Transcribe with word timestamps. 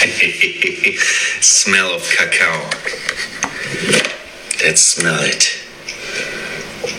smell 1.40 1.94
of 1.94 2.02
cacao. 2.02 2.70
Let's 4.64 4.80
smell 4.80 5.20
it. 5.20 5.60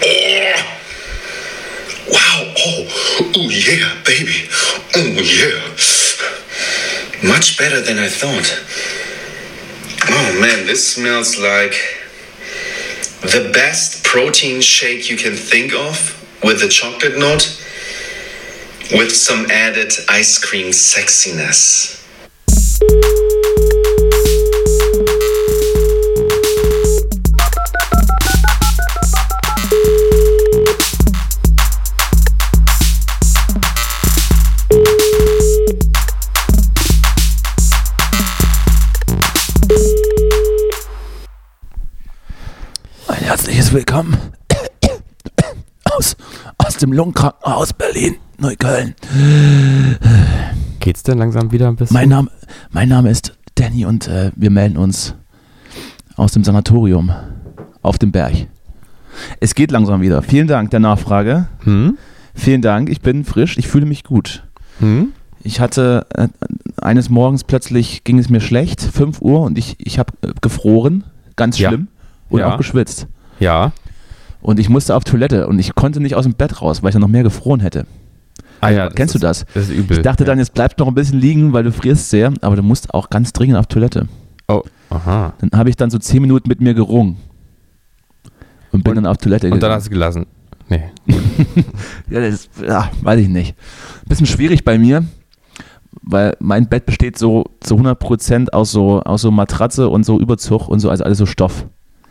Oh. 0.04 0.78
Wow. 2.12 2.54
Oh. 2.58 3.32
Oh 3.36 3.50
yeah, 3.50 4.02
baby. 4.06 4.48
Oh 4.96 5.22
yeah. 5.22 5.72
Much 7.28 7.58
better 7.58 7.82
than 7.82 7.98
I 7.98 8.08
thought. 8.08 8.54
Oh 10.10 10.40
man, 10.40 10.68
this 10.68 10.96
smells 10.96 11.40
like 11.40 11.74
the 13.22 13.50
best 13.54 14.04
protein 14.04 14.62
shake 14.62 15.10
you 15.10 15.18
can 15.18 15.34
think 15.34 15.74
of 15.74 16.18
with 16.44 16.62
a 16.62 16.68
chocolate 16.68 17.18
note 17.18 17.58
with 18.92 19.12
some 19.16 19.50
added 19.50 19.94
ice 20.10 20.38
cream 20.38 20.68
sexiness. 20.72 22.01
Willkommen 43.74 44.18
aus, 45.86 46.18
aus 46.58 46.76
dem 46.76 46.92
Lungenkrankenhaus 46.92 47.72
Berlin, 47.72 48.18
Neukölln. 48.38 48.96
Geht's 50.82 51.04
denn 51.04 51.18
langsam 51.20 51.52
wieder 51.52 51.68
ein 51.68 51.76
bisschen? 51.76 51.94
Mein 51.94 52.10
Name, 52.10 52.30
mein 52.72 52.90
Name 52.90 53.10
ist 53.10 53.38
Danny 53.56 53.86
und 53.86 54.08
äh, 54.08 54.32
wir 54.36 54.50
melden 54.50 54.78
uns 54.78 55.16
aus 56.16 56.32
dem 56.34 56.44
Sanatorium 56.44 57.12
auf 57.84 57.98
dem 58.00 58.12
Berg. 58.12 58.34
Es 59.40 59.56
geht 59.56 59.72
langsam 59.72 60.02
wieder. 60.02 60.22
Vielen 60.24 60.48
Dank 60.48 60.72
der 60.72 60.80
Nachfrage. 60.80 61.48
hm? 61.64 61.98
Vielen 62.34 62.62
Dank, 62.62 62.90
ich 62.90 63.02
bin 63.02 63.26
frisch, 63.26 63.58
ich 63.58 63.68
fühle 63.68 63.86
mich 63.86 64.04
gut. 64.04 64.44
Hm? 64.80 65.10
Ich 65.44 65.60
hatte 65.60 66.06
äh, 66.16 66.28
eines 66.82 67.10
Morgens 67.10 67.44
plötzlich 67.44 68.04
ging 68.04 68.18
es 68.18 68.30
mir 68.30 68.42
schlecht, 68.42 68.82
5 68.82 69.22
Uhr 69.22 69.42
und 69.42 69.58
ich, 69.58 69.76
ich 69.80 70.00
habe 70.00 70.14
äh, 70.24 70.32
gefroren, 70.42 71.04
ganz 71.36 71.60
Ja. 71.60 71.70
schlimm 71.70 71.90
und 72.30 72.40
Ja. 72.40 72.54
auch 72.54 72.58
geschwitzt. 72.58 73.08
Ja. 73.40 73.72
Und 74.42 74.60
ich 74.60 74.70
musste 74.70 74.96
auf 74.96 75.04
Toilette 75.04 75.48
und 75.48 75.60
ich 75.60 75.76
konnte 75.76 76.00
nicht 76.00 76.16
aus 76.16 76.24
dem 76.24 76.34
Bett 76.34 76.62
raus, 76.62 76.82
weil 76.82 76.90
ich 76.90 76.94
dann 76.94 77.02
noch 77.02 77.08
mehr 77.08 77.24
gefroren 77.24 77.60
hätte. 77.60 77.86
Ah 78.62 78.70
ja. 78.70 78.90
Kennst 78.90 79.14
du 79.16 79.18
ist, 79.18 79.24
das? 79.24 79.46
Das 79.54 79.70
ist 79.70 79.72
übel. 79.76 79.98
Ich 79.98 80.04
dachte 80.04 80.24
ja. 80.24 80.28
dann, 80.28 80.38
jetzt 80.40 80.54
bleibst 80.54 80.78
noch 80.80 80.88
ein 80.88 80.94
bisschen 80.96 81.20
liegen, 81.20 81.52
weil 81.54 81.64
du 81.64 81.72
frierst 81.72 82.10
sehr, 82.10 82.32
aber 82.42 82.56
du 82.56 82.64
musst 82.64 82.94
auch 82.94 83.10
ganz 83.10 83.34
dringend 83.34 83.58
auf 83.58 83.68
Toilette. 83.68 84.08
Oh, 84.48 84.62
aha. 84.90 85.34
Dann 85.40 85.50
habe 85.58 85.70
ich 85.70 85.76
dann 85.76 85.90
so 85.90 85.98
10 85.98 86.22
Minuten 86.22 86.48
mit 86.48 86.62
mir 86.62 86.74
gerungen. 86.74 87.18
Und 88.72 88.84
bin 88.84 88.92
Und- 88.92 88.96
dann 89.04 89.06
auf 89.08 89.18
Toilette 89.18 89.48
Und 89.48 89.52
dann 89.54 89.60
gegangen. 89.60 89.76
hast 89.76 89.86
du 89.88 89.92
gelassen. 89.92 90.26
Nee. 90.70 90.84
Ja, 92.10 92.20
das 92.20 92.34
ist, 92.36 92.50
ja, 92.66 92.92
weiß 93.02 93.20
ich 93.22 93.30
nicht. 93.30 93.56
Bisschen 94.08 94.28
schwierig 94.28 94.64
bei 94.66 94.78
mir, 94.78 95.06
weil 96.04 96.36
mein 96.40 96.68
Bett 96.68 96.86
besteht 96.86 97.18
so 97.18 97.46
zu 97.62 97.76
100% 97.78 98.50
aus 98.52 98.72
so, 98.72 99.02
aus 99.02 99.22
so 99.22 99.32
Matratze 99.32 99.88
und 99.90 100.06
so 100.06 100.20
Überzug 100.20 100.68
und 100.68 100.80
so, 100.82 100.90
also 100.90 101.04
alles 101.04 101.18
so 101.18 101.26
Stoff. 101.26 101.66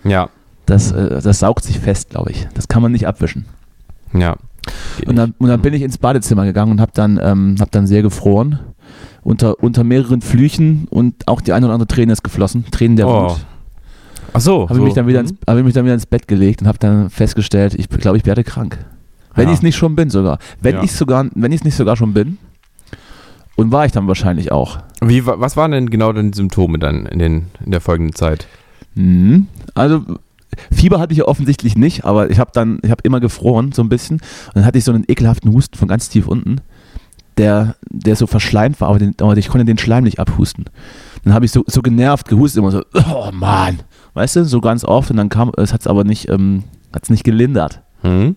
Ja. 0.05 0.31
Das, 0.67 0.91
äh, 0.93 1.21
das 1.21 1.39
saugt 1.41 1.65
sich 1.65 1.79
fest, 1.79 2.11
glaube 2.11 2.31
ich. 2.33 2.49
Das 2.55 2.67
kann 2.69 2.83
man 2.83 2.93
nicht 2.93 3.07
abwischen. 3.07 3.45
Ja. 4.15 4.37
Und 5.07 5.17
dann, 5.17 5.35
und 5.39 5.49
dann 5.49 5.61
bin 5.63 5.73
ich 5.75 5.83
ins 5.83 5.99
Badezimmer 5.99 6.45
gegangen 6.45 6.73
und 6.73 6.81
habe 6.81 6.93
dann, 6.95 7.19
ähm, 7.23 7.57
hab 7.61 7.71
dann 7.71 7.87
sehr 7.87 8.03
gefroren. 8.03 8.59
Unter, 9.23 9.63
unter 9.63 9.85
mehreren 9.85 10.23
Flüchen 10.23 10.87
und 10.91 11.29
auch 11.29 11.41
die 11.43 11.53
eine 11.53 11.67
oder 11.67 11.75
andere 11.75 11.89
Träne 11.89 12.13
ist 12.13 12.23
geflossen. 12.25 12.65
Tränen 12.71 12.97
der 12.97 13.07
Oh. 13.09 13.31
Wut. 13.31 13.47
Ach 14.33 14.41
so. 14.41 14.63
Habe 14.65 14.75
so. 14.75 14.81
ich, 14.81 14.85
mich 14.87 14.95
dann 14.95 15.07
wieder 15.07 15.21
ins- 15.21 15.31
Hm? 15.31 15.39
hab 15.47 15.59
ich 15.59 15.65
mich 15.65 15.75
dann 15.75 15.85
wieder 15.85 15.95
ins 15.95 16.07
Bett 16.07 16.27
gelegt 16.29 16.63
und 16.63 16.69
habe 16.69 16.79
dann 16.79 17.11
festgestellt, 17.11 17.75
ich 17.75 17.89
glaube, 17.89 18.17
ich 18.17 18.25
werde 18.27 18.45
krank. 18.45 18.79
Wenn 19.35 19.45
Ja. 19.47 19.53
ich 19.53 19.59
es 19.59 19.63
nicht 19.63 19.77
schon 19.77 19.95
bin 19.95 20.11
sogar. 20.11 20.39
Wenn 20.61 20.77
Ja. 20.77 20.83
ich 20.83 20.93
sogar, 20.93 21.27
wenn 21.35 21.53
ich 21.53 21.61
es 21.61 21.65
nicht 21.65 21.77
sogar 21.77 21.97
schon 21.97 22.15
bin. 22.15 22.39
Und 23.57 23.73
war 23.73 23.85
ich 23.85 23.93
dann 23.93 24.07
wahrscheinlich 24.09 24.53
auch. 24.53 24.79
Wie, 25.03 25.27
wa- 25.27 25.37
was 25.39 25.57
waren 25.57 25.73
denn 25.73 25.91
genau 25.91 26.13
deine 26.13 26.33
Symptome 26.33 26.79
dann 26.79 27.05
in, 27.07 27.19
den, 27.19 27.47
in 27.65 27.73
der 27.73 27.81
folgenden 27.83 28.15
Zeit? 28.15 28.47
Mhm. 28.95 29.49
Also 29.75 30.03
Fieber 30.73 30.99
hatte 30.99 31.13
ich 31.13 31.19
ja 31.19 31.25
offensichtlich 31.27 31.77
nicht, 31.77 32.05
aber 32.05 32.31
ich 32.31 32.39
habe 32.39 32.51
dann, 32.53 32.79
ich 32.83 32.91
habe 32.91 33.03
immer 33.05 33.21
gefroren 33.21 33.73
so 33.73 33.83
ein 33.83 33.89
bisschen 33.89 34.17
und 34.17 34.57
dann 34.57 34.65
hatte 34.65 34.79
ich 34.79 34.85
so 34.85 34.93
einen 34.93 35.05
ekelhaften 35.07 35.53
Husten 35.53 35.77
von 35.77 35.89
ganz 35.89 36.09
tief 36.09 36.27
unten, 36.27 36.61
der, 37.37 37.77
der 37.89 38.17
so 38.17 38.27
verschleimt 38.27 38.81
war, 38.81 38.89
aber, 38.89 38.99
den, 38.99 39.15
aber 39.21 39.37
ich 39.37 39.49
konnte 39.49 39.65
den 39.65 39.79
Schleim 39.79 40.05
nicht 40.05 40.19
abhusten. 40.19 40.65
Dann 41.25 41.35
habe 41.35 41.45
ich 41.45 41.53
so, 41.53 41.65
so 41.67 41.83
genervt 41.83 42.29
gehustet, 42.29 42.59
immer 42.59 42.71
so, 42.71 42.83
oh 42.95 43.31
Mann, 43.33 43.81
weißt 44.15 44.37
du, 44.37 44.45
so 44.45 44.61
ganz 44.61 44.85
oft 44.85 45.11
und 45.11 45.17
dann 45.17 45.29
kam, 45.29 45.53
es 45.57 45.73
hat 45.73 45.83
es 45.83 45.87
aber 45.87 46.05
nicht, 46.05 46.29
ähm, 46.29 46.65
hat 46.93 47.05
es 47.05 47.11
nicht 47.11 47.25
gelindert. 47.25 47.83
Hm? 48.03 48.37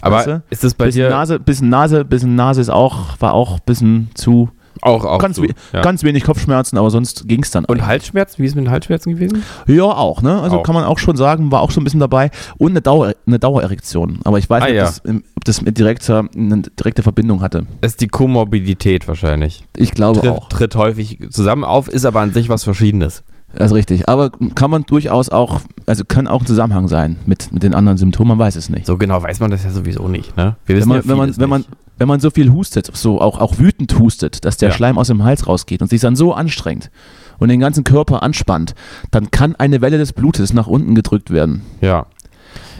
Aber 0.00 0.16
Weißt 0.16 0.26
du? 0.26 0.42
ist 0.50 0.64
das 0.64 0.74
bei 0.74 0.86
bisschen 0.86 1.02
dir 1.02 1.10
Nase, 1.10 1.40
bisschen 1.40 1.68
Nase, 1.68 2.04
bisschen 2.04 2.34
Nase 2.34 2.60
ist 2.60 2.70
auch, 2.70 3.20
war 3.20 3.32
auch 3.32 3.54
ein 3.54 3.60
bisschen 3.66 4.10
zu, 4.14 4.50
auch, 4.84 5.04
auch 5.04 5.18
ganz, 5.18 5.36
so? 5.36 5.42
we 5.42 5.48
Ja. 5.72 5.80
ganz 5.82 6.02
wenig 6.02 6.24
Kopfschmerzen, 6.24 6.78
aber 6.78 6.90
sonst 6.90 7.26
ging 7.26 7.42
es 7.42 7.50
dann. 7.50 7.64
Und 7.64 7.86
Halsschmerzen? 7.86 8.42
Wie 8.42 8.46
ist 8.46 8.52
es 8.52 8.56
mit 8.56 8.66
den 8.66 8.70
Halsschmerzen 8.70 9.14
gewesen? 9.14 9.42
Ja, 9.66 9.84
auch, 9.84 10.22
ne? 10.22 10.40
Also 10.40 10.58
Auch. 10.58 10.62
kann 10.62 10.74
man 10.74 10.84
auch 10.84 10.98
schon 10.98 11.16
sagen, 11.16 11.50
war 11.50 11.62
auch 11.62 11.70
schon 11.70 11.82
ein 11.82 11.84
bisschen 11.84 12.00
dabei. 12.00 12.30
Und 12.58 12.70
eine, 12.72 12.82
Dauer, 12.82 13.14
eine 13.26 13.38
Dauererektion. 13.38 14.20
Aber 14.24 14.38
ich 14.38 14.48
weiß 14.48 14.62
Ah, 14.62 14.66
nicht, 14.66 14.74
ja. 14.76 14.84
ob, 14.88 14.88
das, 14.90 15.02
ob 15.36 15.44
das 15.44 15.62
mit 15.62 15.78
direkter, 15.78 16.24
eine 16.36 16.62
direkte 16.62 17.02
Verbindung 17.02 17.40
hatte. 17.42 17.66
Das 17.80 17.92
ist 17.92 18.00
die 18.00 18.08
Komorbidität 18.08 19.08
wahrscheinlich. 19.08 19.64
Ich 19.76 19.92
glaube 19.92 20.20
Tritt, 20.20 20.30
auch. 20.30 20.48
tritt 20.48 20.76
häufig 20.76 21.18
zusammen 21.30 21.64
auf, 21.64 21.88
ist 21.88 22.04
aber 22.04 22.20
an 22.20 22.32
sich 22.32 22.48
was 22.48 22.64
Verschiedenes. 22.64 23.22
Das 23.56 23.70
ist 23.70 23.76
richtig. 23.76 24.08
Aber 24.08 24.30
kann 24.56 24.68
man 24.70 24.82
durchaus 24.82 25.28
auch, 25.28 25.60
also 25.86 26.02
kann 26.04 26.26
auch 26.26 26.40
ein 26.40 26.46
Zusammenhang 26.46 26.88
sein 26.88 27.16
mit, 27.24 27.52
mit 27.52 27.62
den 27.62 27.72
anderen 27.72 27.96
Symptomen, 27.98 28.30
man 28.30 28.38
weiß 28.40 28.56
es 28.56 28.68
nicht. 28.68 28.84
So 28.84 28.96
genau 28.98 29.22
weiß 29.22 29.38
man 29.38 29.52
das 29.52 29.62
ja 29.62 29.70
sowieso 29.70 30.08
nicht, 30.08 30.36
ne? 30.36 30.56
Wir 30.66 30.74
wenn 30.74 30.80
wissen 30.80 30.88
man, 30.88 30.98
ja 30.98 31.08
wenn, 31.08 31.16
man, 31.16 31.36
wenn, 31.38 31.48
man, 31.48 31.60
nicht. 31.60 31.70
Wenn 31.98 32.08
man 32.08 32.20
so 32.20 32.30
viel 32.30 32.50
hustet, 32.52 32.90
so 32.94 33.20
auch, 33.20 33.38
auch 33.38 33.58
wütend 33.58 33.98
hustet, 33.98 34.44
dass 34.44 34.56
der 34.56 34.70
Ja. 34.70 34.74
Schleim 34.74 34.98
aus 34.98 35.06
dem 35.08 35.22
Hals 35.24 35.46
rausgeht 35.46 35.80
und 35.82 35.88
sich 35.88 36.00
dann 36.00 36.16
so 36.16 36.32
anstrengt 36.34 36.90
und 37.38 37.48
den 37.48 37.60
ganzen 37.60 37.84
Körper 37.84 38.22
anspannt, 38.22 38.74
dann 39.10 39.30
kann 39.30 39.54
eine 39.56 39.80
Welle 39.80 39.98
des 39.98 40.12
Blutes 40.12 40.52
nach 40.52 40.66
unten 40.66 40.94
gedrückt 40.94 41.30
werden 41.30 41.62
Ja. 41.80 42.06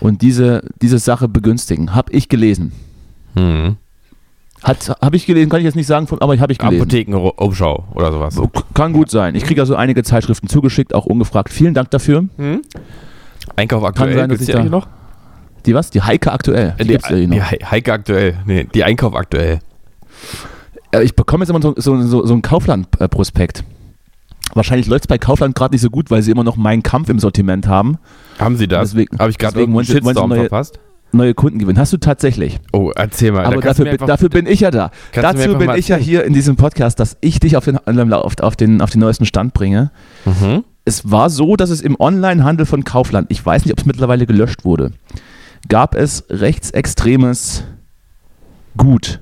und 0.00 0.22
diese, 0.22 0.68
diese 0.82 0.98
Sache 0.98 1.28
begünstigen. 1.28 1.94
Hab 1.94 2.10
ich 2.12 2.28
gelesen. 2.28 2.72
Hm. 3.36 3.76
Hat, 4.62 4.96
habe 5.02 5.16
ich 5.16 5.26
gelesen, 5.26 5.50
kann 5.50 5.60
ich 5.60 5.64
jetzt 5.66 5.74
nicht 5.74 5.86
sagen, 5.86 6.06
aber 6.20 6.38
habe 6.38 6.52
ich 6.52 6.58
gelesen. 6.58 6.80
Apothekenumschau 6.80 7.84
oder 7.94 8.10
sowas. 8.12 8.40
Kann 8.72 8.92
gut 8.94 9.10
sein. 9.10 9.34
Ich 9.34 9.44
kriege 9.44 9.60
also 9.60 9.76
einige 9.76 10.02
Zeitschriften 10.02 10.48
zugeschickt, 10.48 10.94
auch 10.94 11.04
ungefragt. 11.04 11.52
Vielen 11.52 11.74
Dank 11.74 11.90
dafür. 11.90 12.24
Hm? 12.38 12.62
Einkauf 13.56 13.84
aktuell, 13.84 14.14
sein, 14.14 14.30
dass 14.30 14.40
ich 14.40 14.46
da- 14.48 14.64
noch? 14.64 14.88
Die 15.66 15.74
was? 15.74 15.90
Die 15.90 16.02
Heike 16.02 16.32
aktuell. 16.32 16.74
Die 16.78 16.84
die, 16.84 16.88
gibt's 16.90 17.08
ja 17.08 17.16
die 17.16 17.42
Heike 17.42 17.92
aktuell. 17.92 18.34
Nee, 18.46 18.66
die 18.74 18.84
Einkauf 18.84 19.14
aktuell. 19.14 19.60
Ich 21.02 21.16
bekomme 21.16 21.42
jetzt 21.44 21.50
immer 21.50 21.60
so, 21.60 21.74
so, 21.76 22.00
so, 22.02 22.26
so 22.26 22.32
einen 22.32 22.42
Kaufland-Prospekt. 22.42 23.64
Wahrscheinlich 24.54 24.86
läuft 24.86 25.04
es 25.04 25.08
bei 25.08 25.18
Kaufland 25.18 25.54
gerade 25.56 25.74
nicht 25.74 25.80
so 25.80 25.90
gut, 25.90 26.10
weil 26.10 26.22
sie 26.22 26.30
immer 26.30 26.44
noch 26.44 26.56
meinen 26.56 26.82
Kampf 26.82 27.08
im 27.08 27.18
Sortiment 27.18 27.66
haben. 27.66 27.98
Haben 28.38 28.56
Sie 28.56 28.68
das? 28.68 28.90
Deswegen- 28.90 29.18
Habe 29.18 29.30
ich 29.30 29.38
gerade 29.38 29.58
irgendeinen 29.58 29.86
Shitstorm 29.86 30.30
neue- 30.30 30.40
verpasst? 30.40 30.78
Neue 31.12 31.34
Kunden 31.34 31.60
gewinnen. 31.60 31.78
Hast 31.78 31.92
du 31.92 31.96
tatsächlich. 31.96 32.58
Oh, 32.72 32.90
erzähl 32.94 33.30
mal. 33.30 33.44
Aber 33.44 33.60
dafür, 33.60 33.84
bin- 33.84 34.04
dafür 34.06 34.28
bin 34.28 34.46
ich 34.46 34.60
ja 34.60 34.72
da. 34.72 34.90
Dazu 35.12 35.56
bin 35.56 35.70
ich 35.76 35.86
ja 35.88 35.96
hier 35.96 36.24
in 36.24 36.32
diesem 36.32 36.56
Podcast, 36.56 36.98
dass 36.98 37.16
ich 37.20 37.38
dich 37.38 37.56
auf 37.56 37.64
den, 37.64 37.78
auf, 38.12 38.32
auf 38.40 38.56
den, 38.56 38.80
auf 38.80 38.90
den 38.90 39.00
neuesten 39.00 39.24
Stand 39.24 39.54
bringe. 39.54 39.92
Mhm. 40.24 40.64
Es 40.84 41.10
war 41.10 41.30
so, 41.30 41.54
dass 41.56 41.70
es 41.70 41.80
im 41.82 41.96
Onlinehandel 41.98 42.66
von 42.66 42.82
Kaufland, 42.84 43.28
ich 43.30 43.44
weiß 43.46 43.64
nicht, 43.64 43.72
ob 43.72 43.78
es 43.78 43.86
mittlerweile 43.86 44.26
gelöscht 44.26 44.64
wurde, 44.64 44.90
gab 45.68 45.94
es 45.94 46.24
rechtsextremes 46.30 47.64
Gut. 48.76 49.20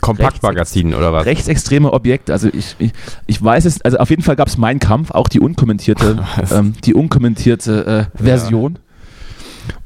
Kompaktmagazin 0.00 0.94
oder 0.94 1.12
was? 1.12 1.24
rechtsextreme 1.26 1.92
Objekte. 1.92 2.32
Also 2.32 2.48
ich, 2.52 2.76
ich, 2.78 2.92
ich 3.26 3.42
weiß 3.42 3.64
es, 3.64 3.80
also 3.82 3.96
auf 3.98 4.10
jeden 4.10 4.22
Fall 4.22 4.36
gab 4.36 4.46
es 4.48 4.58
meinen 4.58 4.78
Kampf, 4.78 5.10
auch 5.10 5.26
die 5.28 5.40
unkommentierte, 5.40 6.18
ähm, 6.52 6.74
die 6.84 6.94
unkommentierte 6.94 8.10
äh, 8.16 8.22
Version. 8.22 8.78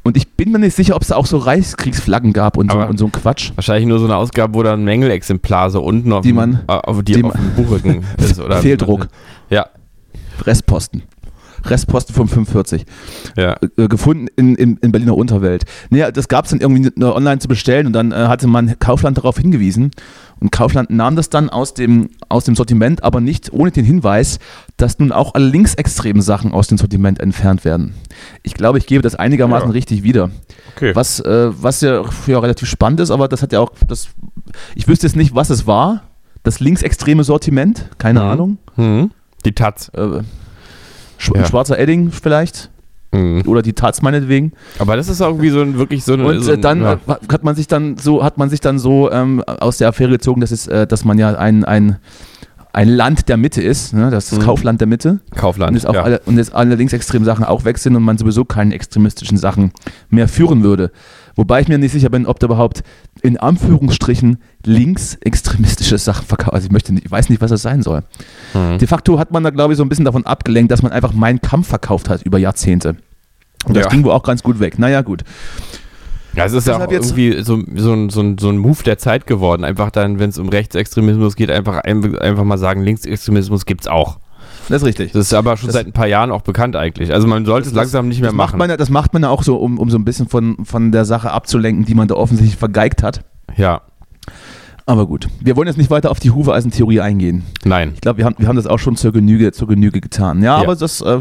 Und 0.02 0.16
ich 0.16 0.28
bin 0.32 0.50
mir 0.50 0.58
nicht 0.58 0.74
sicher, 0.76 0.96
ob 0.96 1.02
es 1.02 1.08
da 1.08 1.16
auch 1.16 1.26
so 1.26 1.38
Reichskriegsflaggen 1.38 2.32
gab 2.32 2.56
und 2.56 2.72
so, 2.72 2.78
und 2.78 2.98
so 2.98 3.04
ein 3.06 3.12
Quatsch. 3.12 3.52
Wahrscheinlich 3.54 3.86
nur 3.86 3.98
so 3.98 4.06
eine 4.06 4.16
Ausgabe, 4.16 4.54
wo 4.54 4.62
dann 4.62 4.80
ein 4.80 4.84
Mängelexemplar 4.84 5.70
so 5.70 5.82
unten 5.82 6.12
auf, 6.12 6.22
Die 6.22 6.28
dem, 6.30 6.36
man- 6.36 6.60
äh, 6.66 6.72
auf, 6.72 7.02
die 7.02 7.22
auf 7.24 7.32
dem 7.32 7.54
Buchrücken 7.54 8.04
ist. 8.18 8.40
Oder 8.40 8.58
Fehldruck. 8.58 9.08
Ja, 9.48 9.66
Restposten. 10.44 11.02
Restposten 11.64 12.14
vom 12.14 12.28
45. 12.28 12.84
ja. 13.36 13.56
Äh, 13.76 13.88
gefunden 13.88 14.28
in, 14.36 14.54
in, 14.54 14.76
in 14.78 14.92
Berliner 14.92 15.16
Unterwelt. 15.16 15.64
Naja, 15.90 16.10
das 16.10 16.28
gab 16.28 16.44
es 16.44 16.50
dann 16.50 16.60
irgendwie 16.60 16.90
nur 16.96 17.14
online 17.14 17.38
zu 17.38 17.48
bestellen 17.48 17.86
und 17.86 17.92
dann 17.92 18.12
äh, 18.12 18.14
hatte 18.14 18.46
man 18.46 18.78
Kaufland 18.78 19.18
darauf 19.18 19.38
hingewiesen. 19.38 19.90
Und 20.40 20.50
Kaufland 20.52 20.88
nahm 20.88 21.16
das 21.16 21.28
dann 21.28 21.50
aus 21.50 21.74
dem, 21.74 22.08
aus 22.30 22.44
dem 22.44 22.56
Sortiment, 22.56 23.04
aber 23.04 23.20
nicht 23.20 23.52
ohne 23.52 23.70
den 23.72 23.84
Hinweis, 23.84 24.38
dass 24.78 24.98
nun 24.98 25.12
auch 25.12 25.34
alle 25.34 25.46
linksextremen 25.46 26.22
Sachen 26.22 26.52
aus 26.52 26.66
dem 26.68 26.78
Sortiment 26.78 27.20
entfernt 27.20 27.64
werden. 27.66 27.92
Ich 28.42 28.54
glaube, 28.54 28.78
ich 28.78 28.86
gebe 28.86 29.02
das 29.02 29.14
einigermaßen 29.14 29.68
Ja. 29.68 29.72
richtig 29.72 30.02
wieder. 30.02 30.30
Okay. 30.76 30.94
Was, 30.94 31.20
äh, 31.20 31.50
was 31.62 31.82
ja, 31.82 32.02
ja 32.26 32.38
relativ 32.38 32.68
spannend 32.68 33.00
ist, 33.00 33.10
aber 33.10 33.28
das 33.28 33.42
hat 33.42 33.52
ja 33.52 33.60
auch, 33.60 33.72
das, 33.86 34.08
ich 34.74 34.88
wüsste 34.88 35.06
jetzt 35.06 35.16
nicht, 35.16 35.34
was 35.34 35.50
es 35.50 35.66
war. 35.66 36.04
Das 36.42 36.58
linksextreme 36.58 37.22
Sortiment, 37.22 37.90
keine 37.98 38.20
Mhm. 38.20 38.26
Ahnung. 38.26 38.58
Hm. 38.76 39.10
Die 39.44 39.52
Taz. 39.52 39.90
Äh, 39.94 40.22
Sch 41.20 41.30
Ja. 41.36 41.44
Schwarzer 41.44 41.78
Edding 41.78 42.10
vielleicht. 42.10 42.70
Mhm. 43.12 43.42
Oder 43.46 43.62
die 43.62 43.72
Taz 43.72 44.02
meinetwegen. 44.02 44.52
Aber 44.78 44.96
das 44.96 45.08
ist 45.08 45.20
auch 45.20 45.30
irgendwie 45.30 45.50
so 45.50 45.60
ein, 45.60 45.76
wirklich 45.78 46.04
so 46.04 46.12
eine. 46.14 46.24
Und 46.24 46.42
so 46.42 46.52
äh, 46.52 46.54
ein, 46.54 46.60
dann 46.62 46.82
ja. 46.82 46.92
äh, 46.94 46.98
hat 47.32 47.42
man 47.42 47.56
sich 47.56 47.66
dann 47.66 47.96
so, 47.96 48.22
hat 48.22 48.38
man 48.38 48.48
sich 48.50 48.60
dann 48.60 48.78
so 48.78 49.10
ähm, 49.10 49.42
aus 49.42 49.78
der 49.78 49.88
Affäre 49.88 50.10
gezogen, 50.10 50.40
dass, 50.40 50.52
es, 50.52 50.68
äh, 50.68 50.86
dass 50.86 51.04
man 51.04 51.18
ja 51.18 51.34
ein, 51.34 51.64
ein, 51.64 51.96
ein 52.72 52.88
Land 52.88 53.28
der 53.28 53.36
Mitte 53.36 53.60
ist, 53.60 53.92
ne? 53.94 54.10
das 54.10 54.30
ist 54.32 54.38
Mhm. 54.38 54.44
Kaufland 54.44 54.80
der 54.80 54.86
Mitte. 54.86 55.18
Kaufland. 55.34 55.70
Und 55.70 55.74
jetzt, 55.74 55.86
auch 55.86 55.94
ja. 55.94 56.02
alle, 56.04 56.20
und 56.24 56.36
jetzt 56.38 56.54
alle 56.54 56.76
linksextremen 56.76 57.26
Sachen 57.26 57.44
auch 57.44 57.64
weg 57.64 57.78
sind 57.78 57.96
und 57.96 58.04
man 58.04 58.16
sowieso 58.16 58.44
keine 58.44 58.74
extremistischen 58.76 59.38
Sachen 59.38 59.72
mehr 60.08 60.28
führen 60.28 60.62
würde. 60.62 60.92
Wobei 61.34 61.60
ich 61.62 61.68
mir 61.68 61.78
nicht 61.78 61.92
sicher 61.92 62.10
bin, 62.10 62.26
ob 62.26 62.38
da 62.38 62.46
überhaupt 62.46 62.84
in 63.20 63.36
Anführungsstrichen 63.38 64.38
linksextremistische 64.64 65.98
Sachen 65.98 66.26
verkauft. 66.26 66.54
Also 66.54 66.66
ich 66.66 66.72
möchte 66.72 66.92
nicht, 66.92 67.04
ich 67.06 67.10
weiß 67.10 67.28
nicht, 67.28 67.40
was 67.40 67.50
das 67.50 67.62
sein 67.62 67.82
soll. 67.82 68.02
Mhm. 68.54 68.78
De 68.78 68.86
facto 68.88 69.18
hat 69.18 69.30
man 69.30 69.42
da, 69.44 69.50
glaube 69.50 69.72
ich, 69.72 69.76
so 69.76 69.82
ein 69.84 69.88
bisschen 69.88 70.04
davon 70.04 70.26
abgelenkt, 70.26 70.70
dass 70.72 70.82
man 70.82 70.92
einfach 70.92 71.12
meinen 71.12 71.40
Kampf 71.40 71.68
verkauft 71.68 72.08
hat 72.08 72.22
über 72.22 72.38
Jahrzehnte. 72.38 72.96
Und 73.66 73.76
das 73.76 73.84
Ja. 73.84 73.90
ging 73.90 74.04
wohl 74.04 74.12
auch 74.12 74.22
ganz 74.22 74.42
gut 74.42 74.58
weg. 74.60 74.78
Naja, 74.78 75.02
gut. 75.02 75.22
Ja, 76.34 76.44
es 76.44 76.52
ist 76.52 76.66
ja 76.68 76.76
auch 76.76 76.90
irgendwie 76.90 77.42
so, 77.42 77.60
so, 77.76 77.92
ein, 77.92 78.08
so, 78.10 78.20
ein, 78.22 78.38
so 78.38 78.48
ein 78.50 78.56
Move 78.58 78.82
der 78.84 78.98
Zeit 78.98 79.26
geworden. 79.26 79.64
Einfach 79.64 79.90
dann, 79.90 80.18
wenn 80.20 80.30
es 80.30 80.38
um 80.38 80.48
Rechtsextremismus 80.48 81.34
geht, 81.34 81.50
einfach, 81.50 81.78
ein- 81.78 82.16
einfach 82.18 82.44
mal 82.44 82.56
sagen, 82.58 82.82
Linksextremismus 82.82 83.66
gibt's 83.66 83.88
auch. 83.88 84.18
Das 84.70 84.80
ist 84.82 84.86
richtig. 84.88 85.12
Das 85.12 85.26
ist 85.26 85.34
aber 85.34 85.56
schon 85.58 85.66
Das- 85.66 85.74
seit 85.74 85.86
ein 85.86 85.92
paar 85.92 86.06
Jahren 86.06 86.30
auch 86.30 86.42
bekannt 86.42 86.76
eigentlich. 86.76 87.12
Also 87.12 87.26
man 87.28 87.44
sollte 87.44 87.68
es 87.68 87.74
langsam 87.74 88.08
nicht 88.08 88.20
mehr 88.20 88.30
das 88.30 88.36
macht 88.36 88.52
machen. 88.56 88.58
man 88.68 88.78
das 88.78 88.88
macht 88.88 89.12
man 89.12 89.22
ja 89.22 89.28
auch 89.28 89.42
so, 89.42 89.56
um, 89.56 89.78
um 89.78 89.90
so 89.90 89.98
ein 89.98 90.04
bisschen 90.04 90.28
von, 90.28 90.64
von 90.64 90.92
der 90.92 91.04
Sache 91.04 91.30
abzulenken, 91.32 91.84
die 91.84 91.94
man 91.94 92.08
da 92.08 92.14
offensichtlich 92.14 92.56
vergeigt 92.58 93.02
hat. 93.02 93.22
ja, 93.56 93.82
Aber 94.86 95.06
gut, 95.06 95.28
wir 95.40 95.56
wollen 95.56 95.68
jetzt 95.68 95.76
nicht 95.76 95.90
weiter 95.90 96.10
auf 96.10 96.18
die 96.20 96.30
Hufeisentheorie 96.30 97.00
eingehen. 97.00 97.44
nein. 97.64 97.92
Ich 97.94 98.00
glaube, 98.00 98.18
wir 98.18 98.24
haben, 98.24 98.34
wir 98.38 98.48
haben 98.48 98.56
das 98.56 98.66
auch 98.66 98.78
schon 98.78 98.96
zur 98.96 99.12
Genüge, 99.12 99.52
zur 99.52 99.68
Genüge 99.68 100.00
getan. 100.00 100.38
Ja, 100.42 100.56
Ja. 100.56 100.62
aber 100.64 100.74
das 100.74 101.00
äh, 101.00 101.20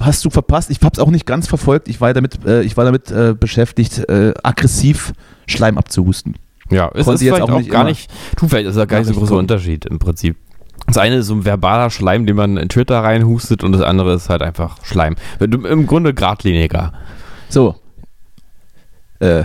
hast 0.00 0.24
du 0.24 0.30
verpasst. 0.30 0.70
Ich 0.70 0.78
habe 0.82 0.92
es 0.94 0.98
auch 0.98 1.10
nicht 1.10 1.26
ganz 1.26 1.46
verfolgt. 1.46 1.88
Ich 1.88 2.00
war 2.00 2.12
damit, 2.14 2.44
äh, 2.46 2.62
ich 2.62 2.76
war 2.76 2.84
damit 2.84 3.10
äh, 3.10 3.34
beschäftigt, 3.38 3.98
äh, 4.08 4.32
aggressiv 4.42 5.12
Schleim 5.46 5.76
abzuhusten. 5.76 6.36
Ja, 6.70 6.86
es 6.94 7.04
Konnte 7.04 7.14
ist 7.14 7.22
jetzt 7.22 7.40
auch 7.42 7.50
auch, 7.50 7.66
gar 7.68 7.80
immer 7.80 7.84
nicht, 7.90 8.10
du, 8.38 8.46
vielleicht 8.46 8.68
ist 8.68 8.76
da 8.76 8.84
gar 8.84 8.98
nicht 9.00 9.08
so 9.08 9.14
ein 9.14 9.18
großer. 9.18 9.36
Unterschied 9.36 9.86
im 9.86 9.98
Prinzip. 9.98 10.36
Das 10.86 10.98
eine 10.98 11.16
ist 11.16 11.26
so 11.26 11.34
ein 11.34 11.44
verbaler 11.44 11.90
Schleim, 11.90 12.26
den 12.26 12.36
man 12.36 12.56
in 12.56 12.68
Twitter 12.68 13.02
reinhustet 13.02 13.62
und 13.62 13.72
das 13.72 13.82
andere 13.82 14.14
ist 14.14 14.28
halt 14.28 14.42
einfach 14.42 14.84
Schleim. 14.84 15.16
Im 15.38 15.86
Grunde 15.86 16.14
geradliniger. 16.14 16.92
So. 17.48 17.76
Äh, 19.20 19.44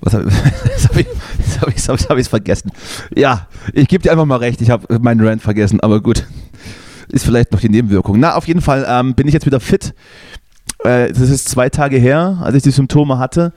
was 0.00 0.14
hab, 0.14 0.22
ich 0.96 1.06
das 1.38 1.60
hab 1.60 1.68
ich, 1.68 2.08
hab 2.08 2.18
ich's 2.18 2.28
vergessen. 2.28 2.70
Ja, 3.14 3.48
ich 3.72 3.88
gebe 3.88 4.02
dir 4.02 4.12
einfach 4.12 4.24
mal 4.24 4.36
recht. 4.36 4.60
Ich 4.60 4.70
habe 4.70 4.98
meinen 5.00 5.26
Rant 5.26 5.42
vergessen, 5.42 5.80
aber 5.80 6.00
gut. 6.00 6.24
Ist 7.10 7.24
vielleicht 7.24 7.52
noch 7.52 7.60
die 7.60 7.70
Nebenwirkung. 7.70 8.20
Na, 8.20 8.34
auf 8.34 8.46
jeden 8.46 8.60
Fall 8.60 8.84
ähm, 8.86 9.14
bin 9.14 9.26
ich 9.26 9.34
jetzt 9.34 9.46
wieder 9.46 9.60
fit. 9.60 9.94
Äh, 10.84 11.08
das 11.08 11.30
ist 11.30 11.48
zwei 11.48 11.70
Tage 11.70 11.96
her, 11.96 12.38
als 12.42 12.54
ich 12.54 12.62
die 12.62 12.70
Symptome 12.70 13.18
hatte. 13.18 13.52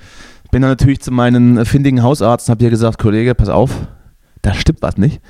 Bin 0.51 0.62
dann 0.62 0.71
natürlich 0.71 1.01
zu 1.01 1.12
meinen 1.12 1.65
findigen 1.65 2.01
Hausarzt 2.01 2.47
und 2.47 2.51
habe 2.51 2.63
dir 2.63 2.69
gesagt, 2.69 2.97
Kollege, 2.97 3.35
pass 3.35 3.50
auf, 3.50 3.71
da 4.41 4.53
stimmt 4.53 4.81
was 4.81 4.97
nicht. 4.97 5.21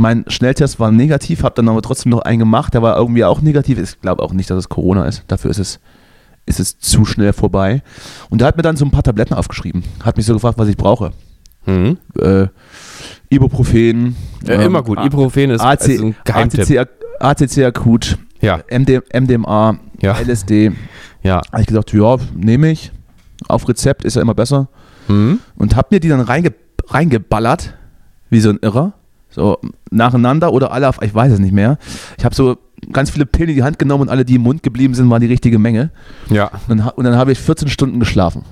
Mein 0.00 0.24
Schnelltest 0.28 0.80
war 0.80 0.90
negativ, 0.90 1.42
habe 1.42 1.54
dann 1.56 1.68
aber 1.68 1.82
trotzdem 1.82 2.08
noch 2.10 2.20
einen 2.20 2.38
gemacht, 2.38 2.72
der 2.72 2.80
war 2.80 2.96
irgendwie 2.96 3.22
auch 3.24 3.42
negativ. 3.42 3.78
Ich 3.78 4.00
glaube 4.00 4.22
auch 4.22 4.32
nicht, 4.32 4.48
dass 4.48 4.56
es 4.56 4.68
Corona 4.70 5.04
ist. 5.04 5.24
Dafür 5.28 5.50
ist 5.50 5.58
es, 5.58 5.78
ist 6.46 6.58
es 6.58 6.78
zu 6.78 7.04
schnell 7.04 7.34
vorbei. 7.34 7.82
Und 8.30 8.40
der 8.40 8.48
hat 8.48 8.56
mir 8.56 8.62
dann 8.62 8.76
so 8.76 8.86
ein 8.86 8.90
paar 8.90 9.02
Tabletten 9.02 9.34
aufgeschrieben. 9.34 9.84
Hat 10.02 10.16
mich 10.16 10.24
so 10.24 10.32
gefragt, 10.32 10.56
was 10.58 10.68
ich 10.68 10.78
brauche. 10.78 11.12
Mhm. 11.66 11.98
Äh, 12.18 12.46
Ibuprofen. 13.28 14.16
Ja, 14.46 14.54
ähm, 14.54 14.60
immer 14.62 14.82
gut. 14.82 14.98
Ibuprofen 15.04 15.50
ist 15.50 15.60
AC, 15.60 15.82
also 15.82 16.04
ein 16.06 16.16
Geheimtipp. 16.24 16.60
ACC, 16.62 16.88
ACC 17.20 17.64
akut, 17.66 18.16
Ja, 18.40 18.60
MD, 18.70 19.02
MDMA, 19.12 19.76
ja, 20.00 20.16
LSD. 20.18 20.72
ja. 21.22 21.42
Habe 21.52 21.60
ich 21.60 21.66
gesagt, 21.66 21.92
ja, 21.92 22.16
nehme 22.34 22.70
ich. 22.70 22.90
Auf 23.48 23.68
Rezept 23.68 24.04
ist 24.06 24.16
ja 24.16 24.22
immer 24.22 24.34
besser. 24.34 24.68
Mhm. 25.08 25.40
Und 25.56 25.76
habe 25.76 25.88
mir 25.90 26.00
die 26.00 26.08
dann 26.08 26.20
reinge, 26.20 26.54
reingeballert, 26.88 27.74
wie 28.30 28.40
so 28.40 28.48
ein 28.48 28.58
Irrer. 28.62 28.94
So 29.30 29.58
nacheinander 29.90 30.52
oder 30.52 30.72
alle 30.72 30.88
auf, 30.88 31.00
ich 31.02 31.14
weiß 31.14 31.32
es 31.32 31.38
nicht 31.38 31.52
mehr. 31.52 31.78
Ich 32.18 32.24
habe 32.24 32.34
so 32.34 32.58
ganz 32.92 33.10
viele 33.10 33.26
Pillen 33.26 33.50
in 33.50 33.56
die 33.56 33.62
Hand 33.62 33.78
genommen 33.78 34.02
und 34.02 34.08
alle, 34.08 34.24
die 34.24 34.34
im 34.36 34.42
Mund 34.42 34.62
geblieben 34.62 34.94
sind, 34.94 35.08
waren 35.10 35.20
die 35.20 35.26
richtige 35.28 35.58
Menge. 35.58 35.90
Ja. 36.28 36.50
Und 36.68 36.78
dann, 36.78 36.88
und 36.88 37.04
dann 37.04 37.16
habe 37.16 37.32
ich 37.32 37.38
14 37.38 37.68
Stunden 37.68 38.00
geschlafen. 38.00 38.44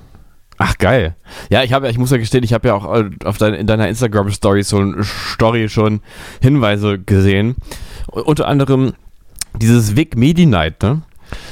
Ach 0.57 0.77
geil. 0.77 1.15
Ja, 1.49 1.63
ich 1.63 1.71
habe 1.73 1.85
ja, 1.85 1.91
ich 1.91 1.97
muss 1.97 2.11
ja 2.11 2.17
gestehen, 2.17 2.43
ich 2.43 2.53
habe 2.53 2.67
ja 2.67 2.73
auch 2.75 2.93
äh, 2.95 3.09
auf 3.23 3.37
dein, 3.37 3.53
in 3.53 3.65
deiner 3.65 3.87
Instagram 3.87 4.29
Story 4.31 4.63
so 4.63 4.77
ein 4.79 5.03
Story 5.33 5.69
schon 5.69 6.01
Hinweise 6.41 6.99
gesehen. 6.99 7.55
U- 8.13 8.19
unter 8.21 8.47
anderem 8.47 8.91
dieses 9.59 9.95
Vic 9.95 10.17
Medi 10.17 10.45
Night, 10.45 10.83
ne? 10.83 11.01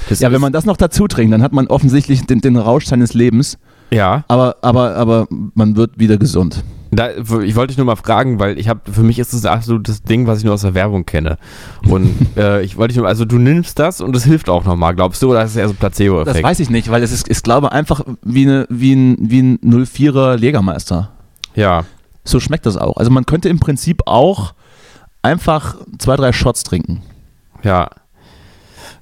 Das 0.09 0.19
Ja, 0.19 0.31
wenn 0.31 0.41
man 0.41 0.51
das 0.53 0.65
noch 0.65 0.75
dazu 0.77 1.07
trinkt, 1.07 1.33
dann 1.33 1.41
hat 1.43 1.53
man 1.53 1.67
offensichtlich 1.67 2.25
den, 2.25 2.41
den 2.41 2.57
Rausch 2.57 2.85
seines 2.85 3.13
Lebens, 3.13 3.57
ja, 3.91 4.25
aber, 4.27 4.57
aber, 4.61 4.95
aber 4.95 5.27
man 5.29 5.75
wird 5.77 5.97
wieder 5.99 6.17
gesund. 6.17 6.63
Da, 6.97 7.11
ich 7.15 7.55
wollte 7.55 7.67
dich 7.67 7.77
nur 7.77 7.85
mal 7.85 7.95
fragen, 7.95 8.39
weil 8.39 8.57
ich 8.59 8.67
habe, 8.67 8.81
für 8.91 9.03
mich 9.03 9.19
ist 9.19 9.33
das 9.33 9.45
ein 9.45 9.53
absolutes 9.53 10.03
Ding, 10.03 10.27
was 10.27 10.39
ich 10.39 10.43
nur 10.45 10.53
aus 10.53 10.61
der 10.61 10.73
Werbung 10.73 11.05
kenne. 11.05 11.37
Und 11.87 12.13
äh, 12.37 12.61
ich 12.63 12.75
wollte 12.77 12.93
dich 12.93 12.97
nur, 12.97 13.07
also 13.07 13.23
du 13.25 13.37
nimmst 13.37 13.79
das 13.79 14.01
und 14.01 14.15
es 14.15 14.25
hilft 14.25 14.49
auch 14.49 14.65
nochmal, 14.65 14.95
glaubst 14.95 15.21
du, 15.21 15.29
oder 15.31 15.43
ist 15.43 15.51
es 15.51 15.57
eher 15.57 15.67
so 15.67 15.73
Das 15.73 15.79
Placebo-Effekt? 15.79 16.43
weiß 16.43 16.59
ich 16.59 16.69
nicht, 16.69 16.89
weil 16.91 17.03
es 17.03 17.11
ist, 17.11 17.29
ich 17.29 17.41
glaube, 17.43 17.71
einfach 17.71 18.01
wie, 18.23 18.45
eine, 18.47 18.65
wie 18.69 18.93
ein, 18.93 19.17
wie 19.19 19.41
ein 19.41 19.59
04er 19.59 20.37
Jägermeister. 20.39 21.11
Ja, 21.55 21.85
So 22.23 22.39
schmeckt 22.39 22.65
das 22.65 22.77
auch. 22.77 22.97
Also 22.97 23.09
man 23.11 23.25
könnte 23.25 23.47
im 23.49 23.59
Prinzip 23.59 24.01
auch 24.05 24.53
einfach 25.21 25.75
zwei, 25.97 26.15
drei 26.17 26.33
Shots 26.33 26.63
trinken. 26.63 27.01
ja. 27.63 27.89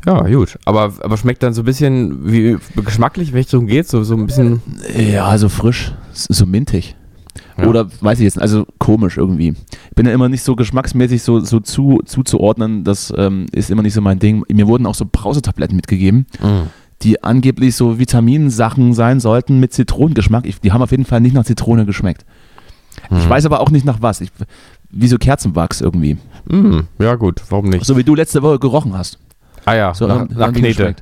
Ja, 0.06 0.22
gut. 0.22 0.60
Aber, 0.66 0.94
aber 1.02 1.18
schmeckt 1.18 1.42
dann 1.42 1.56
so 1.56 1.64
ein 1.64 1.66
bisschen, 1.66 2.32
wie 2.32 2.58
geschmacklich, 2.76 3.34
welche 3.34 3.48
Richtung 3.48 3.66
geht, 3.66 3.88
so, 3.88 4.04
so 4.04 4.14
ein 4.16 4.28
bisschen. 4.28 4.62
Ja, 4.96 5.36
so 5.40 5.50
frisch, 5.50 5.94
so 6.14 6.46
mintig. 6.46 6.96
Ja. 7.58 7.68
Oder 7.68 7.88
weiß 8.02 8.20
ich 8.20 8.26
jetzt, 8.26 8.40
also 8.40 8.66
komisch 8.80 9.18
irgendwie. 9.18 9.50
Ich 9.90 9.96
bin 9.96 10.06
ja 10.06 10.12
immer 10.14 10.28
nicht 10.30 10.44
so 10.44 10.56
geschmacksmäßig 10.58 11.24
so, 11.24 11.40
so 11.40 11.60
zu, 11.62 12.02
zuzuordnen, 12.06 12.84
das 12.84 13.14
ähm, 13.16 13.46
ist 13.54 13.70
immer 13.72 13.82
nicht 13.82 13.94
so 13.94 14.02
mein 14.02 14.20
Ding. 14.20 14.44
Mir 14.52 14.68
wurden 14.68 14.86
auch 14.86 14.96
so 14.96 15.06
Brausetabletten 15.10 15.76
mitgegeben, 15.76 16.26
Mm. 16.42 16.68
die 17.02 17.24
angeblich 17.24 17.76
so 17.76 17.98
Vitaminsachen 17.98 18.94
sein 18.94 19.20
sollten 19.22 19.60
mit 19.60 19.72
Zitronengeschmack. 19.74 20.46
Ich, 20.46 20.60
die 20.60 20.72
haben 20.74 20.82
auf 20.82 20.92
jeden 20.92 21.06
Fall 21.06 21.22
nicht 21.22 21.34
nach 21.34 21.46
Zitrone 21.46 21.86
geschmeckt. 21.86 22.26
Ich 23.12 23.26
Mhm. 23.26 23.30
weiß 23.30 23.46
aber 23.46 23.60
auch 23.62 23.70
nicht 23.72 23.86
nach 23.86 24.02
was. 24.02 24.22
Ich, 24.22 24.32
wie 24.90 25.08
so 25.08 25.18
Kerzenwachs 25.18 25.80
irgendwie. 25.82 26.18
Mm, 26.50 26.80
ja, 27.00 27.16
gut, 27.16 27.42
warum 27.50 27.70
nicht? 27.70 27.86
So 27.86 27.96
wie 27.98 28.04
du 28.04 28.16
letzte 28.16 28.42
Woche 28.42 28.60
gerochen 28.60 28.98
hast. 28.98 29.20
Ah 29.66 29.76
ja, 29.76 29.94
So 29.94 30.08
nach, 30.08 30.28
nach 30.30 30.54
Knete. 30.54 30.96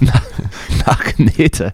nach, 0.00 0.22
nach 0.86 1.04
Knete. 1.04 1.72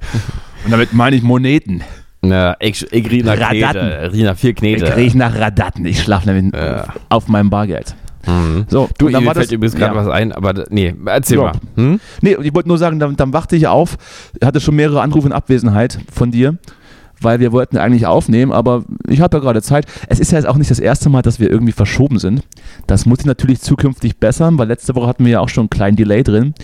Und 0.64 0.70
damit 0.70 0.92
meine 0.92 1.16
ich 1.16 1.22
Moneten. 1.22 1.82
Na, 2.24 2.56
ich, 2.60 2.86
ich 2.92 3.10
riech 3.10 3.24
nach 3.24 3.34
Knete. 3.36 3.66
Radatten. 3.66 4.06
Ich 4.06 4.12
riech 4.12 4.22
nach 4.24 4.36
viel 4.36 4.54
Knete. 4.54 4.84
Ich 4.84 4.96
rieche 4.96 5.18
nach 5.18 5.34
Radatten. 5.36 5.84
Ich 5.86 6.00
schlafe 6.02 6.30
nämlich 6.32 6.54
Ja. 6.54 6.86
auf 7.08 7.28
meinem 7.28 7.50
Bargeld. 7.50 7.94
Mhm. 8.26 8.66
So, 8.68 8.88
Du, 8.98 9.08
dann 9.08 9.22
mir 9.22 9.26
war 9.26 9.34
fällt 9.34 9.46
das- 9.46 9.52
übrigens 9.52 9.74
gerade 9.74 9.96
ja. 9.96 10.00
was 10.00 10.08
ein, 10.12 10.30
aber 10.30 10.64
nee, 10.70 10.94
erzähl 11.06 11.38
Ja. 11.38 11.42
mal. 11.44 11.52
Hm? 11.74 12.00
Nee, 12.20 12.36
ich 12.40 12.54
wollte 12.54 12.68
nur 12.68 12.78
sagen, 12.78 13.00
dann, 13.00 13.16
dann 13.16 13.32
wachte 13.32 13.56
ich 13.56 13.66
auf, 13.66 13.98
hatte 14.44 14.60
schon 14.60 14.76
mehrere 14.76 15.02
Anrufe 15.02 15.26
in 15.26 15.32
Abwesenheit 15.32 15.98
von 16.12 16.30
dir, 16.30 16.56
weil 17.20 17.40
wir 17.40 17.50
wollten 17.50 17.78
eigentlich 17.78 18.06
aufnehmen, 18.06 18.52
aber 18.52 18.84
ich 19.08 19.20
habe 19.20 19.38
ja 19.38 19.42
gerade 19.42 19.60
Zeit. 19.60 19.86
Es 20.06 20.20
ist 20.20 20.30
ja 20.30 20.38
jetzt 20.38 20.46
auch 20.46 20.56
nicht 20.56 20.70
das 20.70 20.78
erste 20.78 21.08
Mal, 21.08 21.22
dass 21.22 21.40
wir 21.40 21.50
irgendwie 21.50 21.72
verschoben 21.72 22.20
sind. 22.20 22.42
Das 22.86 23.06
muss 23.06 23.18
ich 23.18 23.26
natürlich 23.26 23.60
zukünftig 23.60 24.18
bessern, 24.18 24.56
weil 24.56 24.68
letzte 24.68 24.94
Woche 24.94 25.08
hatten 25.08 25.24
wir 25.24 25.32
ja 25.32 25.40
auch 25.40 25.48
schon 25.48 25.62
einen 25.62 25.70
kleinen 25.70 25.96
Delay 25.96 26.22
drin. 26.22 26.54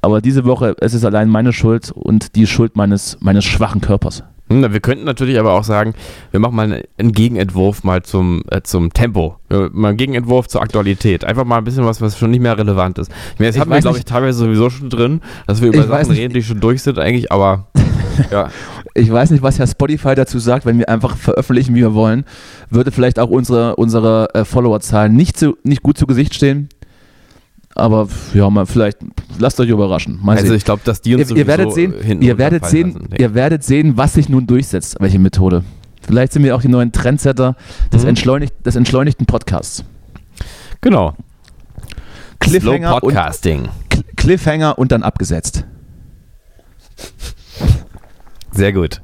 Aber 0.00 0.22
diese 0.22 0.46
Woche, 0.46 0.74
es 0.80 0.94
ist 0.94 1.04
allein 1.04 1.28
meine 1.28 1.52
Schuld 1.52 1.90
und 1.90 2.34
die 2.36 2.46
Schuld 2.46 2.76
meines, 2.76 3.18
meines 3.20 3.44
schwachen 3.44 3.82
Körpers. 3.82 4.22
Hm, 4.48 4.72
wir 4.72 4.80
könnten 4.80 5.04
natürlich 5.04 5.38
aber 5.38 5.52
auch 5.52 5.64
sagen, 5.64 5.94
wir 6.30 6.40
machen 6.40 6.56
mal 6.56 6.82
einen 6.98 7.12
Gegenentwurf 7.12 7.82
mal 7.82 8.02
zum, 8.02 8.42
äh, 8.50 8.60
zum 8.62 8.92
Tempo. 8.92 9.36
Mal 9.48 9.88
einen 9.88 9.96
Gegenentwurf 9.96 10.48
zur 10.48 10.62
Aktualität. 10.62 11.24
Einfach 11.24 11.44
mal 11.44 11.58
ein 11.58 11.64
bisschen 11.64 11.84
was, 11.84 12.00
was 12.00 12.18
schon 12.18 12.30
nicht 12.30 12.40
mehr 12.40 12.58
relevant 12.58 12.98
ist. 12.98 13.10
Ich 13.34 13.40
meine, 13.40 13.52
das 13.52 13.60
haben 13.60 13.70
wir, 13.70 13.80
glaube 13.80 13.98
ich, 13.98 14.04
teilweise 14.04 14.38
sowieso 14.38 14.68
schon 14.70 14.90
drin, 14.90 15.20
dass 15.46 15.62
wir 15.62 15.68
über 15.68 15.78
Ich 15.78 15.86
Sachen 15.86 16.10
reden, 16.10 16.34
die 16.34 16.42
schon 16.42 16.60
durch 16.60 16.82
sind 16.82 16.98
eigentlich, 16.98 17.32
aber 17.32 17.68
ja. 18.30 18.50
Ich 18.94 19.10
weiß 19.10 19.30
nicht, 19.30 19.42
was 19.42 19.58
Herr 19.58 19.66
Spotify 19.66 20.14
dazu 20.14 20.38
sagt, 20.38 20.66
wenn 20.66 20.78
wir 20.78 20.88
einfach 20.88 21.16
veröffentlichen, 21.16 21.74
wie 21.74 21.80
wir 21.80 21.94
wollen. 21.94 22.24
Würde 22.70 22.92
vielleicht 22.92 23.18
auch 23.18 23.30
unsere, 23.30 23.76
unsere 23.76 24.28
äh, 24.34 24.44
Followerzahlen 24.44 25.14
nicht, 25.14 25.38
zu, 25.38 25.56
nicht 25.64 25.82
gut 25.82 25.98
zu 25.98 26.06
Gesicht 26.06 26.34
stehen. 26.34 26.68
Aber 27.76 28.08
ja, 28.34 28.48
mal 28.50 28.66
vielleicht, 28.66 28.98
lasst 29.38 29.58
euch 29.58 29.68
überraschen. 29.68 30.20
Mal 30.22 30.36
Also 30.36 30.46
sehen. 30.48 30.56
ich 30.56 30.64
glaube, 30.64 30.82
dass 30.84 31.00
die 31.00 31.16
uns 31.16 31.30
ihr, 31.30 31.36
ihr 31.38 31.46
werdet 31.48 31.72
sehen, 31.72 31.92
hinten 32.00 32.22
ihr 32.22 32.38
werdet 32.38 32.64
sehen, 32.66 32.92
lassen. 32.92 33.08
Ihr 33.18 33.34
werdet 33.34 33.64
sehen, 33.64 33.96
was 33.96 34.12
sich 34.14 34.28
nun 34.28 34.46
durchsetzt, 34.46 34.96
welche 35.00 35.18
Methode. 35.18 35.64
Vielleicht 36.06 36.32
sind 36.32 36.44
wir 36.44 36.54
auch 36.54 36.60
die 36.62 36.68
neuen 36.68 36.92
Trendsetter 36.92 37.56
des, 37.92 38.02
Mhm. 38.02 38.10
entschleunigt, 38.10 38.54
des 38.64 38.76
entschleunigten 38.76 39.26
Podcasts. 39.26 39.84
Genau. 40.82 41.14
Slow 42.44 42.60
Cliffhanger 42.60 42.94
und, 42.94 43.00
Podcasting. 43.00 43.68
Cl- 43.90 44.04
Cliffhanger 44.16 44.78
und 44.78 44.92
dann 44.92 45.02
abgesetzt. 45.02 45.64
Sehr 48.52 48.72
gut. 48.72 49.00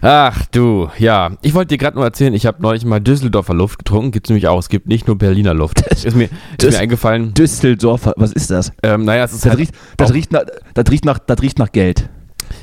Ach 0.00 0.46
du, 0.46 0.88
ja. 0.98 1.32
Ich 1.42 1.54
wollte 1.54 1.68
dir 1.68 1.78
gerade 1.78 1.96
nur 1.96 2.04
erzählen, 2.04 2.32
ich 2.34 2.46
habe 2.46 2.62
neulich 2.62 2.84
mal 2.84 3.00
Düsseldorfer 3.00 3.54
Luft 3.54 3.80
getrunken. 3.80 4.12
Gibt 4.12 4.26
es 4.26 4.30
nämlich 4.30 4.48
auch. 4.48 4.58
Es 4.58 4.68
gibt 4.68 4.86
nicht 4.86 5.06
nur 5.06 5.18
Berliner 5.18 5.54
Luft. 5.54 5.80
Ist 5.90 6.14
mir, 6.14 6.28
ist 6.60 6.70
mir 6.72 6.78
eingefallen. 6.78 7.34
Düsseldorfer, 7.34 8.14
was 8.16 8.32
ist 8.32 8.50
das? 8.50 8.72
Ähm, 8.82 9.04
naja, 9.04 9.24
es 9.24 9.32
ist 9.32 9.44
Das 9.44 9.50
halt 9.50 9.58
riecht, 9.60 9.74
das, 9.96 10.14
riecht 10.14 10.32
nach, 10.32 10.44
das, 10.74 10.90
riecht 10.90 11.04
nach, 11.04 11.18
das 11.18 11.42
riecht 11.42 11.58
nach 11.58 11.72
Geld. 11.72 12.08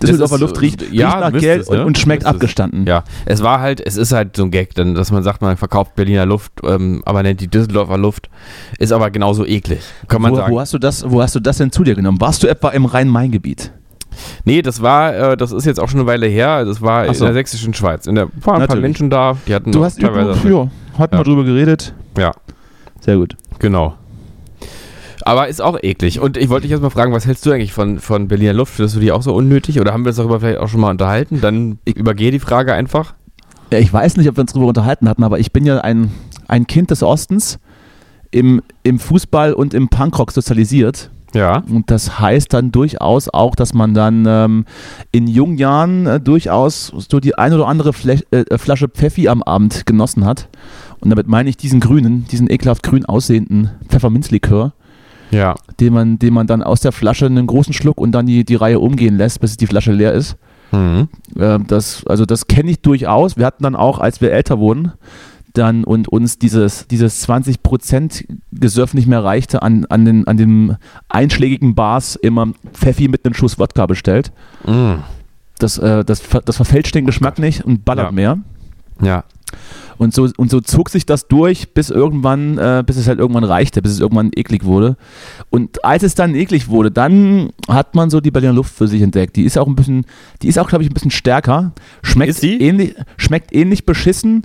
Düsseldorfer 0.01 0.37
Luft 0.37 0.61
riecht, 0.61 0.81
äh, 0.81 0.85
ja, 0.91 1.19
riecht 1.19 1.33
nach 1.33 1.39
Geld 1.39 1.61
es, 1.63 1.69
ne? 1.69 1.81
und, 1.81 1.87
und 1.87 1.97
schmeckt 1.97 2.25
abgestanden. 2.25 2.85
Ja, 2.87 3.03
es 3.25 3.43
war 3.43 3.59
halt, 3.59 3.85
es 3.85 3.97
ist 3.97 4.11
halt 4.11 4.35
so 4.35 4.43
ein 4.43 4.51
Gag, 4.51 4.73
denn, 4.75 4.95
dass 4.95 5.11
man 5.11 5.23
sagt, 5.23 5.41
man 5.41 5.57
verkauft 5.57 5.95
Berliner 5.95 6.25
Luft, 6.25 6.53
ähm, 6.63 7.01
aber 7.05 7.23
nennt 7.23 7.41
die 7.41 7.47
Düsseldorfer 7.47 7.97
Luft, 7.97 8.29
ist 8.79 8.91
aber 8.91 9.11
genauso 9.11 9.45
eklig, 9.45 9.81
kann 10.07 10.21
man 10.21 10.31
wo, 10.31 10.35
sagen. 10.37 10.53
wo, 10.53 10.59
hast 10.59 10.73
du 10.73 10.79
das, 10.79 11.09
wo 11.09 11.21
hast 11.21 11.35
du 11.35 11.39
das 11.39 11.57
denn 11.57 11.71
zu 11.71 11.83
dir 11.83 11.95
genommen? 11.95 12.19
Warst 12.21 12.41
du 12.43 12.47
etwa 12.47 12.69
im 12.69 12.85
Rhein-Main-Gebiet? 12.85 13.71
Nee, 14.45 14.61
das 14.61 14.81
war, 14.81 15.15
äh, 15.31 15.37
das 15.37 15.51
ist 15.51 15.65
jetzt 15.65 15.79
auch 15.79 15.89
schon 15.89 15.99
eine 16.01 16.07
Weile 16.07 16.27
her, 16.27 16.65
das 16.65 16.81
war 16.81 17.05
so. 17.13 17.25
in 17.25 17.27
der 17.29 17.33
sächsischen 17.33 17.73
Schweiz. 17.73 18.07
In 18.07 18.15
der, 18.15 18.27
waren 18.41 18.61
ein 18.61 18.67
paar. 18.67 18.77
Menschen 18.77 19.09
da, 19.09 19.37
die 19.47 19.53
hatten 19.55 19.71
Du 19.71 19.83
hast 19.83 19.99
teilweise. 19.99 20.47
ja, 20.49 20.67
hatten 20.97 21.15
Ja. 21.15 21.19
wir 21.19 21.23
drüber 21.23 21.43
geredet. 21.43 21.93
Ja. 22.17 22.31
Sehr 23.01 23.17
gut. 23.17 23.35
Genau. 23.59 23.95
Aber 25.23 25.47
ist 25.47 25.61
auch 25.61 25.77
eklig. 25.81 26.19
Und 26.19 26.37
ich 26.37 26.49
wollte 26.49 26.63
dich 26.63 26.71
jetzt 26.71 26.81
mal 26.81 26.89
fragen, 26.91 27.11
was 27.13 27.25
hältst 27.25 27.45
du 27.45 27.51
eigentlich 27.51 27.73
von, 27.73 27.99
von 27.99 28.27
Berliner 28.27 28.53
Luft? 28.53 28.73
Findest 28.75 28.95
du 28.95 28.99
die 28.99 29.11
auch 29.11 29.23
so 29.23 29.33
unnötig? 29.33 29.79
Oder 29.79 29.91
haben 29.91 30.03
wir 30.03 30.09
uns 30.09 30.17
darüber 30.17 30.39
vielleicht 30.39 30.59
auch 30.59 30.67
schon 30.67 30.81
mal 30.81 30.91
unterhalten? 30.91 31.41
Dann 31.41 31.79
übergehe 31.85 32.29
die 32.31 32.39
Frage 32.39 32.73
einfach. 32.73 33.15
Ja, 33.71 33.79
ich 33.79 33.91
weiß 33.91 34.17
nicht, 34.17 34.29
ob 34.29 34.37
wir 34.37 34.41
uns 34.41 34.53
darüber 34.53 34.67
unterhalten 34.67 35.09
hatten, 35.09 35.23
aber 35.23 35.39
ich 35.39 35.51
bin 35.51 35.65
ja 35.65 35.79
ein, 35.79 36.11
ein 36.47 36.67
Kind 36.67 36.91
des 36.91 37.01
Ostens, 37.01 37.57
im, 38.29 38.61
im 38.83 38.99
Fußball 38.99 39.53
und 39.53 39.73
im 39.73 39.87
Punkrock 39.89 40.31
sozialisiert. 40.31 41.09
Ja. 41.35 41.63
Und 41.69 41.91
das 41.91 42.19
heißt 42.19 42.53
dann 42.53 42.71
durchaus 42.71 43.29
auch, 43.29 43.55
dass 43.55 43.73
man 43.73 43.93
dann 43.93 44.25
ähm, 44.27 44.65
in 45.11 45.27
jungen 45.27 45.57
Jahren 45.57 46.07
äh, 46.07 46.19
durchaus 46.19 46.93
so 47.09 47.19
die 47.19 47.37
ein 47.37 47.53
oder 47.53 47.67
andere 47.67 47.93
Fle 47.93 48.21
äh, 48.31 48.57
Flasche 48.57 48.87
Pfeffi 48.87 49.27
am 49.27 49.43
Abend 49.43 49.85
genossen 49.85 50.25
hat. 50.25 50.47
Und 51.01 51.09
damit 51.09 51.27
meine 51.27 51.49
ich 51.49 51.57
diesen 51.57 51.81
grünen, 51.81 52.25
diesen 52.31 52.49
ekelhaft 52.49 52.81
grün 52.81 53.05
aussehenden 53.05 53.69
Pfefferminzlikör, 53.89 54.71
Ja. 55.29 55.55
den 55.79 55.93
man, 55.93 56.17
den 56.19 56.33
man 56.33 56.47
dann 56.47 56.63
aus 56.63 56.79
der 56.79 56.93
Flasche 56.93 57.25
einen 57.25 57.45
großen 57.47 57.73
Schluck 57.73 57.99
und 57.99 58.13
dann 58.13 58.25
die, 58.25 58.45
die 58.45 58.55
Reihe 58.55 58.79
umgehen 58.79 59.17
lässt, 59.17 59.41
bis 59.41 59.57
die 59.57 59.67
Flasche 59.67 59.91
leer 59.91 60.13
ist. 60.13 60.37
Mhm. 60.71 61.09
Ähm, 61.37 61.65
das, 61.67 62.05
also 62.07 62.25
das 62.25 62.47
kenne 62.47 62.71
ich 62.71 62.81
durchaus. 62.81 63.37
Wir 63.37 63.45
hatten 63.45 63.63
dann 63.63 63.75
auch, 63.75 63.99
als 63.99 64.21
wir 64.21 64.31
älter 64.31 64.57
wurden, 64.57 64.93
dann 65.57 65.83
und 65.83 66.07
uns 66.07 66.37
dieses, 66.39 66.87
dieses 66.87 67.27
20% 67.27 68.25
Gesöff 68.51 68.93
nicht 68.93 69.07
mehr 69.07 69.23
reichte, 69.23 69.61
an, 69.61 69.85
an, 69.85 70.05
den, 70.05 70.27
an 70.27 70.37
den 70.37 70.77
einschlägigen 71.09 71.75
Bars 71.75 72.15
immer 72.15 72.47
Pfeffi 72.73 73.07
mit 73.07 73.25
einem 73.25 73.33
Schuss 73.33 73.57
Wodka 73.59 73.85
bestellt. 73.85 74.31
Mhm. 74.65 74.99
Das, 75.59 75.77
äh, 75.77 76.03
das, 76.03 76.21
das 76.45 76.55
verfälscht 76.55 76.95
den 76.95 77.05
Geschmack 77.05 77.39
nicht 77.39 77.63
und 77.65 77.85
ballert 77.85 78.07
Ja. 78.07 78.11
mehr. 78.11 78.37
Ja. 79.01 79.23
Und 79.97 80.13
so, 80.13 80.27
und 80.35 80.51
so 80.51 80.59
zog 80.59 80.89
sich 80.89 81.05
das 81.05 81.27
durch, 81.29 81.73
bis 81.73 81.89
irgendwann, 81.89 82.57
äh, 82.57 82.83
bis 82.85 82.97
es 82.97 83.07
halt 83.07 83.19
irgendwann 83.19 83.45
reichte, 83.45 83.81
bis 83.81 83.93
es 83.93 83.99
irgendwann 84.01 84.31
eklig 84.35 84.65
wurde. 84.65 84.97
Und 85.49 85.85
als 85.85 86.03
es 86.03 86.15
dann 86.15 86.35
eklig 86.35 86.67
wurde, 86.67 86.91
dann 86.91 87.49
hat 87.69 87.95
man 87.95 88.09
so 88.09 88.19
die 88.19 88.31
Berliner 88.31 88.51
Luft 88.53 88.75
für 88.75 88.89
sich 88.89 89.01
entdeckt. 89.01 89.37
Die 89.37 89.43
ist 89.43 89.57
auch 89.57 89.67
ein 89.67 89.75
bisschen, 89.75 90.05
die 90.41 90.49
ist 90.49 90.59
auch, 90.59 90.67
glaube 90.67 90.83
ich, 90.83 90.89
ein 90.89 90.93
bisschen 90.93 91.11
stärker. 91.11 91.71
Schmeckt 92.03 92.43
ähnlich, 92.43 92.95
schmeckt 93.15 93.53
ähnlich 93.55 93.85
beschissen, 93.85 94.43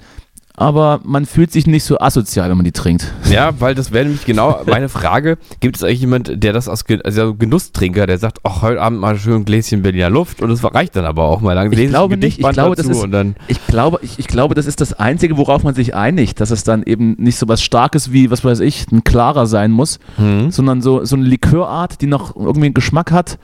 aber 0.60 1.00
man 1.04 1.24
fühlt 1.24 1.50
sich 1.50 1.66
nicht 1.66 1.84
so 1.84 1.98
asozial, 1.98 2.50
wenn 2.50 2.56
man 2.58 2.64
die 2.64 2.72
trinkt. 2.72 3.10
Ja, 3.30 3.50
weil 3.58 3.74
das 3.74 3.92
wäre 3.92 4.04
nämlich 4.04 4.26
genau 4.26 4.60
meine 4.66 4.90
Frage. 4.90 5.38
Gibt 5.60 5.76
es 5.76 5.82
eigentlich 5.82 6.00
jemand, 6.00 6.30
der 6.44 6.52
das 6.52 6.68
aus 6.68 6.84
Ge 6.84 7.00
also 7.02 7.34
Genusstrinker, 7.34 8.06
der 8.06 8.18
sagt, 8.18 8.38
ach, 8.44 8.60
heute 8.60 8.80
Abend 8.80 9.00
mal 9.00 9.16
schön 9.18 9.36
ein 9.36 9.44
Gläschen 9.46 9.80
Berliner 9.82 10.10
Luft 10.10 10.42
und 10.42 10.50
das 10.50 10.62
reicht 10.62 10.94
dann 10.96 11.06
aber 11.06 11.24
auch 11.24 11.40
mal. 11.40 11.54
Dann 11.54 11.72
Ich 11.72 11.88
glaube 11.88 12.18
nicht. 12.18 12.38
Ich 12.38 12.48
glaube, 12.50 12.76
das 12.76 12.86
ist- 12.86 13.06
Ich 13.48 13.66
glaube, 13.66 14.00
ich, 14.02 14.18
ich 14.18 14.26
glaube, 14.28 14.54
das 14.54 14.66
ist 14.66 14.82
das 14.82 14.92
Einzige, 14.92 15.38
worauf 15.38 15.62
man 15.62 15.74
sich 15.74 15.94
einigt, 15.94 16.40
dass 16.40 16.50
es 16.50 16.62
dann 16.62 16.82
eben 16.82 17.14
nicht 17.18 17.38
so 17.38 17.48
was 17.48 17.62
Starkes 17.62 18.12
wie, 18.12 18.30
was 18.30 18.44
weiß 18.44 18.60
ich, 18.60 18.86
ein 18.92 19.02
klarer 19.02 19.46
sein 19.46 19.70
muss, 19.70 19.98
Mhm. 20.18 20.50
sondern 20.50 20.82
so, 20.82 21.04
so 21.06 21.16
eine 21.16 21.24
Likörart, 21.24 22.02
die 22.02 22.06
noch 22.06 22.36
irgendwie 22.36 22.66
einen 22.66 22.74
Geschmack 22.74 23.12
hat 23.12 23.38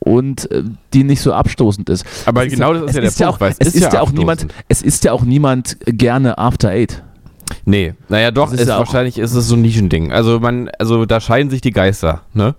und 0.00 0.50
äh, 0.50 0.62
die 0.92 1.04
nicht 1.04 1.20
so 1.20 1.32
abstoßend 1.32 1.88
ist. 1.90 2.04
Aber 2.26 2.44
Es 2.46 2.52
genau 2.52 2.72
das 2.74 2.90
ist 2.90 2.94
ja 2.96 3.00
der 3.02 3.08
Punkt, 3.10 3.24
auch, 3.24 3.40
weil 3.40 3.50
es 3.58 3.58
ist 3.68 3.74
ist 3.76 3.82
ja 3.84 3.92
ja 3.94 4.00
auch 4.00 4.12
niemand, 4.12 4.46
es 4.68 4.82
ist 4.82 5.04
ja 5.04 5.12
auch 5.12 5.22
niemand 5.22 5.76
gerne 5.86 6.38
After 6.38 6.70
Eight. 6.70 7.02
Nee, 7.64 7.94
naja 8.08 8.30
doch, 8.32 8.52
ist 8.52 8.60
ist 8.60 8.68
ja 8.68 8.74
auch- 8.76 8.80
wahrscheinlich 8.80 9.18
ist 9.18 9.34
es 9.34 9.46
so 9.48 9.54
ein 9.54 9.62
Nischending. 9.62 10.12
Also 10.12 10.40
man, 10.40 10.68
also 10.78 11.04
da 11.06 11.20
scheiden 11.20 11.50
sich 11.50 11.60
die 11.60 11.70
Geister, 11.70 12.22
ne? 12.34 12.54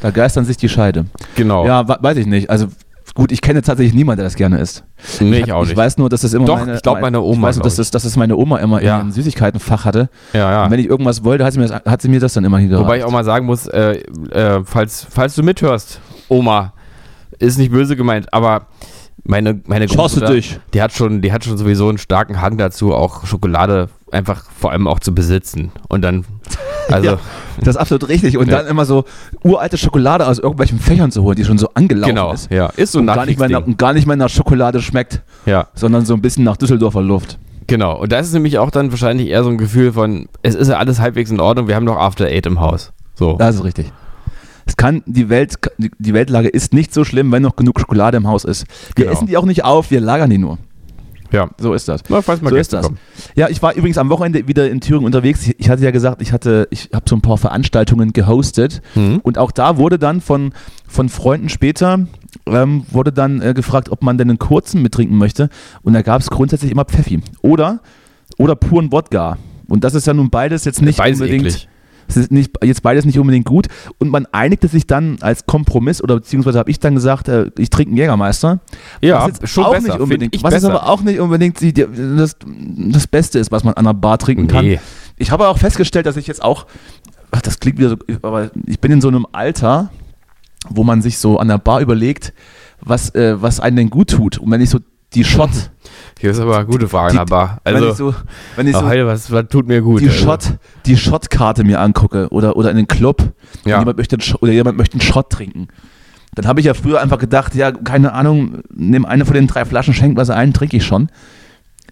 Da 0.00 0.10
geistern 0.10 0.44
sich 0.44 0.56
die 0.56 0.68
Scheide. 0.68 1.06
Genau. 1.34 1.66
Ja, 1.66 1.86
weiß 2.02 2.18
ich 2.18 2.26
nicht. 2.26 2.50
Also 2.50 2.66
gut, 3.14 3.32
ich 3.32 3.40
kenne 3.40 3.62
tatsächlich 3.62 3.94
niemanden, 3.94 4.18
der 4.18 4.26
das 4.26 4.36
gerne 4.36 4.60
isst. 4.60 4.84
nee, 5.20 5.38
ich, 5.38 5.44
ich 5.46 5.50
hab- 5.50 5.56
auch 5.58 5.62
ich 5.62 5.68
nicht. 5.70 5.76
weiß 5.76 5.98
nur, 5.98 6.08
dass 6.08 6.20
das 6.20 6.34
immer 6.34 6.44
Doch, 6.44 6.58
meine, 6.60 6.74
ich 6.76 6.82
glaub, 6.82 7.00
meine 7.00 7.20
Oma, 7.20 7.34
Ich 7.34 7.42
weiß, 7.42 7.56
nur, 7.56 7.64
dass 7.64 7.76
das, 7.76 7.90
dass 7.90 8.02
das 8.04 8.16
meine 8.16 8.36
Oma 8.36 8.58
immer 8.58 8.80
Ja. 8.82 9.00
in 9.00 9.10
Süßigkeitenfach 9.10 9.84
hatte. 9.84 10.08
ja, 10.34 10.50
ja. 10.52 10.64
Und 10.66 10.70
wenn 10.70 10.78
ich 10.78 10.86
irgendwas 10.86 11.24
wollte, 11.24 11.44
hat 11.44 11.52
sie 11.54 11.58
mir 11.58 11.66
das, 11.66 11.80
hat 11.84 12.02
sie 12.02 12.08
mir 12.08 12.20
das 12.20 12.34
dann 12.34 12.44
immer 12.44 12.58
hingereicht. 12.58 12.84
Wobei 12.84 12.98
ich 12.98 13.04
auch 13.04 13.10
mal 13.10 13.24
sagen 13.24 13.46
muss, 13.46 13.66
äh, 13.66 14.02
äh, 14.30 14.60
falls, 14.64 15.04
falls 15.10 15.34
du 15.34 15.42
mithörst, 15.42 16.00
Oma, 16.28 16.72
ist 17.38 17.58
nicht 17.58 17.70
böse 17.72 17.96
gemeint, 17.96 18.32
aber 18.32 18.66
meine, 19.24 19.60
meine 19.66 19.86
Großmutter, 19.86 20.26
durch. 20.28 20.58
die 20.72 20.80
hat 20.80 20.92
schon, 20.92 21.20
die 21.20 21.32
hat 21.32 21.44
schon 21.44 21.58
sowieso 21.58 21.88
einen 21.88 21.98
starken 21.98 22.40
Hang 22.40 22.56
dazu, 22.56 22.94
auch 22.94 23.26
Schokolade 23.26 23.88
einfach 24.10 24.44
vor 24.58 24.72
allem 24.72 24.86
auch 24.86 25.00
zu 25.00 25.14
besitzen. 25.14 25.70
Und 25.88 26.02
dann, 26.02 26.24
also, 26.88 27.10
Ja. 27.10 27.18
Das 27.60 27.68
ist 27.70 27.76
absolut 27.76 28.08
richtig. 28.08 28.38
Und 28.38 28.48
Ja. 28.48 28.58
dann 28.58 28.66
immer 28.68 28.84
so 28.86 29.04
uralte 29.42 29.76
Schokolade 29.76 30.26
aus 30.26 30.38
irgendwelchen 30.38 30.78
Fächern 30.78 31.10
zu 31.10 31.22
holen, 31.24 31.36
die 31.36 31.44
schon 31.44 31.58
so 31.58 31.68
angelaufen 31.74 32.14
genau, 32.14 32.32
ist. 32.32 32.50
ja, 32.50 32.66
ist 32.76 32.92
so 32.92 33.00
Und 33.00 33.06
gar, 33.06 33.26
nicht 33.26 33.38
mehr 33.38 33.48
nach, 33.48 33.66
und 33.66 33.76
gar 33.76 33.92
nicht 33.92 34.06
mehr 34.06 34.16
nach 34.16 34.28
Schokolade 34.30 34.80
schmeckt, 34.80 35.22
Ja, 35.44 35.66
sondern 35.74 36.06
so 36.06 36.14
ein 36.14 36.22
bisschen 36.22 36.44
nach 36.44 36.56
Düsseldorfer 36.56 37.02
Luft. 37.02 37.38
genau. 37.66 37.98
Und 38.00 38.12
da 38.12 38.18
ist 38.20 38.28
es 38.28 38.32
nämlich 38.32 38.58
auch 38.58 38.70
dann 38.70 38.90
wahrscheinlich 38.92 39.28
eher 39.28 39.42
so 39.44 39.50
ein 39.50 39.58
Gefühl 39.58 39.92
von, 39.92 40.28
es 40.42 40.54
ist 40.54 40.68
ja 40.68 40.78
alles 40.78 41.00
halbwegs 41.00 41.30
in 41.30 41.40
Ordnung, 41.40 41.66
wir 41.68 41.74
haben 41.74 41.84
doch 41.84 41.96
After 41.98 42.26
Eight 42.26 42.46
im 42.46 42.60
Haus. 42.60 42.92
So. 43.14 43.36
Das 43.36 43.56
ist 43.56 43.64
richtig. 43.64 43.92
Es 44.68 44.76
kann, 44.76 45.02
die, 45.06 45.28
Welt, 45.28 45.56
die- 45.78 46.12
Weltlage 46.14 46.48
ist 46.48 46.72
nicht 46.74 46.92
so 46.94 47.02
schlimm, 47.04 47.32
wenn 47.32 47.42
noch 47.42 47.56
genug 47.56 47.80
Schokolade 47.80 48.16
im 48.18 48.28
Haus 48.28 48.44
ist. 48.44 48.66
Wir 48.94 49.06
Genau. 49.06 49.16
essen 49.16 49.26
die 49.26 49.36
auch 49.36 49.46
nicht 49.46 49.64
auf, 49.64 49.90
wir 49.90 50.00
lagern 50.00 50.30
die 50.30 50.38
nur. 50.38 50.58
Ja. 51.30 51.50
So 51.58 51.74
ist 51.74 51.88
das. 51.88 52.02
Na, 52.08 52.22
falls 52.22 52.40
mal 52.40 52.48
So 52.50 52.56
ist 52.56 52.72
das. 52.72 52.86
kommen. 52.86 52.98
Ja, 53.34 53.48
ich 53.50 53.60
war 53.62 53.74
übrigens 53.74 53.98
am 53.98 54.08
Wochenende 54.08 54.46
wieder 54.48 54.70
in 54.70 54.80
Thüringen 54.80 55.04
unterwegs. 55.06 55.46
Ich- 55.46 55.56
Ich 55.58 55.68
hatte 55.68 55.82
ja 55.84 55.90
gesagt, 55.90 56.22
ich 56.22 56.32
hatte, 56.32 56.68
ich 56.70 56.90
habe 56.94 57.04
so 57.08 57.16
ein 57.16 57.20
paar 57.20 57.36
Veranstaltungen 57.38 58.12
gehostet. 58.14 58.80
Mhm. 58.94 59.20
Und 59.22 59.36
auch 59.36 59.50
da 59.50 59.76
wurde 59.76 59.98
dann 59.98 60.20
von, 60.22 60.52
von 60.86 61.08
Freunden 61.10 61.48
später, 61.50 62.06
ähm, 62.46 62.84
wurde 62.90 63.12
dann 63.12 63.42
äh, 63.42 63.52
gefragt, 63.54 63.90
ob 63.90 64.02
man 64.02 64.16
denn 64.16 64.30
einen 64.30 64.38
kurzen 64.38 64.80
mittrinken 64.82 65.16
möchte. 65.18 65.50
Und 65.82 65.92
da 65.94 66.00
gab 66.02 66.20
es 66.22 66.30
grundsätzlich 66.30 66.70
immer 66.72 66.84
Pfeffi. 66.86 67.20
Oder, 67.42 67.80
oder 68.38 68.54
puren 68.56 68.90
Wodka. 68.92 69.36
Und 69.66 69.84
das 69.84 69.94
ist 69.94 70.06
ja 70.06 70.14
nun 70.14 70.30
beides 70.30 70.64
jetzt 70.64 70.80
nicht 70.80 70.96
Beides 70.96 71.20
unbedingt. 71.20 71.44
eklig. 71.46 71.67
Es 72.08 72.16
ist 72.16 72.32
nicht, 72.32 72.52
jetzt 72.64 72.82
beides 72.82 73.04
nicht 73.04 73.18
unbedingt 73.18 73.44
gut. 73.44 73.66
Und 73.98 74.08
man 74.08 74.26
einigte 74.32 74.66
sich 74.66 74.86
dann 74.86 75.18
als 75.20 75.46
Kompromiss, 75.46 76.02
oder 76.02 76.16
beziehungsweise 76.16 76.58
habe 76.58 76.70
ich 76.70 76.80
dann 76.80 76.94
gesagt, 76.94 77.28
äh, 77.28 77.50
ich 77.58 77.70
trinke 77.70 77.90
einen 77.90 77.98
Jägermeister. 77.98 78.60
Ja, 79.00 79.20
was 79.20 79.38
jetzt 79.38 79.48
schon 79.48 79.64
auch 79.64 79.72
besser, 79.72 79.88
nicht 79.88 80.00
unbedingt. 80.00 80.34
ich 80.34 80.42
was 80.42 80.54
besser. 80.54 80.68
jetzt 80.68 80.76
aber 80.76 80.88
auch 80.88 81.02
nicht 81.02 81.20
unbedingt 81.20 81.60
die, 81.60 81.72
das, 81.72 82.36
das 82.40 83.06
Beste 83.06 83.38
ist, 83.38 83.52
was 83.52 83.62
man 83.62 83.74
an 83.74 83.86
einer 83.86 83.94
Bar 83.94 84.18
trinken 84.18 84.48
kann. 84.48 84.64
Nee. 84.64 84.80
Ich 85.18 85.30
habe 85.30 85.48
auch 85.48 85.58
festgestellt, 85.58 86.06
dass 86.06 86.16
ich 86.16 86.26
jetzt 86.26 86.42
auch, 86.42 86.66
ach, 87.30 87.42
das 87.42 87.60
klingt 87.60 87.78
wieder 87.78 87.90
so, 87.90 87.96
aber 88.22 88.50
ich 88.66 88.80
bin 88.80 88.92
in 88.92 89.00
so 89.00 89.08
einem 89.08 89.26
Alter, 89.32 89.90
wo 90.68 90.84
man 90.84 91.02
sich 91.02 91.18
so 91.18 91.38
an 91.38 91.48
der 91.48 91.58
Bar 91.58 91.80
überlegt, 91.80 92.32
was, 92.80 93.14
äh, 93.14 93.40
was 93.40 93.60
einem 93.60 93.76
denn 93.76 93.90
gut 93.90 94.10
tut. 94.10 94.38
Und 94.38 94.50
wenn 94.50 94.60
ich 94.60 94.70
so 94.70 94.78
die 95.14 95.24
Shot, 95.24 95.50
Hier 96.18 96.30
ist 96.32 96.40
aber 96.40 96.56
eine 96.56 96.66
gute 96.66 96.88
Frage, 96.88 97.12
Die- 97.12 97.18
aber 97.18 97.58
wenn 97.64 97.76
ich 97.76 97.82
also, 97.82 98.10
so, 98.10 98.16
wenn 98.56 98.66
ich 98.66 98.74
oh, 98.76 98.80
so 98.80 98.86
Heil, 98.86 99.06
was, 99.06 99.30
was 99.30 99.46
tut 99.48 99.68
mir 99.68 99.80
gut? 99.82 100.00
die 100.00 100.08
also. 100.08 100.24
Shot, 100.24 100.58
die 100.86 100.96
Shotkarte 100.96 101.62
mir 101.64 101.80
angucke 101.80 102.28
oder, 102.30 102.56
oder 102.56 102.70
in 102.70 102.76
den 102.76 102.88
Club 102.88 103.22
Ja. 103.64 103.78
jemand 103.78 103.96
möchte 103.98 104.18
oder 104.40 104.52
jemand 104.52 104.76
möchte 104.76 104.94
einen 104.94 105.00
Shot 105.02 105.30
trinken. 105.30 105.68
Dann 106.34 106.46
habe 106.46 106.60
ich 106.60 106.66
ja 106.66 106.74
früher 106.74 107.00
einfach 107.00 107.18
gedacht, 107.18 107.54
ja, 107.54 107.72
keine 107.72 108.12
Ahnung, 108.12 108.58
nimm 108.74 109.04
eine 109.04 109.24
von 109.24 109.34
den 109.34 109.46
drei 109.46 109.64
Flaschen, 109.64 109.94
schenk 109.94 110.16
was 110.16 110.30
ein, 110.30 110.52
trinke 110.52 110.76
ich 110.76 110.84
schon. 110.84 111.08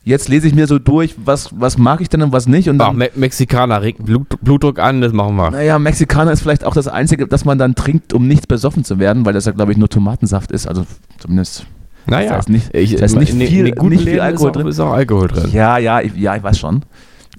Jetzt 0.05 0.29
lese 0.29 0.47
ich 0.47 0.55
mir 0.55 0.69
so 0.69 0.79
durch, 0.79 1.17
was, 1.25 1.51
was 1.59 1.79
mag 1.79 2.01
ich 2.01 2.09
denn 2.09 2.23
und 2.23 2.31
was 2.31 2.47
nicht. 2.47 2.69
Und 2.69 2.81
Ach, 2.81 2.89
dann, 2.89 2.97
Me 2.97 3.11
Mexikaner 3.17 3.83
regt 3.83 4.05
Blut, 4.05 4.29
Blutdruck 4.41 4.79
an, 4.79 5.01
das 5.01 5.13
machen 5.13 5.35
wir. 5.35 5.51
naja, 5.51 5.81
Mexikaner 5.81 6.31
ist 6.31 6.43
vielleicht 6.43 6.65
auch 6.65 6.75
das 6.75 6.87
Einzige, 6.87 7.27
das 7.27 7.45
man 7.45 7.59
dann 7.59 7.75
trinkt, 7.75 8.13
um 8.13 8.29
nichts 8.29 8.47
besoffen 8.47 8.85
zu 8.85 9.01
werden, 9.01 9.27
weil 9.27 9.33
das 9.33 9.47
ja, 9.47 9.53
glaube 9.53 9.73
ich, 9.73 9.79
nur 9.79 9.89
Tomatensaft 9.89 10.53
ist. 10.53 10.69
Also 10.69 10.87
zumindest. 11.19 11.67
Naja, 12.07 12.31
da 12.31 12.39
ist 12.39 12.49
nicht- 12.49 12.75
ich, 12.75 12.97
da 12.97 13.05
ist 13.05 13.17
nicht 13.17 13.33
in, 13.33 13.41
viel- 13.41 13.73
guten 13.73 13.95
nicht 13.97 14.05
viel 14.09 14.21
Alkohol 14.21 14.49
ist 14.51 14.57
auch, 14.57 14.61
drin. 14.61 14.67
Ist 14.69 14.81
auch 14.81 14.93
Alkohol 14.93 15.29
drin. 15.29 15.51
Ja, 15.53 15.79
ja, 15.79 16.01
ich, 16.01 16.15
ja, 16.17 16.37
ich 16.37 16.43
weiß 16.43 16.59
schon. 16.59 16.83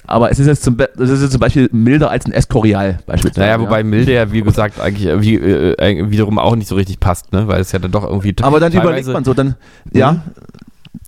Aber 0.10 0.32
es 0.32 0.40
ist 0.40 0.48
jetzt 0.48 0.64
zum, 0.64 0.78
es 0.80 1.10
ist 1.10 1.22
jetzt 1.22 1.32
zum 1.32 1.40
Beispiel 1.42 1.70
milder 1.74 2.10
als 2.10 2.26
ein 2.26 2.32
Escorial 2.32 3.00
beispielsweise. 3.06 3.42
Naja, 3.46 3.60
wobei 3.60 3.84
milde 3.84 4.14
ja, 4.14 4.32
wie 4.32 4.42
gesagt, 4.42 4.80
eigentlich 4.80 5.06
äh, 5.08 5.22
wie, 5.22 5.36
äh, 5.36 5.74
äh, 5.74 6.10
wiederum 6.12 6.40
auch 6.40 6.56
nicht 6.56 6.68
so 6.70 6.76
richtig 6.76 7.00
passt, 7.02 7.34
ne? 7.34 7.48
Weil 7.48 7.60
es 7.60 7.72
ja 7.74 7.80
dann 7.80 7.92
doch 7.92 8.06
irgendwie. 8.06 8.34
Aber 8.42 8.60
dann 8.62 8.72
überlegt 8.72 9.08
man 9.08 9.26
so, 9.26 9.34
dann, 9.34 9.56
ja, 9.94 10.22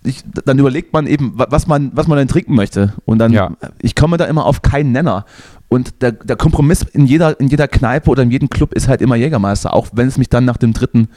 ich, 0.04 0.22
dann 0.44 0.58
überlegt 0.58 0.92
man 0.92 1.06
eben, 1.06 1.32
wa- 1.38 1.46
was 1.50 1.66
man, 1.66 1.90
was 1.94 2.08
man 2.08 2.18
denn 2.18 2.28
trinken 2.28 2.54
möchte. 2.54 2.92
Und 3.06 3.18
dann, 3.18 3.32
Ja. 3.32 3.52
ich 3.80 3.94
komme 3.94 4.16
da 4.18 4.26
immer 4.26 4.44
auf 4.44 4.60
keinen 4.62 4.92
Nenner. 4.92 5.24
Und 5.68 6.02
der, 6.02 6.12
der 6.12 6.36
Kompromiss 6.36 6.82
in 6.82 7.06
jeder, 7.06 7.38
in 7.40 7.48
jeder 7.48 7.68
Kneipe 7.68 8.10
oder 8.10 8.22
in 8.22 8.30
jedem 8.30 8.50
Club 8.50 8.74
ist 8.74 8.88
halt 8.88 9.00
immer 9.00 9.14
Jägermeister, 9.16 9.72
auch 9.72 9.88
wenn 9.92 10.08
es 10.08 10.18
mich 10.18 10.28
dann 10.28 10.44
nach 10.44 10.56
dem 10.56 10.72
dritten 10.74 11.08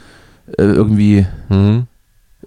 äh, 0.58 0.62
irgendwie 0.62 1.26
Mhm. 1.50 1.84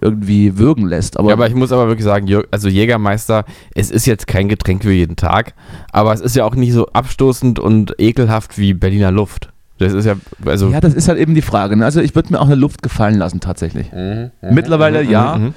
Irgendwie 0.00 0.58
würgen 0.58 0.86
lässt. 0.86 1.18
Aber, 1.18 1.28
ja, 1.28 1.34
aber 1.34 1.46
ich 1.48 1.54
muss 1.54 1.72
aber 1.72 1.88
wirklich 1.88 2.04
sagen, 2.04 2.26
also 2.50 2.68
Jägermeister, 2.68 3.44
es 3.74 3.90
ist 3.90 4.06
jetzt 4.06 4.26
kein 4.26 4.48
Getränk 4.48 4.82
für 4.82 4.92
jeden 4.92 5.16
Tag, 5.16 5.54
aber 5.92 6.12
es 6.12 6.20
ist 6.20 6.36
ja 6.36 6.44
auch 6.44 6.54
nicht 6.54 6.72
so 6.72 6.86
abstoßend 6.88 7.58
und 7.58 7.94
ekelhaft 7.98 8.58
wie 8.58 8.74
Berliner 8.74 9.10
Luft. 9.10 9.50
Das 9.78 9.92
ist 9.92 10.06
ja, 10.06 10.14
also. 10.44 10.70
ja, 10.70 10.80
das 10.80 10.94
ist 10.94 11.08
halt 11.08 11.18
eben 11.18 11.34
die 11.34 11.42
Frage. 11.42 11.76
Ne? 11.76 11.84
Also 11.84 12.00
ich 12.00 12.14
würde 12.14 12.32
mir 12.32 12.40
auch 12.40 12.46
eine 12.46 12.56
Luft 12.56 12.82
gefallen 12.82 13.16
lassen 13.16 13.40
tatsächlich. 13.40 13.92
Mhm, 13.92 14.30
Mittlerweile 14.50 15.02
ja. 15.02 15.36
mhm. 15.36 15.54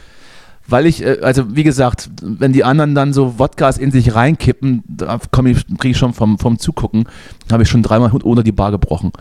Weil 0.67 0.85
ich, 0.85 1.03
äh, 1.05 1.17
also 1.21 1.55
wie 1.55 1.63
gesagt, 1.63 2.09
wenn 2.21 2.53
die 2.53 2.63
anderen 2.63 2.95
dann 2.95 3.11
so 3.13 3.37
Wodkas 3.39 3.77
in 3.77 3.91
sich 3.91 4.15
reinkippen, 4.15 4.83
da 4.87 5.19
komme 5.31 5.49
ich, 5.51 5.65
kriege 5.79 5.89
ich 5.91 5.97
schon 5.97 6.13
vom, 6.13 6.39
vom 6.39 6.59
Zugucken, 6.59 7.05
habe 7.51 7.63
ich 7.63 7.69
schon 7.69 7.83
dreimal 7.83 8.11
ohne 8.23 8.43
die 8.43 8.51
Bar 8.53 8.71
gebrochen. 8.71 9.11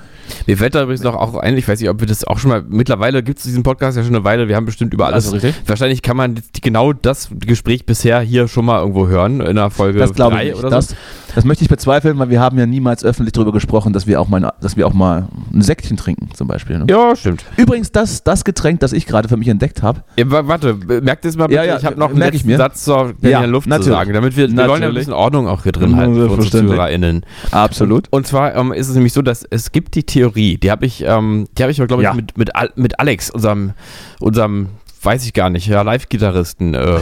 Mir 0.47 0.56
fällt 0.56 0.75
da 0.76 0.82
übrigens 0.82 1.02
noch 1.02 1.14
auch 1.16 1.35
ein, 1.37 1.56
ich 1.56 1.66
weiß 1.66 1.80
nicht, 1.80 1.90
ob 1.90 1.99
wir 2.00 2.06
das 2.06 2.25
auch 2.25 2.38
schon 2.38 2.50
mal, 2.50 2.62
mittlerweile 2.68 3.23
gibt 3.23 3.38
es 3.38 3.44
diesen 3.44 3.62
Podcast 3.64 3.97
ja 3.97 4.04
schon 4.04 4.14
eine 4.14 4.23
Weile, 4.25 4.47
wir 4.49 4.54
haben 4.56 4.66
bestimmt 4.66 4.94
über 4.94 5.06
alles. 5.06 5.32
Also? 5.32 5.49
Wahrscheinlich 5.66 6.02
kann 6.02 6.16
man 6.16 6.37
genau 6.62 6.92
das 6.92 7.28
Gespräch 7.40 7.85
bisher 7.87 8.20
hier 8.20 8.47
schon 8.47 8.64
mal 8.66 8.78
irgendwo 8.80 9.09
hören, 9.09 9.40
in 9.40 9.56
der 9.56 9.70
Folge 9.70 9.99
Das 9.99 10.12
glaube 10.14 10.35
ich 10.37 10.40
3 10.40 10.44
nicht. 10.50 10.56
oder 10.59 10.70
Das, 10.70 10.88
so. 10.90 10.94
das 11.35 11.44
möchte 11.44 11.64
ich 11.64 11.70
bezweifeln, 11.70 12.18
weil 12.18 12.30
wir 12.30 12.40
haben 12.40 12.59
ja 12.59 12.66
niemals 12.66 13.04
öffentlich 13.04 13.32
darüber 13.32 13.52
gesprochen, 13.52 13.92
dass 13.92 14.06
wir 14.06 14.20
auch 14.20 14.28
mal, 14.28 14.52
dass 14.61 14.76
wir 14.76 14.87
auch 14.87 14.92
mal 14.94 15.26
ein 15.52 15.62
Säckchen 15.62 15.97
trinken 15.97 16.28
zum 16.35 16.47
Beispiel. 16.47 16.78
Ne? 16.78 16.87
Ja, 16.88 17.16
stimmt. 17.16 17.44
Übrigens, 17.56 17.90
das, 17.90 18.23
das 18.23 18.44
Getränk, 18.44 18.80
das 18.80 18.92
ich 18.92 19.06
gerade 19.06 19.28
für 19.28 19.37
mich 19.37 19.49
entdeckt 19.49 19.82
habe, 19.82 20.02
Ja, 20.16 20.30
wa- 20.30 20.47
warte, 20.47 20.75
merkt 21.02 21.25
es 21.25 21.39
mal 21.40 21.47
bitte, 21.49 21.56
Ja, 21.61 21.64
ja, 21.64 21.76
ich 21.78 21.85
habe 21.85 21.99
noch 21.99 22.11
einen 22.14 22.35
ich 22.35 22.44
mir. 22.44 22.56
Satz 22.56 22.85
zur 22.85 23.14
Ja, 23.23 23.44
Luft 23.44 23.66
natürlich. 23.66 23.87
zu 23.87 23.90
sagen, 23.92 24.12
damit 24.12 24.37
wir, 24.37 24.49
wir 24.49 24.56
wollen 24.56 24.68
ja 24.68 24.75
ein 24.75 24.80
Natürlich. 24.80 24.99
bisschen 24.99 25.12
Ordnung 25.14 25.49
auch 25.49 25.64
hier 25.64 25.73
drin 25.73 25.90
Ja, 25.92 25.97
halten 25.97 26.14
für 26.14 26.28
unsere. 26.30 26.66
ZuhörerInnen. 26.66 27.26
absolut. 27.50 28.06
Und 28.11 28.26
zwar 28.26 28.54
ähm, 28.54 28.73
ist 28.73 28.88
es 28.88 28.94
nämlich 28.94 29.12
so, 29.12 29.23
dass 29.23 29.44
es 29.50 29.73
gibt 29.73 29.94
die 29.97 30.04
Theorie, 30.04 30.56
die 30.59 30.70
habe 30.70 30.87
ich, 30.87 31.02
ähm, 31.04 31.49
die 31.59 31.62
habe 31.62 31.73
ich, 31.73 31.76
glaube 31.78 32.02
ich, 32.02 32.04
Ja. 32.04 32.14
mit, 32.14 32.38
mit, 32.38 32.50
mit 32.76 33.00
Alex, 33.00 33.30
unserem, 33.30 33.73
unserem, 34.20 34.68
weiß 35.02 35.25
ich 35.25 35.32
gar 35.32 35.50
nicht, 35.50 35.66
ja, 35.66 35.82
Live-Gitarristen. 35.82 36.75
Äh, 36.75 36.99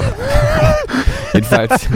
jedenfalls, 1.34 1.88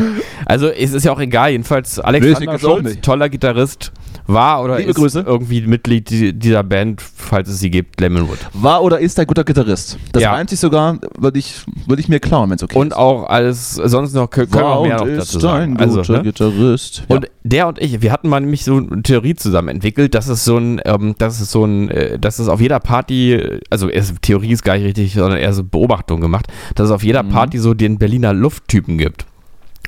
also 0.46 0.68
es 0.68 0.92
ist 0.92 1.04
ja 1.04 1.12
auch 1.12 1.20
egal, 1.20 1.50
jedenfalls 1.50 1.98
Alexander 1.98 2.80
nicht. 2.82 3.02
toller 3.02 3.28
Gitarrist, 3.28 3.92
war 4.26 4.62
oder 4.62 4.78
Liebe 4.78 4.90
ist 4.90 4.96
Grüße. 4.96 5.20
irgendwie 5.26 5.62
Mitglied 5.62 6.10
die- 6.10 6.32
dieser 6.32 6.62
Band, 6.62 7.00
falls 7.02 7.48
es 7.48 7.60
sie 7.60 7.70
gibt, 7.70 8.00
Lemonwood. 8.00 8.38
War 8.54 8.82
oder 8.82 8.98
ist 9.00 9.18
ein 9.18 9.26
guter 9.26 9.44
Gitarrist. 9.44 9.98
Das 10.12 10.22
Ja. 10.22 10.32
reimt 10.32 10.50
sich 10.50 10.60
sogar, 10.60 10.98
würde 11.18 11.38
ich, 11.38 11.64
würde 11.86 12.00
ich 12.00 12.08
mir 12.08 12.20
klauen, 12.20 12.50
wenn 12.50 12.56
es 12.56 12.62
okay 12.62 12.78
Und 12.78 12.88
ist. 12.88 12.96
auch 12.96 13.24
alles, 13.28 13.74
sonst 13.74 14.14
noch, 14.14 14.30
können 14.30 14.52
wir 14.52 14.64
auch 14.66 14.86
mehr 14.86 14.98
noch 14.98 15.06
dazu 15.06 15.40
sagen. 15.40 15.76
Also, 15.78 16.00
ne? 16.12 16.22
Gitarrist. 16.22 17.04
Und 17.08 17.28
der 17.42 17.66
und 17.68 17.80
ich, 17.80 18.00
wir 18.02 18.12
hatten 18.12 18.28
mal 18.28 18.40
nämlich 18.40 18.64
so 18.64 18.76
eine 18.76 19.02
Theorie 19.02 19.34
zusammen 19.34 19.68
entwickelt, 19.68 20.14
dass 20.14 20.28
es 20.28 20.44
so 20.44 20.56
ein, 20.56 20.80
ähm, 20.84 21.14
dass 21.18 21.40
es 21.40 21.50
so 21.50 21.64
ein, 21.64 21.90
äh, 21.90 22.18
dass 22.18 22.38
es 22.38 22.48
auf 22.48 22.60
jeder 22.60 22.80
Party, 22.80 23.40
also 23.70 23.88
erst, 23.88 24.22
Theorie 24.22 24.52
ist 24.52 24.62
gar 24.64 24.76
nicht 24.76 24.84
richtig, 24.84 25.14
sondern 25.14 25.38
eher 25.40 25.52
so 25.52 25.64
Beobachtung 25.64 26.20
gemacht, 26.20 26.46
dass 26.74 26.86
es 26.86 26.90
auf 26.92 27.02
jeder 27.02 27.22
Mhm. 27.22 27.30
Party 27.30 27.58
so 27.58 27.74
den 27.74 27.98
Berliner 27.98 28.32
Lufttypen 28.32 28.98
gibt. 28.98 29.26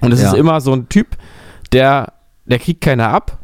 Und 0.01 0.13
es 0.13 0.21
Ja. 0.21 0.29
ist 0.33 0.35
immer 0.39 0.61
so 0.61 0.73
ein 0.73 0.89
Typ, 0.89 1.17
der, 1.73 2.13
der 2.47 2.59
kriegt 2.59 2.81
keiner 2.81 3.09
ab, 3.09 3.39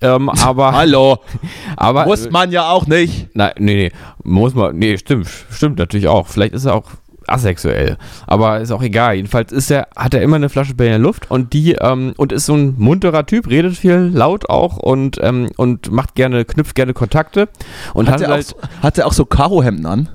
ähm, 0.00 0.28
aber, 0.44 0.72
Hallo, 0.72 1.18
aber 1.76 2.06
muss 2.06 2.30
man 2.30 2.50
ja 2.52 2.70
auch 2.70 2.86
nicht. 2.86 3.28
Nein, 3.34 3.52
nee, 3.58 3.74
nee, 3.74 3.92
muss 4.22 4.54
man, 4.54 4.76
nee, 4.76 4.96
stimmt, 4.98 5.28
stimmt 5.50 5.78
natürlich 5.78 6.08
auch. 6.08 6.26
Vielleicht 6.26 6.54
ist 6.54 6.64
er 6.64 6.74
auch 6.74 6.84
asexuell, 7.26 7.96
aber 8.26 8.60
ist 8.60 8.72
auch 8.72 8.82
egal. 8.82 9.14
Jedenfalls 9.14 9.52
ist 9.52 9.70
er, 9.70 9.88
hat 9.96 10.14
er 10.14 10.22
immer 10.22 10.36
eine 10.36 10.48
Flasche 10.48 10.74
Berliner 10.74 10.98
Luft 10.98 11.30
und 11.30 11.52
die, 11.52 11.72
ähm, 11.74 12.12
und 12.16 12.32
ist 12.32 12.46
so 12.46 12.54
ein 12.54 12.74
munterer 12.78 13.24
Typ, 13.26 13.48
redet 13.48 13.76
viel, 13.76 14.10
laut 14.12 14.48
auch 14.50 14.78
und, 14.78 15.18
ähm, 15.22 15.48
und 15.56 15.92
macht 15.92 16.14
gerne, 16.16 16.44
knüpft 16.44 16.74
gerne 16.74 16.92
Kontakte 16.92 17.48
und 17.94 18.08
Hat 18.08 18.14
hat, 18.14 18.20
er, 18.22 18.28
auch, 18.28 18.32
halt, 18.32 18.46
so- 18.46 18.56
hat 18.82 18.98
er 18.98 19.06
auch 19.06 19.12
so 19.12 19.24
Karohemden 19.26 19.86
an? 19.86 20.08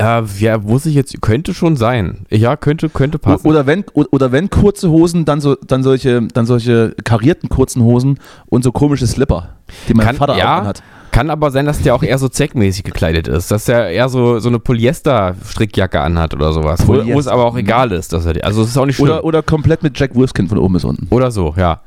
Äh, 0.00 0.22
ja, 0.38 0.58
muss 0.58 0.86
ich 0.86 0.94
jetzt, 0.94 1.20
könnte 1.22 1.54
schon 1.54 1.76
sein. 1.76 2.26
Ja, 2.30 2.56
könnte, 2.56 2.88
könnte 2.88 3.18
passen. 3.18 3.46
Oder 3.46 3.66
wenn, 3.66 3.84
oder 3.92 4.32
wenn 4.32 4.50
kurze 4.50 4.90
Hosen, 4.90 5.24
dann, 5.24 5.40
so, 5.40 5.54
dann, 5.54 5.82
solche, 5.82 6.22
dann 6.32 6.46
solche 6.46 6.94
karierten 7.04 7.48
kurzen 7.48 7.82
Hosen 7.82 8.18
und 8.46 8.64
so 8.64 8.72
komische 8.72 9.06
Slipper, 9.06 9.50
die 9.88 9.94
mein 9.94 10.06
Kann- 10.06 10.16
Vater 10.16 10.36
ja. 10.36 10.60
auch 10.60 10.64
hat. 10.66 10.82
Kann 11.12 11.28
aber 11.28 11.50
sein, 11.50 11.66
dass 11.66 11.82
der 11.82 11.94
auch 11.94 12.02
eher 12.02 12.18
so 12.18 12.28
zweckmäßig 12.28 12.84
gekleidet 12.84 13.26
ist, 13.26 13.50
dass 13.50 13.68
er 13.68 13.88
eher 13.90 14.08
so, 14.08 14.38
so 14.38 14.48
eine 14.48 14.58
Polyester-Strickjacke 14.60 16.00
anhat 16.00 16.34
oder 16.34 16.52
sowas, 16.52 16.86
wo, 16.86 16.94
wo 17.04 17.18
es 17.18 17.26
aber 17.26 17.44
auch 17.44 17.56
egal 17.56 17.90
ist, 17.92 18.12
dass 18.12 18.26
er 18.26 18.34
die, 18.34 18.44
also 18.44 18.62
es 18.62 18.68
ist 18.68 18.76
auch 18.78 18.86
nicht 18.86 18.96
schlimm. 18.96 19.08
Oder, 19.10 19.24
oder 19.24 19.42
komplett 19.42 19.82
mit 19.82 19.98
Jack 19.98 20.14
Wolfskin 20.14 20.48
von 20.48 20.58
oben 20.58 20.74
bis 20.74 20.84
unten. 20.84 21.08
Oder 21.10 21.30
so, 21.30 21.52
ja. 21.56 21.80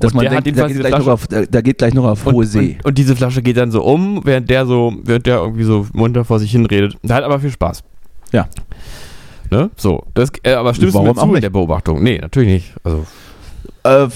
Dass 0.00 0.12
Und 0.12 0.22
man 0.22 0.30
denkt, 0.30 0.46
jedenfalls 0.46 0.72
geht, 0.72 0.80
gleich 0.80 0.92
noch 0.92 0.98
Flasche- 1.00 1.12
auf, 1.12 1.26
der, 1.26 1.46
der 1.46 1.62
geht 1.62 1.78
gleich 1.78 1.92
noch 1.94 2.04
auf 2.04 2.26
und, 2.26 2.34
hohe 2.34 2.46
See. 2.46 2.76
Und, 2.78 2.86
und 2.86 2.98
diese 2.98 3.14
Flasche 3.14 3.42
geht 3.42 3.58
dann 3.58 3.70
so 3.70 3.82
um, 3.82 4.20
während 4.24 4.48
der 4.48 4.64
so, 4.66 4.92
während 5.04 5.26
der 5.26 5.36
irgendwie 5.36 5.64
so 5.64 5.86
munter 5.92 6.24
vor 6.24 6.38
sich 6.38 6.50
hin 6.50 6.64
redet. 6.66 6.96
Der 7.02 7.16
hat 7.16 7.24
aber 7.24 7.40
viel 7.40 7.50
Spaß. 7.50 7.82
Ja. 8.32 8.48
Ne? 9.50 9.70
So. 9.76 10.02
Das, 10.14 10.30
äh, 10.44 10.54
aber 10.54 10.72
stimmst 10.72 10.94
Warum 10.94 11.08
du 11.08 11.12
mir 11.12 11.16
zu 11.20 11.22
auch 11.22 11.30
mit 11.30 11.42
der 11.42 11.50
Beobachtung? 11.50 12.02
Nee, 12.02 12.18
natürlich 12.18 12.48
nicht. 12.48 12.72
Also, 12.84 13.04
Äh, 13.84 14.08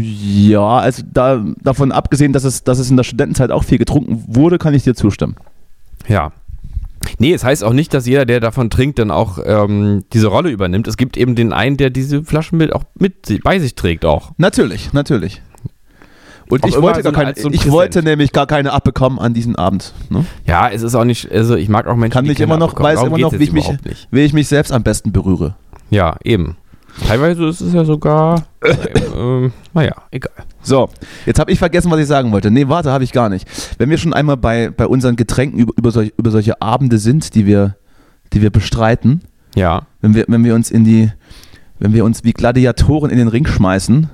ja, 0.00 0.78
also 0.78 1.02
da, 1.12 1.44
davon 1.62 1.92
abgesehen, 1.92 2.32
dass 2.32 2.44
es, 2.44 2.64
dass 2.64 2.78
es 2.78 2.90
in 2.90 2.96
der 2.96 3.04
Studentenzeit 3.04 3.50
auch 3.50 3.64
viel 3.64 3.78
getrunken 3.78 4.24
wurde, 4.28 4.58
kann 4.58 4.74
ich 4.74 4.82
dir 4.84 4.94
zustimmen. 4.94 5.36
ja. 6.08 6.32
Nee, 7.18 7.34
es 7.34 7.44
heißt 7.44 7.62
auch 7.64 7.74
nicht, 7.74 7.92
dass 7.92 8.06
jeder, 8.06 8.24
der 8.24 8.40
davon 8.40 8.70
trinkt, 8.70 8.98
dann 8.98 9.10
auch 9.10 9.38
ähm, 9.44 10.04
diese 10.14 10.28
Rolle 10.28 10.48
übernimmt. 10.48 10.88
Es 10.88 10.96
gibt 10.96 11.18
eben 11.18 11.34
den 11.34 11.52
einen, 11.52 11.76
der 11.76 11.90
diese 11.90 12.24
Flaschen 12.24 12.56
mit, 12.56 12.72
auch 12.72 12.84
mit 12.98 13.42
bei 13.44 13.58
sich 13.58 13.74
trägt 13.74 14.06
auch. 14.06 14.32
Natürlich, 14.38 14.94
natürlich. 14.94 15.42
Und 16.48 16.64
Auch 16.64 16.68
ich 16.68 16.80
wollte, 16.80 17.02
so 17.02 17.04
gar 17.04 17.10
ein- 17.10 17.14
keine, 17.14 17.28
als 17.34 17.42
so 17.42 17.50
ich 17.50 17.70
wollte 17.70 18.02
nämlich 18.02 18.32
gar 18.32 18.46
keine 18.46 18.72
abbekommen 18.72 19.18
an 19.18 19.34
diesem 19.34 19.54
Abend. 19.54 19.92
Ne? 20.08 20.24
Ja, 20.46 20.70
es 20.70 20.80
ist 20.82 20.94
auch 20.94 21.04
nicht, 21.04 21.30
also 21.30 21.56
ich 21.56 21.68
mag 21.68 21.86
auch 21.86 21.94
Menschen, 21.94 22.12
Kann 22.14 22.24
die 22.24 22.30
mich 22.30 22.38
keine 22.38 22.54
immer 22.54 22.58
noch, 22.58 22.74
weiß 22.80 23.02
immer 23.02 23.18
noch, 23.18 23.32
wie 23.38 23.44
ich, 23.44 23.52
mich, 23.52 23.68
nicht. 23.84 24.08
wie 24.10 24.20
ich 24.20 24.32
mich 24.32 24.48
selbst 24.48 24.72
am 24.72 24.82
besten 24.82 25.12
berühre. 25.12 25.56
Ja, 25.90 26.16
eben. 26.24 26.56
Teilweise 27.06 27.46
ist 27.46 27.60
es 27.60 27.72
ja 27.72 27.84
sogar, 27.84 28.44
ähm, 29.16 29.52
naja, 29.72 29.94
egal. 30.10 30.32
So, 30.62 30.88
jetzt 31.26 31.38
habe 31.38 31.50
ich 31.50 31.58
vergessen, 31.58 31.90
was 31.90 32.00
ich 32.00 32.06
sagen 32.06 32.32
wollte. 32.32 32.50
Nee, 32.50 32.68
warte, 32.68 32.90
habe 32.90 33.04
ich 33.04 33.12
gar 33.12 33.28
nicht. 33.28 33.46
Wenn 33.78 33.90
wir 33.90 33.98
schon 33.98 34.14
einmal 34.14 34.36
bei, 34.36 34.70
bei 34.70 34.86
unseren 34.86 35.16
Getränken 35.16 35.58
über, 35.58 35.72
über, 35.76 35.90
solch, 35.90 36.12
über 36.16 36.30
solche 36.30 36.62
Abende 36.62 36.98
sind, 36.98 37.34
die 37.34 37.46
wir, 37.46 37.76
die 38.32 38.42
wir 38.42 38.50
bestreiten, 38.50 39.22
Ja, 39.54 39.86
wenn 40.00 40.14
wir, 40.14 40.24
wenn 40.28 40.44
wir 40.44 40.54
uns 40.54 40.70
in 40.70 40.84
die, 40.84 41.10
wenn 41.78 41.92
wir 41.92 42.04
uns 42.04 42.24
wie 42.24 42.32
Gladiatoren 42.32 43.10
in 43.10 43.18
den 43.18 43.28
Ring 43.28 43.46
schmeißen, 43.46 44.08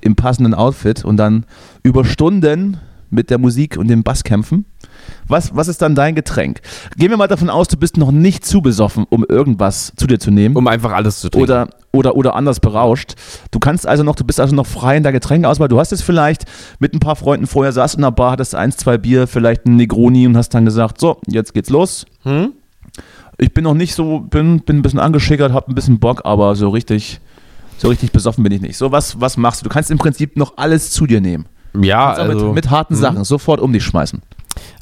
im 0.00 0.16
passenden 0.16 0.54
Outfit 0.54 1.04
und 1.04 1.16
dann 1.16 1.44
über 1.82 2.04
Stunden 2.04 2.78
mit 3.10 3.30
der 3.30 3.38
Musik 3.38 3.76
und 3.76 3.88
dem 3.88 4.02
Bass 4.02 4.24
kämpfen, 4.24 4.66
was, 5.28 5.54
was 5.54 5.68
ist 5.68 5.82
dann 5.82 5.94
dein 5.94 6.14
Getränk? 6.14 6.60
Gehen 6.96 7.10
wir 7.10 7.16
mal 7.16 7.28
davon 7.28 7.50
aus, 7.50 7.68
du 7.68 7.76
bist 7.76 7.96
noch 7.96 8.10
nicht 8.10 8.44
zu 8.44 8.60
besoffen, 8.60 9.06
um 9.08 9.24
irgendwas 9.28 9.92
zu 9.96 10.06
dir 10.06 10.18
zu 10.18 10.30
nehmen. 10.30 10.56
um 10.56 10.66
einfach 10.68 10.92
alles 10.92 11.20
zu 11.20 11.28
trinken. 11.28 11.50
oder, 11.50 11.68
oder, 11.92 12.16
oder 12.16 12.34
anders 12.34 12.60
berauscht. 12.60 13.14
Du 13.50 13.58
kannst 13.58 13.86
also 13.86 14.02
noch, 14.02 14.14
du 14.14 14.24
bist 14.24 14.40
also 14.40 14.54
noch 14.54 14.66
frei 14.66 14.96
in 14.96 15.02
der 15.02 15.12
Getränkeauswahl. 15.12 15.68
Du 15.68 15.78
hast 15.78 15.92
es 15.92 16.02
vielleicht 16.02 16.44
mit 16.78 16.94
ein 16.94 17.00
paar 17.00 17.16
Freunden 17.16 17.46
vorher, 17.46 17.72
saßt 17.72 17.96
in 17.96 18.02
der 18.02 18.10
Bar, 18.10 18.32
hattest 18.32 18.54
eins, 18.54 18.76
zwei 18.76 18.98
Bier, 18.98 19.26
vielleicht 19.26 19.66
ein 19.66 19.76
Negroni 19.76 20.26
und 20.26 20.36
hast 20.36 20.50
dann 20.50 20.64
gesagt, 20.64 21.00
so, 21.00 21.18
jetzt 21.26 21.54
geht's 21.54 21.70
los. 21.70 22.06
Hm? 22.22 22.52
Ich 23.38 23.52
bin 23.52 23.64
noch 23.64 23.74
nicht 23.74 23.94
so, 23.94 24.20
bin, 24.20 24.60
bin 24.60 24.78
ein 24.78 24.82
bisschen 24.82 25.00
angeschickert, 25.00 25.52
hab 25.52 25.68
ein 25.68 25.74
bisschen 25.74 25.98
Bock, 25.98 26.22
aber 26.24 26.56
so 26.56 26.70
richtig, 26.70 27.20
so 27.76 27.88
richtig 27.88 28.12
besoffen 28.12 28.42
bin 28.42 28.52
ich 28.52 28.62
nicht. 28.62 28.76
So, 28.76 28.92
was, 28.92 29.20
was 29.20 29.36
machst 29.36 29.60
du? 29.60 29.64
Du 29.64 29.70
kannst 29.70 29.90
im 29.90 29.98
Prinzip 29.98 30.36
noch 30.36 30.56
alles 30.56 30.90
zu 30.90 31.06
dir 31.06 31.20
nehmen. 31.20 31.46
Ja, 31.78 32.12
also, 32.12 32.46
mit, 32.46 32.54
mit 32.54 32.70
harten 32.70 32.94
hm. 32.94 33.00
Sachen 33.00 33.24
sofort 33.24 33.60
um 33.60 33.72
dich 33.72 33.84
schmeißen. 33.84 34.22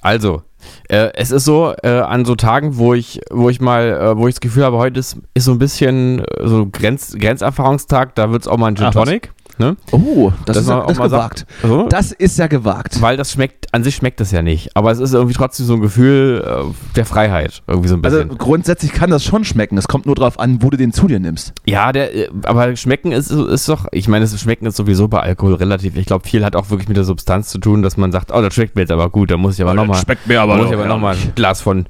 Also, 0.00 0.42
äh, 0.88 1.10
es 1.14 1.30
ist 1.30 1.44
so, 1.44 1.74
äh, 1.82 1.88
an 1.88 2.24
so 2.24 2.34
Tagen, 2.34 2.76
wo 2.76 2.94
ich, 2.94 3.20
wo 3.30 3.50
ich 3.50 3.60
mal, 3.60 3.88
äh, 3.90 4.16
wo 4.16 4.28
ich 4.28 4.34
das 4.34 4.40
Gefühl 4.40 4.64
habe, 4.64 4.76
heute 4.78 5.00
ist, 5.00 5.18
ist 5.34 5.44
so 5.44 5.52
ein 5.52 5.58
bisschen 5.58 6.20
äh, 6.20 6.46
so 6.46 6.66
Grenz, 6.70 7.16
Grenzerfahrungstag, 7.18 8.14
da 8.14 8.30
wird 8.30 8.42
es 8.42 8.48
auch 8.48 8.56
mal 8.56 8.68
ein 8.68 8.76
Gin 8.76 8.86
Ach, 8.86 8.94
was? 8.94 9.04
Tonic. 9.04 9.32
Ne? 9.58 9.76
Oh, 9.92 10.32
das, 10.46 10.56
Dass 10.56 10.64
ist 10.64 10.68
ja 10.68 10.86
das 10.86 10.98
gewagt. 10.98 11.46
So? 11.62 11.88
Das 11.88 12.12
ist 12.12 12.38
ja 12.38 12.46
gewagt. 12.48 13.00
Weil 13.00 13.16
das 13.16 13.32
schmeckt, 13.32 13.72
an 13.72 13.84
sich 13.84 13.94
schmeckt 13.94 14.18
das 14.20 14.30
ja 14.32 14.42
nicht, 14.42 14.76
aber 14.76 14.90
es 14.90 14.98
ist 14.98 15.14
irgendwie 15.14 15.34
trotzdem 15.34 15.66
so 15.66 15.74
ein 15.74 15.80
Gefühl 15.80 16.44
äh, 16.46 16.74
der 16.96 17.04
Freiheit, 17.06 17.62
irgendwie 17.66 17.88
so 17.88 17.94
ein 17.94 18.04
Also 18.04 18.18
bisschen. 18.18 18.38
grundsätzlich 18.38 18.92
kann 18.92 19.10
das 19.10 19.24
schon 19.24 19.44
schmecken. 19.44 19.78
Es 19.78 19.86
kommt 19.88 20.06
nur 20.06 20.14
darauf 20.14 20.38
an, 20.40 20.62
wo 20.62 20.70
du 20.70 20.76
den 20.76 20.92
zu 20.92 21.06
dir 21.06 21.20
nimmst. 21.20 21.52
ja, 21.66 21.92
der, 21.92 22.14
äh, 22.14 22.28
aber 22.44 22.74
schmecken 22.76 23.12
ist, 23.12 23.30
ist 23.30 23.68
doch, 23.68 23.86
ich 23.92 24.08
meine, 24.08 24.24
das 24.24 24.40
Schmecken 24.40 24.66
ist 24.66 24.76
sowieso 24.76 25.08
bei 25.08 25.20
Alkohol 25.20 25.54
relativ, 25.54 25.96
ich 25.96 26.06
glaube, 26.06 26.26
viel 26.28 26.44
hat 26.44 26.56
auch 26.56 26.70
wirklich 26.70 26.88
mit 26.88 26.96
der 26.96 27.04
Substanz 27.04 27.48
zu 27.48 27.58
tun, 27.58 27.82
dass 27.82 27.96
man 27.96 28.10
sagt, 28.12 28.32
oh, 28.32 28.40
das 28.40 28.54
schmeckt 28.54 28.74
mir 28.74 28.82
jetzt 28.82 28.90
aber 28.92 29.08
gut, 29.10 29.30
da 29.30 29.36
muss 29.36 29.54
ich 29.54 29.62
aber 29.62 29.74
nochmal. 29.74 30.00
schmeckt 30.00 30.26
mir 30.26 30.44
muss 30.46 30.66
ich 30.66 30.74
aber 30.74 30.86
nochmal 30.86 31.14
ein 31.16 31.32
Glas 31.34 31.60
von 31.60 31.86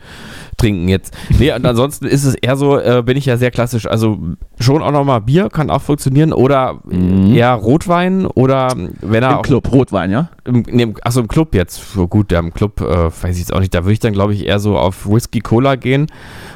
trinken 0.57 0.89
jetzt. 0.89 1.15
Nee, 1.39 1.53
und 1.53 1.65
ansonsten 1.67 2.07
ist 2.07 2.25
es 2.25 2.35
eher 2.35 2.57
so, 2.57 2.79
äh, 2.79 3.03
bin 3.05 3.17
ich 3.17 3.27
ja 3.27 3.37
sehr 3.37 3.51
klassisch. 3.51 3.87
Also 3.87 4.19
schon 4.61 4.83
auch 4.83 4.93
nochmal 4.93 5.21
Bier 5.21 5.49
kann 5.51 5.71
auch 5.71 5.83
funktionieren 5.83 6.33
oder 6.33 6.79
Mhm. 6.85 7.35
eher 7.35 7.53
Rotwein 7.55 8.27
oder 8.27 8.75
wenn 9.01 9.23
er 9.23 9.31
Im 9.31 9.37
auch 9.37 9.43
Club, 9.43 9.73
Rotwein, 9.73 10.11
ja? 10.11 10.29
im, 10.45 10.65
nee, 10.71 10.83
im- 10.85 10.95
achso, 11.03 11.21
im 11.21 11.29
Club 11.29 11.55
jetzt. 11.55 11.93
So 11.95 12.07
gut, 12.09 12.31
der 12.31 12.41
im 12.41 12.53
Club, 12.55 12.81
äh, 12.81 13.07
weiß 13.11 13.35
ich 13.35 13.39
jetzt 13.41 13.53
auch 13.53 13.61
nicht. 13.61 13.75
Da 13.75 13.85
würde 13.85 13.93
ich 13.95 14.01
dann, 14.01 14.13
glaube 14.13 14.35
ich, 14.35 14.47
eher 14.47 14.59
so 14.59 14.77
auf 14.79 15.09
Whisky 15.09 15.41
Cola 15.41 15.77
gehen 15.77 16.07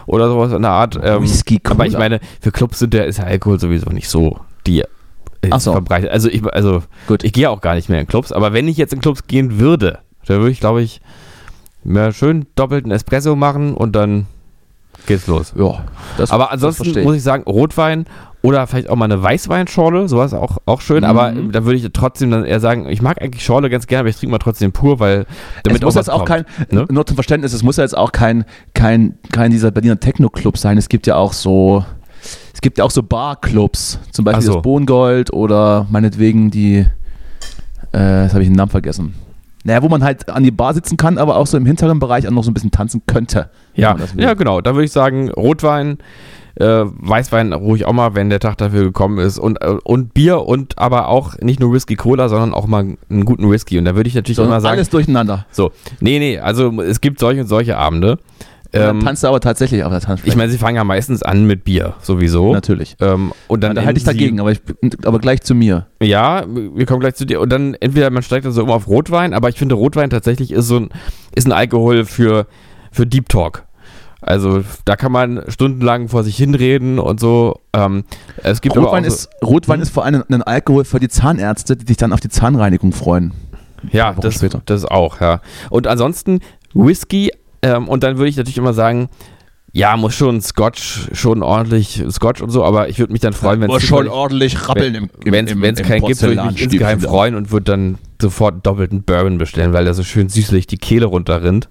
oder 0.06 0.28
sowas 0.28 0.52
in 0.52 0.62
der 0.62 0.70
Art. 0.70 0.98
Ähm, 1.02 1.22
Whisky 1.22 1.58
Cola. 1.58 1.74
Aber 1.74 1.86
ich 1.86 1.96
meine, 1.98 2.20
für 2.40 2.52
Clubs 2.52 2.78
sind 2.78 2.94
der, 2.94 3.06
ist 3.06 3.18
der 3.18 3.26
Alkohol 3.26 3.58
sowieso 3.60 3.90
nicht 3.90 4.08
so 4.08 4.38
die 4.66 4.80
äh, 4.80 5.58
so. 5.58 5.72
verbreitet. 5.72 6.10
Also 6.10 6.28
ich, 6.28 6.44
also 6.44 6.82
Gut. 7.06 7.24
ich 7.24 7.32
gehe 7.32 7.48
auch 7.48 7.60
gar 7.60 7.74
nicht 7.74 7.88
mehr 7.88 8.00
in 8.00 8.06
Clubs, 8.06 8.32
aber 8.32 8.52
wenn 8.52 8.66
ich 8.68 8.76
jetzt 8.76 8.92
in 8.92 9.00
Clubs 9.00 9.26
gehen 9.26 9.58
würde, 9.60 9.98
dann 10.26 10.38
würde 10.38 10.50
ich, 10.50 10.60
glaube 10.60 10.82
ich, 10.82 11.00
mir 11.84 12.12
schön 12.12 12.46
doppelten 12.54 12.90
Espresso 12.90 13.36
machen 13.36 13.74
und 13.74 13.94
dann 13.96 14.26
geht's 15.06 15.26
los. 15.26 15.52
Ja, 15.56 15.84
das 16.16 16.30
Aber 16.30 16.44
das 16.44 16.52
ansonsten 16.54 16.84
verstehe 16.84 17.04
muss 17.04 17.16
ich 17.16 17.22
sagen, 17.22 17.44
Rotwein 17.44 18.06
oder 18.42 18.66
vielleicht 18.66 18.88
auch 18.88 18.96
mal 18.96 19.06
eine 19.06 19.20
Weißweinschorle, 19.22 20.08
sowas 20.08 20.32
auch, 20.32 20.58
auch 20.66 20.80
schön, 20.80 21.02
aber 21.04 21.32
Mhm. 21.32 21.50
da 21.52 21.64
würde 21.64 21.76
ich 21.78 21.88
trotzdem 21.92 22.30
dann 22.30 22.44
eher 22.44 22.60
sagen, 22.60 22.88
ich 22.88 23.02
mag 23.02 23.20
eigentlich 23.20 23.44
Schorle 23.44 23.68
ganz 23.68 23.86
gerne, 23.86 24.00
aber 24.00 24.08
ich 24.10 24.16
trinke 24.16 24.30
mal 24.32 24.38
trotzdem 24.38 24.70
pur, 24.72 25.00
weil 25.00 25.26
damit 25.64 25.82
es 25.82 25.84
muss 25.84 25.94
jetzt 25.96 26.10
auch 26.10 26.24
kommt, 26.24 26.28
kein, 26.28 26.68
ne? 26.70 26.86
nur 26.90 27.04
zum 27.04 27.16
Verständnis, 27.16 27.52
es 27.52 27.62
muss 27.62 27.78
ja 27.78 27.84
jetzt 27.84 27.96
auch 27.96 28.12
kein, 28.12 28.44
kein, 28.74 29.18
kein 29.32 29.50
dieser 29.50 29.70
Berliner 29.70 29.98
Techno-Club 29.98 30.56
sein. 30.56 30.78
Es 30.78 30.88
gibt 30.88 31.06
ja 31.08 31.16
auch 31.16 31.32
so, 31.32 31.84
es 32.54 32.60
gibt 32.60 32.78
ja 32.78 32.84
auch 32.84 32.90
so 32.92 33.02
Bar-Clubs, 33.02 33.98
zum 34.12 34.24
Beispiel 34.24 34.46
so. 34.46 34.54
das 34.54 34.62
Bohngold 34.62 35.32
oder 35.32 35.86
meinetwegen 35.90 36.50
die, 36.52 36.86
äh, 37.92 38.22
jetzt 38.22 38.34
habe 38.34 38.42
ich 38.42 38.48
den 38.48 38.56
Namen 38.56 38.70
vergessen. 38.70 39.14
Naja, 39.68 39.82
wo 39.82 39.88
man 39.90 40.02
halt 40.02 40.30
an 40.30 40.42
die 40.42 40.50
Bar 40.50 40.72
sitzen 40.72 40.96
kann, 40.96 41.18
aber 41.18 41.36
auch 41.36 41.46
so 41.46 41.58
im 41.58 41.66
hinteren 41.66 41.98
Bereich 41.98 42.26
auch 42.26 42.30
noch 42.32 42.42
so 42.42 42.50
ein 42.50 42.54
bisschen 42.54 42.70
tanzen 42.70 43.02
könnte. 43.06 43.50
Ja, 43.74 43.94
ja, 44.16 44.32
genau. 44.32 44.62
Da 44.62 44.74
würde 44.74 44.86
ich 44.86 44.92
sagen, 44.92 45.30
Rotwein, 45.30 45.98
äh, 46.54 46.64
Weißwein 46.86 47.52
ruhig 47.52 47.84
auch 47.84 47.92
mal, 47.92 48.14
wenn 48.14 48.30
der 48.30 48.40
Tag 48.40 48.56
dafür 48.56 48.82
gekommen 48.82 49.18
ist. 49.18 49.38
Und, 49.38 49.60
äh, 49.60 49.76
und 49.84 50.14
Bier 50.14 50.46
und 50.46 50.78
aber 50.78 51.08
auch 51.08 51.36
nicht 51.40 51.60
nur 51.60 51.70
Whisky 51.74 51.96
Cola, 51.96 52.30
sondern 52.30 52.54
auch 52.54 52.66
mal 52.66 52.96
einen 53.10 53.24
guten 53.26 53.50
Whisky. 53.50 53.78
Und 53.78 53.84
da 53.84 53.94
würde 53.94 54.08
ich 54.08 54.14
natürlich 54.14 54.36
So, 54.36 54.44
immer 54.44 54.62
sagen, 54.62 54.76
alles 54.76 54.88
durcheinander. 54.88 55.44
so, 55.50 55.70
nee, 56.00 56.18
nee, 56.18 56.38
also 56.38 56.80
es 56.80 57.02
gibt 57.02 57.18
solche 57.20 57.42
und 57.42 57.46
solche 57.46 57.76
Abende. 57.76 58.18
Dann 58.72 58.96
Ähm, 58.98 59.04
tanzt 59.04 59.24
aber 59.24 59.40
tatsächlich 59.40 59.82
auf 59.82 59.90
der 59.90 60.00
Tanzfläche. 60.00 60.30
ich 60.32 60.36
meine, 60.36 60.50
sie 60.50 60.58
fangen 60.58 60.76
ja 60.76 60.84
meistens 60.84 61.22
an 61.22 61.46
mit 61.46 61.64
Bier, 61.64 61.94
sowieso. 62.02 62.52
natürlich. 62.52 62.96
Ähm, 63.00 63.32
und 63.46 63.62
dann 63.62 63.74
da 63.74 63.82
halte 63.84 63.98
ich 63.98 64.04
dagegen, 64.04 64.40
aber, 64.40 64.52
ich, 64.52 64.60
aber 65.04 65.18
gleich 65.20 65.40
zu 65.40 65.54
mir. 65.54 65.86
Ja, 66.02 66.44
wir 66.46 66.84
kommen 66.84 67.00
gleich 67.00 67.14
zu 67.14 67.24
dir. 67.24 67.40
Und 67.40 67.50
dann 67.50 67.74
entweder 67.74 68.10
man 68.10 68.22
steigt 68.22 68.44
dann 68.44 68.52
so 68.52 68.62
immer 68.62 68.74
auf 68.74 68.86
Rotwein, 68.86 69.32
aber 69.32 69.48
ich 69.48 69.56
finde 69.56 69.74
Rotwein 69.74 70.10
tatsächlich 70.10 70.52
ist 70.52 70.66
so 70.66 70.80
ein, 70.80 70.90
ist 71.34 71.46
ein 71.46 71.52
Alkohol 71.52 72.04
für, 72.04 72.46
für 72.92 73.06
Deep 73.06 73.30
Talk. 73.30 73.64
Also 74.20 74.64
da 74.84 74.96
kann 74.96 75.12
man 75.12 75.42
stundenlang 75.48 76.08
vor 76.08 76.24
sich 76.24 76.36
hinreden 76.36 76.98
und 76.98 77.20
so. 77.20 77.60
Ähm, 77.72 78.04
es 78.42 78.60
gibt 78.60 78.76
Rotwein, 78.76 79.04
so, 79.04 79.08
ist, 79.08 79.30
Rotwein 79.42 79.80
ist 79.80 79.90
vor 79.90 80.04
allem 80.04 80.24
ein 80.28 80.42
Alkohol 80.42 80.84
für 80.84 81.00
die 81.00 81.08
Zahnärzte, 81.08 81.76
die 81.76 81.86
sich 81.86 81.96
dann 81.96 82.12
auf 82.12 82.20
die 82.20 82.28
Zahnreinigung 82.28 82.92
freuen. 82.92 83.32
ja, 83.92 84.12
das, 84.12 84.34
später. 84.34 84.60
das 84.66 84.84
auch, 84.84 85.20
ja. 85.20 85.40
Und 85.70 85.86
ansonsten 85.86 86.40
Whisky 86.74 87.30
ähm, 87.62 87.88
und 87.88 88.02
dann 88.02 88.18
würde 88.18 88.28
ich 88.28 88.36
natürlich 88.36 88.58
immer 88.58 88.72
sagen, 88.74 89.08
ja, 89.72 89.96
muss 89.96 90.14
schon 90.14 90.40
Scotch, 90.40 91.08
schon 91.12 91.42
ordentlich 91.42 92.02
Scotch 92.10 92.40
und 92.40 92.50
so, 92.50 92.64
aber 92.64 92.88
ich 92.88 92.98
würde 92.98 93.12
mich 93.12 93.20
dann 93.20 93.34
freuen, 93.34 93.60
wenn 93.60 93.70
es 93.70 93.82
schon 93.82 94.08
ordentlich 94.08 94.68
rappeln 94.68 94.94
im, 94.94 95.10
im, 95.24 95.32
Wenn 95.32 95.74
es 95.74 95.82
keinen 95.82 96.04
gibt, 96.04 96.22
würde 96.22 96.34
ich 96.34 96.42
mich 96.52 96.62
insgeheim 96.62 97.00
freuen 97.00 97.34
und 97.34 97.50
würde 97.50 97.64
dann 97.64 97.98
sofort 98.20 98.66
doppelten 98.66 99.02
Bourbon 99.02 99.38
bestellen, 99.38 99.72
weil 99.72 99.84
der 99.84 99.94
so 99.94 100.02
schön 100.02 100.28
süßlich 100.28 100.66
die 100.66 100.78
Kehle 100.78 101.06
runterrinnt. 101.06 101.68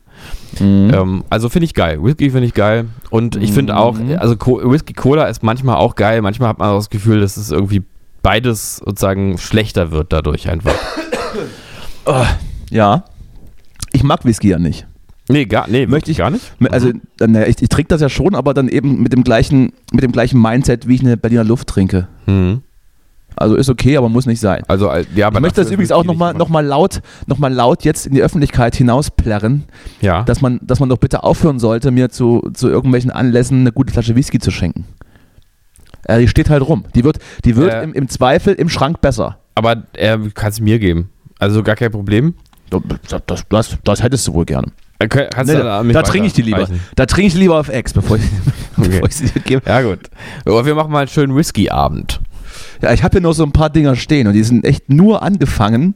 Mhm. 0.59 0.91
Ähm, 0.93 1.23
also 1.29 1.49
finde 1.49 1.65
ich 1.65 1.73
geil. 1.73 2.01
Whisky 2.01 2.29
finde 2.29 2.47
ich 2.47 2.53
geil. 2.53 2.85
Und 3.09 3.35
ich 3.35 3.51
finde 3.51 3.75
auch, 3.75 3.97
Mhm. 3.97 4.15
also 4.17 4.35
Co 4.37 4.61
Whisky 4.71 4.93
Cola 4.93 5.25
ist 5.25 5.43
manchmal 5.43 5.75
auch 5.75 5.95
geil. 5.95 6.21
Manchmal 6.21 6.49
hat 6.49 6.59
man 6.59 6.69
auch 6.69 6.77
das 6.77 6.89
Gefühl, 6.89 7.19
dass 7.19 7.35
es 7.35 7.51
irgendwie 7.51 7.81
beides 8.21 8.77
sozusagen 8.77 9.37
schlechter 9.37 9.91
wird 9.91 10.13
dadurch 10.13 10.49
einfach. 10.49 10.73
Ja. 12.69 13.03
Ich 13.91 14.03
mag 14.03 14.23
Whisky 14.25 14.49
ja 14.49 14.59
nicht. 14.59 14.87
Nee, 15.29 15.45
gar, 15.45 15.67
nee, 15.67 15.85
Möchte 15.87 16.11
ich- 16.11 16.17
gar 16.17 16.29
nicht. 16.29 16.53
Also, 16.69 16.91
dann, 17.17 17.31
naja, 17.31 17.47
ich, 17.47 17.61
ich 17.61 17.69
trinke 17.69 17.89
das 17.89 17.99
ja 18.01 18.09
schon, 18.09 18.33
aber 18.35 18.53
dann 18.53 18.69
eben 18.69 19.01
mit 19.01 19.11
dem 19.13 19.23
gleichen, 19.23 19.73
mit 19.91 20.03
dem 20.03 20.11
gleichen 20.13 20.41
Mindset, 20.41 20.87
wie 20.87 20.95
ich 20.95 21.01
eine 21.01 21.17
Berliner 21.17 21.43
Luft 21.43 21.67
trinke. 21.67 22.07
Mhm. 22.27 22.61
Also 23.39 23.55
ist 23.55 23.69
okay, 23.69 23.97
aber 23.97 24.09
muss 24.09 24.25
nicht 24.25 24.39
sein. 24.39 24.63
Also, 24.67 24.89
äh, 24.89 25.05
ja, 25.15 25.29
Ich 25.31 25.39
möchte 25.39 25.61
das 25.61 25.69
übrigens 25.69 25.91
auch 25.91 26.03
nochmal 26.05 26.33
noch 26.33 26.49
mal 26.49 26.65
laut, 26.65 27.01
noch 27.27 27.37
mal 27.37 27.53
laut 27.53 27.83
jetzt 27.83 28.07
in 28.07 28.15
die 28.15 28.23
Öffentlichkeit 28.23 28.75
hinausplärren. 28.75 29.65
Ja. 30.01 30.23
dass 30.23 30.41
man, 30.41 30.59
dass 30.63 30.79
man 30.79 30.89
doch 30.89 30.97
bitte 30.97 31.23
aufhören 31.23 31.59
sollte, 31.59 31.91
mir 31.91 32.09
zu, 32.09 32.49
zu 32.53 32.67
irgendwelchen 32.69 33.11
Anlässen 33.11 33.59
eine 33.59 33.71
gute 33.71 33.93
Flasche 33.93 34.15
Whisky 34.15 34.39
zu 34.39 34.49
schenken. 34.49 34.85
Äh, 36.05 36.19
die 36.21 36.27
steht 36.27 36.49
halt 36.49 36.63
rum. 36.67 36.85
Die 36.95 37.03
wird, 37.03 37.19
die 37.45 37.55
wird 37.55 37.73
Äh. 37.73 37.83
im, 37.83 37.93
im 37.93 38.07
Zweifel 38.09 38.53
im 38.55 38.69
Schrank 38.69 39.01
besser. 39.01 39.37
aber 39.55 39.83
äh, 39.93 40.17
kannst 40.33 40.59
du 40.59 40.63
mir 40.63 40.79
geben. 40.79 41.09
Also 41.37 41.61
gar 41.61 41.75
kein 41.75 41.91
Problem. 41.91 42.33
Das, 42.71 43.21
das, 43.27 43.43
das, 43.49 43.77
das 43.83 44.01
hättest 44.03 44.27
du 44.27 44.33
wohl 44.33 44.45
gerne. 44.45 44.67
Kannst 44.99 45.53
Nee, 45.53 45.83
mich 45.83 45.93
da 45.93 46.01
trinke 46.01 46.27
ich 46.27 46.33
die 46.33 46.41
lieber. 46.41 46.67
Da 46.95 47.05
trinke 47.05 47.27
ich 47.27 47.35
lieber 47.35 47.59
auf 47.59 47.69
Ex, 47.69 47.93
bevor 47.93 48.17
ich, 48.17 48.23
Okay. 48.77 48.89
bevor 48.89 49.07
ich 49.07 49.15
sie 49.15 49.25
dir 49.27 49.39
gebe. 49.41 49.61
Ja, 49.69 49.81
gut. 49.81 49.99
Aber 50.45 50.65
wir 50.65 50.73
machen 50.75 50.91
mal 50.91 50.99
einen 50.99 51.07
schönen 51.07 51.35
Whisky-Abend. 51.35 52.19
Ja, 52.81 52.93
ich 52.93 53.03
habe 53.03 53.13
hier 53.13 53.21
noch 53.21 53.33
so 53.33 53.43
ein 53.43 53.51
paar 53.51 53.69
Dinger 53.69 53.95
stehen 53.95 54.27
und 54.27 54.33
die 54.33 54.43
sind 54.43 54.65
echt 54.65 54.89
nur 54.89 55.21
angefangen, 55.21 55.93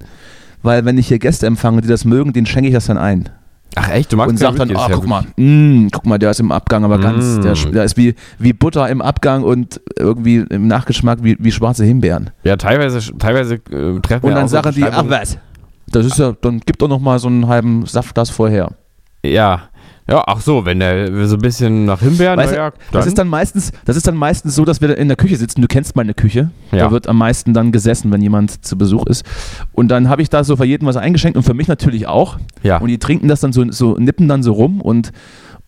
weil 0.62 0.86
wenn 0.86 0.98
ich 0.98 1.08
hier 1.08 1.18
Gäste 1.20 1.48
empfange, 1.48 1.82
die 1.82 1.88
das 1.88 2.06
mögen, 2.06 2.34
denen 2.34 2.46
schenke 2.46 2.68
ich 2.70 2.74
das 2.76 2.86
dann 2.86 2.98
ein. 2.98 3.30
Ach 3.76 3.90
echt, 3.90 4.12
du 4.12 4.18
magst 4.18 4.32
und 4.32 4.38
sag 4.38 4.56
dann, 4.58 4.70
ah, 4.76 4.88
ja 4.90 4.96
guck 4.96 5.08
mal, 5.08 5.24
mm, 5.38 5.88
guck 5.94 6.06
mal, 6.06 6.18
der 6.20 6.32
ist 6.32 6.42
im 6.42 6.52
Abgang, 6.52 6.84
aber 6.84 7.00
ganz, 7.00 7.38
Mm. 7.38 7.42
der, 7.42 7.56
sch- 7.56 7.72
der 7.72 7.86
ist 7.86 7.96
wie, 7.96 8.16
wie 8.38 8.52
Butter 8.52 8.90
im 8.90 9.02
Abgang 9.02 9.44
und 9.44 9.80
irgendwie 9.98 10.44
im 10.50 10.68
Nachgeschmack 10.68 11.20
wie, 11.24 11.38
wie 11.40 11.52
schwarze 11.54 11.86
Himbeeren. 11.86 12.32
Ja, 12.44 12.58
teilweise, 12.58 13.00
teilweise 13.18 13.56
äh, 13.56 14.00
treffen 14.02 14.26
Und 14.26 14.36
dann 14.36 14.50
sagen 14.50 14.74
die, 14.76 14.84
ach 14.84 15.06
was, 15.08 15.38
das 15.90 16.06
ist 16.06 16.20
ja, 16.20 16.34
dann 16.42 16.60
gib 16.66 16.80
doch 16.80 16.90
noch 16.90 17.00
mal 17.00 17.18
so 17.18 17.30
einen 17.30 17.48
halben 17.48 17.86
Saft 17.86 18.18
das 18.18 18.30
vorher. 18.30 18.72
Ja. 19.24 19.64
Ja, 20.10 20.24
ach 20.28 20.42
so, 20.42 20.66
wenn 20.66 20.80
der 20.80 21.28
so 21.28 21.36
ein 21.36 21.42
bisschen 21.42 21.86
nach 21.86 22.02
Himbeeren, 22.02 22.38
Weißt 22.38 22.54
ja, 22.54 22.74
Das 22.92 23.06
ist 23.06 23.18
dann 23.18 23.30
meistens, 23.30 23.72
das 23.86 23.96
ist 23.96 24.08
dann 24.08 24.16
meistens 24.16 24.56
so, 24.56 24.66
dass 24.66 24.82
wir 24.82 24.98
in 24.98 25.08
der 25.08 25.16
Küche 25.16 25.38
sitzen. 25.38 25.62
Du 25.62 25.68
kennst 25.68 25.96
meine 25.96 26.14
Küche. 26.14 26.50
Ja. 26.72 26.86
Da 26.86 26.92
wird 26.92 27.08
am 27.08 27.18
meisten 27.18 27.54
dann 27.54 27.72
gesessen, 27.72 28.12
wenn 28.12 28.22
jemand 28.22 28.66
zu 28.66 28.78
Besuch 28.78 29.06
ist. 29.06 29.24
Und 29.72 29.88
dann 29.90 30.10
habe 30.10 30.22
ich 30.22 30.30
da 30.30 30.44
so 30.44 30.58
für 30.58 30.66
jeden 30.66 30.86
was 30.86 30.98
eingeschenkt 30.98 31.38
und 31.38 31.44
für 31.44 31.54
mich 31.54 31.68
natürlich 31.70 32.08
auch. 32.08 32.40
ja. 32.64 32.78
Und 32.78 32.88
die 32.90 32.98
trinken 32.98 33.28
das 33.30 33.40
dann 33.40 33.54
so, 33.54 33.64
so 33.72 33.96
nippen 33.98 34.28
dann 34.28 34.44
so 34.44 34.52
rum 34.54 34.82
und, 34.82 35.12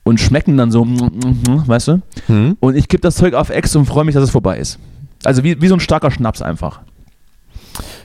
und 0.04 0.20
schmecken 0.20 0.58
dann 0.58 0.72
so, 0.72 0.86
weißt 0.86 1.88
du? 1.90 2.02
Hm? 2.28 2.58
Und 2.60 2.76
ich 2.76 2.90
gebe 2.90 3.02
das 3.02 3.16
Zeug 3.16 3.36
auf 3.36 3.50
Ex 3.50 3.76
und 3.78 3.86
freue 3.86 4.04
mich, 4.04 4.16
dass 4.16 4.24
es 4.26 4.32
vorbei 4.32 4.58
ist. 4.58 4.78
Also 5.24 5.44
wie, 5.46 5.62
wie 5.62 5.68
so 5.68 5.76
ein 5.76 5.80
starker 5.80 6.12
Schnaps 6.12 6.42
einfach. 6.42 6.82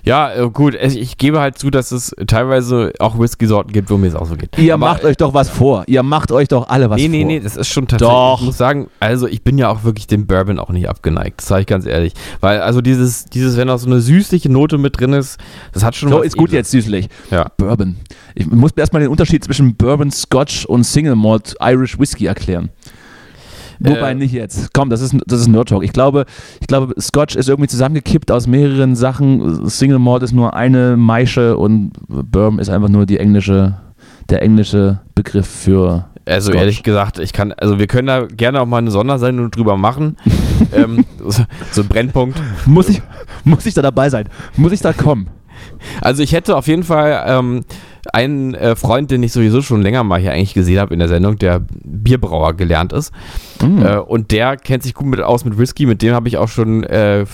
Ja, 0.05 0.33
äh, 0.33 0.49
gut, 0.51 0.75
ich 0.75 1.19
gebe 1.19 1.41
halt 1.41 1.59
zu, 1.59 1.71
dass 1.71 1.93
es 1.93 2.15
teilweise 2.27 2.93
auch 2.99 3.19
Whisky-Sorten 3.19 3.73
gibt, 3.73 3.91
wo 3.91 3.97
mir 3.97 4.09
es 4.09 4.15
auch 4.15 4.27
so 4.27 4.37
geht. 4.37 4.57
Ihr 4.59 4.75
Aber, 4.75 4.87
macht 4.87 5.05
euch 5.05 5.17
doch 5.17 5.35
was 5.35 5.49
vor. 5.51 5.85
Ihr 5.87 6.03
macht 6.03 6.33
euch 6.33 6.49
doch 6.49 6.69
alle 6.69 6.89
was 6.91 6.97
Nee, 6.97 7.05
vor. 7.09 7.11
nee, 7.11 7.25
nee, 7.25 7.41
das 7.41 7.57
ist 7.57 7.69
schon 7.69 7.87
tatsächlich. 7.87 8.09
Doch. 8.15 8.39
Ich 8.41 8.47
muss 8.47 8.59
sagen, 8.59 8.89
also 9.01 9.27
ich 9.27 9.43
bin 9.43 9.59
ja 9.59 9.69
auch 9.69 9.85
wirklich 9.85 10.07
dem 10.07 10.27
Bourbon 10.27 10.59
auch 10.59 10.71
nicht 10.71 10.89
abgeneigt. 10.89 11.41
Das 11.41 11.49
sage 11.49 11.63
ich 11.63 11.67
ganz 11.67 11.85
ehrlich. 11.87 12.13
Weil, 12.41 12.61
also 12.61 12.81
dieses, 12.81 13.25
dieses, 13.27 13.57
wenn 13.57 13.69
auch 13.71 13.79
so 13.79 13.87
eine 13.87 14.01
süßliche 14.01 14.51
Note 14.51 14.79
mit 14.79 14.99
drin 14.99 15.13
ist, 15.13 15.39
das 15.73 15.85
hat 15.85 15.95
schon 15.95 16.09
So, 16.11 16.23
ist 16.23 16.37
gut 16.37 16.51
Edles. 16.51 16.59
jetzt 16.59 16.71
süßlich. 16.71 17.09
Ja. 17.31 17.47
Bourbon. 17.57 17.97
Ich 18.35 18.47
muss 18.47 18.75
mir 18.77 18.81
erstmal 18.81 19.03
den 19.03 19.11
Unterschied 19.11 19.45
zwischen 19.45 19.75
Bourbon, 19.77 20.11
Scotch 20.11 20.65
und 20.67 20.85
Single 20.85 21.17
Malt 21.17 21.55
Irish 21.61 21.99
Whisky 21.99 22.27
erklären. 22.27 22.71
Wobei 23.81 24.11
Äh, 24.11 24.14
nicht 24.14 24.33
jetzt. 24.33 24.73
Komm, 24.73 24.91
das 24.91 25.01
ist, 25.01 25.17
das 25.27 25.41
ist 25.41 25.49
Nerd 25.49 25.69
Talk. 25.69 25.85
Ich 25.85 25.93
glaube, 25.93 26.25
ich 26.61 26.67
glaube, 26.67 26.95
Scotch 27.01 27.37
ist 27.37 27.49
irgendwie 27.49 27.69
zusammengekippt 27.69 28.31
aus 28.31 28.47
mehreren 28.47 28.97
Sachen. 28.97 29.69
Single 29.69 29.99
Malt 29.99 30.23
ist 30.23 30.33
nur 30.33 30.55
eine 30.55 30.97
Maische 30.97 31.57
und 31.57 31.93
Bourbon 32.09 32.59
ist 32.59 32.69
einfach 32.69 32.88
nur 32.88 33.07
die 33.07 33.19
englische, 33.19 33.75
der 34.31 34.43
englische 34.43 35.01
Begriff 35.14 35.47
für. 35.47 36.07
Also 36.27 36.51
Scotch. 36.51 36.61
ehrlich 36.61 36.83
gesagt, 36.83 37.19
ich 37.19 37.33
kann, 37.33 37.53
also 37.53 37.79
wir 37.79 37.87
können 37.87 38.07
da 38.07 38.27
gerne 38.27 38.61
auch 38.61 38.67
mal 38.67 38.79
eine 38.79 38.91
Sondersendung 38.91 39.51
drüber 39.51 39.77
machen. 39.77 40.17
ähm, 40.73 41.05
so, 41.27 41.83
ein 41.83 41.88
Brennpunkt. 41.88 42.38
Muss 42.67 42.88
ich, 42.88 43.01
muss 43.45 43.64
ich 43.64 43.75
da 43.75 43.81
dabei 43.81 44.11
sein? 44.11 44.29
Muss 44.57 44.73
ich 44.73 44.81
da 44.81 44.93
kommen? 44.93 45.31
Also 46.01 46.23
ich 46.23 46.33
hätte 46.33 46.57
auf 46.57 46.67
jeden 46.67 46.83
Fall 46.83 47.25
ähm, 47.27 47.64
einen 48.14 48.55
äh, 48.55 48.77
Freund, 48.77 49.11
den 49.11 49.23
ich 49.23 49.33
sowieso 49.33 49.62
schon 49.62 49.83
länger 49.83 50.05
mal 50.05 50.21
hier 50.21 50.33
eigentlich 50.33 50.55
gesehen 50.55 50.79
habe 50.79 50.92
in 50.92 51.01
der 51.01 51.09
Sendung, 51.09 51.37
der 51.37 51.61
Bierbrauer 51.85 52.55
gelernt 52.55 52.92
ist. 52.92 53.12
Mm. 53.62 53.83
Äh, 53.85 53.99
und 53.99 54.31
der 54.31 54.57
kennt 54.57 54.83
sich 54.83 54.94
gut 54.94 55.07
mit 55.07 55.21
aus 55.21 55.44
mit 55.44 55.59
Whisky. 55.59 55.87
Mit 55.87 56.03
dem 56.03 56.14
habe 56.14 56.29
ich 56.29 56.37
auch 56.37 56.49
schon 56.49 56.85
äh, 56.85 57.27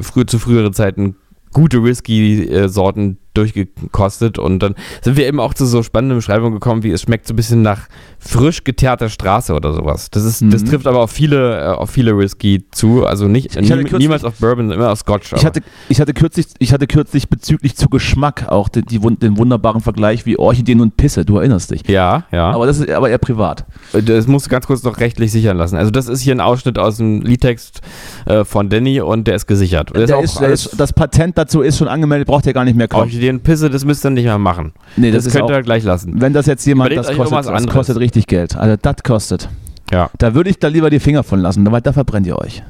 früher 0.00 0.26
zu 0.26 0.38
früheren 0.38 0.72
Zeiten 0.72 1.16
gute 1.52 1.84
Whisky-Sorten 1.84 3.18
durchgekostet 3.34 4.38
und 4.38 4.60
dann 4.60 4.74
sind 5.02 5.16
wir 5.16 5.26
eben 5.26 5.40
auch 5.40 5.54
zu 5.54 5.66
so 5.66 5.82
spannenden 5.82 6.18
Beschreibungen 6.18 6.54
gekommen, 6.54 6.82
wie 6.82 6.90
es 6.90 7.02
schmeckt 7.02 7.26
so 7.26 7.32
ein 7.34 7.36
bisschen 7.36 7.62
nach 7.62 7.88
frisch 8.18 8.64
geteerter 8.64 9.08
Straße 9.08 9.54
oder 9.54 9.72
sowas. 9.72 10.10
Das 10.10 10.24
ist, 10.24 10.42
das 10.50 10.62
Mhm. 10.62 10.68
trifft 10.68 10.86
aber 10.86 11.00
auf 11.00 11.10
viele, 11.10 11.60
äh, 11.60 11.64
auf 11.68 11.90
viele 11.90 12.16
Whisky 12.18 12.64
zu, 12.70 13.06
also 13.06 13.26
nicht 13.28 13.54
nie, 13.60 13.68
kürzlich- 13.68 13.92
niemals 13.98 14.24
auf 14.24 14.34
Bourbon, 14.34 14.70
immer 14.70 14.90
auf 14.92 14.98
Scotch. 14.98 15.32
Ich 15.34 15.44
hatte, 15.44 15.60
ich, 15.88 16.00
hatte 16.00 16.14
kürzlich, 16.14 16.46
ich 16.58 16.72
hatte 16.72 16.86
kürzlich 16.86 17.28
bezüglich 17.28 17.76
zu 17.76 17.88
Geschmack 17.88 18.46
auch 18.48 18.68
die, 18.68 18.82
die, 18.82 18.98
den 18.98 19.36
wunderbaren 19.38 19.80
Vergleich 19.80 20.26
wie 20.26 20.38
Orchideen 20.38 20.80
und 20.80 20.96
Pisse. 20.96 21.24
Du 21.24 21.38
erinnerst 21.38 21.70
dich. 21.70 21.82
ja, 21.88 22.24
ja. 22.32 22.50
Aber 22.50 22.66
das 22.66 22.78
ist 22.78 22.90
aber 22.90 23.10
eher 23.10 23.18
privat. 23.18 23.64
Das 23.92 24.26
musst 24.26 24.46
du 24.46 24.50
ganz 24.50 24.66
kurz 24.66 24.82
noch 24.82 24.98
rechtlich 24.98 25.32
sichern 25.32 25.56
lassen. 25.56 25.76
Also 25.76 25.90
das 25.90 26.08
ist 26.08 26.20
hier 26.20 26.34
ein 26.34 26.40
Ausschnitt 26.40 26.78
aus 26.78 26.96
dem 26.98 27.22
Liedtext 27.22 27.80
äh, 28.26 28.44
von 28.44 28.68
Danny 28.68 29.00
und 29.00 29.26
der 29.26 29.34
ist 29.36 29.46
gesichert. 29.46 29.90
Der 29.96 30.06
Der 30.06 30.20
ist, 30.20 30.40
ist, 30.40 30.70
das 30.78 30.92
Patent 30.92 31.38
dazu 31.38 31.60
ist 31.62 31.78
schon 31.78 31.88
angemeldet, 31.88 32.28
braucht 32.28 32.46
ihr 32.46 32.52
gar 32.52 32.64
nicht 32.64 32.76
mehr 32.76 32.88
kaufen. 32.88 33.10
Orchideen 33.22 33.40
Pisse, 33.40 33.70
das 33.70 33.84
müsst 33.84 34.04
ihr 34.04 34.10
nicht 34.10 34.24
mehr 34.24 34.38
machen. 34.38 34.72
Nee, 34.96 35.12
Das, 35.12 35.26
ist 35.26 35.32
könnt 35.32 35.44
auch, 35.44 35.50
ihr 35.50 35.62
gleich 35.62 35.84
lassen. 35.84 36.20
Wenn 36.20 36.32
das 36.32 36.46
jetzt 36.46 36.66
jemand, 36.66 36.90
Überlegt 36.92 37.08
das 37.08 37.16
kostet, 37.16 37.54
das 37.54 37.66
kostet 37.68 37.96
richtig 37.98 38.26
Geld. 38.26 38.56
Also 38.56 38.76
das 38.80 38.96
kostet. 39.04 39.48
Ja, 39.92 40.10
Da 40.18 40.34
würde 40.34 40.50
ich 40.50 40.58
da 40.58 40.68
lieber 40.68 40.90
die 40.90 40.98
Finger 40.98 41.22
von 41.22 41.40
lassen, 41.40 41.70
weil 41.70 41.80
da 41.82 41.92
verbrennt 41.92 42.26
ihr 42.26 42.36
euch. 42.38 42.62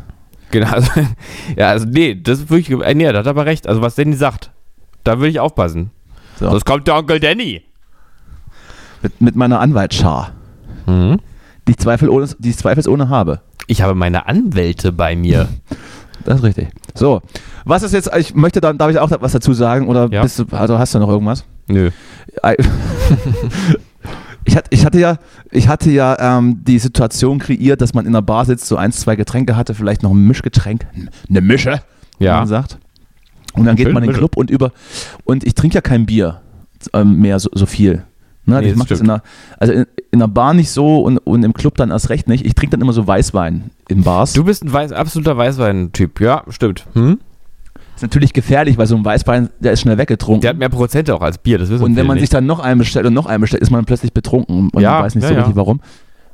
genau. 0.50 0.70
Also, 0.70 0.90
ja, 1.56 1.70
also 1.70 1.86
nee, 1.88 2.14
das 2.14 2.40
ist 2.40 2.50
wirklich, 2.50 2.78
äh, 2.80 2.94
nee, 2.94 3.10
da 3.10 3.20
hat 3.20 3.26
aber 3.26 3.46
recht. 3.46 3.66
Also 3.66 3.80
was 3.80 3.94
Danny 3.94 4.14
sagt, 4.14 4.50
da 5.04 5.18
würde 5.18 5.28
ich 5.28 5.40
aufpassen. 5.40 5.90
So. 6.38 6.50
Sonst 6.50 6.66
kommt 6.66 6.86
der 6.86 6.96
Onkel 6.96 7.18
Danny. 7.18 7.62
Mit, 9.00 9.20
mit 9.20 9.36
meiner 9.36 9.60
Anwaltsschar. 9.60 10.32
Mhm. 10.86 11.18
die 11.66 11.72
ich, 11.72 11.78
zweifelsohne, 11.78 12.28
die 12.38 12.50
ich 12.50 12.58
zweifelsohne 12.58 13.08
habe. 13.08 13.40
Ich 13.68 13.80
habe 13.82 13.94
meine 13.94 14.26
Anwälte 14.26 14.92
bei 14.92 15.16
mir. 15.16 15.48
Das 16.24 16.38
ist 16.38 16.44
richtig. 16.44 16.68
So, 16.94 17.20
was 17.64 17.82
ist 17.82 17.92
jetzt, 17.92 18.10
ich 18.16 18.34
möchte 18.34 18.60
dann, 18.60 18.78
darf 18.78 18.90
ich 18.90 18.98
auch 18.98 19.10
was 19.20 19.32
dazu 19.32 19.52
sagen 19.52 19.88
oder 19.88 20.08
Ja. 20.10 20.22
bist 20.22 20.38
du, 20.38 20.44
also 20.52 20.78
hast 20.78 20.94
du 20.94 20.98
noch 20.98 21.08
irgendwas? 21.08 21.44
Nö. 21.68 21.90
Ich 24.44 24.56
hatte, 24.56 24.66
ich 24.70 24.84
hatte 24.84 24.98
ja, 24.98 25.18
ich 25.52 25.68
hatte 25.68 25.90
ja 25.92 26.38
ähm, 26.38 26.62
die 26.64 26.80
Situation 26.80 27.38
kreiert, 27.38 27.80
dass 27.80 27.94
man 27.94 28.06
in 28.06 28.12
der 28.12 28.22
Bar 28.22 28.44
sitzt, 28.44 28.66
so 28.66 28.76
ein, 28.76 28.90
zwei 28.90 29.14
Getränke 29.14 29.54
hatte, 29.56 29.72
vielleicht 29.72 30.02
noch 30.02 30.10
ein 30.10 30.26
Mischgetränk, 30.26 30.84
eine 31.30 31.40
Mische, 31.40 31.80
wie 32.18 32.24
Ja. 32.24 32.38
man 32.38 32.48
sagt. 32.48 32.78
Und 33.54 33.66
dann 33.66 33.76
geht 33.76 33.92
man 33.92 34.02
in 34.02 34.10
den. 34.10 34.16
Club 34.16 34.36
und 34.36 34.50
über, 34.50 34.72
und 35.24 35.44
ich 35.44 35.54
trinke 35.54 35.76
ja 35.76 35.80
kein 35.80 36.06
Bier 36.06 36.40
ähm, 36.92 37.20
mehr 37.20 37.38
so, 37.38 37.50
so 37.52 37.66
viel. 37.66 38.02
Ne, 38.44 38.58
Nee, 38.58 38.64
ich 38.66 38.68
das 38.70 38.78
mach 38.78 38.86
das 38.86 39.00
in 39.00 39.06
der, 39.06 39.22
also 39.60 39.72
in, 39.74 39.86
in 40.10 40.18
der 40.18 40.26
Bar 40.26 40.54
nicht 40.54 40.70
so 40.72 41.02
und, 41.02 41.18
und 41.18 41.44
im 41.44 41.52
Club 41.54 41.76
dann 41.76 41.90
erst 41.90 42.08
recht 42.10 42.26
nicht. 42.26 42.44
Ich 42.44 42.56
trinke 42.56 42.72
dann 42.72 42.80
immer 42.80 42.92
so 42.92 43.06
Weißwein 43.06 43.70
in 43.92 44.02
Bars. 44.02 44.32
Du 44.32 44.44
bist 44.44 44.64
ein 44.64 44.72
weiß, 44.72 44.92
absoluter 44.92 45.36
Weißwein-Typ. 45.36 46.20
Ja, 46.20 46.44
stimmt. 46.48 46.86
Hm? 46.94 47.18
ist 47.94 48.02
natürlich 48.02 48.32
gefährlich, 48.32 48.78
weil 48.78 48.86
so 48.86 48.96
ein 48.96 49.04
Weißwein, 49.04 49.50
der 49.60 49.72
ist 49.72 49.80
schnell 49.80 49.98
weggetrunken. 49.98 50.40
Der 50.40 50.50
hat 50.50 50.58
mehr 50.58 50.68
Prozente 50.68 51.14
auch 51.14 51.20
als 51.20 51.38
Bier, 51.38 51.58
das 51.58 51.68
wissen 51.70 51.84
Und 51.84 51.94
wenn 51.96 52.06
man 52.06 52.16
sich 52.16 52.22
nicht. 52.22 52.34
dann 52.34 52.46
noch 52.46 52.58
einen 52.58 52.78
bestellt 52.78 53.06
und 53.06 53.14
noch 53.14 53.26
einen 53.26 53.40
bestellt, 53.40 53.62
ist 53.62 53.70
man 53.70 53.84
plötzlich 53.84 54.12
betrunken. 54.12 54.70
Und 54.70 54.80
Ja, 54.82 54.94
man 54.94 55.04
weiß 55.04 55.14
nicht 55.14 55.22
ja, 55.22 55.28
so 55.28 55.34
ja. 55.34 55.40
richtig 55.40 55.56
warum. 55.56 55.80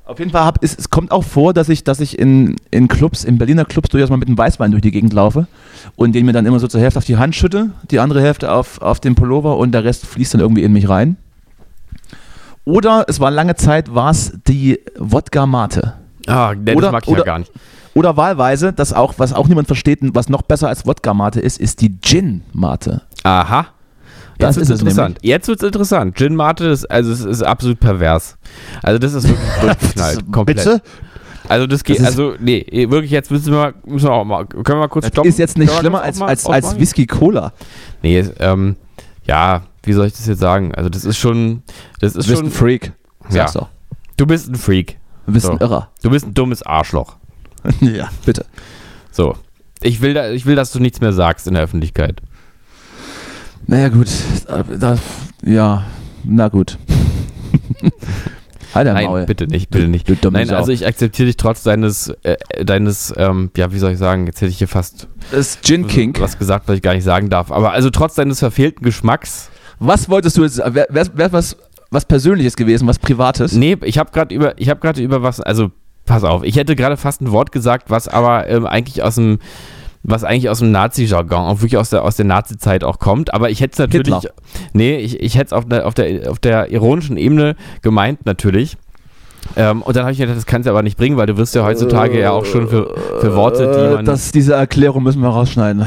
Auf 0.07 0.19
jeden 0.19 0.31
Fall 0.31 0.45
hab, 0.45 0.65
es, 0.65 0.75
es 0.75 0.89
kommt 0.89 1.11
auch 1.11 1.25
vor, 1.25 1.53
dass 1.53 1.69
ich, 1.69 1.85
dass 1.85 2.01
ich 2.01 2.19
in, 2.19 2.57
in 2.71 2.89
Clubs, 2.89 3.25
in 3.25 3.37
Berliner 3.37 3.67
Clubs 3.67 3.91
durchaus 3.91 4.09
mal 4.09 4.17
mit 4.17 4.29
einem 4.29 4.39
Weißwein 4.39 4.71
durch 4.71 4.81
die 4.81 4.91
Gegend 4.91 5.13
laufe 5.13 5.47
und 5.97 6.15
den 6.15 6.25
mir 6.25 6.33
dann 6.33 6.47
immer 6.47 6.59
so 6.59 6.67
zur 6.67 6.81
Hälfte 6.81 6.99
auf 6.99 7.05
die 7.05 7.19
Hand 7.19 7.35
schütte, 7.37 7.73
die 7.91 8.01
andere 8.01 8.23
Hälfte 8.23 8.51
auf, 8.51 8.81
auf 8.81 9.01
den 9.01 9.15
Pullover 9.15 9.59
und 9.59 9.73
der 9.73 9.85
Rest 9.85 10.07
fließt 10.07 10.33
dann 10.33 10.41
irgendwie 10.41 10.63
in 10.63 10.73
mich 10.73 10.89
rein. 10.89 11.19
Oder 12.65 13.05
es 13.09 13.21
war 13.21 13.31
lange 13.31 13.57
Zeit, 13.57 13.95
war 13.95 14.11
es 14.11 14.33
die 14.47 14.81
Wodka 14.99 15.45
Mate. 15.45 15.95
Ah, 16.29 16.55
nee, 16.55 16.73
Oder- 16.75 16.87
das 16.89 16.93
mag 16.93 17.03
ich 17.05 17.09
oder- 17.11 17.19
ja 17.21 17.25
gar 17.25 17.39
nicht. 17.41 17.53
Oder 17.95 18.17
wahlweise, 18.17 18.73
das 18.73 18.93
auch, 18.93 19.15
was 19.17 19.33
auch 19.33 19.49
niemand 19.49 19.67
versteht, 19.67 19.99
was 20.03 20.29
noch 20.29 20.43
besser 20.43 20.69
als 20.69 20.87
Wodka 20.87 21.15
Mate 21.15 21.41
ist, 21.41 21.59
ist 21.59 21.81
die 21.81 21.99
Gin 22.01 22.43
Mate. 22.53 23.03
Aha. 23.25 23.67
Das 24.39 24.55
Jetzt 24.55 24.63
ist 24.65 24.71
es 24.71 24.81
interessant. 24.83 25.19
Jetzt 25.23 25.49
wird's 25.49 25.65
interessant. 25.65 26.17
Gin 26.17 26.37
Mate 26.37 26.67
ist, 26.67 26.89
also 26.89 27.11
es 27.11 27.25
ist 27.25 27.43
absolut 27.43 27.81
pervers. 27.81 28.37
Also 28.85 29.01
das 29.01 29.15
ist 29.15 29.27
wirklich 29.29 29.49
durchgeknallt. 29.61 30.31
komplett. 30.33 30.57
Bitte? 30.59 30.83
Also 31.49 31.67
das 31.67 31.83
geht, 31.83 31.99
Das 31.99 32.07
also 32.07 32.35
nee, 32.39 32.65
wirklich 32.89 33.11
jetzt 33.11 33.31
müssen 33.33 33.53
wir, 33.53 33.75
müssen 33.87 34.07
wir 34.07 34.13
auch 34.13 34.25
mal, 34.25 34.47
können 34.47 34.65
wir 34.65 34.77
mal 34.77 34.89
kurz 34.89 35.07
Das 35.07 35.13
stoppen? 35.15 35.29
ist 35.29 35.39
jetzt 35.41 35.59
nicht 35.59 35.73
schlimmer 35.75 36.03
als, 36.03 36.21
als, 36.21 36.47
als? 36.47 36.79
Whisky 36.79 37.07
Cola. 37.07 37.53
Nee, 38.03 38.19
es, 38.19 38.31
ähm, 38.39 38.77
ja, 39.25 39.63
wie 39.83 39.93
soll 39.95 40.07
ich 40.07 40.13
das 40.13 40.27
jetzt 40.27 40.41
sagen? 40.41 40.73
Also 40.75 40.89
das 40.89 41.05
ist 41.05 41.17
schon, 41.17 41.63
das 42.01 42.15
ist 42.15 42.27
Du 42.27 42.31
bist 42.31 42.39
schon, 42.43 42.47
ein 42.47 42.53
Freak. 42.53 42.93
Sag's 43.29 43.55
Ja. 43.55 43.61
doch. 43.63 43.69
du 44.19 44.27
bist 44.27 44.49
ein 44.49 44.55
Freak. 44.57 44.99
Du 45.29 45.35
bist 45.35 45.45
So. 45.45 45.53
ein 45.53 45.59
Irrer. 45.59 45.91
Du 46.03 46.09
bist 46.09 46.27
ein 46.27 46.33
dummes 46.33 46.63
Arschloch. 46.63 47.17
ja, 47.81 48.09
bitte. 48.25 48.47
So. 49.13 49.37
Ich 49.83 50.01
will, 50.01 50.15
da, 50.15 50.31
ich 50.31 50.47
will, 50.47 50.57
dass 50.57 50.73
du 50.73 50.81
nichts 50.81 51.03
mehr 51.03 51.13
sagst 51.13 51.47
in 51.47 51.53
der 51.55 51.63
Öffentlichkeit. 51.63 52.23
Naja, 53.67 53.91
gut. 53.91 54.09
Da, 54.81 54.97
ja, 55.45 55.85
na 56.25 56.49
gut. 56.49 56.79
halt 58.75 58.87
Nein, 58.87 59.05
Maul. 59.07 59.27
bitte 59.27 59.47
nicht, 59.47 59.69
bitte 59.69 59.87
nicht. 59.87 60.09
Du 60.09 60.17
dumme 60.17 60.39
Nein, 60.39 60.51
also 60.51 60.73
ich 60.73 60.87
akzeptiere 60.87 61.27
dich 61.27 61.37
trotz 61.37 61.63
deines, 61.63 62.09
äh, 62.23 62.65
deines, 62.65 63.13
ähm, 63.19 63.51
ja, 63.55 63.71
wie 63.71 63.79
soll 63.79 63.93
ich 63.93 63.99
sagen, 63.99 64.27
jetzt 64.27 64.41
hätte 64.41 64.51
ich 64.51 64.59
hier 64.59 64.69
fast 64.69 65.09
das 65.31 65.59
Gin 65.63 65.87
King. 65.87 66.17
was 66.19 66.39
gesagt, 66.39 66.69
was 66.69 66.77
ich 66.77 66.83
gar 66.83 66.95
nicht 66.95 67.05
sagen 67.05 67.29
darf. 67.29 67.53
Aber 67.53 67.73
also 67.73 67.91
trotz 67.91 68.15
deines 68.15 68.39
verfehlten 68.39 68.83
Geschmacks. 68.83 69.51
Was 69.79 70.09
wolltest 70.09 70.39
du 70.39 70.43
jetzt? 70.45 70.57
Wäre 70.59 70.87
wär, 70.89 71.07
wär 71.15 71.33
was, 71.33 71.57
was 71.91 72.05
Persönliches 72.05 72.57
gewesen, 72.57 72.87
was 72.87 72.99
Privates? 72.99 73.53
Nee, 73.53 73.77
ich 73.83 73.99
habe 73.99 74.11
gerade 74.13 74.35
über, 74.35 74.59
ich 74.59 74.69
habe 74.69 74.81
gerade 74.81 75.03
über 75.03 75.23
was, 75.23 75.41
also 75.41 75.71
pass 76.05 76.25
auf, 76.25 76.43
ich 76.43 76.57
hätte 76.57 76.77
gerade 76.77 76.97
fast 76.97 77.21
ein 77.21 77.31
Wort 77.33 77.53
gesagt, 77.53 77.91
was 77.91 78.09
aber 78.09 78.49
ähm, 78.49 78.67
eigentlich 78.67 79.03
aus 79.03 79.17
dem, 79.17 79.39
was 80.03 80.25
eigentlich 80.25 80.49
aus 80.49 80.61
dem 80.61 80.71
Nazi-Jargon, 80.71 81.47
auch 81.47 81.61
wirklich 81.61 81.77
aus 81.77 81.91
der, 81.91 82.05
aus 82.05 82.17
der 82.17 82.25
Nazi-Zeit 82.25 82.85
auch 82.85 82.99
kommt. 82.99 83.35
Aber 83.35 83.51
ich 83.51 83.61
hätte 83.61 83.73
es 83.73 83.79
natürlich, 83.79 84.15
Hitler. 84.15 84.33
nee, 84.73 84.97
ich, 84.97 85.21
ich 85.21 85.37
hätte 85.37 85.47
es 85.47 85.53
auf 85.53 85.67
der, 85.67 85.87
auf, 85.87 85.95
der, 85.95 86.31
auf 86.31 86.39
der 86.39 86.71
ironischen 86.71 87.17
Ebene 87.17 87.57
gemeint 87.83 88.25
natürlich. 88.27 88.77
Ähm, 89.57 89.83
und 89.83 89.97
dann 89.97 90.05
habe 90.05 90.13
ich 90.13 90.19
mir 90.19 90.25
gedacht, 90.27 90.39
das 90.39 90.47
kannst 90.47 90.67
du 90.67 90.71
aber 90.71 90.83
nicht 90.83 90.97
bringen, 90.97 91.17
weil 91.17 91.27
du 91.27 91.37
wirst 91.37 91.55
ja 91.55 91.65
heutzutage 91.65 92.21
ja 92.21 92.31
auch 92.31 92.45
schon 92.45 92.69
für, 92.69 92.95
für 93.21 93.35
Worte, 93.35 93.73
die 93.73 93.81
Äh, 93.81 93.95
man. 93.97 94.05
das, 94.05 94.31
diese 94.31 94.55
Erklärung 94.55 95.03
müssen 95.03 95.21
wir 95.23 95.29
rausschneiden. 95.29 95.85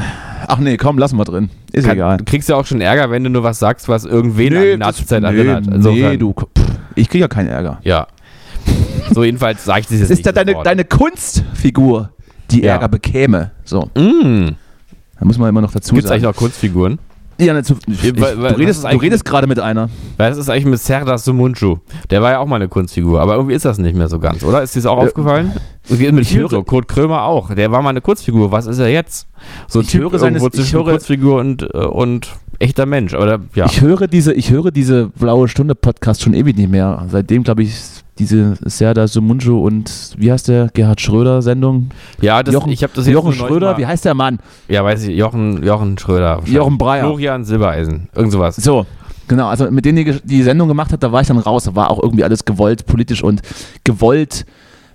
Ach 0.48 0.58
nee, 0.58 0.76
komm, 0.76 0.98
lassen 0.98 1.16
wir 1.16 1.24
drin. 1.24 1.48
Ist 1.72 1.86
kann, 1.86 1.94
egal. 1.96 2.16
Du 2.18 2.24
kriegst 2.24 2.48
ja 2.48 2.56
auch 2.56 2.66
schon 2.66 2.80
Ärger, 2.80 3.10
wenn 3.10 3.22
du 3.24 3.30
nur 3.30 3.44
was 3.44 3.58
sagst, 3.58 3.88
was 3.88 4.04
irgendwen 4.04 4.56
an 4.56 4.62
die 4.62 4.70
das- 4.70 4.78
Nazi-Zeit 4.78 5.22
nee, 5.22 5.28
erinnert. 5.28 5.66
Nee, 5.66 5.74
Insofern, 5.76 6.18
du. 6.18 6.32
pff, 6.32 6.64
Ich 6.96 7.08
kriege 7.08 7.22
ja 7.22 7.28
keinen 7.28 7.48
Ärger. 7.48 7.78
Ja. 7.82 8.06
So, 9.12 9.24
jedenfalls 9.24 9.64
sage 9.64 9.80
ich 9.80 9.86
das 9.86 9.98
jetzt 10.00 10.10
ist 10.10 10.18
nicht. 10.18 10.26
ja 10.26 10.32
deine, 10.32 10.50
sofort. 10.52 10.66
deine 10.66 10.84
Kunstfigur, 10.84 12.10
die 12.50 12.62
Ja. 12.62 12.72
Ärger 12.74 12.88
bekäme. 12.88 13.50
So, 13.64 13.88
Mm. 13.96 14.48
da 15.18 15.24
muss 15.24 15.38
man 15.38 15.48
immer 15.48 15.60
noch 15.60 15.72
dazu 15.72 15.94
Gibt 15.94 16.04
es 16.06 16.10
eigentlich 16.10 16.22
sagen. 16.22 16.32
noch 16.34 16.38
Kunstfiguren? 16.38 16.98
Ja, 17.44 17.52
ne, 17.54 17.62
zu, 17.62 17.76
ich, 17.86 18.20
Weil- 18.20 18.40
weil- 18.42 18.52
du 18.52 18.58
redest, 18.58 18.84
du 18.84 18.96
redest 18.96 19.24
gerade 19.24 19.46
mit 19.46 19.58
einer. 19.58 19.88
Weil 20.16 20.30
das 20.30 20.38
ist 20.38 20.48
eigentlich 20.48 20.66
mit 20.66 20.78
Serdar 20.80 21.18
Sumuncu. 21.18 21.76
Der 22.10 22.22
war 22.22 22.30
ja 22.32 22.38
auch 22.38 22.46
mal 22.46 22.56
eine 22.56 22.68
Kunstfigur, 22.68 23.20
aber 23.20 23.34
irgendwie 23.34 23.54
ist 23.54 23.64
das 23.64 23.78
nicht 23.78 23.96
mehr 23.96 24.08
so 24.08 24.18
ganz, 24.18 24.42
oder? 24.44 24.62
Ist 24.62 24.74
dir 24.74 24.80
das 24.80 24.86
auch 24.86 24.98
Äh, 25.02 25.06
aufgefallen? 25.06 25.52
Mit 25.88 26.00
ich 26.20 26.36
höre- 26.36 26.48
so. 26.48 26.62
Kurt 26.62 26.88
Krömer 26.88 27.22
auch. 27.24 27.54
Der 27.54 27.72
war 27.72 27.82
mal 27.82 27.90
eine 27.90 28.00
Kunstfigur. 28.00 28.52
Was 28.52 28.66
ist 28.66 28.78
er 28.78 28.88
jetzt? 28.88 29.26
So 29.68 29.80
ein 29.80 29.82
Ich 29.82 29.90
Typ 29.90 30.02
höre 30.02 30.18
seines- 30.18 30.42
irgendwo 30.42 30.46
ich 30.46 30.52
zwischen 30.52 30.78
höre- 30.78 30.90
Kunstfigur 30.92 31.40
und, 31.40 31.62
äh, 31.74 31.78
und 31.78 32.28
echter 32.62 32.86
Mensch. 32.86 33.14
Oder 33.14 33.40
ja. 33.54 33.66
Ich 33.66 33.80
höre 33.80 34.06
diese, 34.06 34.32
ich 34.32 34.50
höre 34.50 34.70
diese 34.70 35.08
blaue 35.08 35.48
Stunde 35.48 35.74
Podcast 35.74 36.22
schon 36.22 36.34
ewig 36.34 36.56
nicht 36.56 36.70
mehr. 36.70 37.04
Seitdem 37.10 37.42
glaube 37.42 37.62
ich 37.64 37.74
diese 38.18 38.56
Serda 38.64 39.08
Sumunju 39.08 39.58
und 39.66 40.14
wie 40.18 40.30
heißt 40.30 40.48
der 40.48 40.68
Gerhard 40.72 41.00
Schröder 41.00 41.42
Sendung? 41.42 41.88
ja, 42.20 42.42
das, 42.42 42.52
Jochen- 42.54 42.70
ich 42.72 42.82
habe 42.82 42.92
das 42.94 43.06
jetzt 43.06 43.14
Jochen 43.14 43.32
Schröder, 43.32 43.76
wie 43.78 43.86
heißt 43.86 44.04
der 44.04 44.14
Mann? 44.14 44.38
Ja, 44.68 44.84
weiß 44.84 45.04
ich. 45.04 45.16
Jochen, 45.16 45.62
Jochen 45.62 45.98
Schröder. 45.98 46.40
Jochen 46.44 46.78
Breyer. 46.78 47.04
Florian 47.04 47.44
Silbereisen. 47.44 48.08
Irgend 48.14 48.32
sowas. 48.32 48.56
So, 48.56 48.86
genau. 49.28 49.48
Also 49.48 49.70
mit 49.70 49.84
denen 49.84 50.04
die, 50.04 50.20
die 50.24 50.42
Sendung 50.42 50.68
gemacht 50.68 50.92
hat, 50.92 51.02
da 51.02 51.10
war 51.10 51.20
ich 51.22 51.28
dann 51.28 51.38
raus. 51.38 51.64
Da 51.64 51.74
war 51.74 51.90
auch 51.90 52.02
irgendwie 52.02 52.22
alles 52.24 52.44
gewollt, 52.44 52.86
politisch 52.86 53.22
und 53.24 53.40
gewollt. 53.84 54.44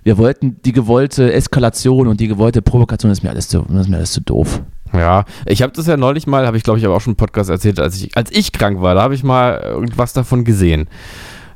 Wir 0.04 0.16
wollten 0.16 0.56
die 0.64 0.72
gewollte 0.72 1.32
Eskalation 1.32 2.06
und 2.06 2.20
die 2.20 2.28
gewollte 2.28 2.62
Provokation. 2.62 3.10
Das 3.10 3.18
ist 3.18 3.24
mir 3.24 3.30
alles 3.30 3.48
zu, 3.48 3.62
das 3.68 3.80
ist 3.82 3.88
mir 3.88 3.96
alles 3.96 4.12
zu 4.12 4.22
doof. 4.22 4.62
Ja, 4.92 5.24
ich 5.46 5.62
habe 5.62 5.72
das 5.72 5.86
ja 5.86 5.96
neulich 5.96 6.26
mal, 6.26 6.46
habe 6.46 6.56
ich 6.56 6.62
glaube 6.62 6.78
ich 6.78 6.84
aber 6.86 6.94
auch 6.96 7.00
schon 7.00 7.12
im 7.12 7.16
Podcast 7.16 7.50
erzählt, 7.50 7.78
als 7.80 7.96
ich, 7.96 8.16
als 8.16 8.30
ich 8.30 8.52
krank 8.52 8.80
war, 8.80 8.94
da 8.94 9.02
habe 9.02 9.14
ich 9.14 9.22
mal 9.22 9.60
irgendwas 9.62 10.12
davon 10.12 10.44
gesehen. 10.44 10.88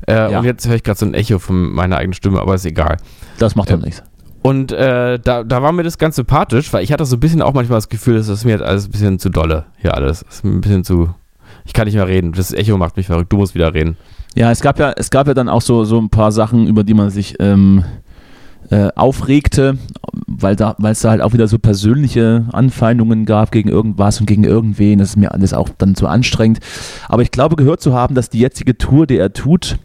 Äh, 0.07 0.31
Ja. 0.33 0.39
Und 0.41 0.45
jetzt 0.45 0.67
höre 0.69 0.75
ich 0.77 0.83
gerade 0.83 0.99
so 0.99 1.07
ein 1.07 1.15
Echo 1.15 1.39
von 1.39 1.73
meiner 1.73 1.97
eigenen 1.97 2.13
Stimme, 2.15 2.41
aber 2.41 2.55
ist 2.55 2.67
egal. 2.67 2.97
Das 3.39 3.55
macht 3.57 3.71
Ja. 3.71 3.77
doch 3.77 3.85
nichts. 3.85 4.03
Und 4.43 4.73
äh, 4.73 5.19
da, 5.21 5.45
da 5.45 5.63
war 5.63 5.71
mir 5.71 5.85
das 5.85 5.99
ganz 5.99 6.17
sympathisch, 6.17 6.73
weil 6.73 6.83
ich 6.83 6.93
hatte 6.93 7.05
so 7.05 7.17
ein 7.17 7.21
bisschen 7.21 7.43
auch 7.43 7.55
manchmal 7.55 7.77
das 7.79 7.89
Gefühl, 7.89 8.17
das 8.17 8.29
ist 8.29 8.45
mir 8.45 8.51
jetzt 8.51 8.63
alles 8.63 8.87
ein 8.87 8.91
bisschen 8.91 9.19
zu 9.21 9.29
dolle. 9.31 9.67
Hier 9.79 9.95
alles. 9.95 10.25
Das 10.27 10.37
ist 10.37 10.45
mir 10.45 10.51
ein 10.51 10.61
bisschen 10.61 10.83
zu. 10.85 11.15
Ich 11.65 11.73
kann 11.73 11.85
nicht 11.87 11.95
mehr 11.95 12.09
reden. 12.09 12.33
Das 12.33 12.53
Echo 12.53 12.77
macht 12.77 12.97
mich 12.97 13.07
verrückt. 13.07 13.33
Du 13.33 13.37
musst 13.37 13.55
wieder 13.55 13.73
reden. 13.73 13.97
Ja, 14.35 14.51
es 14.51 14.61
gab 14.61 14.81
ja, 14.81 14.93
es 14.97 15.11
gab 15.11 15.29
ja 15.29 15.35
dann 15.35 15.49
auch 15.49 15.63
so, 15.63 15.85
so 15.85 15.97
ein 16.01 16.09
paar 16.11 16.33
Sachen, 16.33 16.67
über 16.67 16.83
die 16.83 16.95
man 16.95 17.11
sich 17.11 17.37
ähm, 17.39 17.85
äh, 18.73 18.89
aufregte, 18.97 19.77
weil 20.27 20.57
da, 20.57 20.75
weil 20.79 20.93
es 20.93 21.01
da 21.01 21.11
halt 21.11 21.21
auch 21.21 21.35
wieder 21.35 21.47
so 21.47 21.59
persönliche 21.59 22.47
Anfeindungen 22.53 23.27
gab 23.27 23.53
gegen 23.53 23.69
irgendwas 23.69 24.19
und 24.19 24.25
gegen 24.25 24.45
irgendwen. 24.45 24.99
Das 24.99 25.11
ist 25.11 25.17
mir 25.17 25.33
alles 25.33 25.53
auch 25.53 25.69
dann 25.77 25.95
zu 25.95 26.09
anstrengend. 26.09 26.61
Aber 27.07 27.21
ich 27.21 27.31
glaube, 27.31 27.57
gehört 27.57 27.83
zu 27.83 27.93
haben, 27.93 28.15
dass 28.15 28.31
die 28.31 28.39
jetzige 28.39 28.79
Tour, 28.79 29.07
die 29.07 29.19
er 29.19 29.35
tut, 29.35 29.77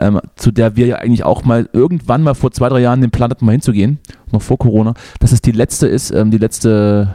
ähm, 0.00 0.22
zu 0.36 0.52
der 0.52 0.74
wir 0.76 0.86
ja 0.86 0.96
eigentlich 0.96 1.24
auch 1.24 1.44
mal 1.44 1.68
irgendwann 1.74 2.22
mal 2.22 2.32
vor 2.32 2.50
zwei, 2.50 2.70
drei 2.70 2.80
Jahren 2.80 3.02
den 3.02 3.10
Plan 3.10 3.30
hatten, 3.30 3.44
mal 3.44 3.52
hinzugehen, 3.52 3.98
noch 4.32 4.40
vor 4.40 4.56
Corona, 4.56 4.94
dass 5.20 5.32
es 5.32 5.42
die 5.42 5.52
letzte 5.52 5.86
ist, 5.86 6.10
ähm, 6.10 6.30
die 6.30 6.38
letzte 6.38 7.14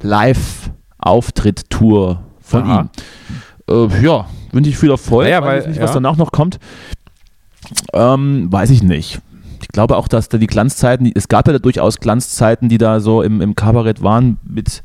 Live-Auftritt-Tour 0.00 2.22
von 2.40 2.62
Aha. 2.62 2.80
ihm. 2.80 2.88
Äh, 3.68 3.88
ja, 4.02 4.24
wünsche 4.52 4.70
ich 4.70 4.78
viel 4.78 4.90
Erfolg. 4.90 5.26
Naja, 5.26 5.44
weil- 5.44 5.60
ich 5.60 5.66
nicht, 5.66 5.82
was 5.82 5.90
ja. 5.90 5.94
danach 5.94 6.16
noch 6.16 6.32
kommt. 6.32 6.58
Ähm, 7.92 8.50
weiß 8.50 8.70
ich 8.70 8.82
nicht. 8.82 9.20
Ich 9.62 9.68
glaube 9.68 9.96
auch, 9.96 10.08
dass 10.08 10.28
da 10.28 10.38
die 10.38 10.46
Glanzzeiten, 10.46 11.10
es 11.14 11.28
gab 11.28 11.48
ja 11.48 11.58
durchaus 11.58 11.98
Glanzzeiten, 12.00 12.68
die 12.68 12.78
da 12.78 13.00
so 13.00 13.22
im, 13.22 13.40
im 13.40 13.54
Kabarett 13.54 14.02
waren, 14.02 14.38
mit, 14.44 14.82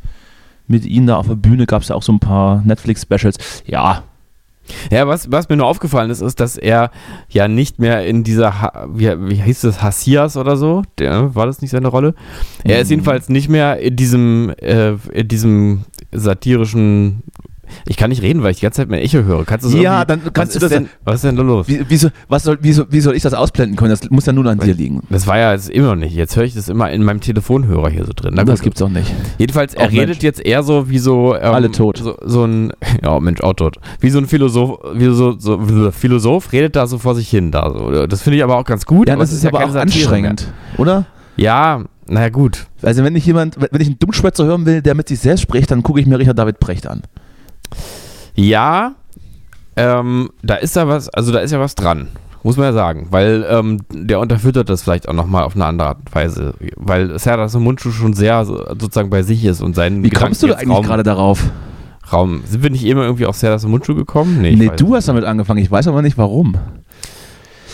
mit 0.67 0.85
ihnen 0.85 1.07
da 1.07 1.17
auf 1.17 1.27
der 1.27 1.35
Bühne 1.35 1.65
gab 1.65 1.81
es 1.81 1.89
ja 1.89 1.95
auch 1.95 2.03
so 2.03 2.11
ein 2.11 2.19
paar 2.19 2.61
Netflix-Specials. 2.65 3.63
Ja, 3.65 4.03
Ja, 4.91 5.07
was, 5.07 5.31
was 5.31 5.47
mir 5.47 5.57
nur 5.57 5.67
aufgefallen 5.67 6.09
ist, 6.09 6.21
ist, 6.21 6.39
dass 6.39 6.57
er 6.57 6.89
ja 7.29 7.47
nicht 7.47 7.77
mehr 7.77 8.05
in 8.07 8.23
dieser, 8.23 8.61
ha 8.61 8.87
wie, 8.91 9.07
wie 9.29 9.35
hieß 9.35 9.61
das, 9.61 9.83
Hassias 9.83 10.37
oder 10.37 10.57
so, 10.57 10.81
der, 10.97 11.35
war 11.35 11.45
das 11.45 11.61
nicht 11.61 11.69
seine 11.71 11.87
Rolle? 11.89 12.15
Er 12.63 12.79
ist 12.79 12.87
Mhm. 12.87 12.93
jedenfalls 12.93 13.29
nicht 13.29 13.47
mehr 13.47 13.77
in 13.79 13.95
diesem, 13.95 14.49
äh, 14.57 14.93
in 15.13 15.27
diesem 15.27 15.85
satirischen 16.11 17.21
Ich 17.87 17.97
kann 17.97 18.09
nicht 18.09 18.21
reden, 18.21 18.43
weil 18.43 18.51
ich 18.51 18.57
die 18.57 18.63
ganze 18.63 18.77
Zeit 18.81 18.89
mein 18.89 18.99
Echo 18.99 19.23
höre. 19.23 19.45
Kannst 19.45 19.65
du 19.65 19.69
so 19.69 19.77
Ja, 19.77 20.05
dann 20.05 20.21
kannst 20.33 20.37
was 20.37 20.49
du 20.49 20.57
ist 20.57 20.61
das- 20.63 20.69
Denn, 20.71 20.89
was 21.03 21.15
ist 21.15 21.23
denn 21.23 21.35
da 21.35 21.43
los? 21.43 21.67
Wie, 21.67 21.83
wieso, 21.87 22.09
was 22.27 22.43
soll, 22.43 22.57
wieso, 22.61 22.85
wie 22.91 22.99
soll 23.01 23.15
ich 23.15 23.23
das 23.23 23.33
ausblenden 23.33 23.75
können? 23.75 23.91
Das 23.91 24.09
muss 24.09 24.25
ja 24.25 24.33
nur 24.33 24.45
an 24.45 24.59
dir 24.59 24.73
liegen. 24.73 25.01
Das 25.09 25.27
war 25.27 25.37
ja 25.37 25.51
jetzt 25.53 25.69
immer 25.69 25.87
noch 25.89 25.95
nicht. 25.95 26.15
Jetzt 26.15 26.35
höre 26.35 26.43
ich 26.43 26.53
das 26.53 26.69
immer 26.69 26.89
in 26.91 27.03
meinem 27.03 27.19
Telefonhörer 27.21 27.89
hier 27.89 28.05
so 28.05 28.11
drin. 28.15 28.33
Na 28.35 28.43
das 28.43 28.61
gibt's 28.61 28.81
auch 28.81 28.89
nicht. 28.89 29.13
Jedenfalls, 29.37 29.73
er 29.73 29.87
Auch 29.87 29.91
redet 29.91 30.07
Mensch. 30.07 30.23
jetzt 30.23 30.45
eher 30.45 30.63
so 30.63 30.89
wie 30.89 30.99
so. 30.99 31.35
Ähm, 31.35 31.53
Alle 31.53 31.71
tot. 31.71 31.97
So, 31.97 32.15
so 32.23 32.45
ein. 32.45 32.71
Ja, 33.03 33.19
Mensch, 33.19 33.41
auch 33.41 33.53
tot. 33.53 33.77
Wie 33.99 34.09
so 34.09 34.19
ein 34.19 34.25
Philosoph. 34.27 34.79
Wie 34.93 35.05
so, 35.13 35.37
so, 35.37 35.59
Philosoph 35.91 36.51
redet 36.53 36.75
da 36.75 36.87
so 36.87 36.97
vor 36.97 37.13
sich 37.15 37.29
hin. 37.29 37.51
Da, 37.51 37.69
so. 37.71 38.07
Das 38.07 38.21
finde 38.21 38.37
ich 38.37 38.43
aber 38.43 38.57
auch 38.57 38.63
ganz 38.63 38.85
gut. 38.85 39.07
Ja, 39.09 39.15
das 39.15 39.31
es 39.31 39.39
ist 39.39 39.45
aber 39.45 39.59
keine 39.59 39.69
auch 39.69 39.73
Satire 39.73 39.99
anstrengend, 40.03 40.47
oder? 40.77 40.95
Mehr. 40.99 41.05
Ja, 41.37 41.83
naja, 42.07 42.29
gut. 42.29 42.67
Also 42.81 43.03
wenn 43.03 43.15
ich 43.15 43.25
jemand, 43.25 43.57
wenn 43.59 43.81
ich 43.81 43.87
einen 43.87 43.99
Dummschwätzer 43.99 44.45
hören 44.45 44.65
will, 44.65 44.81
der 44.81 44.95
mit 44.95 45.07
sich 45.09 45.19
selbst 45.19 45.41
spricht, 45.41 45.69
dann 45.71 45.83
gucke 45.83 45.99
ich 45.99 46.05
mir 46.05 46.17
Richard 46.17 46.37
David 46.39 46.59
Brecht 46.59 46.87
an. 46.87 47.01
Ja, 48.35 48.95
ähm, 49.77 50.29
da 50.41 50.55
ist 50.55 50.75
ja 50.75 50.87
was, 50.87 51.09
also 51.09 51.31
da 51.31 51.39
ist 51.39 51.51
ja 51.51 51.59
was 51.59 51.75
dran. 51.75 52.09
Muss 52.43 52.57
man 52.57 52.67
ja 52.67 52.73
sagen, 52.73 53.07
weil 53.09 53.43
ähm, 53.49 53.81
der 53.91 54.19
unterfüttert 54.19 54.69
das 54.69 54.83
vielleicht 54.83 55.09
auch 55.09 55.13
nochmal 55.13 55.45
auf 55.45 55.55
eine 55.55 55.65
andere 55.65 55.87
Art 55.89 55.97
und 56.05 56.13
Weise. 56.13 56.53
Weil 56.75 57.17
Serdar 57.17 57.49
Mundschuh 57.59 57.89
schon 57.89 58.13
sehr 58.13 58.45
so, 58.45 58.57
sozusagen 58.57 59.09
bei 59.09 59.23
sich 59.23 59.43
ist 59.45 59.61
und 59.61 59.75
seinen 59.75 60.03
Wie 60.03 60.11
kommst 60.11 60.43
du 60.43 60.47
da 60.47 60.53
Gedanken 60.53 60.73
eigentlich 60.73 60.87
gerade 60.87 61.03
darauf? 61.03 61.43
Raum. 62.13 62.43
Sind 62.45 62.61
wir 62.61 62.69
nicht 62.69 62.85
immer 62.85 63.01
irgendwie 63.01 63.25
auf 63.25 63.35
Serdar 63.35 63.67
Mundschuh 63.67 63.95
gekommen? 63.95 64.41
Nee, 64.41 64.69
weiß 64.69 64.75
du 64.75 64.85
nicht. 64.85 64.95
hast 64.95 65.07
damit 65.07 65.23
angefangen, 65.23 65.59
ich 65.59 65.71
weiß 65.71 65.87
aber 65.87 66.03
nicht 66.03 66.19
warum. 66.19 66.55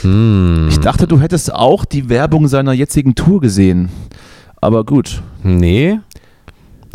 Hm. 0.03 0.69
Ich 0.69 0.79
dachte, 0.79 1.05
du 1.05 1.19
hättest 1.19 1.53
auch 1.53 1.83
die 1.83 2.07
Werbung 2.07 2.47
seiner 2.47 2.71
jetzigen 2.71 3.13
Tour 3.13 3.41
gesehen. 3.41 3.89
Aber 4.61 4.85
gut. 4.85 5.21
Nee. 5.43 5.99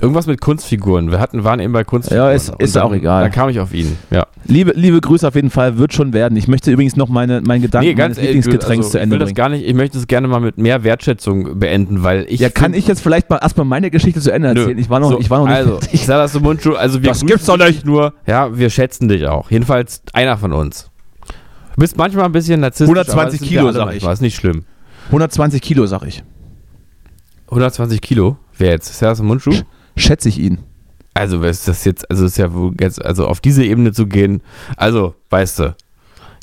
Irgendwas 0.01 0.27
mit 0.27 0.41
Kunstfiguren. 0.43 1.11
Wir 1.11 1.19
hatten, 1.21 1.43
waren 1.45 1.59
eben 1.59 1.73
bei 1.73 1.83
Kunstfiguren. 1.83 2.29
Ja, 2.29 2.33
ist- 2.33 2.53
ist 2.59 2.77
dann, 2.77 2.83
auch 2.83 2.93
egal. 2.93 3.23
Dann 3.23 3.33
kam 3.33 3.49
ich 3.49 3.59
auf 3.61 3.73
ihn, 3.73 3.97
ja. 4.11 4.27
Liebe, 4.45 4.73
liebe 4.77 5.01
Grüße 5.01 5.27
auf 5.27 5.35
jeden 5.35 5.49
Fall, 5.51 5.79
wird 5.79 5.95
schon 5.95 6.13
werden. 6.13 6.37
Ich 6.37 6.49
möchte 6.49 6.71
übrigens 6.71 6.97
noch 6.97 7.09
meine, 7.09 7.41
meinen 7.41 7.63
Gedanken 7.63 7.97
meines 7.97 8.19
ehrlich, 8.19 8.35
Lieblingsgetränks 8.35 8.87
also, 8.87 8.91
zu 8.93 9.01
Ende 9.01 9.17
ich 9.17 9.21
will 9.21 9.27
das 9.27 9.35
gar 9.35 9.49
nicht, 9.49 9.67
ich 9.67 9.75
möchte 9.75 9.97
es 9.99 10.07
gerne 10.07 10.29
mal 10.29 10.41
mit 10.41 10.59
mehr 10.59 10.85
Wertschätzung 10.85 11.59
beenden, 11.59 12.03
weil 12.03 12.27
ich 12.29 12.41
ja, 12.41 12.51
kann 12.51 12.75
ich 12.75 12.87
jetzt 12.87 13.01
vielleicht 13.01 13.31
mal 13.31 13.39
erstmal 13.39 13.65
meine 13.67 13.91
Geschichte 13.91 14.21
zu 14.21 14.31
Ende 14.31 14.53
Nö. 14.53 14.61
erzählen? 14.61 14.79
Ich 14.79 14.91
war 14.91 15.01
noch, 15.01 15.11
So, 15.13 15.19
ich 15.21 15.31
war 15.31 15.39
noch 15.39 15.47
nicht 15.47 15.57
also, 15.57 15.79
fertig. 15.79 16.05
Serdar 16.05 16.41
Mundschuh, 16.41 16.75
also 16.75 17.03
wir 17.03 17.09
Das 17.09 17.25
gibt's 17.25 17.47
doch 17.47 17.57
nicht. 17.57 17.87
nur. 17.87 18.13
Ja, 18.27 18.57
wir 18.57 18.69
schätzen 18.71 19.09
dich 19.09 19.27
auch. 19.27 19.51
Jedenfalls 19.51 20.03
einer 20.13 20.37
von 20.37 20.53
uns. 20.53 20.91
Du 21.75 21.81
bist 21.81 21.97
manchmal 21.97 22.27
ein 22.27 22.33
bisschen 22.33 22.61
narzisstisch. 22.61 22.89
120 22.89 23.15
aber 23.19 23.25
das 23.31 23.33
sind 23.41 23.51
wir 23.51 23.59
Kilo, 23.59 23.73
sag 23.73 23.81
ich. 23.81 23.87
manchmal, 23.95 24.13
Ist 24.15 24.21
nicht 24.21 24.37
schlimm. 24.37 24.65
120 25.07 25.63
Kilo, 25.63 25.87
sag 25.87 26.03
ich. 26.07 26.23
120 27.49 28.01
Kilo. 28.01 28.37
Wer 28.59 28.71
jetzt? 28.73 28.95
Serdar 28.99 29.25
Mundschuh? 29.25 29.55
Schätze 29.97 30.29
ich 30.29 30.39
ihn. 30.39 30.59
Also, 31.15 31.41
was 31.41 31.59
ist 31.61 31.69
das 31.69 31.85
jetzt, 31.85 32.11
also 32.11 32.27
ist 32.27 32.37
ja 32.37 32.53
wohl 32.53 32.75
jetzt, 32.79 33.03
also 33.05 33.27
auf 33.27 33.41
diese 33.41 33.65
Ebene 33.65 33.93
zu 33.93 34.07
gehen, 34.07 34.43
also, 34.77 35.15
weißt 35.31 35.61
du, 35.61 35.75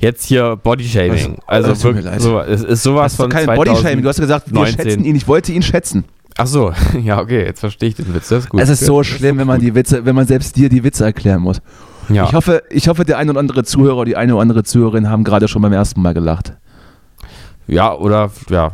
jetzt 0.02 0.26
hier 0.26 0.56
Bodyshaming. 0.56 1.38
Also, 1.46 1.70
Also, 1.70 1.84
wirklich, 1.84 2.06
so, 2.18 2.40
es 2.40 2.64
ist 2.64 2.84
sowas 2.84 3.14
ist 3.14 3.18
von 3.18 3.30
kein 3.30 3.46
2000 3.46 3.66
Bodyshaming. 3.76 4.04
Du 4.04 4.10
hast 4.10 4.20
gesagt, 4.20 4.52
wir 4.52 4.60
19. 4.62 4.76
schätzen 4.76 5.06
ihn. 5.06 5.16
Ich 5.16 5.28
wollte 5.28 5.52
ihn 5.52 5.62
schätzen. 5.62 6.06
Ach 6.38 6.48
so, 6.48 6.74
ja, 7.04 7.22
okay, 7.22 7.46
jetzt 7.46 7.60
verstehe 7.60 7.90
ich 7.90 7.96
den 7.96 8.14
Witz. 8.14 8.30
Das 8.30 8.46
ist 8.46 8.50
gut. 8.50 8.60
es 8.62 8.70
ist 8.70 8.86
so 8.86 9.04
schlimm, 9.04 9.38
wenn 9.38 9.48
man 9.48 9.60
die 9.60 9.76
Witze, 9.76 10.06
wenn 10.06 10.16
man 10.16 10.26
selbst 10.26 10.56
dir 10.56 10.70
die 10.70 10.84
Witze 10.84 11.06
erklären 11.06 11.42
muss. 11.42 11.62
Ja. 12.10 12.26
Ich 12.26 12.34
hoffe, 12.34 12.64
ich 12.70 12.88
hoffe, 12.88 13.06
der 13.06 13.18
ein 13.18 13.30
oder 13.30 13.40
andere 13.40 13.64
Zuhörer, 13.64 14.06
die 14.06 14.18
eine 14.18 14.34
oder 14.34 14.42
andere 14.42 14.64
Zuhörerin 14.64 15.10
haben 15.10 15.24
gerade 15.24 15.48
schon 15.48 15.62
beim 15.62 15.72
ersten 15.72 16.02
Mal 16.02 16.14
gelacht. 16.14 16.54
Ja, 17.68 17.94
oder 17.94 18.32
ja. 18.50 18.72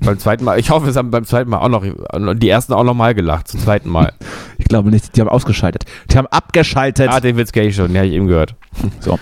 Beim 0.00 0.18
zweiten 0.18 0.44
Mal, 0.44 0.58
ich 0.58 0.70
hoffe, 0.70 0.88
es 0.88 0.96
haben 0.96 1.10
beim 1.10 1.24
zweiten 1.24 1.48
Mal 1.50 1.58
auch 1.58 1.68
noch, 1.68 2.34
die 2.34 2.48
ersten 2.48 2.72
auch 2.72 2.82
noch 2.82 2.94
mal 2.94 3.14
gelacht, 3.14 3.48
zum 3.48 3.60
zweiten 3.60 3.88
Mal. 3.88 4.12
Ich 4.58 4.70
glaube 4.70 4.90
nicht, 4.90 5.16
die 5.16 5.20
haben 5.20 5.28
ausgeschaltet. 5.28 5.84
Die 6.12 6.16
haben 6.16 6.28
abgeschaltet. 6.28 7.08
ah, 7.10 7.18
den 7.18 7.36
Witz 7.36 7.50
kenne 7.50 7.66
ich 7.66 7.74
schon, 7.74 7.88
den 7.88 7.96
habe 7.96 8.06
ich 8.06 8.12
eben 8.12 8.28
gehört. 8.28 8.54
So. 9.00 9.18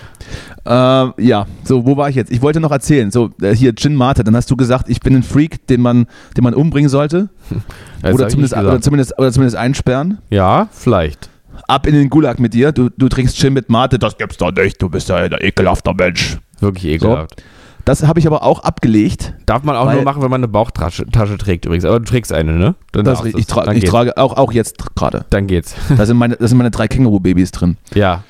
Ähm, 0.65 1.13
ja, 1.17 1.47
so, 1.63 1.87
wo 1.87 1.97
war 1.97 2.09
ich 2.09 2.15
jetzt? 2.15 2.31
Ich 2.31 2.43
wollte 2.43 2.59
noch 2.59 2.69
erzählen. 2.69 3.09
So, 3.09 3.31
äh, 3.41 3.55
hier, 3.55 3.73
Gin 3.73 3.95
Mate, 3.95 4.23
dann 4.23 4.35
hast 4.35 4.51
du 4.51 4.55
gesagt, 4.55 4.89
ich 4.89 4.99
bin 4.99 5.15
ein 5.15 5.23
Freak, 5.23 5.65
den 5.65 5.81
man, 5.81 6.05
den 6.37 6.43
man 6.43 6.53
umbringen 6.53 6.89
sollte. 6.89 7.29
Oder 8.03 8.27
zumindest, 8.27 8.55
oder, 8.55 8.79
zumindest, 8.79 9.17
oder 9.17 9.31
zumindest 9.31 9.57
einsperren. 9.57 10.19
Ja, 10.29 10.67
vielleicht. 10.71 11.29
Ab 11.67 11.87
in 11.87 11.95
den 11.95 12.09
Gulag 12.09 12.39
mit 12.39 12.53
dir. 12.53 12.71
Du, 12.71 12.89
du 12.95 13.09
trinkst 13.09 13.37
Gin 13.37 13.53
mit 13.53 13.69
Mate. 13.69 13.97
Das 13.97 14.17
gibt's 14.17 14.37
doch 14.37 14.51
nicht. 14.51 14.79
Du 14.81 14.89
bist 14.89 15.09
ja 15.09 15.15
ein 15.15 15.33
ekelhafter 15.39 15.93
Mensch. 15.95 16.37
Wirklich 16.59 16.85
ekelhaft. 16.93 17.41
Das 17.89 18.05
habe 18.05 18.19
ich 18.19 18.27
aber 18.27 18.43
auch 18.43 18.59
abgelegt. 18.59 19.33
Darf 19.47 19.63
man 19.63 19.75
auch 19.75 19.87
Weil- 19.87 19.95
nur 19.95 20.03
machen, 20.03 20.21
wenn 20.21 20.29
man 20.29 20.41
eine 20.41 20.47
Bauchtasche 20.47 21.07
Tasche 21.07 21.39
trägt 21.39 21.65
übrigens. 21.65 21.85
Aber 21.85 21.97
du 21.99 22.05
trägst 22.05 22.31
eine, 22.31 22.51
ne? 22.51 22.75
Dann, 22.91 23.03
Das, 23.03 23.25
ich, 23.25 23.47
tra 23.47 23.65
dann, 23.65 23.75
ich 23.75 23.85
trage 23.85 24.15
auch, 24.15 24.37
auch 24.37 24.51
jetzt 24.51 24.95
gerade. 24.95 25.25
dann 25.31 25.47
geht's. 25.47 25.73
Da 25.97 26.05
sind 26.05 26.15
meine, 26.17 26.35
da 26.35 26.47
sind 26.47 26.59
meine 26.59 26.69
drei 26.69 26.87
Känguru-Babys 26.87 27.49
drin. 27.49 27.77
Ja. 27.95 28.23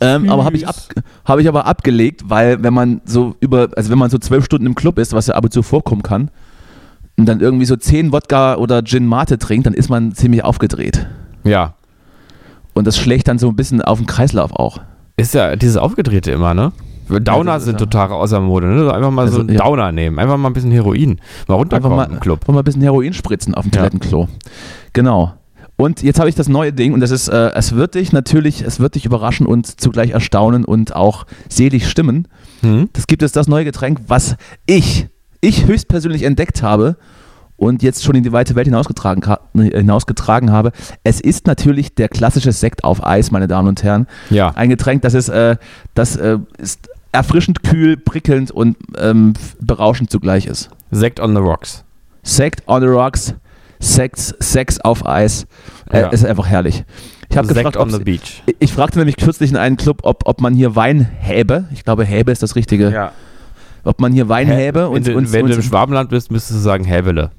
Ähm, 0.00 0.28
aber 0.28 0.44
habe 0.44 0.56
ich, 0.56 0.66
ab, 0.66 0.74
hab 1.24 1.38
ich 1.38 1.46
aber 1.46 1.66
abgelegt, 1.66 2.22
weil 2.26 2.64
wenn 2.64 2.74
man 2.74 3.00
so 3.04 3.36
über, 3.38 3.68
also 3.76 3.92
wenn 3.92 3.98
man 3.98 4.10
so 4.10 4.18
zwölf 4.18 4.44
Stunden 4.44 4.66
im 4.66 4.74
Club 4.74 4.98
ist, 4.98 5.12
was 5.12 5.28
ja 5.28 5.34
ab 5.36 5.44
und 5.44 5.52
zu 5.52 5.62
vorkommen 5.62 6.02
kann, 6.02 6.32
und 7.16 7.26
dann 7.26 7.38
irgendwie 7.38 7.66
so 7.66 7.76
zehn 7.76 8.10
Wodka 8.10 8.56
oder 8.56 8.82
Gin 8.82 9.06
Mate 9.06 9.38
trinkt, 9.38 9.66
dann 9.68 9.74
ist 9.74 9.88
man 9.88 10.16
ziemlich 10.16 10.42
aufgedreht. 10.42 11.06
Ja. 11.44 11.74
Und 12.72 12.88
das 12.88 12.98
schlägt 12.98 13.28
dann 13.28 13.38
so 13.38 13.48
ein 13.50 13.54
bisschen 13.54 13.82
auf 13.82 13.98
den 13.98 14.08
Kreislauf 14.08 14.50
auch. 14.52 14.80
Ist 15.16 15.32
ja 15.32 15.54
dieses 15.54 15.76
Aufgedrehte 15.76 16.32
immer, 16.32 16.54
ne? 16.54 16.72
Downer 17.08 17.60
sind 17.60 17.74
ja- 17.80 17.86
total 17.86 18.12
außer 18.12 18.40
Mode, 18.40 18.66
ne? 18.66 18.78
So 18.84 18.90
Einfach 18.90 19.10
mal 19.10 19.26
so 19.28 19.38
Also, 19.38 19.40
einen 19.40 19.56
ja. 19.56 19.64
Downer 19.64 19.92
nehmen. 19.92 20.18
Einfach 20.18 20.36
mal 20.36 20.48
ein 20.48 20.52
bisschen 20.54 20.70
Heroin. 20.70 21.10
Mal 21.10 21.54
Einfach 21.54 21.54
runterkommen 21.58 21.96
mal, 21.96 22.04
im 22.10 22.20
Club. 22.20 22.40
einfach 22.42 22.52
mal 22.54 22.60
ein 22.60 22.64
bisschen 22.64 22.82
Heroin 22.82 23.12
spritzen 23.12 23.54
auf 23.54 23.64
dem. 23.64 23.72
Toilettenklo. 23.72 24.28
Genau. 24.92 25.34
Und 25.76 26.02
jetzt 26.02 26.20
habe 26.20 26.28
ich 26.28 26.36
das 26.36 26.48
neue 26.48 26.72
Ding 26.72 26.92
und 26.94 27.00
das 27.00 27.10
ist, 27.10 27.26
äh, 27.28 27.50
es 27.54 27.74
wird 27.74 27.96
dich 27.96 28.12
natürlich, 28.12 28.62
es 28.62 28.78
wird 28.78 28.94
dich 28.94 29.06
überraschen 29.06 29.44
und 29.44 29.80
zugleich 29.80 30.10
erstaunen 30.12 30.64
und 30.64 30.94
auch 30.94 31.26
selig 31.48 31.88
stimmen. 31.90 32.28
Hm? 32.60 32.90
Das 32.92 33.08
gibt 33.08 33.22
es 33.24 33.32
das 33.32 33.48
neue 33.48 33.64
Getränk, 33.64 34.00
was 34.06 34.36
ich, 34.66 35.08
ich 35.40 35.66
höchstpersönlich 35.66 36.22
entdeckt 36.22 36.62
habe 36.62 36.96
und 37.56 37.82
jetzt 37.82 38.02
schon 38.04 38.14
in 38.16 38.22
die 38.22 38.32
weite 38.32 38.54
Welt 38.56 38.66
hinausgetragen, 38.66 39.22
ka- 39.22 39.40
hinausgetragen 39.54 40.50
habe. 40.50 40.72
Es 41.04 41.20
ist 41.20 41.46
natürlich 41.46 41.94
der 41.94 42.08
klassische 42.08 42.52
Sekt 42.52 42.84
auf 42.84 43.04
Eis, 43.06 43.30
meine 43.30 43.46
Damen 43.48 43.68
und 43.68 43.82
Herren. 43.82 44.06
Ja. 44.30 44.50
Ein 44.54 44.68
Getränk, 44.70 45.02
das 45.02 45.14
ist, 45.14 45.28
äh, 45.28 45.56
das 45.94 46.16
äh, 46.16 46.38
ist 46.58 46.88
erfrischend 47.12 47.62
kühl, 47.62 47.96
prickelnd 47.96 48.50
und 48.50 48.76
ähm, 48.98 49.34
berauschend 49.60 50.10
zugleich 50.10 50.46
ist. 50.46 50.68
Sekt 50.90 51.20
on 51.20 51.34
the 51.34 51.40
rocks. 51.40 51.84
Sekt 52.22 52.62
on 52.66 52.80
the 52.82 52.88
rocks, 52.88 53.34
Sex, 53.80 54.34
Sex 54.40 54.80
auf 54.80 55.06
Eis. 55.06 55.46
Äh, 55.90 56.00
Ja. 56.00 56.08
Ist 56.08 56.24
einfach 56.24 56.46
herrlich. 56.46 56.84
Ich 57.30 57.36
habe 57.36 57.46
Sekt 57.48 57.58
gefragt, 57.58 57.76
on 57.76 57.90
the 57.90 57.98
beach. 57.98 58.42
ich 58.58 58.72
fragte 58.72 58.98
nämlich 58.98 59.16
kürzlich 59.16 59.50
in 59.50 59.56
einem 59.56 59.76
Club, 59.76 60.00
ob, 60.02 60.22
ob 60.26 60.40
man 60.40 60.54
hier 60.54 60.74
Wein 60.76 61.00
häbe. 61.02 61.64
Ich 61.72 61.84
glaube, 61.84 62.04
häbe 62.04 62.32
ist 62.32 62.42
das 62.42 62.56
Richtige. 62.56 62.90
Ja. 62.90 63.12
Ob 63.84 64.00
man 64.00 64.12
hier 64.12 64.28
Wein 64.28 64.46
häbe 64.48 64.88
und, 64.88 65.04
wenn 65.06 65.12
du, 65.12 65.18
und, 65.18 65.32
wenn 65.32 65.42
und, 65.44 65.50
du 65.50 65.56
im 65.56 65.62
Schwabenland 65.62 66.08
bist, 66.10 66.30
müsstest 66.30 66.58
du 66.60 66.62
sagen 66.62 66.84
Häbele. 66.84 67.30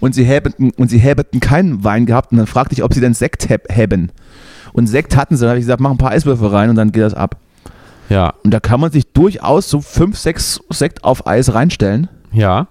Und 0.00 0.14
sie 0.14 0.24
häbeten 0.24 0.70
und 0.76 0.88
sie 0.90 0.98
häbeten 0.98 1.40
keinen 1.40 1.84
Wein 1.84 2.06
gehabt 2.06 2.32
und 2.32 2.38
dann 2.38 2.46
fragte 2.46 2.74
ich, 2.74 2.82
ob 2.82 2.94
sie 2.94 3.00
denn 3.00 3.14
Sekt 3.14 3.48
häb- 3.48 3.72
häben. 3.72 4.10
Und 4.72 4.86
Sekt 4.86 5.16
hatten 5.16 5.36
sie, 5.36 5.40
dann 5.42 5.50
habe 5.50 5.58
ich 5.58 5.64
gesagt, 5.64 5.80
mach 5.80 5.90
ein 5.90 5.98
paar 5.98 6.10
Eiswürfel 6.10 6.48
rein 6.48 6.70
und 6.70 6.76
dann 6.76 6.92
geht 6.92 7.02
das 7.02 7.14
ab. 7.14 7.36
Ja. 8.08 8.32
Und 8.44 8.52
da 8.52 8.60
kann 8.60 8.80
man 8.80 8.90
sich 8.90 9.12
durchaus 9.12 9.68
so 9.68 9.80
fünf, 9.80 10.16
sechs 10.18 10.60
Sekt 10.70 11.04
auf 11.04 11.26
Eis 11.26 11.52
reinstellen 11.54 12.08
Ja. 12.32 12.68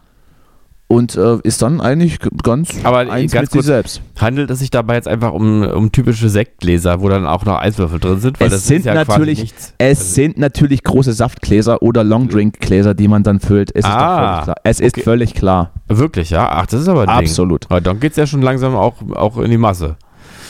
Und 0.88 1.16
äh, 1.16 1.38
ist 1.44 1.62
dann 1.62 1.82
eigentlich 1.82 2.18
ganz 2.44 2.70
Aber 2.84 3.00
eins 3.00 3.32
ganz 3.34 3.44
mit 3.44 3.52
sich 3.52 3.58
kurz, 3.60 3.66
selbst. 3.66 4.02
Handelt 4.20 4.50
es 4.50 4.60
sich 4.60 4.70
dabei 4.72 4.96
jetzt 4.96 5.08
einfach 5.08 5.34
um, 5.34 5.62
um 5.64 5.92
typische 5.92 6.30
Sektgläser, 6.30 7.02
wo 7.02 7.10
dann 7.10 7.26
auch 7.28 7.44
noch 7.46 7.60
Eiswürfel 7.60 8.00
drin 8.00 8.20
sind? 8.20 8.40
Weil 8.40 8.48
Es 8.48 8.54
das 8.54 8.68
sind 8.68 8.78
ist 8.80 8.86
ja 8.86 8.94
natürlich- 8.94 9.40
nichts. 9.40 9.74
Es 9.78 10.00
Also- 10.00 10.14
sind 10.14 10.38
natürlich 10.38 10.84
große 10.84 11.12
Saftgläser 11.14 11.82
oder 11.82 12.04
Longdrink-Gläser, 12.04 12.94
die 12.94 13.08
man 13.08 13.24
dann 13.24 13.40
füllt. 13.40 13.72
Es 13.76 13.86
ist 13.86 13.92
Ah, 13.92 13.98
doch 14.00 14.16
völlig 14.36 14.44
klar. 14.46 14.56
Es 14.64 14.80
ist 14.80 14.94
okay. 14.96 15.04
völlig 15.04 15.34
klar. 15.34 15.72
Wirklich, 15.88 16.30
ja? 16.30 16.50
Ach, 16.52 16.66
das 16.66 16.82
ist 16.82 16.88
aber 16.88 17.02
ein 17.02 17.08
Ding. 17.20 17.28
Absolut. 17.30 17.66
Aber 17.70 17.82
dann 17.82 18.00
geht 18.00 18.12
es 18.12 18.18
ja 18.18 18.26
schon 18.28 18.42
langsam 18.42 18.76
auch, 18.76 18.96
auch 19.14 19.38
in 19.40 19.52
die 19.52 19.58
Masse. 19.58 19.98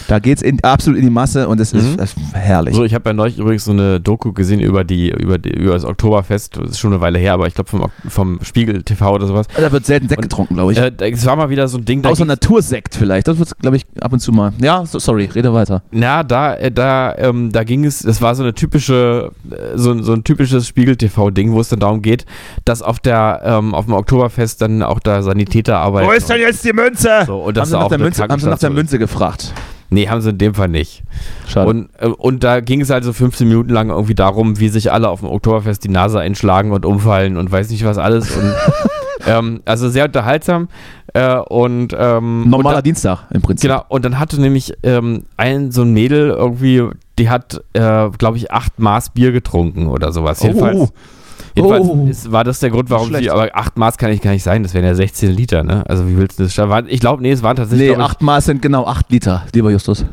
Da 0.08 0.20
geht 0.20 0.42
es 0.42 0.64
absolut 0.64 0.98
in 1.00 1.06
die 1.06 1.12
Masse 1.12 1.48
und 1.48 1.60
es 1.60 1.74
ist, 1.74 1.84
Mhm. 1.84 2.00
es 2.00 2.14
ist 2.14 2.34
herrlich. 2.34 2.76
So, 2.76 2.84
ich 2.84 2.94
habe 2.94 3.10
ja 3.10 3.14
neulich 3.14 3.38
übrigens 3.40 3.66
so 3.66 3.72
eine 3.72 4.00
Doku 4.00 4.32
gesehen 4.34 4.60
über 4.60 4.84
die, 4.84 5.10
über 5.12 5.38
die, 5.38 5.50
über 5.52 5.74
das 5.74 5.84
Oktoberfest. 5.86 6.58
Das 6.58 6.72
ist 6.72 6.80
schon 6.80 6.94
eine 6.94 7.02
Weile 7.02 7.20
her, 7.20 7.34
aber 7.34 7.48
ich 7.48 7.54
glaube 7.56 7.70
vom, 7.70 7.86
vom 8.08 8.40
Spiegel 8.44 8.84
TV 8.84 9.14
oder 9.14 9.28
sowas. 9.28 9.48
da 9.56 9.72
wird 9.72 9.86
selten 9.86 10.08
Sekt 10.08 10.20
Und- 10.20 10.30
getrunken, 10.30 10.56
glaube 10.56 10.72
ich. 10.72 10.78
Äh, 10.78 10.92
es 11.12 11.26
war 11.26 11.36
mal 11.36 11.50
wieder 11.50 11.68
so 11.68 11.78
ein 11.78 11.86
Ding, 11.86 12.02
da 12.02 12.10
Außer 12.10 12.26
Natursekt 12.26 12.96
vielleicht. 12.96 13.28
Das 13.28 13.38
wird, 13.40 13.58
glaube 13.60 13.78
ich, 13.78 13.86
ab 14.00 14.14
und 14.14 14.20
zu 14.20 14.32
mal. 14.32 14.54
Ja, 14.60 14.86
so, 14.86 15.00
sorry, 15.00 15.26
rede 15.26 15.54
weiter. 15.54 15.82
Na, 15.92 16.24
da, 16.24 16.56
äh, 16.56 16.72
da, 16.72 17.14
ähm, 17.18 17.52
da 17.52 17.64
ging 17.64 17.86
es, 17.86 18.00
das 18.00 18.22
war 18.22 18.34
so 18.36 18.44
eine 18.44 18.54
typische, 18.54 19.32
äh, 19.52 19.78
so, 19.78 19.92
ein- 19.92 20.04
so 20.04 20.14
ein 20.14 20.24
typisches 20.24 20.68
Spiegel-TV-Ding, 20.68 21.52
wo 21.52 21.60
es 21.60 21.70
dann 21.70 21.80
darum 21.80 22.02
geht, 22.02 22.26
dass 22.66 22.82
auf 22.82 23.00
der, 23.00 23.42
ähm, 23.44 23.74
auf 23.76 23.86
dem 23.86 23.94
Oktoberfest 23.94 24.62
dann 24.62 24.84
auch 24.84 25.00
da 25.00 25.22
Sanitäter 25.22 25.78
arbeiten. 25.78 26.08
jetzt 26.38 26.64
die 26.64 26.74
Münze? 26.74 27.10
So, 27.26 27.40
und 27.40 27.48
haben, 27.48 27.54
das 27.56 27.70
sie 27.70 27.74
da 27.74 27.80
nach 27.82 27.88
der 27.90 27.98
Münze, 28.00 28.24
haben 28.24 28.40
sie 28.40 28.50
nach 28.50 28.60
der 28.60 28.70
Münze 28.70 29.00
gefragt. 29.00 29.54
Nee, 29.90 30.10
haben 30.10 30.22
sie 30.22 30.32
in 30.32 30.38
dem 30.38 30.54
Fall 30.54 30.68
nicht. 30.68 31.04
Schade. 31.48 31.70
Und, 31.70 31.90
äh, 32.00 32.08
und 32.08 32.44
da 32.44 32.60
ging 32.60 32.82
es 32.82 32.92
also 32.92 33.14
15 33.14 33.48
Minuten 33.48 33.70
lang 33.70 33.90
irgendwie 33.90 34.16
darum, 34.16 34.60
wie 34.60 34.70
sich 34.70 34.92
alle 34.92 35.10
auf 35.10 35.22
dem 35.22 35.30
Oktoberfest 35.30 35.84
die 35.84 35.90
Nase 35.90 36.20
einschlagen 36.20 36.72
und 36.72 36.86
umfallen 36.86 37.38
und 37.38 37.52
weiß 37.52 37.70
nicht 37.70 37.86
was 37.86 37.98
alles. 37.98 38.36
Und, 38.36 38.54
ähm, 39.28 39.62
also 39.66 39.90
sehr 39.90 40.06
unterhaltsam. 40.06 40.68
Äh, 41.14 41.38
und, 41.38 41.96
ähm, 41.98 42.50
Normaler 42.50 42.78
und 42.78 42.86
Dienstag 42.86 43.26
im 43.34 43.42
Prinzip. 43.42 43.70
Genau, 43.70 43.86
und 43.88 44.04
dann 44.04 44.20
hatte 44.20 44.40
nämlich 44.42 44.74
ähm, 44.84 45.24
ein 45.38 45.72
so 45.72 45.84
ein 45.84 45.94
Mädel 45.94 46.30
irgendwie, 46.32 46.84
die 47.18 47.30
hat, 47.30 47.62
äh, 47.74 48.10
glaube 48.18 48.38
ich, 48.38 48.52
acht 48.52 48.78
Maß 48.80 49.12
Bier 49.12 49.32
getrunken 49.32 49.88
oder 49.88 50.12
sowas. 50.12 50.44
Jedenfalls, 50.44 50.76
Oh. 50.76 50.80
jedenfalls 50.80 51.17
Oh. 51.66 52.08
ist, 52.10 52.32
war 52.32 52.44
das 52.44 52.60
der 52.60 52.70
Grund, 52.70 52.90
warum 52.90 53.08
Schlecht. 53.10 53.24
sie, 53.24 53.32
aber 53.32 53.50
acht 53.54 53.78
Maß 53.78 53.98
kann 53.98 54.12
ich 54.12 54.22
gar 54.22 54.32
nicht 54.32 54.44
sein, 54.44 54.64
das 54.64 54.74
wären 54.74 54.86
ja 54.86 54.94
16 54.96 55.32
Liter, 55.32 55.64
ne? 55.64 55.84
Also 55.88 56.08
wie 56.08 56.18
willst 56.18 56.40
du 56.40 56.44
das 56.44 56.54
schaffen? 56.54 56.88
Ich 56.90 57.00
glaube, 57.00 57.22
nee, 57.22 57.32
es 57.32 57.44
waren 57.44 57.56
tatsächlich, 57.56 57.90
Nee, 57.90 57.96
glaub 57.96 58.06
ich, 58.08 58.12
acht 58.12 58.22
Maß 58.22 58.46
sind 58.46 58.62
genau 58.62 58.86
acht 58.86 59.12
Liter, 59.12 59.44
lieber 59.54 59.72
Justus. 59.72 60.06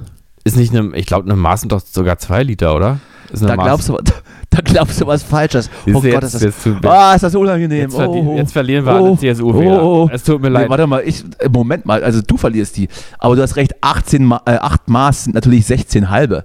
ist 0.44 0.56
nicht 0.56 0.74
eine, 0.74 0.94
ich 0.96 1.06
glaube, 1.06 1.24
eine 1.26 1.36
Maß 1.36 1.60
sind 1.62 1.72
doch 1.72 1.80
sogar 1.80 2.18
zwei 2.18 2.42
Liter, 2.42 2.74
oder? 2.74 2.98
Da 3.32 3.56
Maß. 3.56 3.64
glaubst, 3.66 3.88
du, 3.88 3.98
da 4.50 4.58
glaubst 4.62 5.00
du 5.00 5.06
was 5.08 5.22
Falsches. 5.24 5.68
Siehst 5.84 5.96
Oh 5.96 6.00
Gott, 6.00 6.04
jetzt- 6.04 6.34
ist 6.34 6.44
das, 6.66 6.84
ah, 6.84 7.14
ist 7.14 7.22
das 7.22 7.34
unangenehm. 7.34 7.80
Jetzt, 7.80 7.96
verli 7.96 8.18
oh, 8.20 8.32
oh. 8.32 8.36
jetzt 8.36 8.52
verlieren 8.52 8.84
wir 8.86 8.92
Oh, 8.92 9.06
alle 9.06 9.16
CSU-Wähler. 9.18 9.82
oh, 9.82 10.04
oh. 10.04 10.10
Es 10.12 10.22
tut 10.22 10.40
mir 10.40 10.50
Nee, 10.50 10.54
leid. 10.58 10.68
warte 10.70 10.86
mal, 10.86 11.02
ich, 11.04 11.24
äh, 11.38 11.48
Moment 11.48 11.84
mal, 11.84 12.04
also 12.04 12.20
du 12.24 12.36
verlierst 12.36 12.76
die. 12.76 12.88
Aber 13.18 13.34
du 13.34 13.42
hast 13.42 13.56
recht, 13.56 13.74
18 13.80 14.24
Ma 14.24 14.40
äh, 14.46 14.52
8 14.56 14.88
Maß 14.88 15.24
sind 15.24 15.34
natürlich 15.34 15.66
16 15.66 16.10
halbe. 16.10 16.44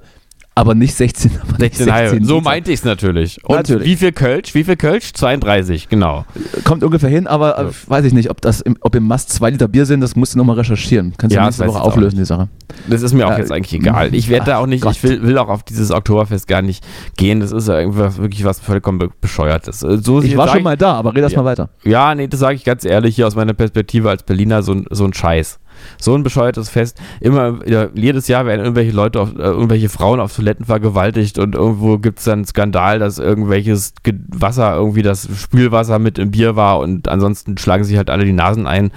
Aber 0.59 0.75
nicht 0.75 0.93
16, 0.93 1.31
aber 1.41 1.57
nicht 1.57 1.75
16 1.77 1.93
halbe. 1.93 2.25
So 2.25 2.35
Liter. 2.35 2.43
meinte 2.49 2.71
ich 2.71 2.79
es 2.79 2.83
natürlich. 2.83 3.41
Und 3.45 3.55
Natürlich. 3.55 3.87
wie 3.87 3.95
viel 3.95 4.11
Kölsch? 4.11 4.53
Wie 4.55 4.65
viel 4.65 4.75
Kölsch? 4.75 5.13
32, 5.13 5.87
genau. 5.87 6.25
Kommt 6.65 6.83
ungefähr 6.83 7.07
hin, 7.09 7.27
aber 7.27 7.57
äh, 7.57 7.65
weiß 7.87 8.03
ich 8.03 8.11
nicht, 8.13 8.29
ob 8.29 8.41
das 8.41 8.59
im, 8.59 8.75
ob 8.81 8.93
im 8.93 9.07
Mast 9.07 9.29
2 9.31 9.51
Liter 9.51 9.69
Bier 9.69 9.85
sind, 9.85 10.01
das 10.01 10.17
musst 10.17 10.33
du 10.33 10.37
nochmal 10.37 10.57
recherchieren. 10.57 11.13
Kannst 11.17 11.33
Ja, 11.33 11.43
du 11.43 11.47
das 11.47 11.59
nächste 11.59 11.73
Woche 11.73 11.81
auflösen, 11.81 12.17
die 12.17 12.25
Sache. 12.25 12.49
Das 12.89 13.01
ist 13.01 13.13
mir 13.13 13.25
auch 13.25 13.31
Ja, 13.31 13.37
jetzt 13.37 13.53
eigentlich 13.53 13.73
egal. 13.73 14.13
Ich 14.13 14.27
werde 14.27 14.47
da 14.47 14.57
auch 14.57 14.65
nicht, 14.67 14.81
Gott. 14.81 14.97
ich 14.97 15.03
will, 15.03 15.23
will 15.23 15.37
auch 15.37 15.47
auf 15.47 15.63
dieses 15.63 15.91
Oktoberfest 15.91 16.45
gar 16.47 16.61
nicht 16.61 16.83
gehen. 17.15 17.39
Das 17.39 17.53
ist 17.53 17.69
ja 17.69 17.79
irgendwas 17.79 18.17
wirklich 18.17 18.43
was 18.43 18.59
vollkommen 18.59 18.99
be- 18.99 19.09
bescheuertes. 19.21 19.81
Äh, 19.83 19.99
So 19.99 20.21
Ich 20.21 20.35
war 20.35 20.49
schon 20.49 20.63
mal 20.63 20.75
da, 20.75 20.93
aber 20.95 21.15
red 21.15 21.23
erst 21.23 21.35
Ja. 21.35 21.41
mal 21.41 21.49
weiter. 21.51 21.69
Ja, 21.85 22.13
nee, 22.15 22.27
das 22.27 22.41
sage 22.41 22.55
ich 22.55 22.65
ganz 22.65 22.83
ehrlich 22.83 23.15
hier 23.15 23.27
aus 23.27 23.35
meiner 23.35 23.53
Perspektive 23.53 24.09
als 24.09 24.23
Berliner, 24.23 24.61
so, 24.61 24.75
so 24.89 25.05
ein 25.05 25.13
Scheiß. 25.13 25.59
So 25.99 26.15
ein 26.15 26.23
bescheuertes 26.23 26.69
Fest. 26.69 26.99
Immer, 27.21 27.59
jedes 27.95 28.27
Jahr 28.27 28.45
werden 28.45 28.61
irgendwelche 28.61 28.91
Leute, 28.91 29.19
auf, 29.21 29.33
äh, 29.35 29.41
irgendwelche 29.41 29.89
Frauen 29.89 30.19
auf 30.19 30.35
Toiletten 30.35 30.65
vergewaltigt 30.65 31.39
und 31.39 31.55
irgendwo 31.55 31.97
gibt 31.97 32.19
es 32.19 32.25
dann 32.25 32.39
einen 32.39 32.45
Skandal, 32.45 32.99
dass 32.99 33.17
irgendwelches 33.19 33.93
Ge 34.03 34.13
Wasser, 34.29 34.75
irgendwie 34.75 35.01
das 35.01 35.27
Spülwasser 35.35 35.99
mit 35.99 36.17
im 36.19 36.31
Bier 36.31 36.55
war 36.55 36.79
und 36.79 37.07
ansonsten 37.07 37.57
schlagen 37.57 37.83
sich 37.83 37.97
halt 37.97 38.09
alle 38.09 38.25
die 38.25 38.33
Nasen 38.33 38.67
ein, 38.67 38.91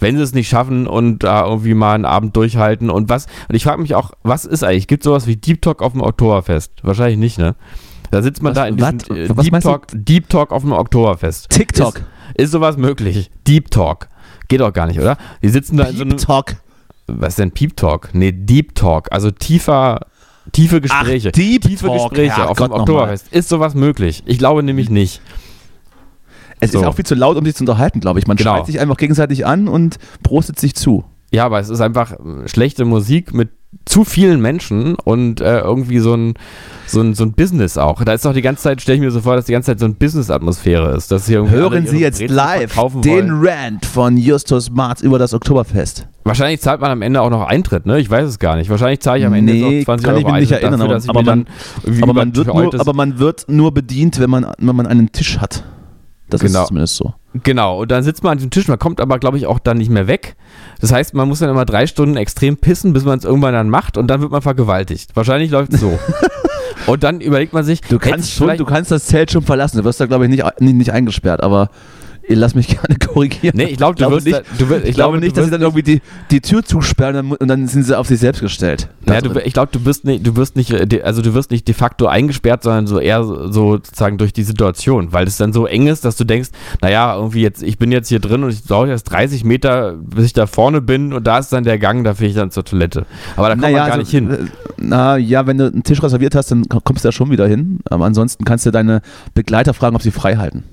wenn 0.00 0.16
sie 0.16 0.22
es 0.22 0.32
nicht 0.34 0.48
schaffen 0.48 0.86
und 0.86 1.24
da 1.24 1.44
irgendwie 1.46 1.74
mal 1.74 1.94
einen 1.94 2.04
Abend 2.04 2.36
durchhalten 2.36 2.88
und 2.90 3.08
was. 3.08 3.26
Und 3.48 3.54
ich 3.54 3.64
frage 3.64 3.82
mich 3.82 3.94
auch, 3.94 4.12
was 4.22 4.44
ist 4.44 4.62
eigentlich? 4.62 4.86
Gibt 4.86 5.02
sowas 5.02 5.26
wie 5.26 5.36
Deep 5.36 5.60
Talk 5.62 5.82
auf 5.82 5.92
dem 5.92 6.02
Oktoberfest? 6.02 6.72
Wahrscheinlich 6.82 7.18
nicht, 7.18 7.38
ne? 7.38 7.56
Da 8.10 8.22
sitzt 8.22 8.42
man 8.42 8.52
Was- 8.56 8.62
da 8.62 8.66
in 8.68 8.76
diesem 8.76 9.16
äh, 9.16 9.28
Deep? 9.42 9.60
Talk, 9.60 9.86
Deep 9.92 10.28
Talk 10.28 10.52
auf 10.52 10.62
dem 10.62 10.72
Oktoberfest. 10.72 11.50
TikTok. 11.50 11.96
Ist, 11.96 12.04
ist 12.44 12.50
sowas 12.52 12.76
möglich? 12.76 13.30
Deep 13.46 13.70
Talk. 13.70 14.08
Geht 14.48 14.60
doch 14.60 14.72
gar 14.72 14.86
nicht, 14.86 14.98
oder? 14.98 15.16
Die 15.42 15.48
sitzen 15.48 15.76
da 15.76 15.84
in 15.84 15.96
so 15.96 16.02
einem. 16.02 16.16
Talk. 16.16 16.56
Was 17.06 17.30
ist 17.30 17.38
denn 17.38 17.52
Peep 17.52 17.76
Talk? 17.76 18.10
Nee, 18.12 18.32
Deep 18.32 18.74
Talk. 18.74 19.08
Also 19.12 19.30
tiefer, 19.30 20.00
tiefe 20.52 20.80
Gespräche. 20.80 21.32
Deep 21.32 21.62
tiefe 21.62 21.86
Talk. 21.86 22.10
Gespräche 22.10 22.48
auf 22.48 22.58
Herrgott 22.58 22.70
dem 22.76 22.80
Oktoberfest. 22.80 23.28
Ist 23.32 23.48
sowas 23.48 23.74
möglich? 23.74 24.22
Ich 24.26 24.38
glaube 24.38 24.62
nämlich 24.62 24.90
nicht. 24.90 25.20
Es 26.60 26.72
So. 26.72 26.80
ist 26.80 26.86
auch 26.86 26.94
viel 26.94 27.06
zu 27.06 27.14
laut, 27.14 27.36
um 27.36 27.44
sich 27.44 27.54
zu 27.54 27.62
unterhalten, 27.62 28.00
glaube 28.00 28.18
ich. 28.18 28.26
Man 28.26 28.36
Genau. 28.36 28.56
schreit 28.56 28.66
sich 28.66 28.80
einfach 28.80 28.96
gegenseitig 28.96 29.46
an 29.46 29.68
und 29.68 29.96
prostet 30.22 30.58
sich 30.58 30.74
zu. 30.74 31.04
Ja, 31.30 31.44
aber 31.46 31.60
es 31.60 31.68
ist 31.68 31.80
einfach 31.80 32.14
schlechte 32.46 32.84
Musik 32.84 33.32
mit 33.32 33.50
zu 33.84 34.04
vielen 34.04 34.40
Menschen 34.40 34.94
und 34.94 35.40
äh, 35.40 35.60
irgendwie 35.60 35.98
so 35.98 36.14
ein, 36.14 36.34
so, 36.86 37.00
ein, 37.02 37.14
so 37.14 37.24
ein 37.24 37.32
Business 37.32 37.76
auch. 37.76 38.02
Da 38.02 38.12
ist 38.14 38.24
doch 38.24 38.32
die 38.32 38.40
ganze 38.42 38.62
Zeit, 38.62 38.80
stelle 38.80 38.96
ich 38.96 39.02
mir 39.02 39.10
so 39.10 39.20
vor, 39.20 39.36
dass 39.36 39.44
die 39.44 39.52
ganze 39.52 39.66
Zeit 39.66 39.78
so 39.78 39.84
eine 39.84 39.94
Business-Atmosphäre 39.94 40.94
ist. 40.96 41.10
Dass 41.10 41.26
hier 41.26 41.48
Hören 41.48 41.86
Sie 41.86 41.98
jetzt 41.98 42.18
Brezeln 42.18 42.34
live 42.36 42.74
den 43.02 43.30
wollen. 43.30 43.46
Rant 43.46 43.84
von 43.86 44.16
Justus 44.16 44.70
Marz 44.70 45.02
über 45.02 45.18
das 45.18 45.34
Oktoberfest. 45.34 46.06
Wahrscheinlich 46.24 46.60
zahlt 46.60 46.80
man 46.80 46.90
am 46.90 47.02
Ende 47.02 47.20
auch 47.22 47.30
noch 47.30 47.46
Eintritt, 47.46 47.84
ne? 47.86 47.98
Ich 47.98 48.10
weiß 48.10 48.26
es 48.28 48.38
gar 48.38 48.56
nicht. 48.56 48.68
Wahrscheinlich 48.70 49.00
zahle 49.00 49.20
ich 49.20 49.26
am 49.26 49.32
Ende 49.34 49.52
Nee, 49.52 49.78
noch 49.80 49.84
20 49.84 50.04
kann 50.06 50.14
Euro 50.16 50.26
ich 50.28 50.32
mich 50.32 50.40
nicht 50.42 50.52
erinnern, 50.52 50.80
dafür, 50.80 50.96
aber- 51.10 51.18
aber 51.20 51.22
man- 51.22 51.44
dann 51.84 52.02
Aber 52.02 52.12
man, 52.14 52.36
wird 52.36 52.46
nur, 52.46 52.80
aber 52.80 52.92
man 52.94 53.18
wird 53.18 53.44
nur 53.48 53.72
bedient, 53.72 54.18
wenn 54.18 54.30
man, 54.30 54.46
wenn 54.58 54.76
man 54.76 54.86
einen 54.86 55.12
Tisch 55.12 55.38
hat. 55.38 55.64
Das 56.30 56.40
Genau. 56.40 56.62
ist 56.62 56.68
zumindest 56.68 56.96
so. 56.96 57.14
Genau, 57.42 57.80
und 57.82 57.90
dann 57.90 58.02
sitzt 58.02 58.22
man 58.22 58.32
an 58.32 58.38
diesem 58.38 58.50
Tisch, 58.50 58.68
man 58.68 58.78
kommt 58.78 59.00
aber, 59.00 59.18
glaube 59.18 59.36
ich, 59.38 59.46
auch 59.46 59.58
dann 59.58 59.78
nicht 59.78 59.90
mehr 59.90 60.06
weg. 60.06 60.36
Das 60.80 60.92
heißt, 60.92 61.14
man 61.14 61.28
muss 61.28 61.38
dann 61.38 61.50
immer 61.50 61.64
drei 61.64 61.86
Stunden 61.86 62.16
extrem 62.16 62.56
pissen, 62.56 62.92
bis 62.92 63.04
man 63.04 63.18
es 63.18 63.24
irgendwann 63.24 63.54
dann 63.54 63.70
macht 63.70 63.96
und 63.96 64.08
dann 64.08 64.20
wird 64.20 64.30
man 64.32 64.42
vergewaltigt. 64.42 65.14
Wahrscheinlich 65.14 65.50
läuft 65.50 65.72
es 65.74 65.80
so. 65.80 65.98
und 66.86 67.02
dann 67.02 67.20
überlegt 67.20 67.52
man 67.52 67.64
sich, 67.64 67.80
Du 67.82 67.98
kannst, 67.98 68.32
schon, 68.32 68.56
du 68.56 68.64
kannst 68.64 68.90
das 68.90 69.06
Zelt 69.06 69.30
schon 69.30 69.42
verlassen. 69.42 69.78
Du 69.78 69.84
wirst 69.84 70.00
da, 70.00 70.06
glaube 70.06 70.24
ich, 70.24 70.30
nicht, 70.30 70.44
nicht, 70.60 70.74
nicht 70.74 70.92
eingesperrt, 70.92 71.42
aber 71.42 71.70
ihr 72.28 72.36
lasst 72.36 72.54
mich 72.56 72.68
gerne 72.68 72.96
korrigieren. 73.06 73.56
Nee, 73.56 73.64
ich 73.64 73.76
glaube, 73.76 73.94
du 73.94 73.98
glaube 74.00 74.16
wirst 74.16 74.26
nicht, 74.26 74.42
du 74.58 74.68
wirst- 74.68 74.82
ich, 74.84 74.90
ich 74.90 74.94
glaube 74.96 75.12
glaube, 75.12 75.18
nicht, 75.24 75.36
du 75.36 75.40
dass 75.40 75.44
sie 75.46 75.50
dann 75.52 75.62
irgendwie 75.62 75.82
die, 75.82 76.00
die 76.30 76.40
Tür 76.40 76.64
zusperren 76.64 77.16
und 77.16 77.30
dann- 77.30 77.36
und 77.38 77.48
dann 77.48 77.66
sind 77.68 77.84
sie 77.84 77.96
auf 77.98 78.06
sich 78.06 78.20
selbst 78.20 78.40
gestellt. 78.40 78.88
Ja, 79.06 79.20
Da 79.20 79.28
du, 79.28 79.40
ich 79.40 79.52
glaube, 79.52 79.70
du 79.72 79.80
bist 79.80 80.04
nicht, 80.04 80.26
du 80.26 80.36
wirst 80.36 80.56
nicht, 80.56 80.70
äh, 80.70 80.86
de- 80.86 81.02
also 81.02 81.22
du 81.22 81.34
wirst 81.34 81.50
nicht 81.50 81.66
de 81.66 81.74
facto 81.74 82.06
eingesperrt, 82.06 82.62
sondern 82.62 82.86
so 82.86 82.98
eher 83.00 83.24
so 83.24 83.48
sozusagen 83.50 84.18
durch 84.18 84.32
die 84.32 84.42
Situation, 84.42 85.12
weil 85.12 85.26
es 85.26 85.36
dann 85.36 85.52
so 85.52 85.66
eng 85.66 85.86
ist, 85.86 86.04
dass 86.04 86.16
du 86.16 86.24
denkst, 86.24 86.50
naja, 86.82 87.14
irgendwie 87.16 87.42
jetzt, 87.42 87.62
ich 87.62 87.78
bin 87.78 87.90
jetzt 87.92 88.08
hier 88.08 88.20
drin 88.20 88.44
und 88.44 88.50
ich 88.50 88.62
brauche 88.64 88.88
jetzt 88.88 89.04
30 89.04 89.44
Meter, 89.44 89.94
bis 89.94 90.24
ich 90.26 90.32
da 90.32 90.46
vorne 90.46 90.80
bin 90.80 91.12
und 91.12 91.26
da 91.26 91.38
ist 91.38 91.52
dann 91.52 91.64
der 91.64 91.78
Gang, 91.78 92.04
da 92.04 92.14
fahre 92.14 92.26
ich 92.26 92.34
dann 92.34 92.50
zur 92.50 92.64
Toilette. 92.64 93.06
Aber 93.36 93.48
da 93.48 93.54
kommt 93.54 93.62
man 93.62 93.72
gar 93.74 93.84
also, 93.86 93.98
nicht 93.98 94.10
hin. 94.10 94.30
äh, 94.30 94.36
Na 94.76 95.16
ja, 95.16 95.46
wenn 95.46 95.58
du 95.58 95.66
einen 95.66 95.82
Tisch 95.82 96.02
reserviert 96.02 96.34
hast, 96.34 96.50
dann 96.50 96.64
kommst 96.68 97.04
du 97.04 97.08
da 97.08 97.12
schon 97.12 97.30
wieder 97.30 97.46
hin. 97.46 97.80
Aber 97.90 98.04
ansonsten 98.04 98.44
kannst 98.44 98.66
du 98.66 98.70
deine 98.70 99.02
Begleiter 99.34 99.74
fragen, 99.74 99.96
ob 99.96 100.02
sie 100.02 100.10
frei 100.10 100.36
halten. 100.36 100.64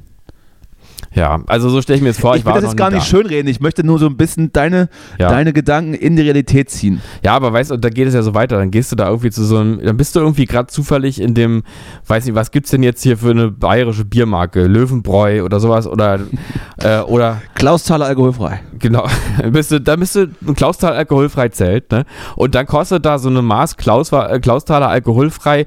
Ja, 1.15 1.39
also 1.47 1.69
so 1.69 1.81
stelle 1.81 1.95
ich 1.97 2.01
mir 2.03 2.09
jetzt 2.09 2.19
vor, 2.19 2.35
ich 2.35 2.41
ich, 2.41 2.45
will 2.45 2.53
das 2.53 2.63
jetzt 2.63 2.77
gar 2.77 2.91
nicht 2.91 3.01
da. 3.03 3.05
schönreden. 3.05 3.49
Ich 3.49 3.61
möchte 3.61 3.85
nur 3.85 3.97
so 3.99 4.05
ein 4.05 4.17
bisschen 4.17 4.51
deine, 4.51 4.89
Ja. 5.17 5.29
deine 5.29 5.53
Gedanken 5.53 5.93
in 5.93 6.15
die 6.17 6.23
Realität 6.23 6.69
ziehen. 6.69 7.01
Ja, 7.23 7.33
aber 7.35 7.53
weißt 7.53 7.71
du, 7.71 7.77
da 7.77 7.89
geht 7.89 8.07
es 8.07 8.13
ja 8.13 8.21
so 8.21 8.33
weiter. 8.33 8.57
Dann 8.57 8.69
gehst 8.69 8.91
du 8.91 8.95
da 8.95 9.07
irgendwie 9.07 9.31
zu 9.31 9.43
so 9.45 9.57
einem, 9.57 9.79
dann 9.81 9.95
bist 9.97 10.15
du 10.15 10.19
irgendwie 10.19 10.45
gerade 10.45 10.67
zufällig 10.67 11.21
in 11.21 11.33
dem, 11.33 11.63
weiß 12.07 12.25
nicht, 12.25 12.35
was 12.35 12.51
gibt's 12.51 12.71
denn 12.71 12.83
jetzt 12.83 13.01
hier 13.01 13.17
für 13.17 13.31
eine 13.31 13.49
bayerische 13.49 14.03
Biermarke? 14.05 14.67
Löwenbräu 14.67 15.43
oder 15.43 15.59
sowas 15.59 15.87
oder, 15.87 16.19
äh, 16.83 16.99
oder, 16.99 17.41
Klaus 17.55 17.85
Zahler 17.85 18.05
alkoholfrei. 18.07 18.59
genau, 18.77 19.07
dann 19.39 19.51
bist 19.53 19.71
du, 19.71 19.79
dann 19.79 19.99
bist 20.01 20.15
du 20.15 20.27
ein 20.45 20.55
Klausthal 20.55 20.93
alkoholfrei 20.93 21.49
Zelt, 21.49 21.91
ne? 21.91 22.05
Und 22.35 22.55
dann 22.55 22.65
kostet 22.65 23.05
da 23.05 23.17
so 23.19 23.29
eine 23.29 23.41
Maß 23.41 23.77
Klaus, 23.77 24.11
äh, 24.11 24.39
Klausthaler 24.39 24.89
alkoholfrei, 24.89 25.65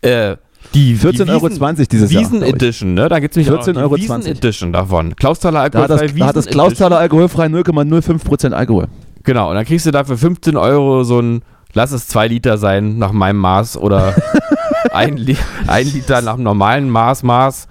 äh, 0.00 0.36
die 0.74 0.96
14,20 0.96 1.24
die 1.24 1.30
Euro 1.30 1.48
dieses 1.48 2.12
Jahr, 2.12 2.22
Wiesen. 2.22 2.42
Edition, 2.42 2.94
ne? 2.94 3.08
Da 3.08 3.18
gibt's 3.20 3.36
nämlich 3.36 3.52
auch 3.52 3.66
14,20 3.66 3.76
Euro. 3.82 3.96
Wiesen 3.96 4.26
Edition 4.26 4.72
davon. 4.72 5.16
Klausthaler 5.16 5.68
Da 5.70 5.82
hat 5.82 5.90
alkoholfrei 5.90 6.06
das, 6.06 6.18
da 6.18 6.26
hat 6.26 6.36
das 6.36 6.44
Wiesen 6.46 6.52
Klaus 6.52 6.66
Edition. 6.68 6.84
Zahler 6.88 6.98
alkoholfrei 6.98 7.46
0,05% 7.46 8.52
Alkohol. 8.52 8.88
Genau, 9.24 9.50
und 9.50 9.54
dann 9.56 9.64
kriegst 9.64 9.86
du 9.86 9.90
dafür 9.90 10.16
15 10.18 10.56
Euro 10.56 11.04
so 11.04 11.20
ein, 11.20 11.42
lass 11.74 11.92
es 11.92 12.08
zwei 12.08 12.26
Liter 12.28 12.58
sein, 12.58 12.98
nach 12.98 13.12
meinem 13.12 13.36
Maß 13.38 13.76
oder 13.76 14.14
ein, 14.92 15.16
Li 15.16 15.36
ein 15.66 15.86
Liter 15.86 16.22
nach 16.22 16.34
dem 16.34 16.44
normalen 16.44 16.90
Maß, 16.90 17.22
Maß. 17.22 17.68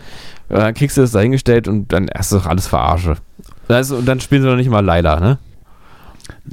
Und 0.49 0.57
dann 0.59 0.73
kriegst 0.73 0.97
du 0.97 1.01
das 1.01 1.11
dahingestellt 1.11 1.67
und 1.67 1.91
dann 1.91 2.07
ist 2.07 2.31
doch 2.31 2.45
alles 2.45 2.67
verarsche. 2.67 3.15
Das 3.67 3.91
und 3.91 4.05
dann 4.05 4.19
spielen 4.19 4.41
sie 4.41 4.49
noch 4.49 4.57
nicht 4.57 4.69
mal 4.69 4.83
Leila, 4.83 5.19
ne? 5.19 5.39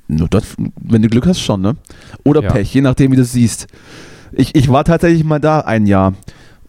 Nur 0.06 0.28
das, 0.28 0.44
wenn 0.80 1.02
du 1.02 1.08
Glück 1.08 1.26
hast, 1.26 1.40
schon, 1.40 1.60
ne? 1.60 1.76
Oder 2.24 2.42
Ja. 2.42 2.50
Pech, 2.50 2.72
je 2.72 2.80
nachdem, 2.80 3.12
wie 3.12 3.16
du 3.16 3.22
es 3.22 3.32
siehst. 3.32 3.66
Ich, 4.32 4.54
ich 4.54 4.68
war 4.68 4.84
tatsächlich 4.84 5.24
mal 5.24 5.40
da 5.40 5.60
ein 5.60 5.86
Jahr. 5.86 6.14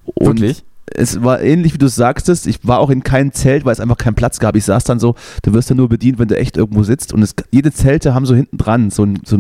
Und 0.05 0.39
Wirklich? 0.39 0.64
Es 0.91 1.22
war 1.24 1.39
ähnlich, 1.41 1.74
wie 1.76 1.78
du 1.78 1.86
es 1.86 1.95
sagtest. 1.95 2.47
Ich 2.47 2.66
war 2.68 2.80
auch 2.80 2.89
in 2.89 3.03
keinem 3.03 3.32
Zelt, 3.32 3.64
weil 3.64 3.74
es 3.74 3.80
einfach 3.80 3.97
keinen 3.97 4.16
Platz 4.16 4.39
gab. 4.39 4.55
Ich 4.55 4.66
saß 4.66 4.84
dann 4.86 4.99
so, 4.99 5.16
du 5.43 5.53
wirst 5.53 5.70
ja 5.70 5.76
nur 5.76 5.88
bedient, 5.88 6.18
wenn 6.18 6.28
du 6.28 6.36
echt 6.38 6.57
irgendwo 6.57 6.82
sitzt. 6.84 7.14
Und 7.14 7.22
es, 7.22 7.36
jede 7.51 7.72
Zelte 7.72 8.16
haben 8.16 8.26
so 8.26 8.34
hinten 8.34 8.57
dran 8.57 8.89
so 8.89 9.03
einen 9.03 9.20
so 9.24 9.38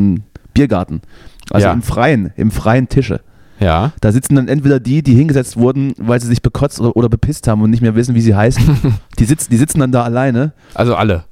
Biergarten. 0.53 1.01
Also 1.49 1.67
Ja. 1.67 1.73
im 1.73 1.81
Freien, 1.81 2.31
im 2.37 2.51
freien 2.51 2.87
Tische. 2.87 3.21
Ja. 3.59 3.91
Da 3.99 4.11
sitzen 4.11 4.35
dann 4.35 4.47
entweder 4.47 4.79
die, 4.79 5.01
die 5.01 5.15
hingesetzt 5.15 5.57
wurden, 5.57 5.93
weil 5.97 6.21
sie 6.21 6.27
sich 6.27 6.41
bekotzt 6.43 6.79
oder, 6.79 6.95
oder 6.95 7.09
bepisst 7.09 7.47
haben 7.47 7.61
und 7.63 7.71
nicht 7.71 7.81
mehr 7.81 7.95
wissen, 7.95 8.13
wie 8.15 8.21
sie 8.21 8.35
heißen. 8.35 8.93
die, 9.19 9.25
sitzen, 9.25 9.49
die 9.49 9.57
sitzen 9.57 9.79
dann 9.79 9.91
da 9.91 10.03
alleine. 10.03 10.53
Also 10.75 10.95
alle. 10.95 11.23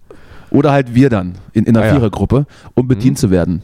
Oder 0.49 0.71
halt 0.71 0.95
wir 0.95 1.09
dann 1.09 1.33
in, 1.53 1.65
in 1.65 1.77
einer 1.77 1.85
Ah 1.85 1.89
ja. 1.89 1.93
Vierergruppe, 1.93 2.47
um 2.73 2.87
bedient 2.87 3.17
Mhm. 3.17 3.19
zu 3.19 3.29
werden. 3.29 3.61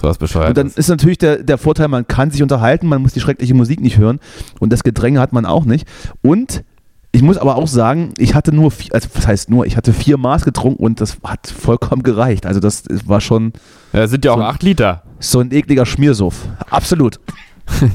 So 0.00 0.06
was 0.08 0.18
bescheuert. 0.18 0.48
Und 0.50 0.56
dann 0.58 0.66
ist 0.68 0.88
natürlich 0.88 1.18
der, 1.18 1.42
der 1.42 1.58
Vorteil, 1.58 1.88
man 1.88 2.06
kann 2.06 2.30
sich 2.30 2.42
unterhalten, 2.42 2.86
man 2.86 3.02
muss 3.02 3.12
die 3.12 3.20
schreckliche 3.20 3.54
Musik 3.54 3.80
nicht 3.80 3.98
hören 3.98 4.20
und 4.60 4.72
das 4.72 4.84
Gedränge 4.84 5.20
hat 5.20 5.32
man 5.32 5.44
auch 5.46 5.64
nicht. 5.64 5.88
Und 6.22 6.62
ich 7.10 7.22
muss 7.22 7.38
aber 7.38 7.56
auch 7.56 7.66
sagen, 7.66 8.12
ich 8.18 8.34
hatte 8.34 8.52
nur, 8.54 8.70
vier, 8.70 8.94
also 8.94 9.08
was 9.14 9.26
heißt 9.26 9.50
nur, 9.50 9.66
ich 9.66 9.76
hatte 9.76 9.92
vier 9.92 10.18
Maß 10.18 10.44
getrunken 10.44 10.82
und 10.84 11.00
das 11.00 11.16
hat 11.24 11.46
vollkommen 11.48 12.02
gereicht. 12.02 12.46
Also 12.46 12.60
das 12.60 12.84
war 13.06 13.20
schon 13.20 13.52
ja, 13.92 14.00
das 14.00 14.10
sind 14.10 14.24
ja 14.24 14.32
auch 14.32 14.36
so- 14.36 14.42
8 14.44 14.62
Liter. 14.62 15.02
so 15.18 15.40
ein 15.40 15.50
ekliger 15.52 15.86
Schmiersuff. 15.86 16.48
Absolut. 16.70 17.18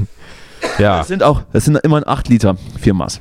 Ja. 0.80 1.00
Das 1.00 1.10
sind 1.10 1.24
auch, 1.24 1.42
das 1.52 1.66
sind 1.66 1.78
immerhin 1.84 2.08
acht 2.08 2.30
Liter, 2.30 2.56
vier 2.80 2.94
Maß. 2.94 3.20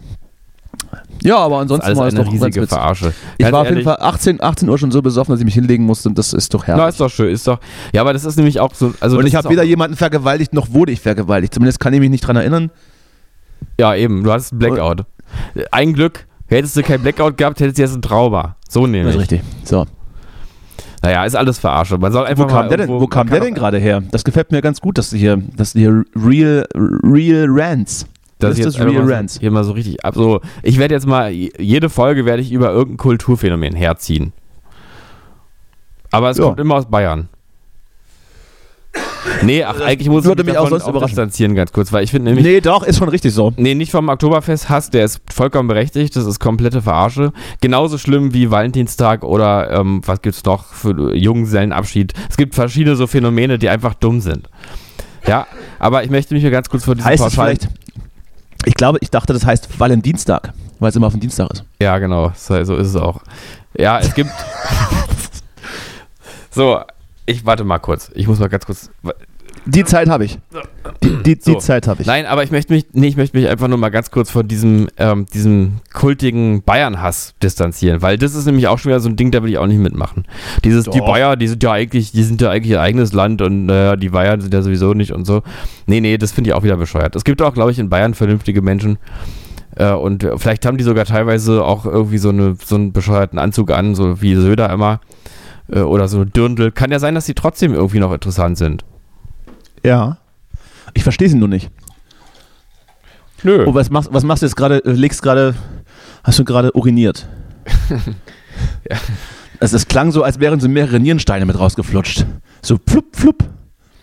Ja, 1.22 1.36
aber 1.36 1.56
Das 1.56 1.64
ist 1.64 1.70
ansonsten 1.72 1.86
alles 1.86 1.98
war 1.98 2.06
es 2.08 2.14
eine 2.14 2.24
doch 2.24 2.32
riesige 2.32 2.60
ganz. 2.60 2.68
Verarsche. 2.70 3.12
Ich 3.38 3.44
Ganz 3.44 3.52
war 3.52 3.60
auf 3.62 3.68
jeden 3.70 3.82
Fall 3.82 3.96
18, 4.00 4.42
18 4.42 4.68
Uhr 4.68 4.78
schon 4.78 4.90
so 4.90 5.02
besoffen, 5.02 5.32
dass 5.32 5.40
ich 5.40 5.44
mich 5.44 5.54
hinlegen 5.54 5.84
musste 5.84 6.08
und 6.08 6.18
das 6.18 6.32
ist 6.32 6.52
doch 6.52 6.64
Na, 6.66 6.74
herrlich. 6.76 6.88
ist 6.94 7.00
doch 7.00 7.08
schön, 7.10 7.32
ist 7.32 7.46
doch. 7.46 7.60
Ja, 7.92 8.00
aber 8.00 8.12
das 8.12 8.24
ist 8.24 8.36
nämlich 8.36 8.58
auch 8.60 8.74
so. 8.74 8.92
Also 9.00 9.16
und 9.16 9.22
das 9.24 9.28
ich 9.30 9.36
habe 9.36 9.48
weder 9.48 9.62
jemanden 9.62 9.96
vergewaltigt, 9.96 10.52
noch 10.52 10.72
wurde 10.72 10.90
ich 10.92 11.00
vergewaltigt. 11.00 11.54
Zumindest 11.54 11.78
kann 11.80 11.92
ich 11.94 12.00
mich 12.00 12.10
nicht 12.10 12.22
dran 12.26 12.36
erinnern. 12.36 12.70
Ja, 13.78 13.94
eben, 13.94 14.24
du 14.24 14.32
hattest 14.32 14.52
einen 14.52 14.58
Blackout. 14.58 15.04
Ein 15.70 15.92
Glück, 15.92 16.26
hättest 16.48 16.76
du 16.76 16.82
kein 16.82 17.00
Blackout 17.00 17.36
gehabt, 17.36 17.60
hättest 17.60 17.78
du 17.78 17.82
jetzt 17.82 17.94
ein 17.94 18.02
Trauma. 18.02 18.56
So 18.68 18.80
Das 18.82 18.90
nämlich. 18.90 19.14
ist 19.14 19.20
richtig. 19.20 19.42
So. 19.64 19.86
Naja, 21.02 21.24
ist 21.24 21.34
alles 21.36 21.58
verarscht. 21.58 21.96
Man 21.98 22.12
soll 22.12 22.26
einfach 22.26 22.44
Wo 22.44 22.48
kam 22.48 22.56
mal 22.66 22.68
der 22.68 22.78
denn, 22.78 22.88
wo 22.88 23.06
kam 23.06 23.28
der 23.28 23.40
denn 23.40 23.54
gerade 23.54 23.78
her? 23.78 24.02
Das 24.10 24.22
gefällt 24.24 24.52
mir 24.52 24.60
ganz 24.62 24.80
gut, 24.80 24.98
dass 24.98 25.10
du 25.10 25.16
hier, 25.16 25.36
dass 25.56 25.72
du 25.72 25.78
hier 25.80 26.04
Real, 26.16 26.64
Real 26.74 27.46
Rants. 27.48 28.06
Das 28.42 28.58
ist 28.58 28.64
jetzt 28.64 28.78
das 28.78 28.86
Real 28.86 29.10
Rants. 29.12 29.34
so, 29.34 29.40
hier 29.40 29.50
mal 29.50 29.64
so 29.64 29.72
richtig 29.72 30.04
ab. 30.04 30.14
So, 30.14 30.40
ich 30.62 30.78
werde 30.78 30.94
jetzt 30.94 31.06
mal, 31.06 31.30
jede 31.30 31.88
Folge 31.90 32.24
werde 32.24 32.42
ich 32.42 32.52
über 32.52 32.70
irgendein 32.70 32.96
Kulturphänomen 32.98 33.74
herziehen. 33.74 34.32
Aber 36.10 36.30
es 36.30 36.38
Ja. 36.38 36.44
kommt 36.44 36.60
immer 36.60 36.74
aus 36.76 36.86
Bayern. 36.86 37.28
Nee, 39.42 39.62
ach, 39.64 39.80
eigentlich 39.80 40.08
muss 40.08 40.24
ich 40.26 40.34
mich 40.36 40.44
mich 40.46 40.58
auch 40.58 40.68
sonst 40.68 40.82
überraschen. 40.86 41.06
distanzieren, 41.08 41.54
ganz 41.54 41.72
kurz, 41.72 41.92
weil 41.92 42.02
ich 42.04 42.10
finde 42.10 42.30
nämlich, 42.30 42.44
Nee, 42.44 42.60
doch, 42.60 42.82
ist 42.82 42.98
schon 42.98 43.08
richtig 43.08 43.32
so. 43.32 43.52
Nee, 43.56 43.74
nicht 43.74 43.90
vom 43.92 44.08
Oktoberfest-Hass, 44.08 44.90
der 44.90 45.04
ist 45.04 45.20
vollkommen 45.32 45.68
berechtigt, 45.68 46.14
das 46.16 46.26
ist 46.26 46.38
komplette 46.40 46.82
Verarsche. 46.82 47.32
Genauso 47.60 47.98
schlimm 47.98 48.34
wie 48.34 48.50
Valentinstag 48.50 49.22
oder 49.24 49.70
ähm, 49.70 50.02
was 50.04 50.20
gibt's 50.22 50.44
noch 50.44 50.66
für 50.66 51.14
Junggesellenabschied. 51.14 52.12
Es 52.28 52.36
gibt 52.36 52.54
verschiedene 52.54 52.96
so 52.96 53.06
Phänomene, 53.06 53.58
die 53.58 53.68
einfach 53.68 53.94
dumm 53.94 54.20
sind. 54.20 54.48
Ja, 55.26 55.46
aber 55.78 56.02
ich 56.04 56.10
möchte 56.10 56.34
mich 56.34 56.42
hier 56.42 56.50
ganz 56.50 56.68
kurz 56.68 56.84
vor 56.84 56.94
diesem 56.96 57.08
Heißt 57.08 57.24
es 57.24 57.32
pauschalen- 57.32 57.58
vielleicht, 57.60 57.68
ich 58.66 58.74
glaube, 58.74 58.98
ich 59.00 59.10
dachte, 59.10 59.32
das 59.32 59.44
heißt 59.44 59.78
Valentinstag, 59.78 60.52
weil 60.78 60.90
es 60.90 60.96
immer 60.96 61.06
auf 61.06 61.12
dem 61.12 61.20
Dienstag 61.20 61.50
ist. 61.50 61.64
Ja, 61.80 61.98
genau, 61.98 62.32
so, 62.34 62.62
so 62.64 62.76
ist 62.76 62.88
es 62.88 62.96
auch. 62.96 63.20
Ja, 63.76 63.98
es 63.98 64.14
gibt. 64.14 64.30
so, 66.50 66.80
ich 67.26 67.46
warte 67.46 67.64
mal 67.64 67.78
kurz. 67.78 68.10
Ich 68.14 68.26
muss 68.26 68.38
mal 68.38 68.48
ganz 68.48 68.66
kurz. 68.66 68.90
Die 69.64 69.84
Zeit 69.84 70.08
habe 70.08 70.24
ich. 70.24 70.38
Die, 71.02 71.22
die, 71.22 71.36
die 71.36 71.40
So. 71.40 71.58
Zeit 71.58 71.86
habe 71.86 72.02
ich. 72.02 72.06
Nein, 72.06 72.26
aber 72.26 72.42
ich 72.42 72.50
möchte 72.50 72.72
mich, 72.72 72.86
nee, 72.92 73.06
ich 73.06 73.16
möchte 73.16 73.36
mich 73.36 73.48
einfach 73.48 73.68
nur 73.68 73.78
mal 73.78 73.90
ganz 73.90 74.10
kurz 74.10 74.30
von 74.30 74.48
diesem, 74.48 74.88
ähm, 74.98 75.26
diesem 75.32 75.74
kultigen 75.92 76.62
Bayern-Hass 76.62 77.34
distanzieren, 77.42 78.02
weil 78.02 78.18
das 78.18 78.34
ist 78.34 78.46
nämlich 78.46 78.66
auch 78.68 78.78
schon 78.78 78.90
wieder 78.90 79.00
so 79.00 79.08
ein 79.08 79.16
Ding, 79.16 79.30
da 79.30 79.42
will 79.42 79.50
ich 79.50 79.58
auch 79.58 79.66
nicht 79.66 79.78
mitmachen. 79.78 80.24
Dieses, 80.64 80.86
die 80.86 80.98
Doch. 80.98 81.06
Bayern, 81.06 81.38
die 81.38 81.46
sind 81.46 81.62
ja 81.62 81.72
eigentlich, 81.72 82.12
die 82.12 82.24
sind 82.24 82.40
ja 82.40 82.50
eigentlich 82.50 82.72
ihr 82.72 82.80
eigenes 82.80 83.12
Land 83.12 83.40
und 83.42 83.68
äh, 83.68 83.96
die 83.96 84.08
Bayern 84.08 84.40
sind 84.40 84.52
ja 84.52 84.62
sowieso 84.62 84.94
nicht 84.94 85.12
und 85.12 85.24
so. 85.26 85.42
Nee, 85.86 86.00
nee, 86.00 86.18
das 86.18 86.32
finde 86.32 86.50
ich 86.50 86.54
auch 86.54 86.64
wieder 86.64 86.76
bescheuert. 86.76 87.14
Es 87.14 87.24
gibt 87.24 87.40
auch, 87.42 87.54
glaube 87.54 87.70
ich, 87.70 87.78
in 87.78 87.88
Bayern 87.88 88.14
vernünftige 88.14 88.62
Menschen. 88.62 88.98
Äh, 89.76 89.92
und 89.92 90.28
vielleicht 90.36 90.66
haben 90.66 90.76
die 90.76 90.84
sogar 90.84 91.04
teilweise 91.04 91.64
auch 91.64 91.86
irgendwie 91.86 92.18
so, 92.18 92.30
eine, 92.30 92.56
so 92.64 92.74
einen 92.74 92.92
bescheuerten 92.92 93.38
Anzug 93.38 93.70
an, 93.70 93.94
so 93.94 94.20
wie 94.20 94.34
Söder 94.34 94.70
immer. 94.70 95.00
Äh, 95.70 95.80
oder 95.80 96.08
so 96.08 96.18
eine 96.18 96.26
Dirndl. 96.26 96.72
Kann 96.72 96.90
ja 96.90 96.98
sein, 96.98 97.14
dass 97.14 97.26
die 97.26 97.34
trotzdem 97.34 97.74
irgendwie 97.74 98.00
noch 98.00 98.12
interessant 98.12 98.58
sind. 98.58 98.84
Ja. 99.84 100.18
Ich 100.94 101.02
verstehe 101.02 101.28
sie 101.28 101.36
nur 101.36 101.48
nicht. 101.48 101.70
Nö. 103.42 103.64
Oh, 103.66 103.74
was 103.74 103.90
machst, 103.90 104.12
was 104.12 104.22
machst 104.24 104.42
du 104.42 104.46
jetzt 104.46 104.56
gerade? 104.56 104.84
Äh, 104.84 104.92
Legst 104.92 105.22
gerade, 105.22 105.54
hast 106.22 106.38
du 106.38 106.44
gerade 106.44 106.72
uriniert? 106.76 107.26
Ja. 108.88 108.96
Also 109.60 109.76
es 109.76 109.86
klang 109.86 110.10
so, 110.12 110.22
als 110.24 110.40
wären 110.40 110.60
so 110.60 110.68
mehrere 110.68 110.98
Nierensteine 111.00 111.46
mit 111.46 111.58
rausgeflutscht. 111.58 112.26
So 112.62 112.78
flupp, 112.86 113.16
flupp. 113.16 113.44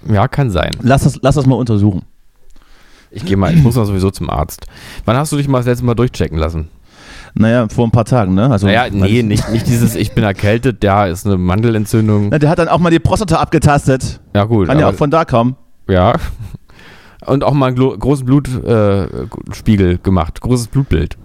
Ja, 0.10 0.28
kann 0.28 0.50
sein. 0.52 0.72
Lass 0.82 1.04
das, 1.04 1.20
lass 1.22 1.36
das 1.36 1.46
mal 1.46 1.56
untersuchen. 1.56 2.04
Ich 3.12 3.26
gehe 3.26 3.38
mal, 3.38 3.54
ich 3.54 3.62
muss 3.62 3.76
mal 3.76 3.86
sowieso 3.86 4.10
zum 4.10 4.30
Arzt. 4.30 4.66
Wann 5.06 5.18
hast 5.18 5.32
du 5.32 5.38
dich 5.38 5.48
mal 5.48 5.60
das 5.60 5.66
letzte 5.68 5.86
Mal 5.86 5.96
durchchecken 5.96 6.38
lassen? 6.38 6.70
Naja, 7.36 7.68
vor 7.70 7.86
ein 7.86 7.92
paar 7.92 8.06
Tagen, 8.06 8.34
ne? 8.34 8.50
Also, 8.50 8.68
Naja, 8.68 8.88
nee, 8.90 9.22
nicht, 9.22 9.50
nicht 9.50 9.68
dieses, 9.68 9.96
ich 9.96 10.14
bin 10.14 10.24
erkältet, 10.24 10.84
ja, 10.84 11.06
ist 11.06 11.26
eine 11.26 11.38
Mandelentzündung. 11.38 12.30
Na, 12.30 12.40
der 12.40 12.50
hat 12.50 12.60
dann 12.60 12.70
auch 12.70 12.80
mal 12.80 12.90
die 12.90 13.00
Prostata 13.00 13.38
abgetastet. 13.38 14.20
Ja, 14.36 14.46
gut. 14.46 14.68
Kann 14.68 14.80
ja 14.80 14.90
auch 14.90 14.96
von 14.96 15.12
da 15.12 15.26
kommen. 15.26 15.56
Ja. 15.90 16.14
Und 17.26 17.44
auch 17.44 17.54
mal 17.54 17.68
einen 17.68 17.76
großen 18.00 18.26
Blutspiegel 18.26 19.92
äh, 19.94 19.98
gemacht, 20.02 20.40
großes 20.42 20.68
Blutbild. 20.68 21.18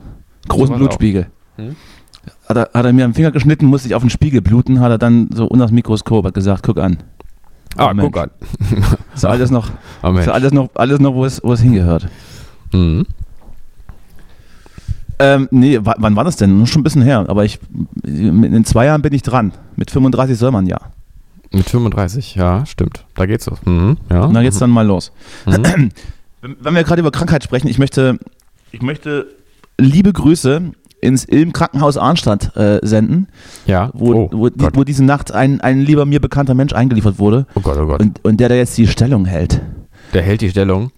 Großen 0.48 0.76
Blutspiegel. 0.76 1.26
Hm? 1.56 1.76
Hat, 2.48 2.56
er, 2.56 2.70
hat 2.74 2.84
er 2.84 2.92
mir 2.92 3.04
am 3.04 3.14
Finger 3.14 3.30
geschnitten, 3.30 3.66
musste 3.66 3.88
ich 3.88 3.94
auf 3.94 4.02
den 4.02 4.10
Spiegel 4.10 4.40
bluten, 4.42 4.80
hat 4.80 4.90
er 4.90 4.98
dann 4.98 5.28
so 5.32 5.46
unter 5.46 5.64
das 5.66 5.72
Mikroskop 5.72 6.24
hat 6.26 6.34
gesagt, 6.34 6.62
guck 6.64 6.78
an. 6.78 6.98
Ah, 7.76 7.90
Oh, 7.92 7.94
guck 7.96 8.16
an. 8.18 8.30
Ist 9.14 9.24
alles 9.24 9.50
noch, 9.50 9.70
Oh, 10.02 10.12
ist 10.12 10.28
alles 10.28 10.52
noch, 10.52 10.68
alles 10.74 11.00
noch 11.00 11.14
wo, 11.14 11.24
es, 11.24 11.40
wo 11.42 11.52
es 11.52 11.60
hingehört. 11.60 12.08
Mhm. 12.72 13.06
Ähm, 15.18 15.48
nee, 15.52 15.78
wa- 15.82 15.94
wann 15.98 16.16
war 16.16 16.24
das 16.24 16.36
denn? 16.36 16.66
Schon 16.66 16.80
ein 16.80 16.84
bisschen 16.84 17.02
her, 17.02 17.24
aber 17.28 17.44
ich, 17.44 17.60
in 18.04 18.64
zwei 18.64 18.86
Jahren 18.86 19.00
bin 19.02 19.12
ich 19.14 19.22
dran. 19.22 19.52
Mit 19.76 19.90
35 19.90 20.36
soll 20.36 20.50
man 20.50 20.66
ja. 20.66 20.78
Mit 21.54 21.68
35, 21.70 22.34
ja, 22.34 22.66
stimmt. 22.66 23.04
Da 23.14 23.26
geht's 23.26 23.46
los. 23.46 23.58
Mhm, 23.64 23.96
ja. 24.10 24.24
Und 24.24 24.34
dann 24.34 24.42
geht's 24.42 24.58
dann 24.58 24.70
mal 24.70 24.86
los. 24.86 25.12
Mhm. 25.46 25.90
Wenn 26.60 26.74
wir 26.74 26.84
gerade 26.84 27.00
über 27.00 27.10
Krankheit 27.10 27.42
sprechen, 27.44 27.68
ich 27.68 27.78
möchte, 27.78 28.18
ich 28.70 28.82
möchte 28.82 29.26
liebe 29.78 30.12
Grüße 30.12 30.72
ins 31.00 31.24
Ilm 31.24 31.52
Krankenhaus 31.52 31.96
Arnstadt 31.96 32.56
äh, 32.56 32.80
senden, 32.82 33.28
Ja. 33.66 33.90
wo, 33.94 34.14
oh, 34.14 34.28
wo, 34.32 34.48
die, 34.48 34.66
wo 34.74 34.84
diese 34.84 35.04
Nacht 35.04 35.32
ein, 35.32 35.60
ein 35.60 35.80
lieber 35.80 36.06
mir 36.06 36.20
bekannter 36.20 36.54
Mensch 36.54 36.72
eingeliefert 36.72 37.18
wurde 37.18 37.46
oh 37.54 37.60
Gott, 37.60 37.76
oh 37.78 37.86
Gott. 37.86 38.00
und, 38.00 38.24
und 38.24 38.40
der 38.40 38.48
da 38.48 38.54
jetzt 38.54 38.76
die 38.78 38.86
Stellung 38.86 39.24
hält. 39.26 39.60
Der 40.12 40.22
hält 40.22 40.40
die 40.40 40.50
Stellung. 40.50 40.90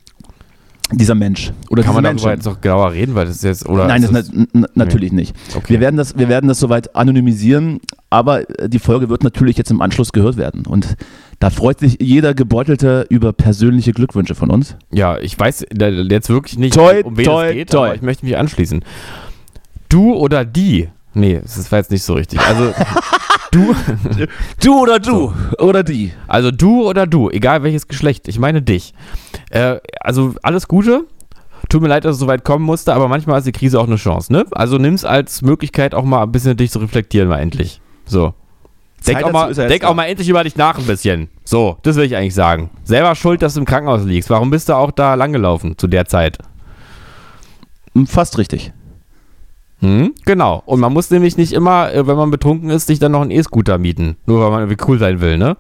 Dieser 0.93 1.17
Mensch. 1.17 1.53
Oder 1.69 1.83
Kann 1.83 1.95
man 1.95 2.05
darüber 2.05 2.21
Menschen. 2.29 2.31
jetzt 2.37 2.45
noch 2.45 2.61
genauer 2.61 2.93
reden, 2.93 3.17
weil 3.17 3.27
das 3.27 3.37
ist 3.37 3.45
jetzt, 3.45 3.69
oder? 3.69 3.87
Nein, 3.89 4.05
ist 4.05 4.15
das, 4.15 4.31
na, 4.33 4.47
na, 4.53 4.69
natürlich 4.77 5.11
nicht. 5.13 5.35
Okay. 5.57 5.75
Wir 5.75 5.81
werden, 5.81 5.97
das, 5.97 6.17
wir 6.17 6.29
werden 6.29 6.47
das 6.47 6.61
soweit 6.61 6.95
anonymisieren, 6.95 7.81
aber 8.09 8.49
äh, 8.61 8.69
die 8.69 8.79
Folge 8.79 9.09
wird 9.09 9.25
natürlich 9.25 9.57
jetzt 9.59 9.73
im 9.73 9.83
Anschluss 9.83 10.13
gehört 10.13 10.37
werden. 10.37 10.65
Und 10.65 10.95
da 11.41 11.51
freut 11.51 11.81
sich 11.81 11.99
jeder 12.01 12.35
Gebeutelte 12.35 13.05
über 13.09 13.33
persönliche 13.33 13.93
Glückwünsche 13.93 14.37
von 14.37 14.49
uns. 14.51 14.77
Ja, 14.93 15.19
ich 15.19 15.37
weiß 15.37 15.67
jetzt 15.71 16.29
wirklich 16.29 16.57
nicht, 16.57 16.75
Toi, 16.75 17.03
um 17.03 17.17
wen 17.17 17.25
toi, 17.25 17.49
es 17.49 17.55
geht, 17.55 17.71
toi. 17.71 17.87
aber 17.89 17.95
ich 17.97 18.03
möchte 18.03 18.25
mich 18.25 18.37
anschließen. 18.37 18.85
Du 19.89 20.15
oder 20.15 20.45
die? 20.45 20.89
Nee, 21.15 21.41
das 21.43 21.73
war 21.73 21.81
jetzt 21.81 21.91
nicht 21.91 22.05
so 22.05 22.15
richtig. 22.15 22.39
Also 22.41 22.73
du, 23.57 23.75
Du 24.63 24.81
oder 24.81 24.99
du 24.99 25.33
oder 25.59 25.83
die. 25.83 26.13
also 26.27 26.51
du 26.51 26.89
oder 26.89 27.07
du, 27.07 27.31
egal 27.31 27.63
welches 27.63 27.89
Geschlecht, 27.89 28.29
ich 28.29 28.39
meine 28.39 28.63
dich. 28.63 28.95
Äh, 29.51 29.77
also 30.01 30.35
alles 30.43 30.69
Gute. 30.69 31.05
Tut 31.69 31.83
mir 31.83 31.89
leid, 31.89 32.05
dass 32.05 32.15
es 32.15 32.21
so 32.21 32.29
weit 32.29 32.45
kommen 32.45 32.65
musste, 32.65 32.95
aber 32.95 33.09
manchmal 33.09 33.39
ist 33.39 33.47
die 33.47 33.53
Krise 33.53 33.81
auch 33.81 33.87
eine 33.87 33.97
Chance, 33.97 34.33
ne? 34.33 34.45
Also 34.53 34.79
nimm's 34.79 35.05
als 35.05 35.43
Möglichkeit 35.43 35.95
auch 35.95 36.05
mal 36.05 36.23
ein 36.23 36.31
bisschen 36.31 36.57
dich 36.57 36.71
zu 36.71 36.79
reflektieren, 36.79 37.29
mal 37.29 37.39
endlich. 37.41 37.81
So. 38.05 38.35
Denk, 39.07 39.25
auch 39.25 39.33
mal, 39.33 39.53
denk 39.55 39.85
auch 39.85 39.95
mal 39.95 40.05
endlich 40.05 40.29
über 40.29 40.43
dich 40.45 40.57
nach 40.57 40.79
ein 40.79 40.87
bisschen. 40.87 41.29
So, 41.45 41.77
das 41.83 41.97
will 41.97 42.05
ich 42.05 42.17
eigentlich 42.17 42.35
sagen. 42.35 42.71
Selber 42.85 43.15
schuld, 43.15 43.43
dass 43.43 43.55
du 43.55 43.61
im 43.61 43.67
Krankenhaus 43.67 44.05
liegst. 44.05 44.31
Warum 44.31 44.51
bist 44.51 44.69
du 44.69 44.75
auch 44.75 44.91
da 44.91 45.15
langgelaufen 45.15 45.77
zu 45.79 45.87
der 45.87 46.07
Zeit? 46.07 46.39
Fast 48.07 48.39
richtig. 48.39 48.73
Hm? 49.81 50.15
Genau. 50.25 50.63
Und 50.67 50.81
man 50.81 50.93
muss 50.93 51.11
nämlich 51.11 51.37
nicht 51.37 51.53
immer, 51.53 51.93
äh, 51.93 52.07
wenn 52.07 52.17
man 52.17 52.31
betrunken 52.31 52.71
ist, 52.71 52.87
sich 52.87 52.99
dann 52.99 53.13
noch 53.13 53.21
einen 53.23 53.31
E-Scooter 53.31 53.79
mieten. 53.79 54.17
Nur 54.27 54.41
weil 54.43 54.51
man 54.51 54.61
irgendwie 54.69 54.83
cool 54.89 54.99
sein 54.99 55.21
will, 55.21 55.37
ne? 55.39 55.57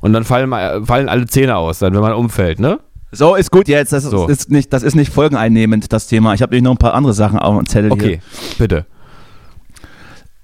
Und 0.00 0.12
dann 0.12 0.24
fallen, 0.24 0.48
mal- 0.48 0.84
fallen 0.84 1.08
alle 1.08 1.26
Zähne 1.26 1.56
aus, 1.56 1.78
dann, 1.78 1.94
wenn 1.94 2.00
man 2.00 2.12
umfällt, 2.14 2.58
ne? 2.58 2.80
So, 3.12 3.34
ist 3.36 3.50
gut 3.50 3.68
jetzt. 3.68 3.92
Das, 3.92 4.04
So. 4.04 4.26
ist, 4.26 4.50
nicht, 4.50 4.72
das 4.72 4.82
ist 4.82 4.96
nicht 4.96 5.12
folgeneinnehmend, 5.12 5.92
das 5.92 6.06
Thema. 6.08 6.34
Ich 6.34 6.42
habe 6.42 6.50
nämlich 6.54 6.64
noch 6.64 6.72
ein 6.72 6.78
paar 6.78 6.94
andere 6.94 7.12
Sachen 7.12 7.38
auf 7.38 7.56
dem 7.56 7.66
Zettel 7.66 7.92
Okay, 7.92 8.20
bitte. 8.58 8.86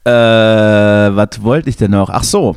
hier. 0.04 0.12
Äh, 0.12 1.16
was 1.16 1.42
wollte 1.42 1.68
ich 1.70 1.76
denn 1.76 1.90
noch? 1.90 2.10
Ach 2.10 2.22
so. 2.24 2.54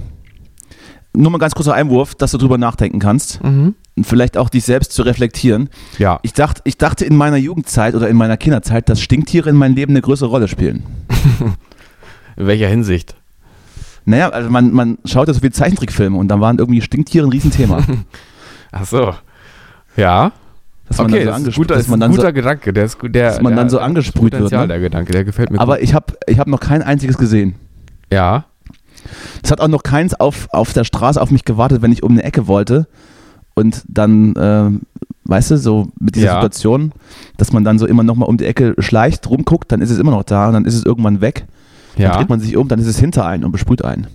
Nur 1.14 1.32
mal 1.32 1.39
ganz 1.39 1.55
kurzer 1.55 1.74
Einwurf, 1.74 2.16
dass 2.16 2.32
du 2.32 2.38
drüber 2.38 2.57
nachdenken 2.57 2.99
kannst. 2.99 3.43
Mhm. 3.43 3.76
Und 3.95 4.07
vielleicht 4.07 4.38
auch 4.38 4.49
dich 4.49 4.64
selbst 4.64 4.93
zu 4.93 5.01
reflektieren. 5.01 5.70
Ja. 5.99 6.20
Ich 6.22 6.34
dachte, 6.34 6.62
ich 6.64 6.78
dachte 6.78 7.03
in 7.03 7.16
meiner 7.18 7.38
Jugendzeit 7.38 7.95
oder 7.95 8.07
in 8.07 8.16
meiner 8.16 8.38
Kinderzeit, 8.38 8.88
dass 8.88 9.01
Stinktiere 9.01 9.49
in 9.49 9.57
meinem 9.57 9.76
Leben 9.76 9.91
eine 9.91 10.01
größere 10.01 10.30
Rolle 10.30 10.47
spielen. 10.47 10.84
In 12.38 12.47
welcher 12.47 12.70
Hinsicht? 12.70 13.16
Naja, 14.05 14.30
also 14.30 14.49
man, 14.49 14.72
man 14.72 14.97
schaut 15.05 15.28
ja 15.28 15.34
so 15.34 15.41
viele 15.41 15.51
Zeichentrickfilme 15.51 16.18
und 16.18 16.30
da 16.30 16.39
waren 16.39 16.57
irgendwie 16.57 16.82
Stinktiere 16.82 17.28
ein 17.28 17.32
Riesenthema. 17.32 17.84
Ach 18.72 18.86
so. 18.86 19.14
Ja. 19.95 20.32
Dass 20.88 20.97
man 20.97 21.14
okay, 21.14 21.26
dann 21.26 21.41
so 21.41 21.45
das 21.45 21.47
ist, 21.49 21.55
guter, 21.55 21.76
dass 21.76 21.88
man 21.88 21.99
dann 21.99 22.12
guter 22.12 22.28
so, 22.28 22.34
Gedanke. 22.34 22.74
Der 22.74 22.86
ist, 22.86 22.97
der, 23.01 23.30
dass 23.30 23.41
man 23.41 23.53
der, 23.53 23.62
dann 23.62 23.70
so 23.70 23.80
angesprüht 23.80 24.34
wird, 24.34 24.51
ne? 24.51 24.68
der 24.68 24.80
Gedanke. 24.80 25.12
Der 25.12 25.24
gefällt 25.24 25.51
mir 25.51 25.59
Aber 25.59 25.76
gut. 25.76 25.84
ich 25.84 25.93
habe 25.93 26.14
ich 26.28 26.39
hab 26.39 26.47
noch 26.47 26.59
kein 26.59 26.82
einziges 26.82 27.18
gesehen. 27.18 27.55
Ja. 28.12 28.45
Es 29.43 29.51
hat 29.51 29.59
auch 29.62 29.68
noch 29.68 29.84
keins 29.84 30.14
auf, 30.20 30.47
auf 30.51 30.74
der 30.74 30.84
Straße 30.84 31.22
auf 31.22 31.32
mich 31.32 31.45
gewartet, 31.45 31.82
wenn 31.82 31.91
ich 31.91 32.03
um 32.03 32.12
eine 32.12 32.24
Ecke 32.24 32.47
wollte. 32.47 32.88
Und 33.53 33.84
dann, 33.88 34.34
ähm, 34.38 34.82
weißt 35.26 35.51
du, 35.51 35.57
so 35.57 35.89
mit 35.99 36.16
dieser 36.16 36.28
Ja. 36.28 36.34
Situation, 36.41 36.91
dass 37.38 37.51
man 37.53 37.64
dann 37.64 37.80
so 37.80 37.86
immer 37.86 38.03
nochmal 38.03 38.30
um 38.30 38.38
die 38.38 38.45
Ecke 38.45 38.76
schleicht, 38.80 39.30
rumguckt, 39.30 39.72
dann 39.72 39.82
ist 39.82 39.89
es 39.91 39.99
immer 39.99 40.12
noch 40.12 40.24
da 40.24 40.47
und 40.47 40.53
dann 40.53 40.66
ist 40.66 40.76
es 40.76 40.86
irgendwann 40.86 41.22
weg. 41.22 41.45
Dann 41.95 42.03
Ja. 42.05 42.18
dreht 42.18 42.30
man 42.30 42.39
sich 42.39 42.55
um, 42.55 42.68
dann 42.68 42.80
ist 42.80 42.88
es 42.88 42.97
hinter 42.99 43.26
einen 43.26 43.43
und 43.43 43.51
besprüht 43.51 43.84
einen. 43.84 44.07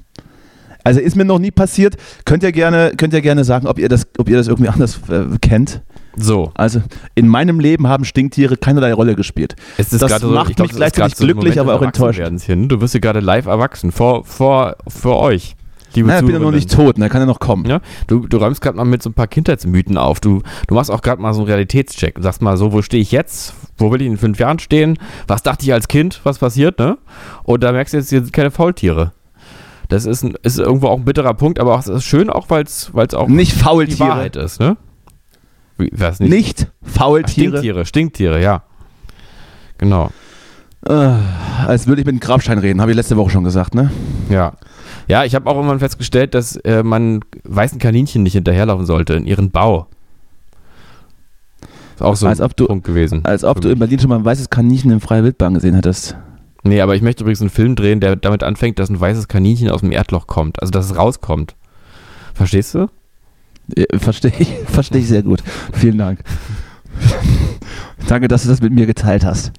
Also 0.85 1.01
ist 1.01 1.17
mir 1.17 1.25
noch 1.25 1.39
nie 1.41 1.51
passiert. 1.51 1.97
Könnt 2.25 2.43
ihr 2.45 2.53
gerne, 2.53 2.93
könnt 2.97 3.13
ihr 3.13 3.21
gerne 3.21 3.45
sagen, 3.45 3.67
ob 3.67 3.79
ihr 3.79 3.89
das, 3.89 4.07
ob 4.19 4.29
ihr 4.29 4.37
das 4.37 4.47
irgendwie 4.49 4.69
anders 4.71 5.01
äh, 5.09 5.25
kennt. 5.41 5.83
So. 6.17 6.51
Also 6.55 6.83
in 7.15 7.29
meinem 7.29 7.61
Leben 7.61 7.87
haben 7.87 8.05
Stinktiere 8.05 8.57
keinerlei 8.57 8.93
Rolle 8.93 9.15
gespielt. 9.15 9.55
Es 9.77 9.93
ist 9.93 10.03
Das 10.03 10.11
gerade 10.11 10.27
so, 10.27 10.33
macht 10.33 10.57
glaub, 10.57 10.67
mich 10.67 10.73
ist 10.73 10.77
gleichzeitig 10.77 11.17
so 11.17 11.25
glücklich, 11.25 11.57
Moment 11.57 11.59
aber 11.59 11.75
auch 11.75 11.83
enttäuscht. 11.83 12.19
Ne? 12.21 12.67
Du 12.69 12.81
wirst 12.81 12.93
hier 12.93 13.01
gerade 13.01 13.21
live 13.21 13.47
erwachsen. 13.47 13.93
Vor, 13.93 14.25
vor, 14.25 14.77
für 14.89 15.17
euch. 15.17 15.57
Liebe 15.95 16.09
Naja, 16.09 16.21
ich 16.21 16.27
bin 16.27 16.35
ja 16.35 16.41
noch 16.41 16.51
nicht 16.51 16.71
tot, 16.71 16.99
ne? 16.99 17.09
kann 17.09 17.23
ja 17.23 17.27
noch 17.27 17.39
kommen. 17.39 17.65
Ja, 17.67 17.81
du, 18.07 18.27
du 18.27 18.37
räumst 18.37 18.61
gerade 18.61 18.77
mal 18.77 18.85
mit 18.85 19.03
so 19.03 19.11
ein 19.11 19.15
paar 19.15 19.29
Kindheitsmythen 19.29 19.97
auf. 19.97 20.21
Du, 20.21 20.43
du 20.67 20.75
machst 20.75 20.91
auch 20.91 21.01
gerade 21.01 21.23
mal 21.23 21.33
so 21.33 21.41
einen 21.41 21.49
Realitätscheck. 21.49 22.17
Du 22.17 22.23
sagst 22.23 22.43
mal 22.43 22.57
so, 22.57 22.73
wo 22.73 22.83
stehe 22.83 23.03
ich 23.03 23.13
jetzt? 23.13 23.55
Wo 23.79 23.91
will 23.91 24.03
ich 24.03 24.07
in 24.07 24.19
fünf 24.19 24.39
Jahren 24.39 24.59
stehen? 24.59 24.99
Was 25.27 25.43
dachte 25.43 25.65
ich 25.65 25.73
als 25.73 25.89
Kind? 25.89 26.21
Was 26.25 26.39
passiert, 26.39 26.79
ne? 26.79 26.99
Und 27.45 27.63
da 27.63 27.73
merkst 27.73 27.95
du 27.95 27.99
jetzt, 27.99 28.11
hier 28.11 28.21
sind 28.21 28.33
keine 28.33 28.51
Faultiere. 28.51 29.13
Das 29.89 30.05
ist, 30.05 30.23
ein, 30.23 30.35
ist 30.43 30.59
irgendwo 30.59 30.89
auch 30.89 30.99
ein 30.99 31.05
bitterer 31.05 31.35
Punkt, 31.35 31.61
aber 31.61 31.79
es 31.79 31.87
ist 31.87 32.05
schön, 32.05 32.29
auch 32.29 32.51
weil 32.51 32.65
es 32.65 32.91
auch 33.15 33.29
Nicht 33.29 33.55
die 33.55 33.59
Faultiere. 33.59 34.01
Wahrheit 34.01 34.37
ist, 34.37 34.61
ne? 34.61 34.77
Wie, 35.79 35.91
was 35.93 36.21
nicht? 36.21 36.31
Nicht 36.31 36.67
Ach, 36.85 36.89
Faultiere. 36.91 37.49
Stinktiere, 37.59 37.85
Stinktiere, 37.87 38.43
ja. 38.43 38.63
Genau, 39.79 40.11
Äh, 40.89 40.93
als 41.67 41.87
würde 41.87 42.01
ich 42.01 42.07
mit 42.07 42.13
einem 42.15 42.21
Grabstein 42.21 42.59
reden, 42.59 42.81
habe 42.81 42.93
ich 42.93 42.97
letzte 42.97 43.17
Woche 43.17 43.31
schon 43.31 43.45
gesagt, 43.45 43.75
ne? 43.75 43.91
ja. 44.31 44.53
Ja, 45.09 45.25
ich 45.25 45.35
habe 45.37 45.49
auch 45.49 45.55
irgendwann 45.55 45.79
festgestellt, 45.79 46.35
dass 46.35 46.57
äh, 46.57 46.83
man 46.83 47.21
weißen 47.45 47.79
Kaninchen 47.79 48.23
nicht 48.25 48.33
hinterherlaufen 48.33 48.87
sollte 48.87 49.15
in 49.15 49.25
ihren 49.27 49.51
Bau. 49.53 49.87
Ist 51.95 52.03
auch 52.03 52.17
so 52.17 52.27
Als 52.27 52.41
ein 52.41 52.47
ob 52.47 52.57
du- 52.57 52.67
Punkt 52.67 52.85
gewesen. 52.87 53.25
Als 53.25 53.45
ob 53.45 53.61
du 53.61 53.69
in 53.71 53.79
Berlin 53.79 54.01
schon 54.01 54.09
mal 54.09 54.17
ein 54.19 54.25
weißes 54.25 54.51
Kaninchen 54.51 54.91
in 54.91 55.01
freier 55.01 55.23
Wildbahn 55.25 55.55
gesehen 55.55 55.75
hättest. 55.75 56.17
Nee, 56.65 56.81
aber 56.81 56.97
ich 56.97 57.03
möchte 57.03 57.23
übrigens 57.23 57.41
einen 57.41 57.51
Film 57.51 57.77
drehen, 57.77 58.01
der 58.01 58.17
damit 58.17 58.43
anfängt, 58.43 58.79
dass 58.81 58.89
ein 58.91 58.99
weißes 59.01 59.29
Kaninchen 59.29 59.71
aus 59.71 59.81
dem 59.83 59.93
Erdloch 59.93 60.27
kommt. 60.27 60.61
Also, 60.61 60.73
dass 60.73 60.87
es 60.91 60.97
rauskommt. 60.97 61.55
Verstehst 62.35 62.75
du? 62.75 62.89
Äh, 63.75 63.99
Verstehe 63.99 64.33
ich, 64.39 64.49
verstehe 64.67 65.01
ich 65.01 65.09
sehr 65.09 65.23
gut. 65.23 65.43
Vielen 65.73 65.99
Dank. 65.99 66.21
Danke, 68.09 68.29
dass 68.29 68.43
du 68.45 68.49
das 68.49 68.61
mit 68.61 68.73
mir 68.73 68.87
geteilt 68.87 69.25
hast. 69.25 69.53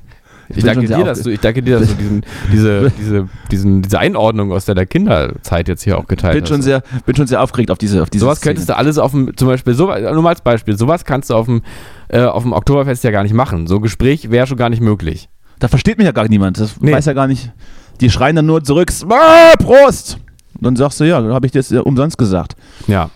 Ich 0.49 0.55
bin 0.55 0.65
danke 0.65 0.87
dir, 0.87 1.03
dass 1.03 1.23
du, 1.23 1.29
ich 1.29 1.41
danke 1.41 1.61
dir, 1.61 1.77
dass 1.77 1.89
du 1.89 1.95
diesen, 1.95 2.25
diese, 2.53 2.89
diese, 2.97 3.27
diesen, 3.51 3.81
diese 3.81 3.99
Einordnung 3.99 4.53
aus 4.53 4.63
deiner 4.63 4.85
Kinderzeit 4.85 5.67
jetzt 5.67 5.83
hier 5.83 5.97
auch 5.97 6.07
geteilt 6.07 6.35
bin 6.35 6.43
hast. 6.43 6.47
schon 6.49 6.61
sehr, 6.61 6.83
bin 7.05 7.17
schon 7.17 7.27
sehr 7.27 7.41
aufgeregt 7.41 7.69
auf 7.69 7.77
diese, 7.77 8.01
auf 8.01 8.09
diese 8.09 8.23
Sowas 8.23 8.39
könntest 8.39 8.69
du 8.69 8.77
alles 8.77 8.97
auf 8.97 9.11
dem, 9.11 9.35
zum 9.35 9.49
Beispiel, 9.49 9.73
so, 9.73 9.87
nur 9.87 10.21
mal 10.21 10.29
als 10.29 10.39
Beispiel, 10.39 10.77
sowas 10.77 11.03
kannst 11.03 11.31
du 11.31 11.33
auf 11.35 11.47
dem, 11.47 11.63
äh, 12.07 12.21
auf 12.21 12.43
dem 12.43 12.53
Oktoberfest 12.53 13.03
ja 13.03 13.11
gar 13.11 13.23
nicht 13.23 13.33
machen. 13.33 13.67
So 13.67 13.75
ein 13.75 13.81
Gespräch 13.81 14.31
wäre 14.31 14.47
schon 14.47 14.55
gar 14.57 14.69
nicht 14.69 14.81
möglich. 14.81 15.27
Da 15.59 15.67
versteht 15.67 15.97
mich 15.97 16.05
ja 16.05 16.13
gar 16.13 16.25
niemand. 16.29 16.57
Das 16.61 16.79
Nee. 16.79 16.93
weiß 16.93 17.07
ja 17.07 17.13
gar 17.13 17.27
nicht. 17.27 17.51
Die 17.99 18.09
schreien 18.09 18.37
dann 18.37 18.45
nur 18.45 18.63
zurück, 18.63 18.89
ah, 19.09 19.53
Prost! 19.57 20.17
Und 20.55 20.63
dann 20.63 20.75
sagst 20.77 21.01
du, 21.01 21.03
ja, 21.03 21.19
dann 21.19 21.33
habe 21.33 21.45
ich 21.45 21.51
das 21.51 21.73
äh, 21.73 21.79
umsonst 21.79 22.17
gesagt. 22.17 22.55
Ja. 22.87 23.09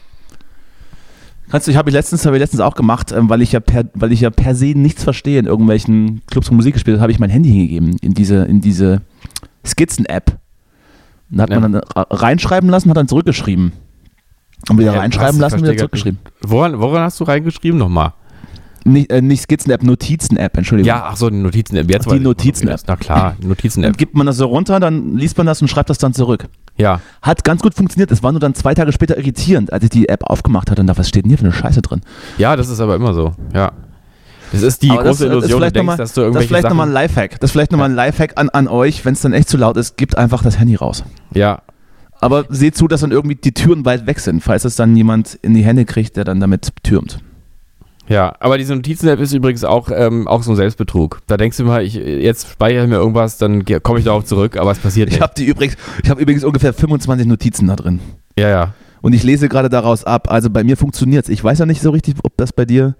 Kannst 1.52 1.68
du, 1.68 1.72
ich 1.72 1.78
habe 1.78 1.90
ich 1.90 1.94
letztens, 1.94 2.26
habe 2.26 2.38
ich 2.38 2.40
letztens 2.42 2.62
auch 2.62 2.76
gemacht, 2.76 3.12
ähm, 3.12 3.30
weil 3.30 3.42
ich 3.42 3.52
ja 3.52 3.60
per, 3.60 3.84
weil 3.94 4.12
ich 4.12 4.22
ja 4.22 4.30
per 4.30 4.56
se 4.56 4.68
nichts 4.68 5.04
verstehe 5.04 5.38
in 5.40 5.46
irgendwelchen 5.46 6.22
Clubs 6.28 6.50
und 6.50 6.56
Musik 6.56 6.74
gespielt 6.74 6.96
habe, 6.96 7.02
habe 7.04 7.12
ich 7.12 7.20
mein 7.20 7.30
Handy 7.30 7.50
hingegeben 7.50 7.98
in 8.02 8.14
diese, 8.14 8.46
in 8.46 8.62
diese 8.62 9.02
Skizzen-App. 9.66 10.38
Und 11.30 11.38
da 11.38 11.44
hat 11.44 11.50
Ja. 11.50 11.60
man 11.60 11.74
dann 11.74 11.82
reinschreiben 11.96 12.70
lassen, 12.70 12.90
hat 12.90 12.98
dann 12.98 13.08
zurückgeschrieben. 13.08 13.74
Und 14.70 14.78
wieder 14.78 14.94
Ja, 14.94 15.00
reinschreiben 15.00 15.40
lassen, 15.40 15.62
wieder 15.62 15.76
zurückgeschrieben. 15.76 16.20
Woran, 16.42 16.80
woran 16.80 17.04
hast 17.04 17.20
du 17.20 17.24
reingeschrieben 17.26 17.80
nochmal? 17.80 18.14
Nicht, 18.84 19.12
äh, 19.12 19.22
nicht 19.22 19.42
Skizzen-App, 19.44 19.84
Notizen-App, 19.84 20.58
Entschuldigung. 20.58 20.88
Ja, 20.88 21.04
ach 21.08 21.16
so, 21.16 21.30
die 21.30 21.36
Notizen-App. 21.38 21.90
Jetzt 21.92 22.10
Die 22.12 22.20
Notizen-App. 22.20 22.80
Na 22.88 22.96
klar, 22.96 23.36
Notizen-App. 23.44 23.98
gibt 23.98 24.16
man 24.16 24.26
das 24.26 24.38
so 24.38 24.46
runter, 24.48 24.80
dann 24.80 25.18
liest 25.18 25.38
man 25.38 25.46
das 25.48 25.62
und 25.62 25.68
schreibt 25.68 25.90
das 25.90 25.98
dann 26.00 26.14
zurück. 26.14 26.48
Ja. 26.78 27.02
Hat 27.22 27.44
ganz 27.44 27.62
gut 27.62 27.74
funktioniert. 27.76 28.12
Es 28.12 28.24
war 28.24 28.32
nur 28.32 28.40
dann 28.40 28.56
zwei 28.56 28.74
Tage 28.74 28.92
später 28.92 29.18
irritierend, 29.18 29.72
als 29.74 29.84
ich 29.84 29.90
die 29.90 30.10
App 30.10 30.24
aufgemacht 30.24 30.72
hatte 30.72 30.82
und 30.82 30.88
da, 30.88 30.98
was 30.98 31.08
steht 31.10 31.26
denn 31.26 31.30
hier 31.30 31.38
für 31.38 31.44
eine 31.46 31.54
Scheiße 31.54 31.82
drin? 31.82 32.02
Ja, 32.38 32.56
das 32.56 32.70
ist 32.70 32.80
aber 32.80 32.96
immer 32.96 33.14
so. 33.14 33.34
Ja. 33.54 33.72
Das 34.52 34.64
ist 34.64 34.82
die 34.82 34.90
Aber 34.92 35.04
das- 35.04 35.18
große 35.20 35.30
das 35.30 35.38
ist 35.46 35.50
Illusion, 35.50 35.50
du 35.52 35.58
vielleicht 35.58 35.76
denkst, 35.76 35.86
noch 35.86 35.94
mal- 35.94 35.98
dass 35.98 35.98
du 35.98 36.04
Das 36.04 36.10
ist 36.12 36.18
irgendwelche 36.28 36.48
vielleicht 36.50 36.70
nochmal 36.70 36.88
ein. 36.88 36.94
Lifehack. 36.94 37.40
Das 37.40 37.48
ist 37.50 37.52
vielleicht 37.52 37.72
nochmal 37.72 37.90
ein 37.90 37.96
Lifehack 37.96 38.34
an, 38.38 38.50
an 38.50 38.68
euch, 38.68 39.06
wenn 39.06 39.14
es 39.14 39.22
dann 39.22 39.34
echt 39.34 39.48
zu 39.50 39.58
laut 39.58 39.78
ist, 39.78 39.96
gebt 39.98 40.18
einfach 40.18 40.44
das 40.44 40.60
Handy 40.60 40.76
raus. 40.76 41.04
Ja, 41.34 41.62
Aber 42.20 42.46
seht 42.50 42.76
zu, 42.76 42.88
dass 42.88 43.02
dann 43.02 43.12
irgendwie 43.12 43.36
die 43.36 43.54
Türen 43.54 43.84
weit 43.86 44.06
weg 44.08 44.20
sind, 44.20 44.42
falls 44.44 44.64
es 44.66 44.76
dann 44.76 44.96
jemand 44.96 45.36
in 45.42 45.54
die 45.56 45.64
Hände 45.64 45.86
kriegt, 45.86 46.18
der 46.18 46.24
dann 46.24 46.40
damit 46.40 46.72
türmt. 46.84 47.20
Ja, 48.12 48.36
aber 48.40 48.58
diese 48.58 48.76
Notizen-App 48.76 49.20
ist 49.20 49.34
übrigens 49.34 49.64
auch, 49.64 49.90
ähm, 49.94 50.28
auch 50.28 50.44
so 50.44 50.52
ein 50.52 50.56
Selbstbetrug. 50.58 51.22
Da 51.28 51.38
denkst 51.38 51.58
du 51.58 51.64
mal, 51.64 51.84
ich, 51.84 51.94
jetzt 51.96 52.50
speichere 52.52 52.84
ich 52.84 52.90
mir 52.90 52.96
irgendwas, 52.98 53.38
dann 53.38 53.64
komme 53.84 54.00
ich 54.00 54.06
darauf 54.06 54.26
zurück, 54.26 54.58
aber 54.58 54.72
es 54.72 54.80
passiert 54.80 55.08
Ich 55.10 55.16
nicht. 55.16 55.22
habe 55.22 55.34
die 55.38 55.46
übrigens, 55.46 55.78
ich 56.04 56.10
habe 56.10 56.22
übrigens 56.22 56.44
ungefähr 56.44 56.74
25 56.74 57.26
Notizen 57.28 57.68
da 57.68 57.76
drin. 57.76 58.00
ja, 58.38 58.50
ja. 58.50 58.74
Und 59.04 59.14
ich 59.14 59.24
lese 59.24 59.50
gerade 59.50 59.68
daraus 59.70 60.04
ab. 60.04 60.30
Also 60.30 60.52
bei 60.52 60.64
mir 60.64 60.78
funktioniert 60.78 61.24
es. 61.26 61.30
Ich 61.32 61.44
weiß 61.44 61.58
ja 61.58 61.66
nicht 61.66 61.82
so 61.82 61.90
richtig, 61.90 62.18
ob 62.24 62.38
das 62.38 62.54
bei 62.54 62.66
dir, 62.66 62.94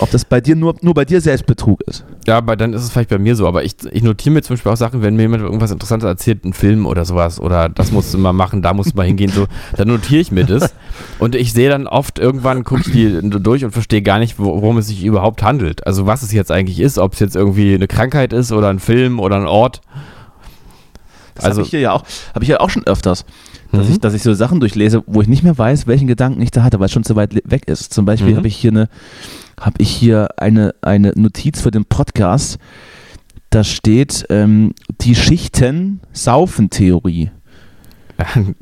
ob 0.00 0.10
das 0.10 0.24
bei 0.24 0.40
dir 0.40 0.56
nur, 0.56 0.74
nur 0.82 0.94
bei 0.94 1.04
dir 1.04 1.20
Selbstbetrug 1.20 1.80
ist. 1.86 2.04
Ja, 2.26 2.38
aber 2.38 2.56
dann 2.56 2.72
ist 2.72 2.82
es 2.82 2.90
vielleicht 2.90 3.10
bei 3.10 3.18
mir 3.18 3.34
so. 3.36 3.46
Aber 3.46 3.64
ich, 3.64 3.74
ich 3.90 4.02
notiere 4.02 4.34
mir 4.34 4.42
zum 4.42 4.54
Beispiel 4.56 4.72
auch 4.72 4.76
Sachen, 4.76 5.02
wenn 5.02 5.16
mir 5.16 5.22
jemand 5.22 5.42
irgendwas 5.42 5.70
Interessantes 5.70 6.06
erzählt, 6.06 6.44
einen 6.44 6.52
Film 6.52 6.86
oder 6.86 7.04
sowas, 7.04 7.40
oder 7.40 7.68
das 7.68 7.90
musst 7.92 8.12
du 8.14 8.18
mal 8.18 8.32
machen, 8.32 8.62
da 8.62 8.74
musst 8.74 8.92
du 8.92 8.96
mal 8.96 9.06
hingehen, 9.06 9.30
so, 9.30 9.46
dann 9.76 9.88
notiere 9.88 10.20
ich 10.20 10.30
mir 10.32 10.44
das. 10.44 10.74
Und 11.18 11.34
ich 11.34 11.52
sehe 11.52 11.68
dann 11.68 11.86
oft 11.86 12.18
irgendwann, 12.18 12.64
gucke 12.64 12.82
ich 12.86 12.92
die 12.92 13.20
durch 13.40 13.64
und 13.64 13.70
verstehe 13.72 14.02
gar 14.02 14.18
nicht, 14.18 14.38
wo- 14.38 14.60
worum 14.62 14.78
es 14.78 14.88
sich 14.88 15.04
überhaupt 15.04 15.42
handelt. 15.42 15.86
Also 15.86 16.06
was 16.06 16.22
es 16.22 16.32
jetzt 16.32 16.50
eigentlich 16.52 16.80
ist, 16.80 16.98
ob 16.98 17.14
es 17.14 17.20
jetzt 17.20 17.36
irgendwie 17.36 17.74
eine 17.74 17.86
Krankheit 17.88 18.32
ist 18.32 18.52
oder 18.52 18.68
ein 18.68 18.78
Film 18.80 19.18
oder 19.20 19.36
ein 19.36 19.46
Ort. 19.46 19.80
Das 21.34 21.44
Also- 21.44 21.58
habe 21.58 21.64
ich 21.66 21.70
hier 21.70 21.80
ja 21.80 21.92
auch, 21.92 22.04
habe 22.34 22.42
ich 22.44 22.48
ja 22.48 22.60
auch 22.60 22.70
schon 22.70 22.84
öfters, 22.86 23.24
dass, 23.72 23.86
Mhm. 23.86 23.92
ich, 23.92 24.00
dass 24.00 24.14
ich 24.14 24.22
so 24.22 24.34
Sachen 24.34 24.60
durchlese, 24.60 25.02
wo 25.06 25.22
ich 25.22 25.28
nicht 25.28 25.42
mehr 25.44 25.56
weiß, 25.56 25.86
welchen 25.86 26.08
Gedanken 26.08 26.40
ich 26.42 26.50
da 26.50 26.62
hatte, 26.64 26.80
weil 26.80 26.86
es 26.86 26.92
schon 26.92 27.04
zu 27.04 27.16
weit 27.16 27.34
weg 27.44 27.68
ist. 27.68 27.92
Zum 27.94 28.04
Beispiel 28.04 28.32
Mhm. 28.32 28.36
habe 28.38 28.48
ich 28.48 28.56
hier 28.56 28.70
eine, 28.72 28.88
habe 29.60 29.82
ich 29.82 29.90
hier 29.90 30.28
eine, 30.38 30.74
eine 30.82 31.12
Notiz 31.16 31.60
für 31.60 31.70
den 31.70 31.84
Podcast. 31.84 32.58
Da 33.50 33.62
steht 33.64 34.24
ähm, 34.30 34.72
die 35.00 35.14
Schichten-Saufen-Theorie. 35.14 37.30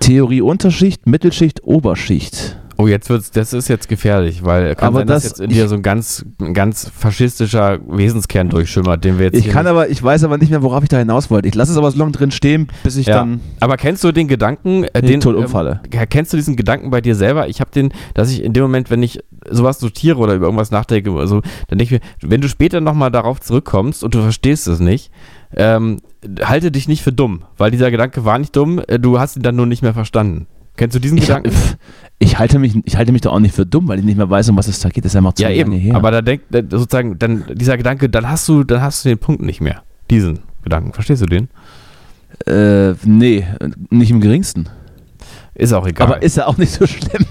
Theorie 0.00 0.40
Unterschicht, 0.42 1.06
Mittelschicht, 1.06 1.62
Oberschicht. 1.64 2.58
Oh, 2.76 2.88
jetzt 2.88 3.08
wird's, 3.08 3.30
das 3.30 3.52
ist 3.52 3.68
jetzt 3.68 3.88
gefährlich, 3.88 4.44
weil 4.44 4.74
kann 4.74 4.88
Aber 4.88 4.98
sein, 4.98 5.06
dass 5.06 5.22
das- 5.22 5.30
jetzt 5.32 5.40
in 5.40 5.50
dir 5.50 5.68
so 5.68 5.76
ein 5.76 5.82
ganz, 5.82 6.24
ganz 6.54 6.90
faschistischer 6.98 7.78
Wesenskern 7.86 8.48
durchschimmert, 8.48 9.04
den 9.04 9.16
wir 9.18 9.26
jetzt 9.26 9.36
Ich 9.38 9.44
hier 9.44 9.52
kann 9.52 9.68
aber, 9.68 9.88
ich 9.90 10.02
weiß 10.02 10.24
aber 10.24 10.38
nicht 10.38 10.50
mehr, 10.50 10.60
worauf 10.62 10.82
ich 10.82 10.88
da 10.88 10.98
hinaus 10.98 11.30
wollte. 11.30 11.46
Ich 11.46 11.54
lasse 11.54 11.70
es 11.70 11.78
aber 11.78 11.88
so 11.92 11.98
lange 11.98 12.10
drin 12.10 12.32
stehen, 12.32 12.66
bis 12.82 12.96
ich 12.96 13.06
Ja. 13.06 13.18
dann 13.18 13.40
Aber 13.60 13.76
kennst 13.76 14.02
du 14.02 14.10
den 14.10 14.26
Gedanken, 14.26 14.82
äh, 14.92 15.00
den 15.00 15.06
den 15.06 15.20
tot 15.20 15.36
umfalle. 15.36 15.82
Ähm, 15.92 16.06
kennst 16.10 16.32
du 16.32 16.36
diesen 16.36 16.56
Gedanken 16.56 16.90
bei 16.90 17.00
dir 17.00 17.14
selber? 17.14 17.48
Ich 17.48 17.60
habe 17.60 17.70
den, 17.70 17.92
dass 18.14 18.32
ich 18.32 18.42
in 18.42 18.52
dem 18.52 18.64
Moment, 18.64 18.90
wenn 18.90 19.04
ich 19.04 19.20
sowas 19.50 19.80
notiere 19.80 20.18
oder 20.18 20.34
über 20.34 20.46
irgendwas 20.46 20.70
nachdenke 20.70 21.10
oder 21.10 21.26
so, 21.26 21.42
dann 21.68 21.78
denke 21.78 21.96
ich 21.96 22.02
mir, 22.02 22.30
wenn 22.30 22.40
du 22.40 22.48
später 22.48 22.80
nochmal 22.80 23.10
darauf 23.10 23.40
zurückkommst 23.40 24.04
und 24.04 24.14
du 24.14 24.22
verstehst 24.22 24.66
es 24.66 24.80
nicht, 24.80 25.10
ähm, 25.56 25.98
halte 26.42 26.70
dich 26.70 26.88
nicht 26.88 27.02
für 27.02 27.12
dumm, 27.12 27.44
weil 27.56 27.70
dieser 27.70 27.90
Gedanke 27.90 28.24
war 28.24 28.38
nicht 28.38 28.56
dumm, 28.56 28.80
äh, 28.86 28.98
du 28.98 29.18
hast 29.18 29.36
ihn 29.36 29.42
dann 29.42 29.56
nur 29.56 29.66
nicht 29.66 29.82
mehr 29.82 29.94
verstanden. 29.94 30.46
Kennst 30.76 30.96
du 30.96 31.00
diesen 31.00 31.18
Ich, 31.18 31.26
Gedanken? 31.26 31.52
ich, 32.18 32.38
halte 32.38 32.58
mich, 32.58 32.74
ich 32.84 32.96
halte 32.96 33.12
mich 33.12 33.20
da 33.20 33.30
auch 33.30 33.38
nicht 33.38 33.54
für 33.54 33.64
dumm, 33.64 33.86
weil 33.88 34.00
ich 34.00 34.04
nicht 34.04 34.16
mehr 34.16 34.28
weiß, 34.28 34.48
um 34.48 34.56
was 34.56 34.66
es 34.66 34.80
da 34.80 34.88
geht. 34.88 35.04
Das 35.04 35.12
ist 35.12 35.16
einfach 35.16 35.34
zu 35.34 35.44
ja, 35.44 35.50
eben. 35.50 35.72
her. 35.72 35.94
Aber 35.94 36.10
da 36.10 36.20
denkt 36.20 36.46
sozusagen, 36.50 37.18
dann 37.18 37.44
dieser 37.52 37.76
Gedanke, 37.76 38.08
dann 38.08 38.28
hast 38.28 38.48
du, 38.48 38.64
dann 38.64 38.82
hast 38.82 39.04
du 39.04 39.08
den 39.08 39.18
Punkt 39.18 39.42
nicht 39.42 39.60
mehr. 39.60 39.82
Diesen 40.10 40.40
Gedanken. 40.62 40.92
Verstehst 40.92 41.22
du 41.22 41.26
den? 41.26 41.48
Äh, 42.46 42.94
nee, 43.04 43.46
nicht 43.90 44.10
im 44.10 44.20
geringsten. 44.20 44.68
Ist 45.54 45.72
auch 45.72 45.86
egal. 45.86 46.08
Aber 46.08 46.22
ist 46.22 46.36
ja 46.36 46.46
auch 46.46 46.56
nicht 46.56 46.72
so 46.72 46.86
schlimm. 46.86 47.24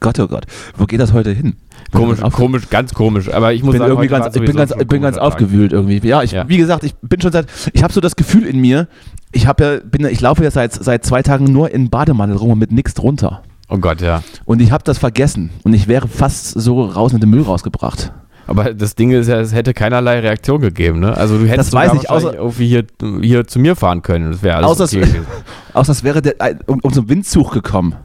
Gott, 0.00 0.18
oh 0.20 0.26
Gott, 0.28 0.46
wo 0.76 0.86
geht 0.86 1.00
das 1.00 1.12
heute 1.12 1.32
hin? 1.32 1.56
komisch, 1.92 2.20
komisch, 2.32 2.68
ganz 2.68 2.92
komisch. 2.94 3.32
Aber 3.32 3.52
ich 3.52 3.62
muss 3.62 3.72
bin 3.72 3.78
sagen, 3.80 3.90
irgendwie 3.92 4.08
ganz, 4.08 4.34
ich 4.34 4.42
bin 4.42 4.56
ganz, 4.56 4.72
ich 4.78 4.86
bin 4.88 5.02
ganz 5.02 5.16
Tag. 5.16 5.24
aufgewühlt 5.24 5.72
irgendwie. 5.72 5.98
Ja, 6.06 6.22
ich, 6.22 6.32
Ja. 6.32 6.48
wie 6.48 6.56
gesagt, 6.56 6.84
ich 6.84 6.94
bin 6.96 7.20
schon 7.20 7.32
seit, 7.32 7.46
ich 7.72 7.82
habe 7.82 7.92
so 7.92 8.00
das 8.00 8.16
Gefühl 8.16 8.44
in 8.46 8.60
mir, 8.60 8.88
ich 9.32 9.46
habe 9.46 9.64
ja, 9.64 9.78
bin, 9.88 10.04
ich 10.06 10.20
laufe 10.20 10.42
ja 10.44 10.50
seit, 10.50 10.72
seit 10.72 11.04
zwei 11.04 11.22
Tagen 11.22 11.44
nur 11.44 11.70
in 11.70 11.90
Bademantel 11.90 12.36
rum 12.38 12.50
und 12.52 12.58
mit 12.58 12.72
nichts 12.72 12.94
drunter. 12.94 13.42
Oh 13.68 13.78
Gott, 13.78 14.00
ja. 14.00 14.22
Und 14.44 14.60
ich 14.60 14.70
habe 14.72 14.84
das 14.84 14.98
vergessen 14.98 15.50
und 15.64 15.72
ich 15.74 15.88
wäre 15.88 16.06
fast 16.08 16.50
so 16.60 16.84
raus 16.84 17.12
mit 17.12 17.22
dem 17.22 17.30
Müll 17.30 17.42
rausgebracht. 17.42 18.12
Aber 18.48 18.72
das 18.74 18.94
Ding 18.94 19.10
ist 19.10 19.26
ja, 19.26 19.40
es 19.40 19.52
hätte 19.52 19.74
keinerlei 19.74 20.20
Reaktion 20.20 20.60
gegeben, 20.60 21.00
ne? 21.00 21.16
Also 21.16 21.36
du 21.36 21.46
hättest 21.48 21.72
Das 21.72 21.72
weiß 21.72 21.94
ich, 22.00 22.08
außer- 22.10 22.34
irgendwie 22.34 22.68
hier, 22.68 22.84
hier 23.20 23.44
zu 23.46 23.58
mir 23.58 23.74
fahren 23.74 24.02
können. 24.02 24.30
Das 24.30 24.40
wäre 24.44 24.58
alles 24.58 24.68
Außer 24.70 24.84
okay 24.84 25.00
es-. 25.02 25.14
Außer 25.74 25.90
es 25.92 26.04
wäre 26.04 26.22
der, 26.22 26.34
ein- 26.38 26.60
um, 26.66 26.78
um 26.80 26.92
so 26.92 27.00
einen 27.00 27.08
Windzug 27.08 27.50
gekommen 27.52 27.96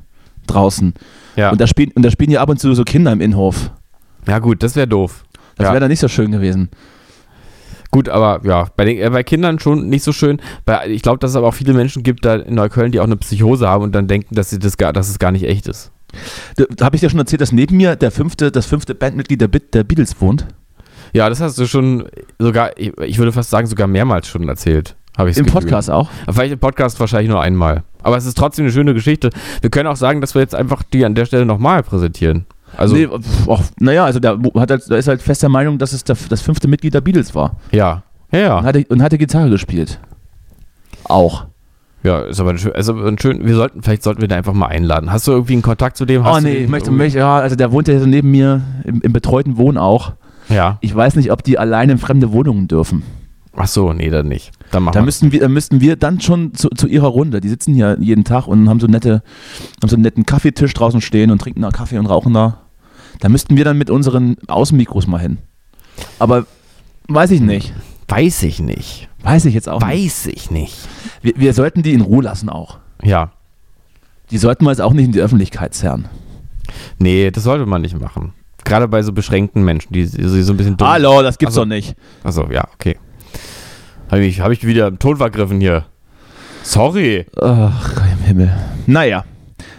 draußen. 0.48 0.94
Ja. 1.36 1.52
Und, 1.52 1.62
da 1.62 1.68
spielen, 1.68 1.92
und 1.96 2.04
da 2.04 2.12
spielen 2.12 2.32
ja 2.32 2.42
ab 2.42 2.50
und 2.50 2.60
zu 2.60 2.74
so 2.74 2.84
Kinder 2.84 3.12
im 3.12 3.22
Innenhof. 3.22 3.72
ja 4.28 4.40
gut, 4.40 4.64
das 4.64 4.76
wäre 4.76 4.88
doof. 4.88 5.24
Das 5.56 5.66
Ja. 5.66 5.72
wäre 5.74 5.82
dann 5.82 5.90
nicht 5.90 6.00
so 6.00 6.08
schön 6.08 6.32
gewesen. 6.32 6.70
Gut, 7.92 8.08
aber 8.08 8.40
ja, 8.46 8.68
bei, 8.78 8.86
den, 8.86 8.98
äh, 9.00 9.10
bei 9.10 9.22
Kindern 9.24 9.60
schon 9.60 9.90
nicht 9.90 10.04
so 10.04 10.14
schön. 10.14 10.40
Bei, 10.66 10.88
ich 10.88 11.02
glaube, 11.02 11.20
dass 11.20 11.32
es 11.32 11.36
aber 11.36 11.48
auch 11.48 11.54
viele 11.54 11.74
Menschen 11.74 12.04
gibt 12.04 12.24
da 12.24 12.36
in 12.36 12.56
Neukölln, 12.56 12.92
die 12.94 13.00
auch 13.02 13.06
eine 13.06 13.18
Psychose 13.18 13.68
haben 13.68 13.84
und 13.84 13.94
dann 13.94 14.08
denken, 14.08 14.34
dass, 14.34 14.50
sie 14.50 14.60
das, 14.60 14.78
gar, 14.78 14.94
dass 14.94 15.10
es 15.10 15.20
gar 15.20 15.32
nicht 15.32 15.44
echt 15.44 15.68
ist. 15.68 15.92
Da, 16.56 16.64
da 16.70 16.86
habe 16.86 16.96
ich 16.96 17.02
dir 17.02 17.10
schon 17.10 17.20
erzählt, 17.20 17.42
dass 17.42 17.52
neben 17.52 17.76
mir 17.78 17.96
der 17.98 18.12
fünfte, 18.12 18.50
das 18.52 18.66
fünfte 18.66 18.96
Bandmitglied 18.96 19.42
der, 19.42 19.50
der 19.50 19.84
Beatles 19.84 20.20
wohnt. 20.22 20.48
Ja, 21.14 21.28
das 21.28 21.42
hast 21.42 21.58
du 21.60 21.66
schon 21.68 22.06
sogar, 22.40 22.78
ich, 22.78 22.98
ich 23.00 23.18
würde 23.18 23.34
fast 23.34 23.50
sagen, 23.50 23.68
sogar 23.68 23.88
mehrmals 23.88 24.28
schon 24.28 24.48
erzählt. 24.48 24.96
Habe 25.18 25.30
ich 25.30 25.38
Im 25.38 25.46
Podcast 25.46 25.90
auch. 25.92 26.10
Vielleicht 26.30 26.54
im 26.54 26.60
Podcast 26.60 27.00
wahrscheinlich 27.00 27.30
nur 27.30 27.42
einmal. 27.42 27.84
Aber 28.02 28.18
es 28.18 28.26
ist 28.26 28.38
trotzdem 28.38 28.66
eine 28.66 28.72
schöne 28.72 28.94
Geschichte. 28.94 29.30
Wir 29.62 29.70
können 29.70 29.88
auch 29.88 29.96
sagen, 29.96 30.22
dass 30.22 30.36
wir 30.36 30.42
jetzt 30.42 30.56
einfach 30.56 30.84
die 30.84 31.06
an 31.06 31.16
der 31.16 31.26
Stelle 31.26 31.46
nochmal 31.46 31.84
präsentieren. 31.84 32.46
Also, 32.78 32.96
nee, 32.96 33.06
och, 33.06 33.62
naja, 33.80 34.06
also 34.06 34.20
hat 34.22 34.72
halt, 34.72 34.90
der 34.90 34.98
ist 34.98 35.08
halt 35.10 35.22
fest 35.22 35.44
der 35.44 35.50
Meinung, 35.50 35.78
dass 35.78 35.92
es 35.92 36.04
das 36.06 36.42
fünfte 36.42 36.68
Mitglied 36.70 36.94
der 36.94 37.02
Beatles 37.02 37.36
war. 37.36 37.58
ja. 37.72 38.04
Ja, 38.34 38.60
Und 38.60 38.64
ja. 38.64 38.64
hatte, 38.64 38.86
und 38.88 39.04
hatte 39.04 39.18
Gitarre 39.18 39.50
gespielt. 39.50 40.00
Auch. 41.04 41.48
Ja, 42.04 42.22
ist 42.22 42.40
aber 42.40 42.52
ein 42.52 42.58
schön, 42.58 42.72
also 42.74 42.96
ein 42.96 43.20
schön, 43.20 43.46
wir 43.46 43.56
sollten, 43.56 43.84
vielleicht 43.84 44.04
sollten 44.04 44.22
wir 44.22 44.28
den 44.30 44.38
einfach 44.38 44.54
mal 44.54 44.68
einladen. 44.68 45.12
Hast 45.12 45.28
du 45.28 45.32
irgendwie 45.34 45.54
einen 45.54 45.62
Kontakt 45.62 45.98
zu 45.98 46.06
dem? 46.06 46.24
Hast 46.24 46.38
oh 46.38 46.40
nee, 46.40 46.54
ich 46.56 46.70
möchte, 46.70 46.92
möchte, 46.92 47.20
ja, 47.20 47.38
also 47.38 47.56
der 47.58 47.74
wohnt 47.74 47.90
ja 47.90 48.00
so 48.00 48.06
neben 48.06 48.32
mir 48.32 48.62
im, 48.86 49.02
im 49.02 49.12
betreuten 49.14 49.58
Wohnen 49.58 49.78
auch. 49.78 50.14
Ja. 50.50 50.78
Ich 50.80 50.96
weiß 50.96 51.16
nicht, 51.18 51.32
ob 51.32 51.44
die 51.44 51.60
alleine 51.60 51.92
in 51.92 51.98
fremde 51.98 52.32
Wohnungen 52.32 52.68
dürfen. 52.68 53.04
Ach 53.56 53.68
so, 53.68 53.92
nee, 53.94 54.10
dann 54.10 54.30
nicht. 54.30 54.52
Dann 54.72 54.84
machen 54.84 54.94
Da 54.94 55.00
wir. 55.02 55.06
müssten 55.06 55.32
wir, 55.32 55.40
da 55.42 55.48
müssten 55.50 55.82
wir 55.82 55.96
dann 55.96 56.22
schon 56.22 56.54
zu, 56.54 56.70
zu 56.70 56.88
ihrer 56.88 57.08
Runde. 57.08 57.42
Die 57.42 57.50
sitzen 57.50 57.74
hier 57.74 57.98
jeden 58.00 58.24
Tag 58.24 58.48
und 58.48 58.70
haben 58.70 58.80
so 58.80 58.88
nette, 58.88 59.22
haben 59.82 59.90
so 59.90 59.96
einen 59.96 60.04
netten 60.04 60.26
Kaffeetisch 60.26 60.74
draußen 60.74 61.02
stehen 61.02 61.30
und 61.32 61.40
trinken 61.42 61.62
da 61.62 61.70
Kaffee 61.72 61.98
und 61.98 62.06
rauchen 62.06 62.34
da. 62.34 62.60
Da 63.20 63.30
müssten 63.30 63.58
wir 63.58 63.66
dann 63.66 63.78
mit 63.78 63.90
unseren 63.90 64.38
Außenmikros 64.48 65.08
mal 65.08 65.20
hin. 65.20 65.38
Aber 66.20 66.46
weiß 67.08 67.32
ich 67.32 67.42
nicht. 67.42 67.74
Weiß 68.08 68.44
ich 68.44 68.60
nicht. 68.60 69.10
Weiß 69.24 69.46
ich 69.46 69.54
jetzt 69.54 69.70
auch 69.70 69.80
nicht. 69.82 69.90
Weiß 69.90 70.26
ich 70.28 70.52
nicht. 70.52 70.76
Wir, 71.22 71.34
wir 71.36 71.54
sollten 71.54 71.84
die 71.84 71.94
in 71.94 72.02
Ruhe 72.02 72.24
lassen 72.24 72.50
auch. 72.50 72.80
Ja. 73.04 73.32
Die 74.32 74.38
sollten 74.38 74.66
wir 74.66 74.72
jetzt 74.72 74.82
auch 74.82 74.94
nicht 74.94 75.06
in 75.06 75.12
die 75.12 75.20
Öffentlichkeit 75.22 75.74
zerren. 75.74 76.08
Nee, 77.00 77.30
das 77.32 77.44
sollte 77.44 77.66
man 77.66 77.82
nicht 77.82 78.00
machen. 78.00 78.34
Gerade 78.64 78.88
bei 78.88 79.02
so 79.04 79.12
beschränkten 79.12 79.64
Menschen, 79.64 79.92
die, 79.94 80.06
die 80.06 80.42
so 80.44 80.54
ein 80.54 80.58
bisschen 80.58 80.78
dumm 80.78 80.88
Hallo, 80.88 81.22
das 81.22 81.38
gibt's 81.38 81.56
Also- 81.56 81.62
doch 81.62 81.68
nicht. 81.70 81.96
Achso, 82.24 82.50
ja, 82.52 82.64
okay. 82.76 82.98
Habe 84.12 84.26
ich, 84.26 84.42
hab 84.42 84.52
ich 84.52 84.66
wieder 84.68 84.88
im 84.88 85.00
Ton 85.00 85.18
vergriffen 85.18 85.60
hier. 85.62 85.86
Sorry. 86.64 87.26
Ach, 87.42 87.94
im 88.20 88.26
Himmel. 88.26 88.52
Naja. 88.86 89.24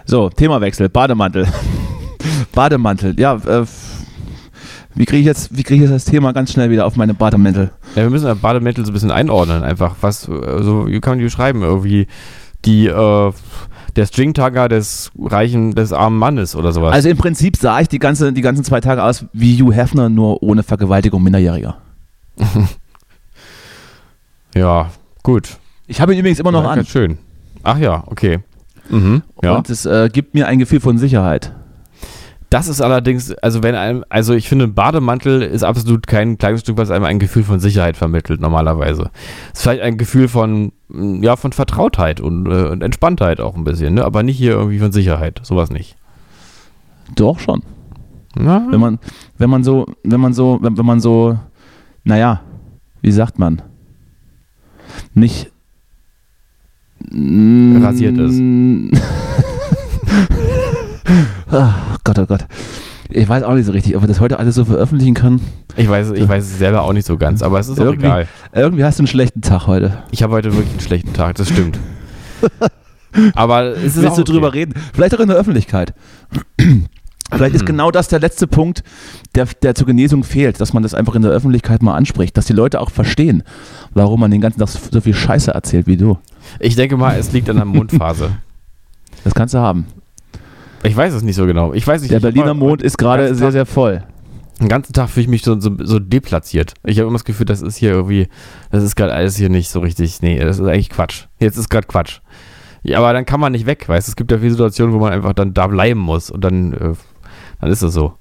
So, 0.07 0.31
Themawechsel. 0.31 0.89
Bademantel. 0.89 1.47
Bademantel. 2.55 3.19
Ja, 3.21 3.35
äh, 3.35 3.65
wie 4.95 5.05
kriege 5.05 5.21
ich, 5.21 5.27
jetzt- 5.27 5.57
wie 5.57 5.63
krieg 5.63 5.77
ich 5.77 5.83
jetzt 5.83 5.93
das 5.93 6.05
Thema 6.07 6.33
ganz 6.33 6.53
schnell 6.53 6.71
wieder 6.71 6.87
auf 6.87 6.97
meine 6.97 7.15
Bademantel? 7.15 7.71
Ja, 7.95 8.03
wir 8.03 8.11
müssen 8.11 8.27
das 8.27 8.39
Bademäntel 8.39 8.85
so 8.85 8.91
ein 8.91 8.95
bisschen 8.95 9.11
einordnen, 9.11 9.63
einfach. 9.63 9.97
Was, 10.01 10.29
also, 10.29 10.87
wie 10.89 11.01
kann 11.01 11.13
man 11.13 11.19
die 11.19 11.25
beschreiben? 11.25 11.63
Irgendwie 11.63 12.07
die, 12.65 12.87
äh, 12.87 13.33
der 13.97 14.07
Stringtagger 14.07 14.69
des 14.69 15.11
reichen, 15.19 15.75
des 15.75 15.93
armen 15.93 16.19
Mannes 16.19 16.57
oder 16.57 16.73
sowas. 16.73 16.93
Also 16.95 17.09
im 17.11 17.19
Prinzip 17.19 17.57
sah 17.57 17.81
ich 17.81 17.89
die, 17.89 17.99
ganze, 17.99 18.33
die 18.33 18.41
ganzen 18.41 18.65
zwei 18.65 18.81
Tage 18.81 19.03
aus 19.05 19.27
wie 19.35 19.61
Hugh 19.63 19.73
Hefner, 19.75 20.09
nur 20.09 20.43
ohne 20.43 20.63
Vergewaltigung 20.63 21.23
Minderjähriger. 21.23 21.77
ja, 24.55 24.91
gut. 25.23 25.59
Ich 25.87 26.01
habe 26.01 26.13
ihn 26.13 26.21
übrigens 26.21 26.41
immer 26.41 26.53
noch 26.53 26.65
ja, 26.65 26.71
an. 26.71 26.77
Ganz 26.77 26.89
schön. 26.89 27.19
Ach 27.63 27.79
ja, 27.79 28.05
okay. 28.07 28.41
Mhm, 28.89 29.23
ja. 29.43 29.57
Und 29.57 29.71
es 29.71 29.87
äh, 29.87 30.09
gibt 30.13 30.35
mir 30.35 30.47
ein 30.47 30.59
Gefühl 30.59 30.81
von 30.81 30.99
Sicherheit. 30.99 31.53
Das 32.51 32.69
ist 32.69 32.83
allerdings, 32.83 33.33
also 33.37 33.63
wenn 33.63 33.75
einem, 33.75 34.05
also 34.11 34.35
ich 34.35 34.47
finde, 34.47 34.67
ein 34.67 34.75
Bademantel 34.75 35.41
ist 35.41 35.63
absolut 35.63 36.07
kein 36.07 36.37
Kleidungsstück, 36.37 36.77
was 36.77 36.91
einem 36.91 37.07
ein 37.07 37.19
Gefühl 37.19 37.45
von 37.45 37.61
Sicherheit 37.61 37.97
vermittelt, 37.97 38.43
normalerweise. 38.43 39.11
Es 39.53 39.61
ist 39.61 39.63
vielleicht 39.63 39.83
ein 39.83 39.97
Gefühl 39.97 40.29
von, 40.29 40.73
mm, 40.89 41.23
ja, 41.23 41.37
von 41.37 41.53
Vertrautheit 41.53 42.21
und, 42.21 42.47
äh, 42.47 42.69
und 42.69 42.83
Entspanntheit 42.83 43.41
auch 43.41 43.57
ein 43.57 43.65
bisschen, 43.65 43.95
ne? 43.95 44.05
aber 44.05 44.23
nicht 44.23 44.37
hier 44.37 44.53
irgendwie 44.53 44.79
von 44.79 44.93
Sicherheit, 44.93 45.41
sowas 45.43 45.71
nicht. 45.71 45.97
Doch 47.15 47.39
schon. 47.39 47.63
Na, 48.35 48.67
Wenn 48.71 48.81
man, 48.81 48.99
wenn 49.39 49.49
man 49.49 49.65
so, 49.65 49.87
wenn 50.05 50.21
man 50.21 50.35
so, 50.35 50.59
wenn, 50.61 50.77
wenn 50.77 50.87
man 50.87 51.01
so, 51.01 51.39
naja, 52.05 52.43
wie 53.01 53.13
sagt 53.13 53.39
man? 53.39 53.63
Nicht 55.15 55.51
Rasiert 57.11 58.17
ist. 58.19 58.41
Ach 61.51 61.99
Gott, 62.05 62.19
oh 62.19 62.27
Gott. 62.27 62.47
Ich 63.11 63.29
weiß 63.29 63.43
auch 63.43 63.55
nicht 63.55 63.67
so 63.67 63.73
richtig, 63.73 63.95
ob 63.97 64.03
wir 64.03 64.09
das 64.09 64.21
heute 64.21 64.39
alles 64.39 64.55
so 64.55 64.65
veröffentlichen 64.65 65.15
können. 65.15 65.41
ich 65.77 65.89
weiß, 65.89 66.13
ich 66.13 66.27
weiß 66.27 66.45
es 66.45 66.59
selber 66.59 66.83
auch 66.83 66.93
nicht 66.95 67.07
so 67.07 67.19
ganz, 67.19 67.43
aber 67.43 67.59
es 67.61 67.69
ist 67.69 67.79
auch 67.79 67.85
Irgendwie- 67.85 68.07
egal. 68.07 68.29
Irgendwie 68.55 68.85
hast 68.85 68.99
du 68.99 69.03
einen 69.03 69.09
schlechten 69.09 69.43
Tag 69.43 69.67
heute. 69.67 70.03
Ich 70.13 70.23
habe 70.23 70.33
heute 70.33 70.53
wirklich 70.53 70.71
einen 70.71 70.81
schlechten 70.81 71.13
Tag, 71.13 71.37
das 71.37 71.49
stimmt. 71.49 71.79
aber 73.35 73.65
es 73.77 73.97
ist 73.97 73.97
Willst 73.97 74.13
auch 74.13 74.17
du 74.17 74.23
okay. 74.23 74.33
drüber 74.33 74.55
reden? 74.55 74.75
Vielleicht 74.95 75.15
auch 75.15 75.21
in 75.21 75.29
der 75.29 75.37
Öffentlichkeit. 75.37 75.93
Vielleicht 77.33 77.55
ist 77.55 77.67
genau 77.67 77.91
das 77.91 78.09
der 78.09 78.21
letzte 78.21 78.47
Punkt, 78.47 78.83
der, 79.35 79.47
der 79.63 79.75
zur 79.75 79.87
Genesung 79.87 80.25
fehlt, 80.25 80.61
dass 80.61 80.73
man 80.73 80.83
das 80.83 80.95
einfach 80.95 81.15
in 81.15 81.23
der 81.23 81.31
Öffentlichkeit 81.31 81.83
mal 81.83 81.97
anspricht, 81.97 82.37
dass 82.37 82.47
die 82.47 82.53
Leute 82.53 82.81
auch 82.81 82.91
verstehen, 82.91 83.43
warum 83.95 84.21
man 84.21 84.31
den 84.31 84.41
ganzen 84.41 84.61
Tag 84.61 84.69
so 84.69 85.01
viel 85.01 85.15
Scheiße 85.15 85.51
erzählt 85.53 85.87
wie 85.87 85.97
du. 85.97 86.19
Ich 86.61 86.77
denke 86.77 86.97
mal, 86.97 87.19
es 87.19 87.33
liegt 87.33 87.49
an 87.51 87.57
der 87.57 87.65
Mondphase. 87.65 88.31
Das 89.25 89.35
kannst 89.35 89.55
du 89.55 89.59
haben. 89.59 89.87
Ich 90.83 90.97
weiß 90.97 91.15
es 91.15 91.23
nicht 91.23 91.37
so 91.37 91.47
genau. 91.47 91.73
Ich 91.75 91.87
weiß 91.87 92.03
nicht. 92.03 92.11
Der 92.11 92.19
Berliner 92.19 92.55
Mond 92.55 92.83
ist 92.83 92.99
gerade 92.99 93.35
sehr, 93.37 93.53
sehr 93.53 93.67
voll. 93.67 94.03
Den 94.61 94.69
ganzen 94.69 94.93
Tag 94.93 95.11
fühle 95.11 95.25
ich 95.25 95.29
mich 95.29 95.43
so, 95.43 95.59
so, 95.61 95.71
so 95.79 95.99
deplatziert. 95.99 96.75
Ich 96.85 96.99
habe 96.99 97.07
immer 97.07 97.19
das 97.19 97.25
Gefühl, 97.25 97.47
das 97.47 97.63
ist 97.63 97.77
hier 97.77 97.91
irgendwie, 97.91 98.29
das 98.71 98.83
ist 98.83 98.97
gerade 98.97 99.13
alles 99.13 99.37
hier 99.37 99.49
nicht 99.49 99.71
so 99.71 99.81
richtig. 99.81 100.23
Nee, 100.23 100.39
das 100.39 100.59
ist 100.59 100.67
eigentlich 100.67 100.91
Quatsch. 100.91 101.27
Jetzt 101.39 101.57
ist 101.57 101.69
gerade 101.69 101.87
Quatsch. 101.87 102.21
Ja, 102.83 102.99
aber 102.99 103.13
dann 103.13 103.25
kann 103.27 103.41
man 103.41 103.53
nicht 103.53 103.67
weg, 103.67 103.89
weißt 103.89 104.09
du? 104.09 104.11
Es 104.11 104.17
gibt 104.17 104.33
ja 104.33 104.39
viele 104.39 104.51
Situationen, 104.51 104.93
wo 104.95 104.99
man 104.99 105.13
einfach 105.13 105.33
dann 105.33 105.55
da 105.55 105.69
bleiben 105.69 106.01
muss 106.01 106.31
und 106.31 106.43
dann, 106.43 106.73
äh, 106.73 106.93
dann 107.63 107.71
ist 107.71 107.81
es 107.83 107.95
so. 107.95 108.13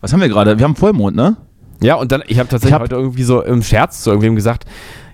Was 0.00 0.12
haben 0.12 0.20
wir 0.20 0.28
gerade? 0.28 0.58
Wir 0.58 0.64
haben 0.64 0.76
Vollmond, 0.76 1.16
ne? 1.16 1.36
Ja, 1.80 1.94
und 1.96 2.10
dann, 2.12 2.22
ich 2.26 2.38
habe 2.38 2.48
tatsächlich 2.48 2.70
Ich 2.70 2.74
hab- 2.74 2.82
heute 2.82 2.94
irgendwie 2.96 3.22
so 3.22 3.42
im 3.42 3.62
Scherz 3.62 4.02
zu 4.02 4.10
irgendwem 4.10 4.34
gesagt, 4.36 4.64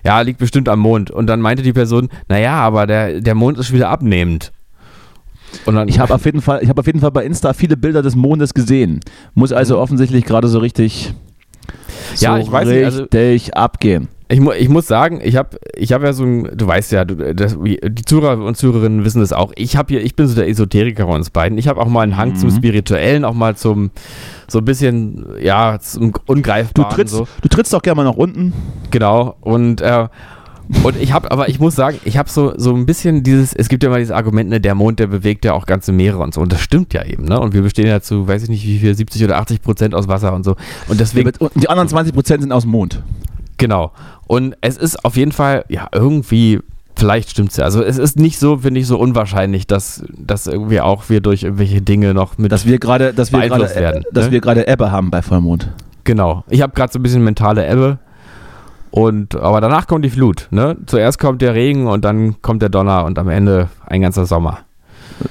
ja, 0.03 0.21
liegt 0.21 0.39
bestimmt 0.39 0.69
am 0.69 0.79
Mond. 0.79 1.11
Und 1.11 1.27
dann 1.27 1.41
meinte 1.41 1.63
die 1.63 1.73
Person, 1.73 2.09
naja, 2.27 2.53
aber 2.53 2.87
der, 2.87 3.21
der 3.21 3.35
Mond 3.35 3.57
ist 3.57 3.73
wieder 3.73 3.89
abnehmend. 3.89 4.51
Und 5.65 5.75
dann, 5.75 5.87
Ich 5.87 5.99
habe 5.99 6.13
auf 6.15 6.25
jeden 6.25 6.41
Fall, 6.41 6.61
ich 6.63 6.69
habe 6.69 6.79
auf 6.79 6.85
jeden 6.87 6.99
Fall 7.01 7.11
bei 7.11 7.25
Insta 7.25 7.53
viele 7.53 7.77
Bilder 7.77 8.01
des 8.03 8.15
Mondes 8.15 8.53
gesehen. 8.53 8.99
Muss 9.33 9.51
also 9.51 9.79
offensichtlich 9.79 10.25
gerade 10.25 10.47
so 10.47 10.59
richtig, 10.59 11.13
so 12.13 12.25
Ja, 12.25 12.37
ich 12.37 12.51
weiß 12.51 12.67
nicht, 12.67 12.85
also- 12.85 13.03
richtig 13.03 13.55
abgehen. 13.57 14.07
Ich, 14.27 14.39
mu 14.39 14.51
ich 14.53 14.69
muss 14.69 14.87
sagen, 14.87 15.19
ich 15.23 15.35
habe 15.35 15.57
ich 15.75 15.93
hab 15.93 16.01
ja 16.01 16.11
so 16.11 16.23
ein, 16.23 16.49
du 16.55 16.65
weißt 16.65 16.91
ja, 16.93 17.05
du, 17.05 17.35
das, 17.35 17.57
die 17.63 18.05
Zuhörer 18.05 18.43
und 18.43 18.57
Zuhörerinnen 18.57 19.05
wissen 19.05 19.19
das 19.19 19.31
auch. 19.33 19.51
Ich 19.55 19.77
habe 19.77 19.93
hier, 19.93 20.03
ich 20.03 20.15
bin 20.15 20.25
so 20.27 20.33
der 20.33 20.49
Esoteriker 20.49 21.05
von 21.05 21.15
uns 21.17 21.29
beiden. 21.29 21.59
Ich 21.59 21.67
habe 21.67 21.79
auch 21.79 21.87
mal 21.87 22.01
einen 22.01 22.17
Hang 22.17 22.29
Mhm. 22.29 22.35
zum 22.37 22.49
Spirituellen, 22.51 23.23
auch 23.23 23.35
mal 23.35 23.55
zum, 23.55 23.91
so 24.47 24.57
ein 24.59 24.65
bisschen, 24.65 25.25
ja, 25.41 25.77
zum 25.79 26.11
Du 26.13 26.19
Ungreifbaren. 26.25 26.89
trittst, 26.95 27.13
so. 27.13 27.27
du 27.43 27.47
trittst 27.49 27.71
doch 27.71 27.83
gerne 27.83 27.97
mal 27.97 28.03
nach 28.05 28.17
unten. 28.17 28.53
Genau. 28.89 29.35
Und, 29.41 29.81
äh, 29.81 30.07
und 30.81 30.99
ich 30.99 31.13
habe, 31.13 31.29
aber 31.29 31.47
ich 31.47 31.59
muss 31.59 31.75
sagen, 31.75 31.99
ich 32.05 32.17
habe 32.17 32.27
so, 32.27 32.53
so 32.57 32.73
ein 32.73 32.87
bisschen 32.87 33.21
dieses, 33.21 33.53
es 33.53 33.69
gibt 33.69 33.83
ja 33.83 33.89
mal 33.91 33.99
dieses 33.99 34.15
Argument, 34.15 34.49
ne, 34.49 34.59
der 34.59 34.73
Mond, 34.73 34.97
der 34.97 35.05
bewegt 35.05 35.45
ja 35.45 35.53
auch 35.53 35.67
ganze 35.67 35.91
Meere 35.91 36.17
und 36.17 36.33
so. 36.33 36.41
Und 36.41 36.51
das 36.51 36.61
stimmt 36.61 36.95
ja 36.95 37.05
eben, 37.05 37.25
ne? 37.25 37.39
Und 37.39 37.53
wir 37.53 37.61
bestehen 37.61 37.85
ja 37.85 38.01
zu, 38.01 38.27
weiß 38.27 38.41
ich 38.41 38.49
nicht 38.49 38.65
wie 38.65 38.79
viel, 38.79 38.95
70 38.95 39.23
oder 39.23 39.37
80 39.37 39.61
Prozent 39.61 39.93
aus 39.93 40.07
Wasser 40.07 40.33
und 40.33 40.43
so. 40.43 40.55
Und 40.87 40.99
deswegen, 40.99 41.29
Und 41.37 41.51
die 41.61 41.69
anderen 41.69 41.87
20 41.87 42.15
Prozent 42.15 42.41
sind 42.41 42.51
aus 42.51 42.63
dem 42.63 42.71
Mond. 42.71 43.03
Genau. 43.57 43.91
Und 44.27 44.55
es 44.61 44.77
ist 44.77 45.03
auf 45.05 45.15
jeden 45.15 45.31
Fall, 45.31 45.65
ja, 45.69 45.87
irgendwie, 45.91 46.59
vielleicht 46.95 47.29
stimmt's 47.29 47.57
ja. 47.57 47.65
Also 47.65 47.83
es 47.83 47.97
ist 47.97 48.17
nicht 48.17 48.39
so, 48.39 48.57
finde 48.57 48.79
ich, 48.79 48.87
so 48.87 48.97
unwahrscheinlich, 48.97 49.67
dass, 49.67 50.03
dass 50.17 50.47
irgendwie 50.47 50.81
auch 50.81 51.09
wir 51.09 51.21
durch 51.21 51.43
irgendwelche 51.43 51.81
Dinge 51.81 52.13
noch 52.13 52.37
mit. 52.37 52.51
Dass 52.51 52.65
wir 52.65 52.79
gerade, 52.79 53.13
dass 53.13 53.31
wir 53.31 53.39
gerade, 53.39 53.49
Beeinflusst 53.49 53.75
werden, 53.75 54.03
dass 54.11 54.25
ne? 54.25 54.31
wir 54.31 54.41
gerade 54.41 54.67
Ebbe 54.67 54.91
haben 54.91 55.11
bei 55.11 55.21
Vollmond. 55.21 55.71
genau. 56.03 56.43
Ich 56.49 56.61
habe 56.61 56.73
gerade 56.73 56.91
so 56.91 56.99
ein 56.99 57.03
bisschen 57.03 57.23
mentale 57.23 57.67
Ebbe. 57.69 57.99
Und, 58.91 59.35
aber 59.35 59.59
danach 59.59 59.87
kommt 59.87 60.05
die 60.05 60.09
Flut, 60.09 60.47
ne? 60.51 60.77
Zuerst 60.85 61.19
kommt 61.19 61.41
der 61.41 61.53
Regen 61.53 61.87
und 61.87 62.05
dann 62.05 62.41
kommt 62.41 62.61
der 62.61 62.69
Donner 62.69 63.03
und 63.03 63.19
am 63.19 63.27
Ende 63.27 63.67
ein 63.85 63.99
ganzer 63.99 64.25
Sommer. 64.25 64.59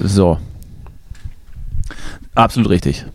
So. 0.00 0.36
Absolut 2.34 2.68
richtig. 2.68 3.06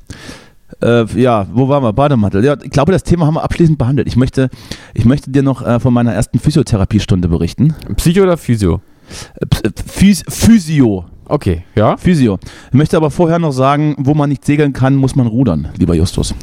Äh, 0.81 1.05
ja, 1.19 1.45
wo 1.53 1.67
waren 1.67 1.83
wir? 1.83 1.91
Bademantel. 1.93 2.43
Ja, 2.45 2.55
ich 2.61 2.69
glaube, 2.71 2.91
das 2.91 3.03
Thema 3.03 3.25
haben 3.25 3.33
wir 3.35 3.43
abschließend 3.43 3.77
behandelt. 3.77 4.07
Ich 4.07 4.15
möchte, 4.15 4.49
ich 4.93 5.05
möchte 5.05 5.29
dir 5.31 5.43
noch 5.43 5.61
äh, 5.65 5.79
von 5.79 5.93
meiner 5.93 6.13
ersten 6.13 6.39
Physiotherapiestunde 6.39 7.27
berichten. 7.27 7.75
Psycho 7.97 8.23
oder 8.23 8.37
Physio? 8.37 8.81
Äh, 9.39 9.45
P- 9.45 9.69
Phys 9.85 10.23
Physio. 10.27 11.05
Okay, 11.25 11.63
ja. 11.75 11.95
Physio. 11.97 12.39
Ich 12.69 12.73
möchte 12.73 12.97
aber 12.97 13.11
vorher 13.11 13.37
noch 13.37 13.51
sagen, 13.51 13.95
wo 13.99 14.13
man 14.15 14.29
nicht 14.29 14.43
segeln 14.45 14.73
kann, 14.73 14.95
muss 14.95 15.15
man 15.15 15.27
rudern, 15.27 15.67
lieber 15.77 15.93
Justus. 15.93 16.33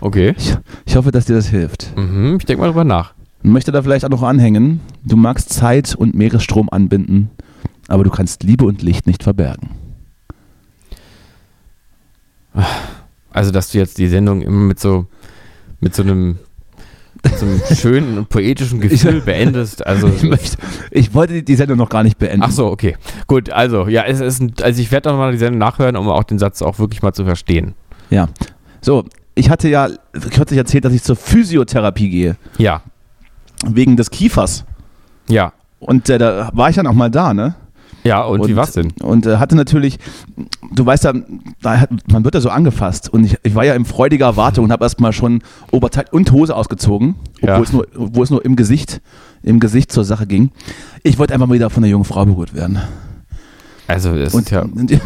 Okay. 0.00 0.34
Ich, 0.38 0.54
ich 0.86 0.94
hoffe, 0.96 1.10
dass 1.10 1.24
dir 1.24 1.34
das 1.34 1.48
hilft. 1.48 1.92
Mhm, 1.96 2.36
ich 2.38 2.44
denke 2.46 2.60
mal 2.60 2.68
drüber 2.68 2.84
nach. 2.84 3.14
Und 3.42 3.50
möchte 3.50 3.72
da 3.72 3.82
vielleicht 3.82 4.04
auch 4.04 4.10
noch 4.10 4.22
anhängen, 4.22 4.80
du 5.04 5.16
magst 5.16 5.52
Zeit 5.52 5.96
und 5.96 6.14
Meeresstrom 6.14 6.68
anbinden, 6.70 7.30
aber 7.88 8.04
du 8.04 8.10
kannst 8.10 8.44
Liebe 8.44 8.66
und 8.66 8.82
Licht 8.82 9.06
nicht 9.08 9.22
verbergen. 9.24 9.70
Also, 13.32 13.50
dass 13.50 13.70
du 13.70 13.78
jetzt 13.78 13.98
die 13.98 14.08
Sendung 14.08 14.42
immer 14.42 14.56
mit 14.66 14.80
so, 14.80 15.06
mit 15.80 15.94
so 15.94 16.02
einem, 16.02 16.38
so 17.36 17.46
einem 17.46 17.60
schönen 17.76 18.18
und 18.18 18.28
poetischen 18.28 18.80
Gefühl 18.80 19.20
beendest. 19.20 19.86
Also, 19.86 20.08
Ich, 20.08 20.22
möchte, 20.22 20.56
ich 20.90 21.14
wollte 21.14 21.34
die- 21.34 21.44
die 21.44 21.54
Sendung 21.56 21.78
noch 21.78 21.88
gar 21.88 22.02
nicht 22.02 22.18
beenden. 22.18 22.42
ach 22.42 22.50
so, 22.50 22.66
okay. 22.66 22.96
Gut, 23.26 23.50
also, 23.50 23.86
ja, 23.88 24.04
es 24.04 24.20
ist, 24.20 24.40
ein, 24.40 24.52
also 24.62 24.80
ich 24.82 24.90
werde 24.90 25.10
nochmal 25.10 25.32
die 25.32 25.38
Sendung 25.38 25.58
nachhören, 25.58 25.96
um 25.96 26.08
auch 26.08 26.24
den 26.24 26.38
Satz 26.38 26.60
auch 26.62 26.78
wirklich 26.78 27.02
mal 27.02 27.12
zu 27.12 27.24
verstehen. 27.24 27.74
Ja. 28.10 28.28
So, 28.80 29.04
ich 29.34 29.48
hatte 29.50 29.68
ja 29.68 29.88
kürzlich 30.32 30.58
erzählt, 30.58 30.84
dass 30.84 30.92
ich 30.92 31.02
zur 31.02 31.16
Physiotherapie 31.16 32.08
gehe, 32.10 32.36
Ja, 32.58 32.82
wegen 33.66 33.96
des 33.96 34.10
Kiefers. 34.10 34.64
ja, 35.28 35.52
Und 35.78 36.08
äh, 36.10 36.18
da 36.18 36.50
war 36.54 36.68
ich 36.70 36.76
dann 36.76 36.86
auch 36.86 36.94
mal 36.94 37.10
da, 37.10 37.32
ne? 37.34 37.54
Ja, 38.04 38.22
und, 38.22 38.46
wie 38.48 38.56
war's 38.56 38.72
denn? 38.72 38.92
Und 39.02 39.26
äh, 39.26 39.36
hatte 39.36 39.56
natürlich, 39.56 39.98
du 40.72 40.86
weißt 40.86 41.04
ja, 41.04 41.12
da 41.62 41.80
hat, 41.80 41.90
man 42.10 42.24
wird 42.24 42.34
da 42.34 42.40
so 42.40 42.48
angefasst. 42.48 43.08
Und 43.12 43.24
ich, 43.24 43.36
ich 43.42 43.54
war 43.54 43.64
ja 43.64 43.74
in 43.74 43.84
freudiger 43.84 44.26
Erwartung 44.26 44.64
und 44.64 44.72
habe 44.72 44.84
erstmal 44.84 45.12
schon 45.12 45.42
Oberteil 45.70 46.06
und 46.10 46.32
Hose 46.32 46.54
ausgezogen, 46.56 47.16
obwohl, 47.42 47.48
Ja. 47.48 47.60
es 47.60 47.72
nur, 47.72 47.86
obwohl 47.96 48.24
es 48.24 48.30
nur 48.30 48.44
im 48.44 48.56
Gesicht, 48.56 49.00
im 49.42 49.60
Gesicht 49.60 49.92
zur 49.92 50.04
Sache 50.04 50.26
ging. 50.26 50.50
Ich 51.02 51.18
wollte 51.18 51.34
einfach 51.34 51.46
mal 51.46 51.54
wieder 51.54 51.70
von 51.70 51.82
einer 51.84 51.90
jungen 51.90 52.04
Frau 52.04 52.24
berührt 52.26 52.54
werden. 52.54 52.78
Also, 53.90 54.14
es 54.14 54.34
Und, 54.34 54.42
ist 54.42 54.50
ja. 54.50 54.62
und, 54.62 54.90
die, 54.90 55.00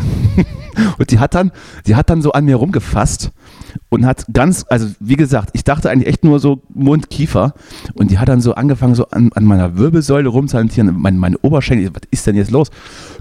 und 0.99 1.11
die 1.11 1.19
hat 1.19 1.35
dann, 1.35 1.53
die 1.87 1.97
hat 1.97 2.11
dann 2.11 2.21
so 2.21 2.33
an 2.33 2.45
mir 2.45 2.57
rumgefasst 2.57 3.31
und 3.89 4.05
hat 4.05 4.27
ganz, 4.33 4.67
also 4.69 4.89
wie 5.01 5.17
gesagt, 5.17 5.51
ich 5.55 5.65
dachte 5.65 5.91
eigentlich 5.91 6.09
echt 6.09 6.25
nur 6.25 6.39
so 6.39 6.63
Mund, 6.75 7.09
Kiefer 7.09 7.55
und 7.95 8.11
die 8.11 8.19
hat 8.19 8.29
dann 8.29 8.41
so 8.41 8.55
angefangen, 8.55 8.95
so 8.95 9.09
an, 9.09 9.31
an 9.35 9.45
meiner 9.45 9.79
Wirbelsäule 9.79 10.29
rumzuhantieren, 10.29 10.95
mein, 10.99 11.17
meine 11.17 11.39
Oberschenkel, 11.39 11.91
was 11.95 12.03
ist 12.11 12.27
denn 12.27 12.37
jetzt 12.37 12.51
los? 12.51 12.71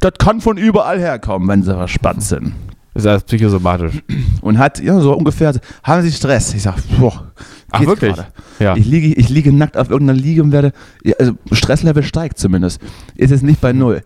Das 0.01 0.14
kann 0.20 0.41
von 0.41 0.57
überall 0.57 0.99
herkommen, 0.99 1.47
wenn 1.47 1.64
sie 1.64 1.74
verspannt 1.74 2.24
sind. 2.24 2.53
Ist 2.95 3.07
alles 3.07 3.24
psychosomatisch. 3.24 4.03
Und 4.41 4.59
hat, 4.59 4.80
ja, 4.80 4.99
so 4.99 5.14
ungefähr, 5.14 5.53
haben 5.82 6.01
sie 6.03 6.11
Stress? 6.11 6.53
Ich 6.53 6.61
sag, 6.61 6.76
boah, 6.99 7.32
Ach, 7.72 7.84
wirklich? 7.86 8.16
Ja. 8.59 8.76
Ich 8.76 8.86
liege, 8.86 9.07
ich 9.16 9.30
liege 9.30 9.51
nackt 9.51 9.78
auf 9.78 9.89
irgendeiner 9.89 10.20
Liege 10.20 10.43
und 10.43 10.51
werde, 10.51 10.74
ja, 11.03 11.16
also 11.20 11.34
Stresslevel 11.51 12.03
steigt 12.03 12.38
zumindest. 12.38 12.80
Ist 13.16 13.32
jetzt 13.32 13.41
nicht 13.41 13.61
bei 13.61 13.74
Null. 13.74 14.03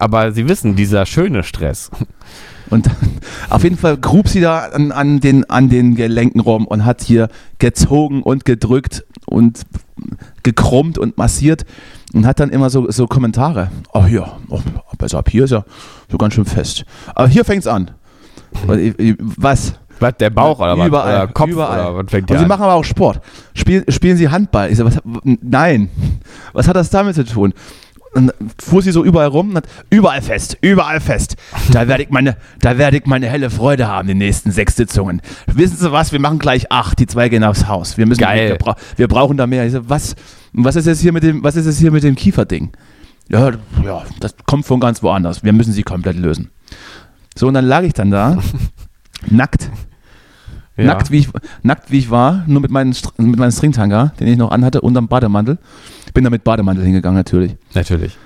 Aber 0.00 0.32
Sie 0.32 0.48
wissen, 0.48 0.76
dieser 0.76 1.04
schöne 1.06 1.42
Stress. 1.42 1.90
Und 2.70 2.88
auf 3.50 3.64
jeden 3.64 3.76
Fall 3.76 3.96
grub 3.96 4.28
sie 4.28 4.40
da 4.40 4.60
an, 4.60 4.92
an, 4.92 5.20
den, 5.20 5.48
an 5.50 5.68
den 5.68 5.96
Gelenken 5.96 6.40
rum 6.40 6.66
und 6.66 6.84
hat 6.84 7.02
hier 7.02 7.28
gezogen 7.58 8.22
und 8.22 8.44
gedrückt 8.44 9.04
und 9.26 9.62
gekrummt 10.42 10.96
und 10.96 11.18
massiert 11.18 11.64
und 12.14 12.26
hat 12.26 12.40
dann 12.40 12.50
immer 12.50 12.70
so, 12.70 12.90
so 12.90 13.06
Kommentare. 13.06 13.70
Oh 13.92 14.04
hier, 14.06 14.26
oh, 14.48 14.60
besser 14.98 15.18
ab 15.18 15.28
hier 15.28 15.44
ist 15.44 15.50
ja 15.50 15.64
so 16.10 16.16
ganz 16.16 16.34
schön 16.34 16.44
fest. 16.44 16.84
Aber 17.14 17.28
hier 17.28 17.44
fängt's 17.44 17.66
an. 17.66 17.90
Was? 19.36 19.74
Was, 19.98 20.16
der 20.18 20.30
Bauch 20.30 20.60
oder 20.60 20.78
was? 20.78 20.86
Überall. 20.86 21.24
Oder 21.24 21.32
Kopf 21.32 21.50
überall. 21.50 21.80
oder 21.90 22.04
was 22.04 22.10
fängt 22.10 22.30
Und 22.30 22.38
sie 22.38 22.44
an? 22.44 22.48
machen 22.48 22.62
aber 22.62 22.74
auch 22.74 22.84
Sport. 22.84 23.20
Spiel, 23.54 23.84
spielen 23.88 24.16
sie 24.16 24.28
Handball? 24.30 24.70
Ich 24.70 24.78
so, 24.78 24.84
was, 24.86 24.98
nein. 25.42 25.90
Was 26.54 26.68
hat 26.68 26.76
das 26.76 26.88
damit 26.88 27.16
zu 27.16 27.24
tun? 27.24 27.52
Und 28.12 28.32
fuhr 28.60 28.82
sie 28.82 28.90
so 28.90 29.04
überall 29.04 29.28
rum 29.28 29.50
und 29.50 29.56
hat 29.58 29.68
überall 29.88 30.20
fest, 30.20 30.58
überall 30.62 31.00
fest. 31.00 31.36
Da 31.70 31.86
werde 31.86 32.02
ich 32.02 32.10
meine, 32.10 32.36
da 32.60 32.76
werde 32.76 32.96
ich 32.96 33.06
meine 33.06 33.28
helle 33.28 33.50
Freude 33.50 33.86
haben, 33.86 34.08
die 34.08 34.14
nächsten 34.14 34.50
sechs 34.50 34.74
Sitzungen. 34.74 35.22
Wissen 35.46 35.76
Sie 35.76 35.92
was? 35.92 36.10
Wir 36.10 36.18
machen 36.18 36.40
gleich 36.40 36.72
acht. 36.72 36.98
Die 36.98 37.06
zwei 37.06 37.28
gehen 37.28 37.44
aufs 37.44 37.68
Haus. 37.68 37.98
Wir 37.98 38.06
müssen, 38.06 38.20
Geil. 38.20 38.58
Wir, 38.58 38.76
wir 38.96 39.08
brauchen 39.08 39.36
da 39.36 39.46
mehr. 39.46 39.64
Ich 39.64 39.72
so, 39.72 39.88
was, 39.88 40.16
was 40.52 40.74
ist 40.74 40.86
jetzt 40.86 41.00
hier 41.00 41.12
mit 41.12 41.22
dem, 41.22 41.44
was 41.44 41.54
ist 41.54 41.66
jetzt 41.66 41.78
hier 41.78 41.92
mit 41.92 42.02
dem 42.02 42.16
Kieferding? 42.16 42.72
Ja, 43.28 43.52
ja, 43.84 44.02
das 44.18 44.34
kommt 44.44 44.66
von 44.66 44.80
ganz 44.80 45.04
woanders. 45.04 45.44
Wir 45.44 45.52
müssen 45.52 45.72
sie 45.72 45.84
komplett 45.84 46.16
lösen. 46.16 46.50
So, 47.36 47.46
und 47.46 47.54
dann 47.54 47.64
lag 47.64 47.82
ich 47.82 47.92
dann 47.92 48.10
da, 48.10 48.38
nackt, 49.30 49.70
Ja. 50.80 50.86
Nackt, 50.94 51.10
wie 51.10 51.18
ich, 51.18 51.28
nackt 51.62 51.90
wie 51.90 51.98
ich 51.98 52.10
war, 52.10 52.44
nur 52.46 52.60
mit 52.60 52.70
meinem 52.70 52.92
Str- 52.92 53.12
mit 53.20 53.38
meinem 53.38 53.50
Stringtanga, 53.52 54.12
den 54.20 54.28
ich 54.28 54.36
noch 54.38 54.50
anhatte, 54.50 54.80
unterm 54.80 55.08
Bademantel. 55.08 55.58
Bin 56.14 56.24
da 56.24 56.30
mit 56.30 56.44
Bademantel 56.44 56.84
hingegangen 56.84 57.16
natürlich. 57.16 57.56
Natürlich. 57.74 58.16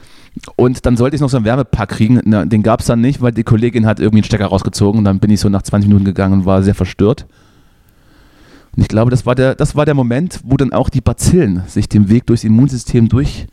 Und 0.56 0.84
dann 0.84 0.96
sollte 0.96 1.14
ich 1.14 1.20
noch 1.22 1.28
so 1.30 1.36
einen 1.36 1.46
Wärmepack 1.46 1.90
kriegen. 1.90 2.20
Na, 2.24 2.44
den 2.44 2.62
gab 2.62 2.80
es 2.80 2.86
dann 2.86 3.00
nicht, 3.00 3.20
weil 3.22 3.32
die 3.32 3.44
Kollegin 3.44 3.86
hat 3.86 4.00
irgendwie 4.00 4.18
einen 4.18 4.24
Stecker 4.24 4.46
rausgezogen. 4.46 4.98
Und 4.98 5.04
dann 5.04 5.20
bin 5.20 5.30
ich 5.30 5.38
so 5.40 5.48
nach 5.48 5.62
20 5.62 5.88
Minuten 5.88 6.04
gegangen 6.04 6.40
und 6.40 6.44
war 6.46 6.62
sehr 6.62 6.74
verstört. 6.74 7.26
Und 8.76 8.82
ich 8.82 8.88
glaube, 8.88 9.10
das 9.12 9.26
war 9.26 9.34
der, 9.36 9.54
das 9.54 9.76
war 9.76 9.84
der 9.84 9.94
Moment, 9.94 10.40
wo 10.42 10.56
dann 10.56 10.72
auch 10.72 10.88
die 10.88 11.00
Bazillen 11.00 11.62
sich 11.68 11.88
den 11.88 12.08
Weg 12.08 12.26
durchs 12.26 12.42
Immunsystem 12.42 13.08
durch, 13.08 13.46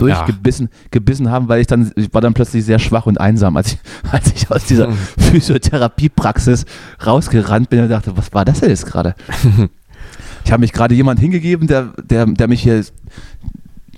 durchgebissen 0.00 0.68
gebissen 0.90 1.30
haben, 1.30 1.48
weil 1.48 1.60
ich 1.60 1.66
dann, 1.66 1.92
ich 1.96 2.12
war 2.12 2.20
dann 2.20 2.34
plötzlich 2.34 2.64
sehr 2.64 2.78
schwach 2.78 3.06
und 3.06 3.20
einsam, 3.20 3.56
als 3.56 3.72
ich, 3.72 3.78
als 4.10 4.32
ich 4.34 4.50
aus 4.50 4.64
dieser. 4.64 4.88
Physiotherapiepraxis 5.30 6.64
rausgerannt 7.04 7.70
bin 7.70 7.80
und 7.80 7.88
dachte, 7.88 8.16
was 8.16 8.32
war 8.32 8.44
das 8.44 8.60
denn 8.60 8.70
jetzt 8.70 8.86
gerade? 8.86 9.14
ich 10.44 10.52
habe 10.52 10.60
mich 10.60 10.72
gerade 10.72 10.94
jemand 10.94 11.20
hingegeben, 11.20 11.66
der, 11.66 11.92
der, 12.02 12.26
der 12.26 12.48
mich 12.48 12.62
hier, 12.62 12.84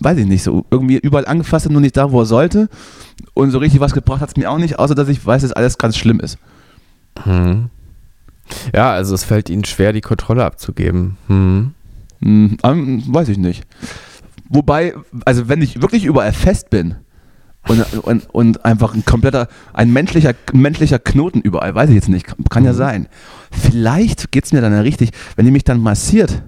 weiß 0.01 0.19
ich 0.19 0.27
nicht, 0.27 0.43
so 0.43 0.67
irgendwie 0.71 0.99
überall 0.99 1.27
angefasst 1.27 1.65
hat, 1.65 1.73
nur 1.73 1.81
nicht 1.81 1.97
da, 1.97 2.13
wo 2.13 2.21
er 2.21 2.27
sollte. 2.27 2.69
Und 3.35 3.51
so 3.51 3.59
richtig 3.59 3.81
was 3.81 3.95
gebracht 3.95 4.21
hat 4.21 4.31
es 4.31 4.37
mir 4.37 4.51
auch 4.51 4.59
nicht, 4.59 4.79
außer 4.79 4.95
dass 4.95 5.09
ich 5.09 5.25
weiß, 5.25 5.43
dass 5.43 5.53
alles 5.53 5.79
ganz 5.79 5.97
schlimm 5.97 6.21
ist. 6.21 6.39
Hm. 7.25 7.71
Ja, 8.75 8.93
also 8.93 9.15
es 9.15 9.25
fällt 9.25 9.49
Ihnen 9.49 9.65
schwer, 9.65 9.93
die 9.93 10.01
Kontrolle 10.01 10.45
abzugeben. 10.45 11.17
Hm. 11.29 11.75
Hm, 12.21 12.57
ähm, 12.63 13.03
weiß 13.07 13.29
ich 13.29 13.39
nicht. 13.39 13.65
Wobei, 14.53 14.95
also 15.25 15.49
wenn 15.49 15.63
ich 15.63 15.81
wirklich 15.81 16.05
überall 16.05 16.33
fest 16.33 16.69
bin 16.71 16.97
und, 17.69 17.81
und, 18.05 18.29
und 18.35 18.65
einfach 18.65 18.95
ein 18.95 19.05
kompletter, 19.05 19.49
ein 19.73 19.93
menschlicher, 19.93 20.35
menschlicher 20.53 20.99
Knoten 20.99 21.41
überall, 21.41 21.75
weiß 21.75 21.89
ich 21.89 21.95
jetzt 21.95 22.09
nicht, 22.09 22.27
kann, 22.27 22.45
kann 22.51 22.65
ja 22.65 22.73
Mhm. 22.73 22.77
sein. 22.77 23.09
Vielleicht 23.51 24.31
geht 24.31 24.45
es 24.45 24.53
mir 24.53 24.61
dann 24.61 24.73
ja 24.73 24.81
richtig, 24.81 25.11
wenn 25.37 25.47
die 25.47 25.53
mich 25.53 25.65
dann 25.65 25.81
massiert, 25.81 26.43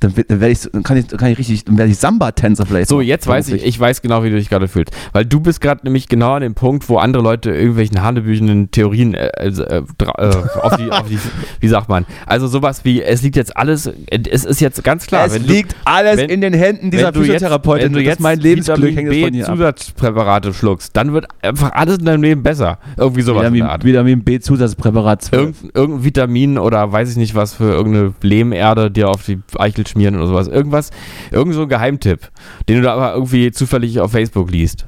dann, 0.00 0.12
dann 0.28 0.40
werde 0.40 0.52
ich, 0.52 0.60
dann 0.72 0.82
kann 0.82 0.96
ich, 0.96 1.08
kann 1.08 1.30
ich 1.30 1.38
richtig, 1.38 1.64
dann 1.64 1.78
werde 1.78 1.90
ich 1.90 1.98
Samba-Tänzer 1.98 2.66
vielleicht. 2.66 2.88
So, 2.88 3.00
jetzt 3.00 3.26
weiß 3.26 3.48
ich, 3.50 3.64
ich 3.64 3.78
weiß 3.78 4.02
genau, 4.02 4.22
wie 4.24 4.30
du 4.30 4.36
dich 4.36 4.48
gerade 4.48 4.68
fühlst. 4.68 4.92
Weil 5.12 5.24
du 5.24 5.40
bist 5.40 5.60
gerade 5.60 5.80
nämlich 5.84 6.08
genau 6.08 6.32
an 6.34 6.42
dem 6.42 6.54
Punkt, 6.54 6.88
wo 6.88 6.98
andere 6.98 7.22
Leute 7.22 7.50
irgendwelchen 7.50 8.02
hanebüchenden 8.02 8.70
Theorien 8.70 9.14
äh, 9.14 9.26
äh, 9.38 9.50
dra- 9.98 10.18
äh, 10.18 10.58
auf, 10.60 10.76
die, 10.76 10.90
auf 10.90 11.08
die, 11.08 11.18
wie 11.60 11.68
sagt 11.68 11.88
man, 11.88 12.04
also 12.26 12.46
sowas 12.46 12.84
wie, 12.84 13.02
es 13.02 13.22
liegt 13.22 13.36
jetzt 13.36 13.56
alles, 13.56 13.86
äh, 13.86 13.92
es 14.30 14.44
ist 14.44 14.60
jetzt 14.60 14.82
ganz 14.84 15.06
klar, 15.06 15.26
es 15.26 15.38
liegt 15.38 15.74
alles 15.84 16.18
wenn- 16.18 16.30
in 16.30 16.40
den 16.40 16.52
Händen 16.54 16.90
dieser 16.90 17.06
wenn 17.08 17.14
du 17.14 17.20
jetzt, 17.20 17.26
Physiotherapeutin. 17.34 17.86
wenn 17.86 17.92
du 17.94 18.02
jetzt 18.02 18.20
mein 18.20 18.38
Lebensglück 18.40 18.96
Vitamin 18.96 19.06
jetzt 19.06 19.10
B 19.10 19.24
von 19.24 19.34
ihr 19.34 19.48
ab. 19.48 19.52
Zusatzpräparate 19.56 20.54
schluckst, 20.54 20.96
dann 20.96 21.12
wird 21.12 21.26
einfach 21.42 21.72
alles 21.72 21.98
in 21.98 22.04
deinem 22.04 22.22
Leben 22.22 22.42
besser. 22.42 22.78
Irgendwie 22.96 23.22
sowas 23.22 23.38
in 23.38 23.44
der 23.44 23.52
Vitamin, 23.54 23.70
Art. 23.70 23.84
Vitamin 23.84 24.24
B-Zusatzpräparat 24.24 25.22
12. 25.22 25.40
Irgendein, 25.42 25.70
irgendein 25.74 26.04
Vitamin 26.04 26.58
oder 26.58 26.92
weiß 26.92 27.10
ich 27.10 27.16
nicht 27.16 27.34
was 27.34 27.54
für 27.54 27.64
irgendeine 27.72 28.14
Lehmerde 28.22 28.90
dir 28.90 29.08
auf 29.08 29.24
die 29.24 29.38
Eichel 29.58 29.85
schmieren 29.88 30.16
oder 30.16 30.26
sowas. 30.26 30.48
Irgendwas, 30.48 30.90
irgend 31.30 31.54
so 31.54 31.62
ein 31.62 31.68
Geheimtipp, 31.68 32.30
den 32.68 32.76
du 32.76 32.82
da 32.82 32.94
aber 32.94 33.14
irgendwie 33.14 33.50
zufällig 33.50 34.00
auf 34.00 34.12
Facebook 34.12 34.50
liest. 34.50 34.86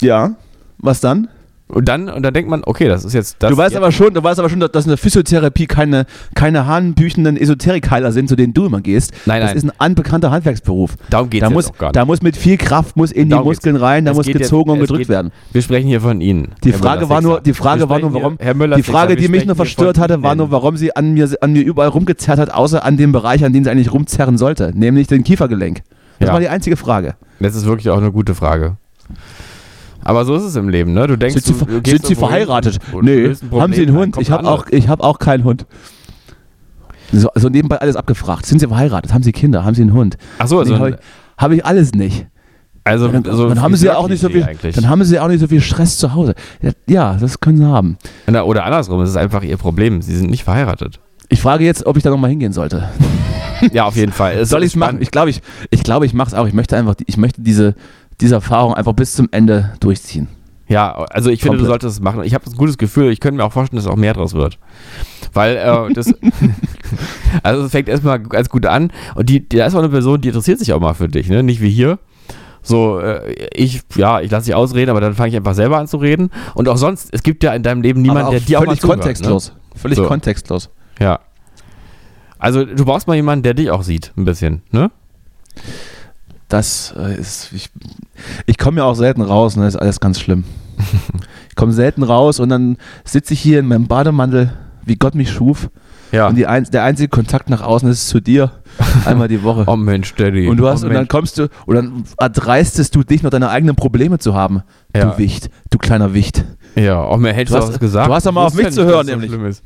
Ja. 0.00 0.36
Was 0.78 1.00
dann? 1.00 1.28
Und 1.68 1.86
dann, 1.86 2.08
und 2.08 2.22
dann 2.22 2.32
denkt 2.32 2.48
man, 2.50 2.62
okay, 2.64 2.88
das 2.88 3.04
ist 3.04 3.12
jetzt 3.12 3.36
das. 3.40 3.50
du 3.50 3.56
weißt 3.56 3.76
aber 3.76 3.92
schon, 3.92 4.14
du 4.14 4.22
weißt 4.22 4.38
aber 4.38 4.48
schon, 4.48 4.60
dass 4.60 4.86
eine 4.86 4.96
Physiotherapie 4.96 5.66
keine, 5.66 6.06
keine 6.34 6.66
hahnenbüchenden 6.66 7.36
Esoterikheiler 7.36 8.10
sind, 8.10 8.28
zu 8.28 8.36
denen 8.36 8.54
du 8.54 8.64
immer 8.66 8.80
gehst. 8.80 9.12
Nein, 9.26 9.42
das 9.42 9.50
nein. 9.50 9.56
ist 9.58 9.64
ein 9.78 9.88
unbekannter 9.90 10.30
Handwerksberuf. 10.30 10.96
darum 11.10 11.28
geht 11.28 11.42
Da 11.42 11.48
es 11.48 11.52
muss, 11.52 11.68
auch 11.70 11.76
gar 11.78 11.88
nicht. 11.88 11.96
da 11.96 12.04
muss 12.06 12.22
mit 12.22 12.36
viel 12.38 12.56
Kraft 12.56 12.96
muss 12.96 13.12
in 13.12 13.24
die 13.24 13.28
Darum 13.30 13.48
geht's. 13.48 13.58
Muskeln 13.58 13.76
rein, 13.76 14.04
da 14.06 14.12
Es 14.12 14.16
muss 14.16 14.26
gezogen 14.26 14.70
jetzt- 14.70 14.74
und 14.74 14.80
gedrückt 14.80 14.98
geht- 15.00 15.08
werden. 15.10 15.30
Wir 15.52 15.60
sprechen 15.62 15.88
hier 15.88 16.00
von 16.00 16.20
Ihnen. 16.22 16.48
Die 16.64 16.72
Herr 16.72 16.78
Frage 16.78 17.08
war 17.10 17.20
nur, 17.20 17.40
die 17.42 17.52
Frage 17.52 17.88
war 17.90 17.98
nur, 17.98 18.14
warum, 18.14 18.36
Herr 18.40 18.54
Müller 18.54 18.76
die 18.76 18.82
Frage, 18.82 19.16
die 19.16 19.28
mich 19.28 19.44
nur 19.44 19.54
verstört 19.56 19.98
hatte, 19.98 20.22
war 20.22 20.34
nur, 20.34 20.50
warum 20.50 20.76
sie 20.78 20.96
an 20.96 21.12
mir, 21.12 21.28
an 21.42 21.52
mir 21.52 21.62
überall 21.62 21.88
rumgezerrt 21.88 22.38
hat, 22.38 22.50
außer 22.50 22.82
an 22.84 22.96
dem 22.96 23.12
Bereich, 23.12 23.44
an 23.44 23.52
den 23.52 23.64
sie 23.64 23.70
eigentlich 23.70 23.92
rumzerren 23.92 24.38
sollte, 24.38 24.72
nämlich 24.74 25.06
den 25.06 25.22
Kiefergelenk. 25.22 25.82
Das 26.18 26.28
Ja. 26.28 26.32
war 26.32 26.40
die 26.40 26.48
einzige 26.48 26.76
Frage. 26.76 27.14
Das 27.40 27.54
ist 27.54 27.66
wirklich 27.66 27.90
auch 27.90 27.98
eine 27.98 28.10
gute 28.10 28.34
Frage. 28.34 28.76
Aber 30.04 30.24
so 30.24 30.34
ist 30.36 30.42
es 30.44 30.56
im 30.56 30.68
Leben, 30.68 30.92
ne? 30.94 31.06
Du 31.06 31.16
denkst, 31.18 31.42
Sind 31.44 31.58
sie, 31.58 31.64
du, 31.64 31.80
gehst 31.82 31.96
sind 31.96 32.06
sie 32.06 32.14
hin 32.14 32.16
verheiratet? 32.18 32.78
und 32.92 33.04
Nee. 33.04 33.32
Haben 33.52 33.72
sie 33.72 33.82
einen 33.86 33.96
Hund? 33.96 34.16
Ich 34.20 34.30
habe 34.30 34.48
auch, 34.48 34.66
ich 34.70 34.88
hab 34.88 35.00
auch 35.02 35.18
keinen 35.18 35.44
Hund. 35.44 35.66
So, 37.12 37.28
so 37.34 37.48
nebenbei 37.48 37.76
alles 37.80 37.96
abgefragt. 37.96 38.46
Sind 38.46 38.58
sie 38.58 38.68
verheiratet? 38.68 39.12
Haben 39.14 39.22
sie 39.22 39.32
Kinder? 39.32 39.64
Haben 39.64 39.74
sie 39.74 39.82
einen 39.82 39.94
Hund? 39.94 40.18
Ach 40.38 40.46
so, 40.46 40.56
Nee, 40.56 40.60
also, 40.72 40.78
habe 40.78 40.90
ich, 40.90 40.96
hab 41.38 41.52
ich 41.52 41.64
alles 41.64 41.92
nicht. 41.92 42.26
also 42.84 43.08
Dann, 43.08 43.24
so 43.24 43.48
dann 43.48 43.62
haben 43.62 43.74
sie 43.76 43.86
ja 43.86 43.96
auch 43.96 44.08
nicht 44.08 44.20
so 44.20 44.28
viel, 44.28 44.44
eigentlich. 44.44 44.74
dann 44.74 44.88
haben 44.88 45.02
sie 45.04 45.18
auch 45.18 45.28
nicht 45.28 45.40
so 45.40 45.46
viel 45.48 45.60
Stress 45.62 45.96
zu 45.98 46.14
Hause. 46.14 46.34
Ja, 46.86 47.16
das 47.18 47.40
können 47.40 47.58
sie 47.58 47.64
haben. 47.66 47.96
Na, 48.26 48.42
Oder 48.42 48.64
andersrum, 48.64 49.00
es 49.00 49.10
ist 49.10 49.16
einfach 49.16 49.42
ihr 49.42 49.56
Problem. 49.56 50.02
Sie 50.02 50.14
sind 50.16 50.30
nicht 50.30 50.44
verheiratet. 50.44 51.00
Ich 51.30 51.40
frage 51.40 51.64
jetzt, 51.64 51.86
ob 51.86 51.96
ich 51.96 52.02
da 52.02 52.10
nochmal 52.10 52.30
hingehen 52.30 52.52
sollte. 52.52 52.88
Ja, 53.72 53.84
auf 53.86 53.96
jeden 53.96 54.12
Fall. 54.12 54.34
Es 54.38 54.50
Soll 54.50 54.62
ich 54.62 54.68
es 54.72 54.76
machen? 54.76 54.98
Ich 55.00 55.10
glaube, 55.10 55.30
ich, 55.30 55.40
ich, 55.70 55.82
glaub, 55.82 56.04
ich 56.04 56.14
mache 56.14 56.28
es 56.28 56.34
auch. 56.34 56.46
Ich 56.46 56.54
möchte 56.54 56.76
einfach, 56.76 56.94
ich 57.06 57.16
möchte 57.16 57.42
diese, 57.42 57.74
diese 58.20 58.34
Erfahrung 58.34 58.74
einfach 58.74 58.92
bis 58.92 59.14
zum 59.14 59.28
Ende 59.30 59.72
durchziehen. 59.80 60.28
Ja, 60.68 60.92
also 61.10 61.30
ich 61.30 61.40
finde, 61.40 61.56
du 61.56 61.64
Komplett. 61.64 61.82
solltest 61.82 61.98
es 61.98 62.02
machen. 62.02 62.22
Ich 62.24 62.34
habe 62.34 62.44
ein 62.44 62.56
gutes 62.56 62.76
Gefühl, 62.76 63.10
ich 63.10 63.20
könnte 63.20 63.38
mir 63.38 63.44
auch 63.44 63.52
vorstellen, 63.52 63.82
dass 63.82 63.90
auch 63.90 63.96
mehr 63.96 64.12
draus 64.12 64.34
wird. 64.34 64.58
Weil 65.32 65.56
äh, 65.56 65.92
das, 65.94 66.12
also 67.42 67.64
es 67.64 67.70
fängt 67.72 67.88
erstmal 67.88 68.20
ganz 68.20 68.50
gut 68.50 68.66
an 68.66 68.92
und 69.14 69.30
die, 69.30 69.48
da 69.48 69.64
ist 69.66 69.74
auch 69.74 69.78
eine 69.78 69.88
Person, 69.88 70.20
die 70.20 70.28
interessiert 70.28 70.58
sich 70.58 70.72
auch 70.74 70.80
mal 70.80 70.94
für 70.94 71.08
dich, 71.08 71.28
ne? 71.28 71.42
Nicht 71.42 71.62
wie 71.62 71.70
hier. 71.70 71.98
So, 72.62 72.98
äh, 73.00 73.48
ich, 73.54 73.80
ja, 73.96 74.20
ich 74.20 74.30
lasse 74.30 74.46
dich 74.46 74.54
ausreden, 74.54 74.90
aber 74.90 75.00
dann 75.00 75.14
fange 75.14 75.30
ich 75.30 75.36
einfach 75.36 75.54
selber 75.54 75.78
an 75.78 75.86
zu 75.86 75.96
reden. 75.96 76.30
Und 76.54 76.68
auch 76.68 76.76
sonst, 76.76 77.08
es 77.12 77.22
gibt 77.22 77.42
ja 77.42 77.54
in 77.54 77.62
deinem 77.62 77.80
Leben 77.80 78.02
niemanden, 78.02 78.32
der 78.32 78.40
dir 78.40 78.58
auch 78.58 78.62
mal 78.62 78.66
völlig 78.66 78.80
zuhört, 78.80 79.00
kontextlos. 79.00 79.52
Völlig 79.74 79.96
So. 79.96 80.06
kontextlos. 80.06 80.68
Ne? 80.98 81.06
Ja. 81.06 81.20
Also 82.38 82.64
du 82.66 82.84
brauchst 82.84 83.06
mal 83.06 83.14
jemanden, 83.14 83.42
der 83.42 83.54
dich 83.54 83.70
auch 83.70 83.82
sieht, 83.82 84.12
ein 84.18 84.24
bisschen, 84.26 84.62
ne? 84.70 84.90
Das 86.48 86.94
äh, 86.98 87.14
ist, 87.18 87.52
ich, 87.52 87.70
ich 88.46 88.58
komme 88.58 88.78
ja 88.78 88.84
auch 88.84 88.94
selten 88.94 89.22
raus 89.22 89.56
und 89.56 89.62
das 89.62 89.74
ist 89.74 89.80
alles 89.80 90.00
ganz 90.00 90.18
schlimm. 90.20 90.44
ich 91.48 91.56
komme 91.56 91.72
selten 91.72 92.02
raus 92.02 92.40
und 92.40 92.48
dann 92.48 92.76
sitze 93.04 93.34
ich 93.34 93.40
hier 93.40 93.58
in 93.58 93.66
meinem 93.66 93.86
Bademantel, 93.86 94.52
wie 94.84 94.96
Gott 94.96 95.14
mich 95.14 95.30
schuf. 95.30 95.68
Ja. 96.10 96.26
Und 96.28 96.36
die 96.36 96.46
ein, 96.46 96.64
der 96.64 96.84
einzige 96.84 97.08
Kontakt 97.08 97.50
nach 97.50 97.60
außen 97.60 97.88
ist 97.90 98.08
zu 98.08 98.20
dir, 98.20 98.50
einmal 99.04 99.28
die 99.28 99.42
Woche. 99.42 99.64
oh 99.66 99.76
Mensch, 99.76 100.14
Daddy. 100.14 100.48
und 100.48 100.56
du 100.56 100.66
hast, 100.66 100.82
oh, 100.84 100.86
und 100.86 100.94
dann 100.94 101.06
kommst 101.06 101.36
du, 101.36 101.48
und 101.66 101.74
dann 101.76 102.04
erdreistest 102.18 102.94
du 102.94 103.02
dich 103.02 103.22
noch 103.22 103.30
deine 103.30 103.50
eigenen 103.50 103.76
Probleme 103.76 104.18
zu 104.18 104.34
haben. 104.34 104.62
Ja. 104.96 105.04
Du 105.10 105.18
Wicht, 105.18 105.50
du 105.68 105.76
kleiner 105.76 106.14
Wicht. 106.14 106.44
Ja, 106.76 107.00
auch 107.00 107.18
mehr 107.18 107.34
hättest 107.34 107.56
Du 107.56 107.60
was 107.60 107.78
gesagt. 107.78 108.08
du 108.08 108.14
hast 108.14 108.24
doch 108.24 108.32
mal 108.32 108.46
auf 108.46 108.54
mich 108.54 108.70
zu 108.70 108.84
hören, 108.84 109.06
so 109.06 109.16
nämlich. 109.16 109.32
ist. 109.50 109.62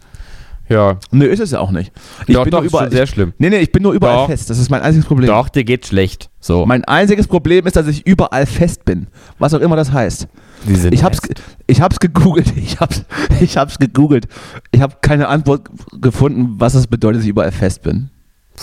Ja. 0.72 0.98
Nee, 1.10 1.26
ist 1.26 1.40
es 1.40 1.50
ja 1.50 1.60
auch 1.60 1.70
nicht. 1.70 1.92
Ich 2.26 2.34
doch, 2.34 2.44
bin 2.44 2.50
doch, 2.50 2.60
nur 2.60 2.68
überall, 2.68 2.90
sehr 2.90 3.06
schlimm. 3.06 3.32
Nee, 3.38 3.50
nee, 3.50 3.58
ich 3.58 3.72
bin 3.72 3.82
nur 3.82 3.92
überall 3.92 4.16
Doch. 4.16 4.26
fest. 4.28 4.48
Das 4.50 4.58
ist 4.58 4.70
mein 4.70 4.80
einziges 4.82 5.06
Problem. 5.06 5.26
Doch, 5.28 5.48
dir 5.48 5.64
geht 5.64 5.86
schlecht. 5.86 6.30
So. 6.40 6.64
Mein 6.66 6.84
einziges 6.84 7.26
Problem 7.28 7.66
ist, 7.66 7.76
dass 7.76 7.86
ich 7.86 8.06
überall 8.06 8.46
fest 8.46 8.84
bin. 8.84 9.08
Was 9.38 9.52
auch 9.54 9.60
immer 9.60 9.76
das 9.76 9.92
heißt. 9.92 10.26
Die 10.66 10.74
sind 10.76 10.94
Ich 10.94 11.04
hab's, 11.04 11.20
ich 11.66 11.80
hab's 11.80 12.00
gegoogelt. 12.00 12.52
Ich 12.56 12.80
hab's, 12.80 13.04
ich 13.40 13.56
hab's 13.56 13.78
gegoogelt. 13.78 14.28
Ich 14.70 14.80
habe 14.80 14.96
keine 15.02 15.28
Antwort 15.28 15.68
gefunden, 16.00 16.54
was 16.58 16.74
es 16.74 16.86
bedeutet, 16.86 17.18
dass 17.18 17.24
ich 17.24 17.30
überall 17.30 17.52
fest 17.52 17.82
bin. 17.82 18.10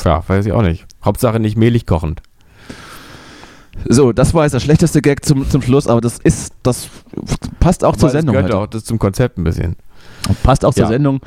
Ja, 0.03 0.24
weiß 0.28 0.45
ich 0.45 0.51
auch 0.51 0.62
nicht. 0.62 0.86
Hauptsache 1.03 1.39
nicht 1.39 1.57
mehlig 1.57 1.86
kochend. 1.86 2.22
So, 3.88 4.12
das 4.12 4.34
war 4.34 4.43
jetzt 4.43 4.53
der 4.53 4.60
schlechteste 4.60 5.01
Gag 5.01 5.24
zum, 5.26 5.49
zum 5.49 5.62
Schluss, 5.62 5.88
aber 5.88 6.01
das 6.01 6.18
ist, 6.20 6.53
das 6.64 6.89
passt 7.60 7.84
auch 7.86 7.95
zur 7.95 8.10
Weil 8.10 8.14
das 8.14 8.20
Sendung. 8.20 8.34
gehört 8.36 8.51
heute. 8.51 8.57
auch 8.57 8.68
das 8.68 8.84
zum 8.84 8.99
Konzept 8.99 9.38
ein 9.38 9.43
bisschen. 9.43 9.76
Passt 10.43 10.65
auch 10.65 10.74
zur 10.74 10.84
Ja. 10.84 10.89
Sendung. 10.89 11.22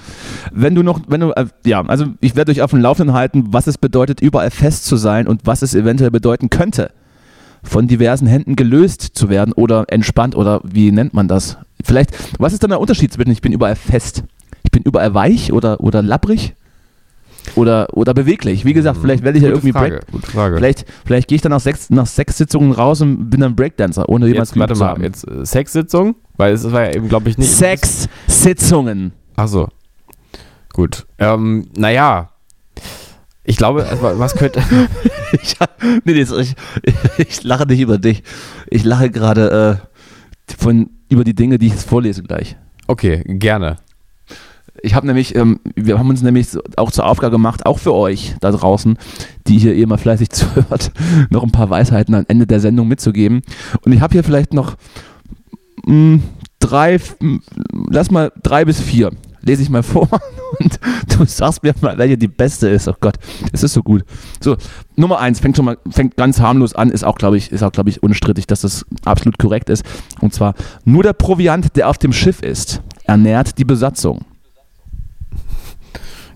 Wenn 0.52 0.74
du 0.74 0.82
noch, 0.82 1.00
wenn 1.08 1.20
du, 1.20 1.30
äh, 1.32 1.46
ja, 1.64 1.82
also 1.86 2.06
ich 2.20 2.36
werde 2.36 2.52
euch 2.52 2.62
auf 2.62 2.70
dem 2.70 2.80
Laufenden 2.80 3.14
halten, 3.14 3.46
was 3.48 3.66
es 3.66 3.78
bedeutet, 3.78 4.20
überall 4.20 4.50
fest 4.50 4.84
zu 4.84 4.96
sein 4.96 5.26
und 5.26 5.42
was 5.44 5.62
es 5.62 5.74
eventuell 5.74 6.10
bedeuten 6.10 6.50
könnte, 6.50 6.90
von 7.62 7.86
diversen 7.86 8.26
Händen 8.26 8.56
gelöst 8.56 9.02
zu 9.14 9.28
werden 9.28 9.52
oder 9.52 9.84
entspannt 9.88 10.34
oder 10.36 10.60
wie 10.64 10.90
nennt 10.92 11.14
man 11.14 11.28
das? 11.28 11.56
Vielleicht, 11.84 12.10
was 12.38 12.52
ist 12.52 12.62
dann 12.62 12.70
der 12.70 12.80
Unterschied 12.80 13.12
zwischen 13.12 13.30
ich 13.30 13.40
bin 13.40 13.52
überall 13.52 13.76
fest? 13.76 14.24
Ich 14.64 14.70
bin 14.70 14.82
überall 14.82 15.14
weich 15.14 15.52
oder, 15.52 15.80
oder 15.80 16.02
labbrig? 16.02 16.54
Oder, 17.54 17.88
oder 17.92 18.14
beweglich? 18.14 18.64
Wie 18.64 18.72
gesagt, 18.72 18.98
vielleicht 19.00 19.24
werde 19.24 19.38
ich 19.38 19.44
ja 19.44 19.50
Gute 19.50 19.60
irgendwie 19.66 19.72
Frage. 19.72 19.96
Break, 19.96 20.12
Gute 20.12 20.30
Frage. 20.30 20.56
Vielleicht, 20.56 20.86
vielleicht 21.04 21.28
gehe 21.28 21.36
ich 21.36 21.42
dann 21.42 21.50
nach 21.50 21.60
sechs, 21.60 21.90
nach 21.90 22.06
sechs 22.06 22.38
Sitzungen 22.38 22.72
raus 22.72 23.00
und 23.00 23.30
bin 23.30 23.40
dann 23.40 23.56
Breakdancer, 23.56 24.08
ohne 24.08 24.26
jemals 24.26 24.50
jetzt, 24.50 24.58
warte 24.58 24.74
mal, 24.76 25.02
jetzt 25.02 25.28
äh, 25.28 25.44
Sexsitzung? 25.44 26.14
Weil 26.36 26.54
es 26.54 26.70
war 26.70 26.84
ja 26.84 26.94
eben, 26.94 27.08
glaube 27.08 27.28
ich, 27.28 27.38
nicht. 27.38 27.50
Sechs 27.50 28.08
Sitzungen. 28.26 29.12
Ach 29.36 29.48
so. 29.48 29.68
Gut. 30.72 31.06
Ähm, 31.18 31.68
naja. 31.76 32.30
Ich 33.44 33.56
glaube, 33.56 33.86
also, 33.86 34.18
was 34.18 34.34
könnte. 34.34 34.62
Ich, 35.40 35.56
nee, 36.04 36.12
ich, 36.12 36.30
ich 37.16 37.42
lache 37.42 37.66
nicht 37.66 37.80
über 37.80 37.96
dich. 37.96 38.22
Ich 38.68 38.84
lache 38.84 39.08
gerade 39.08 39.80
äh, 39.80 40.54
von 40.58 40.90
über 41.08 41.24
die 41.24 41.34
Dinge, 41.34 41.56
die 41.56 41.68
ich 41.68 41.72
jetzt 41.72 41.88
vorlese 41.88 42.22
gleich. 42.22 42.56
Okay, 42.86 43.22
gerne. 43.26 43.78
Ich 44.82 44.94
habe 44.94 45.06
nämlich, 45.06 45.34
ähm, 45.36 45.60
wir 45.76 45.98
haben 45.98 46.08
uns 46.08 46.22
nämlich 46.22 46.48
auch 46.76 46.90
zur 46.90 47.04
Aufgabe 47.06 47.32
gemacht, 47.32 47.66
auch 47.66 47.78
für 47.78 47.92
euch 47.92 48.34
da 48.40 48.50
draußen, 48.50 48.96
die 49.46 49.58
hier 49.58 49.74
immer 49.74 49.98
fleißig 49.98 50.30
zuhört, 50.30 50.92
noch 51.30 51.42
ein 51.42 51.52
paar 51.52 51.68
Weisheiten 51.70 52.14
am 52.14 52.24
Ende 52.28 52.46
der 52.46 52.60
Sendung 52.60 52.88
mitzugeben. 52.88 53.42
Und 53.84 53.92
ich 53.92 54.00
habe 54.00 54.12
hier 54.12 54.24
vielleicht 54.24 54.54
noch 54.54 54.76
mh, 55.86 56.20
drei, 56.58 56.94
f- 56.94 57.16
m, 57.20 57.42
lass 57.90 58.10
mal 58.10 58.32
drei 58.42 58.64
bis 58.64 58.80
vier. 58.80 59.10
Lese 59.44 59.62
ich 59.62 59.70
mal 59.70 59.82
vor 59.82 60.08
und 60.60 60.78
du 61.08 61.24
sagst 61.26 61.62
mir 61.64 61.74
mal, 61.80 61.98
welche 61.98 62.16
die 62.16 62.28
beste 62.28 62.68
ist. 62.68 62.86
Oh 62.88 62.94
Gott, 63.00 63.16
es 63.52 63.62
ist 63.64 63.72
so 63.72 63.82
gut. 63.82 64.04
So, 64.40 64.56
Nummer 64.96 65.18
eins 65.18 65.40
fängt 65.40 65.56
schon 65.56 65.64
mal, 65.64 65.78
fängt 65.90 66.16
ganz 66.16 66.40
harmlos 66.40 66.74
an, 66.76 66.90
ist 66.90 67.04
auch, 67.04 67.16
glaube 67.16 67.36
ich, 67.36 67.50
ist 67.50 67.62
auch, 67.64 67.72
glaube 67.72 67.90
ich, 67.90 68.02
unstrittig, 68.02 68.46
dass 68.46 68.60
das 68.60 68.86
absolut 69.04 69.38
korrekt 69.38 69.68
ist. 69.68 69.84
Und 70.20 70.32
zwar, 70.32 70.54
nur 70.84 71.02
der 71.02 71.12
Proviant, 71.12 71.76
der 71.76 71.88
auf 71.88 71.98
dem 71.98 72.12
Schiff 72.12 72.40
ist, 72.40 72.82
ernährt 73.04 73.58
die 73.58 73.64
Besatzung. 73.64 74.24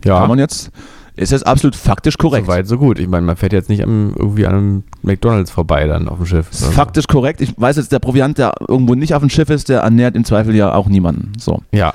Kann 0.07 0.23
Ja. 0.23 0.27
man 0.27 0.39
jetzt, 0.39 0.71
ist 1.17 1.33
jetzt 1.33 1.47
absolut 1.47 1.77
faktisch 1.77 2.19
korrekt. 2.19 2.47
So 2.47 2.53
weit, 2.53 2.67
so 2.67 2.79
gut. 2.79 2.99
Ich 2.99 3.09
meine, 3.09 3.25
man 3.25 3.37
fährt 3.37 3.53
jetzt 3.53 3.69
nicht 3.69 3.83
am, 3.83 4.15
irgendwie 4.19 4.47
an 4.47 4.55
einem 4.55 4.85
McDonalds 5.03 5.51
vorbei 5.51 5.87
dann 5.87 6.09
auf 6.09 6.19
dem 6.19 6.27
Schiff. 6.27 6.51
Ist 6.51 6.65
faktisch 6.75 7.07
korrekt. 7.07 7.41
Ich 7.41 7.55
weiß 7.59 7.77
jetzt, 7.77 7.93
der 7.93 7.99
Proviant, 7.99 8.39
der 8.39 8.53
irgendwo 8.69 8.95
nicht 8.95 9.15
auf 9.15 9.21
dem 9.21 9.31
Schiff 9.31 9.49
ist, 9.51 9.69
der 9.69 9.81
ernährt 9.81 10.15
im 10.17 10.25
Zweifel 10.25 10.55
ja 10.55 10.75
auch 10.75 10.89
niemanden. 10.89 11.33
So. 11.39 11.63
Ja. 11.73 11.95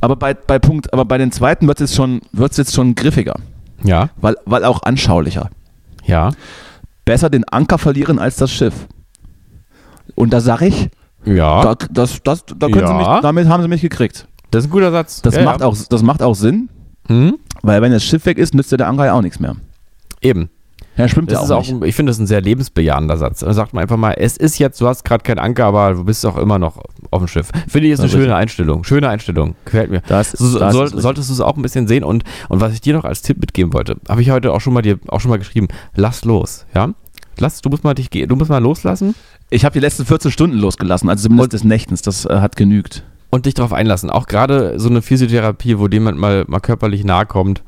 Aber 0.00 0.16
bei, 0.16 0.34
bei 0.34 0.58
Punkt, 0.58 0.92
aber 0.92 1.04
bei 1.04 1.18
den 1.18 1.32
zweiten 1.32 1.66
wird 1.66 1.80
es 1.80 1.90
jetzt 1.90 1.96
schon, 1.96 2.20
wird's 2.32 2.56
jetzt 2.56 2.74
schon 2.74 2.94
griffiger, 2.94 3.34
Ja. 3.82 4.10
weil, 4.16 4.36
weil 4.44 4.64
auch 4.64 4.82
anschaulicher. 4.82 5.50
Ja. 6.04 6.30
Besser 7.04 7.30
den 7.30 7.44
Anker 7.48 7.78
verlieren 7.78 8.18
als 8.18 8.36
das 8.36 8.50
Schiff. 8.52 8.86
Und 10.14 10.32
da 10.32 10.40
sage 10.40 10.66
ich, 10.66 10.88
Ja. 11.24 11.62
da, 11.62 11.74
das, 11.90 12.22
das, 12.22 12.44
da 12.46 12.68
können 12.68 12.86
sie 12.86 12.92
Ja. 12.92 13.12
mich, 13.14 13.22
damit 13.22 13.48
haben 13.48 13.62
sie 13.62 13.68
mich 13.68 13.80
gekriegt. 13.82 14.28
Das 14.50 14.64
ist 14.64 14.68
ein 14.68 14.72
guter 14.72 14.92
Satz. 14.92 15.22
Das, 15.22 15.34
ja, 15.34 15.42
macht 15.42 15.60
ja. 15.60 15.66
Auch, 15.66 15.76
das 15.88 16.02
macht 16.02 16.22
auch 16.22 16.34
Sinn, 16.34 16.68
Hm? 17.08 17.38
weil 17.62 17.82
wenn 17.82 17.92
das 17.92 18.04
Schiff 18.04 18.26
weg 18.26 18.38
ist, 18.38 18.54
nützt 18.54 18.70
dir 18.72 18.76
der 18.76 18.88
Anker 18.88 19.06
ja 19.06 19.12
auch 19.14 19.22
nichts 19.22 19.40
mehr. 19.40 19.56
Eben. 20.20 20.50
Ja, 20.96 21.08
schwimmt 21.08 21.30
ja 21.30 21.36
Das 21.38 21.44
ist 21.46 21.50
auch 21.50 21.58
auch, 21.58 21.60
nicht. 21.62 21.72
ein- 21.72 21.82
ich 21.88 21.94
finde 21.94 22.10
das 22.10 22.18
ein 22.18 22.26
sehr 22.26 22.40
lebensbejahender 22.40 23.16
Satz. 23.18 23.40
Da 23.40 23.52
sagt 23.52 23.74
man 23.74 23.82
einfach 23.82 23.96
mal, 23.98 24.12
es 24.16 24.36
ist 24.36 24.58
jetzt, 24.58 24.80
du 24.80 24.86
hast 24.88 25.04
gerade 25.04 25.22
keinen 25.22 25.38
Anker, 25.38 25.66
aber 25.66 25.92
du 25.94 26.04
bist 26.04 26.24
auch 26.24 26.38
immer 26.38 26.58
noch 26.58 26.78
auf 27.10 27.18
dem 27.20 27.28
Schiff. 27.28 27.50
Finde 27.68 27.88
ich, 27.88 27.92
ist 27.94 28.00
eine 28.00 28.08
Ja, 28.10 28.18
schöne. 28.18 28.34
Einstellung. 28.34 28.82
Schöne 28.84 29.08
Einstellung. 29.08 29.56
Gefällt 29.66 29.90
mir. 29.90 30.00
Das, 30.08 30.32
So, 30.32 30.58
das 30.58 30.72
soll, 30.72 30.86
ist 30.86 30.92
solltest 31.02 31.28
du 31.28 31.34
es 31.34 31.40
auch 31.40 31.56
ein 31.56 31.62
bisschen 31.62 31.86
sehen 31.86 32.02
und, 32.02 32.24
und 32.48 32.60
was 32.60 32.72
ich 32.72 32.80
dir 32.80 32.94
noch 32.94 33.04
als 33.04 33.20
Tipp 33.22 33.38
mitgeben 33.40 33.72
wollte, 33.74 33.96
habe 34.08 34.22
ich 34.22 34.30
heute 34.30 34.52
auch 34.52 34.60
schon 34.60 34.72
mal 34.72 34.80
dir 34.82 34.98
auch 35.08 35.20
schon 35.20 35.30
mal 35.30 35.38
geschrieben, 35.38 35.68
lass 35.94 36.24
los, 36.24 36.64
ja? 36.74 36.90
Lass, 37.38 37.60
du 37.60 37.68
musst 37.68 37.84
mal 37.84 37.92
dich 37.92 38.08
du 38.08 38.34
musst 38.36 38.48
mal 38.48 38.62
loslassen 38.62 39.14
ich 39.50 39.64
habe 39.64 39.74
die 39.74 39.80
letzten 39.80 40.06
14 40.06 40.30
Stunden 40.30 40.56
losgelassen, 40.56 41.08
also 41.10 41.24
zumindest 41.28 41.52
des 41.52 41.62
Nächtens. 41.64 42.02
Das 42.02 42.24
äh, 42.24 42.40
hat 42.40 42.56
genügt. 42.56 43.04
Und 43.30 43.46
dich 43.46 43.54
darauf 43.54 43.72
einlassen. 43.72 44.10
Auch 44.10 44.26
gerade 44.26 44.78
so 44.78 44.88
eine 44.88 45.02
Physiotherapie, 45.02 45.78
wo 45.78 45.86
jemand 45.88 46.18
mal, 46.18 46.44
mal 46.48 46.60
körperlich 46.60 47.04
nahe 47.04 47.26
kommt. 47.26 47.62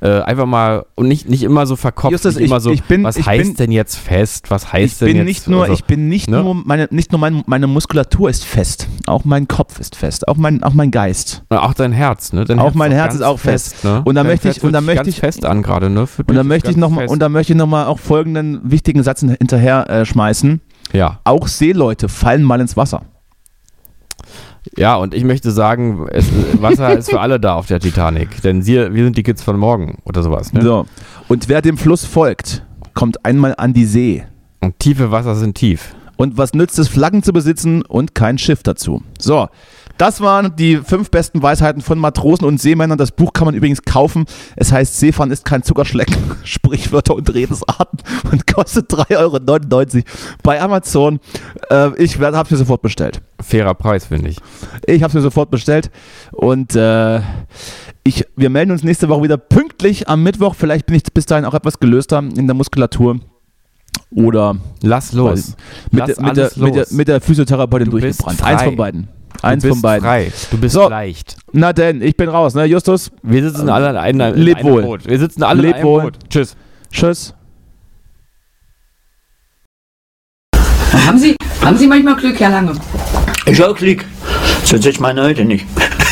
Äh, 0.00 0.20
einfach 0.22 0.46
mal 0.46 0.84
und 0.96 1.06
nicht, 1.06 1.28
nicht 1.28 1.44
immer 1.44 1.64
so 1.64 1.76
verkopft, 1.76 2.10
Justus, 2.10 2.34
nicht 2.34 2.46
immer 2.46 2.56
ich- 2.56 2.62
so, 2.64 2.72
ich 2.72 2.82
bin- 2.82 3.04
was 3.04 3.16
ich 3.16 3.24
heißt 3.24 3.50
bin- 3.50 3.54
denn 3.54 3.70
jetzt 3.70 3.94
fest, 3.96 4.50
was 4.50 4.72
heißt 4.72 5.00
denn 5.00 5.14
jetzt 5.18 5.24
nicht 5.26 5.46
nur, 5.48 5.62
also, 5.62 5.74
ich 5.74 5.84
bin 5.84 6.08
nicht 6.08 6.28
ne? 6.28 6.42
nur 6.42 6.54
meine, 6.56 6.88
nicht 6.90 7.12
nur 7.12 7.20
mein, 7.20 7.44
meine 7.46 7.68
Muskulatur 7.68 8.28
ist 8.28 8.44
fest, 8.44 8.88
auch 9.06 9.24
mein 9.24 9.46
Kopf 9.46 9.78
ist 9.78 9.94
fest, 9.94 10.26
auch 10.26 10.36
mein, 10.36 10.64
auch 10.64 10.74
mein 10.74 10.90
Geist. 10.90 11.44
auch 11.50 11.72
dein 11.74 11.92
Herz, 11.92 12.32
ne? 12.32 12.44
Dein 12.44 12.58
Auch 12.58 12.64
Herz 12.64 12.74
mein 12.74 12.90
Herz 12.90 13.14
ist 13.14 13.22
auch 13.22 13.38
fest. 13.38 13.84
ne? 13.84 14.02
Und 14.04 14.16
da 14.16 14.24
möchte 14.24 14.48
ich- 14.48 14.64
und 14.64 14.72
da 14.72 14.80
möchte 14.80 15.08
ich- 15.08 15.20
fest 15.20 15.44
an 15.44 15.62
gerade, 15.62 15.88
ne? 15.88 16.08
Für 16.08 16.22
Und 16.24 16.34
dich 16.34 16.42
möchte 16.42 16.70
ich 16.70 16.74
ganz 16.74 16.80
noch 16.80 16.90
mal, 16.90 17.02
fest. 17.02 17.12
und 17.12 17.20
dann 17.20 17.30
möchte 17.30 17.52
ich 17.52 17.56
noch 17.60 17.68
mal 17.68 17.86
auch 17.86 18.00
folgenden 18.00 18.58
wichtigen 18.64 19.04
Satz 19.04 19.20
hinterher 19.20 19.88
äh, 19.88 20.04
schmeißen. 20.04 20.60
ja, 20.92 21.20
Auch 21.22 21.46
Seeleute 21.46 22.08
fallen 22.08 22.42
mal 22.42 22.60
ins 22.60 22.76
Wasser. 22.76 23.02
Ja, 24.76 24.96
und 24.96 25.14
ich 25.14 25.24
möchte 25.24 25.50
sagen, 25.50 26.06
es, 26.10 26.26
Wasser 26.60 26.96
ist 26.96 27.10
für 27.10 27.20
alle 27.20 27.40
da 27.40 27.54
auf 27.54 27.66
der 27.66 27.80
Titanic, 27.80 28.42
denn 28.42 28.64
wir, 28.66 28.94
wir 28.94 29.04
sind 29.04 29.16
die 29.16 29.22
Kids 29.22 29.42
von 29.42 29.58
morgen 29.58 29.98
oder 30.04 30.22
sowas, 30.22 30.52
ne? 30.52 30.62
So. 30.62 30.86
Und 31.28 31.48
wer 31.48 31.62
dem 31.62 31.76
Fluss 31.76 32.04
folgt, 32.04 32.64
kommt 32.94 33.24
einmal 33.24 33.54
an 33.56 33.72
die 33.72 33.86
See. 33.86 34.24
Und 34.60 34.78
tiefe 34.78 35.10
Wasser 35.10 35.34
sind 35.34 35.56
tief. 35.56 35.94
Und 36.16 36.38
was 36.38 36.54
nützt 36.54 36.78
es, 36.78 36.88
Flaggen 36.88 37.22
zu 37.22 37.32
besitzen 37.32 37.82
und 37.82 38.14
kein 38.14 38.38
Schiff 38.38 38.62
dazu? 38.62 39.02
So, 39.18 39.48
das 39.98 40.20
waren 40.20 40.56
die 40.56 40.76
fünf 40.76 41.10
besten 41.10 41.42
Weisheiten 41.42 41.82
von 41.82 41.98
Matrosen 41.98 42.46
und 42.46 42.60
Seemännern. 42.60 42.98
Das 42.98 43.12
Buch 43.12 43.32
kann 43.32 43.46
man 43.46 43.54
übrigens 43.54 43.82
kaufen. 43.82 44.26
Es 44.56 44.72
heißt 44.72 44.98
Seefahren 44.98 45.30
ist 45.30 45.44
kein 45.44 45.62
Zuckerschlecken, 45.62 46.16
Sprichwörter 46.44 47.14
und 47.14 47.32
Redensarten 47.32 48.00
und 48.30 48.46
kostet 48.46 48.90
3,99 48.90 49.16
Euro 49.18 50.04
bei 50.42 50.60
Amazon. 50.60 51.20
Äh, 51.70 51.90
ich 52.02 52.18
habe 52.20 52.36
es 52.42 52.50
mir 52.50 52.56
sofort 52.56 52.82
bestellt. 52.82 53.20
Fairer 53.40 53.74
Preis, 53.74 54.06
finde 54.06 54.30
ich. 54.30 54.38
Ich 54.86 55.02
habe 55.02 55.08
es 55.08 55.14
mir 55.14 55.20
sofort 55.22 55.50
bestellt 55.50 55.90
und 56.32 56.74
äh, 56.76 57.20
ich, 58.04 58.26
wir 58.36 58.50
melden 58.50 58.72
uns 58.72 58.82
nächste 58.82 59.08
Woche 59.08 59.22
wieder 59.22 59.36
pünktlich 59.36 60.08
am 60.08 60.22
Mittwoch. 60.22 60.54
Vielleicht 60.54 60.86
bin 60.86 60.96
ich 60.96 61.04
bis 61.04 61.26
dahin 61.26 61.44
auch 61.44 61.54
etwas 61.54 61.78
gelöster 61.78 62.18
in 62.18 62.46
der 62.46 62.54
Muskulatur 62.54 63.20
oder 64.14 64.56
Lass 64.82 65.12
los. 65.12 65.56
mit, 65.90 66.00
Lass 66.00 66.14
der, 66.14 66.24
mit, 66.24 66.36
der, 66.36 66.44
alles 66.44 66.56
mit, 66.56 66.74
der, 66.74 66.82
los. 66.82 66.90
mit 66.92 67.08
der 67.08 67.20
Physiotherapeutin 67.20 67.90
Du 67.90 67.98
durchgebrannt. 67.98 68.42
Eins 68.42 68.62
von 68.62 68.76
beiden. 68.76 69.08
Eins 69.42 69.66
von 69.66 69.80
beiden. 69.82 70.04
frei. 70.04 70.32
Du 70.50 70.58
bist 70.58 70.74
So. 70.74 70.88
leicht. 70.88 71.36
Na 71.52 71.72
denn, 71.72 72.00
ich 72.02 72.16
bin 72.16 72.28
raus, 72.28 72.54
ne, 72.54 72.64
Justus? 72.64 73.10
Wir 73.22 73.42
sitzen 73.48 73.68
alle 73.68 73.90
in 73.90 73.96
einem, 73.96 74.34
in 74.34 74.42
Leb 74.42 74.58
einem 74.58 74.68
wohl. 74.68 74.82
Boot. 74.82 75.06
Wir 75.08 75.18
sitzen 75.18 75.42
alle 75.42 75.62
Leb 75.62 75.70
in 75.70 75.74
einem 75.76 75.84
wohl. 75.84 76.02
Boot. 76.02 76.14
Tschüss. 76.30 76.56
Tschüss. 76.90 77.34
Haben 81.06 81.18
Sie, 81.18 81.36
haben 81.62 81.76
Sie 81.76 81.86
manchmal 81.86 82.16
Glück, 82.16 82.38
Herr 82.40 82.50
Lange? 82.50 82.72
Ich 83.46 83.62
auch 83.62 83.76
Glück. 83.76 84.04
Sonst 84.64 84.86
ich 84.86 85.00
meine 85.00 85.22
heute 85.22 85.44
nicht. 85.44 85.66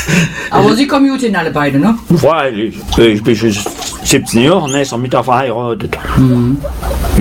Aber 0.51 0.75
Sie 0.75 0.87
kommen 0.87 1.09
gut 1.09 1.21
hin, 1.21 1.37
alle 1.37 1.51
beide, 1.53 1.79
ne? 1.79 1.97
Freilich. 2.17 2.77
Ich 2.99 3.23
bin 3.23 3.37
schon 3.37 3.55
17 4.03 4.43
Jahre 4.43 4.63
und 4.65 4.75
ist 4.75 4.91
er 4.93 4.99
mit 4.99 5.13
der 5.13 5.23
verheiratet. 5.23 5.97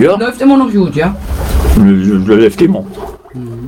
Ja, 0.01 0.15
Läuft 0.17 0.41
immer 0.41 0.57
noch 0.57 0.71
gut, 0.71 0.95
ja? 0.95 1.15
läuft 1.77 2.61
immer. 2.61 2.83
Mhm. 3.33 3.67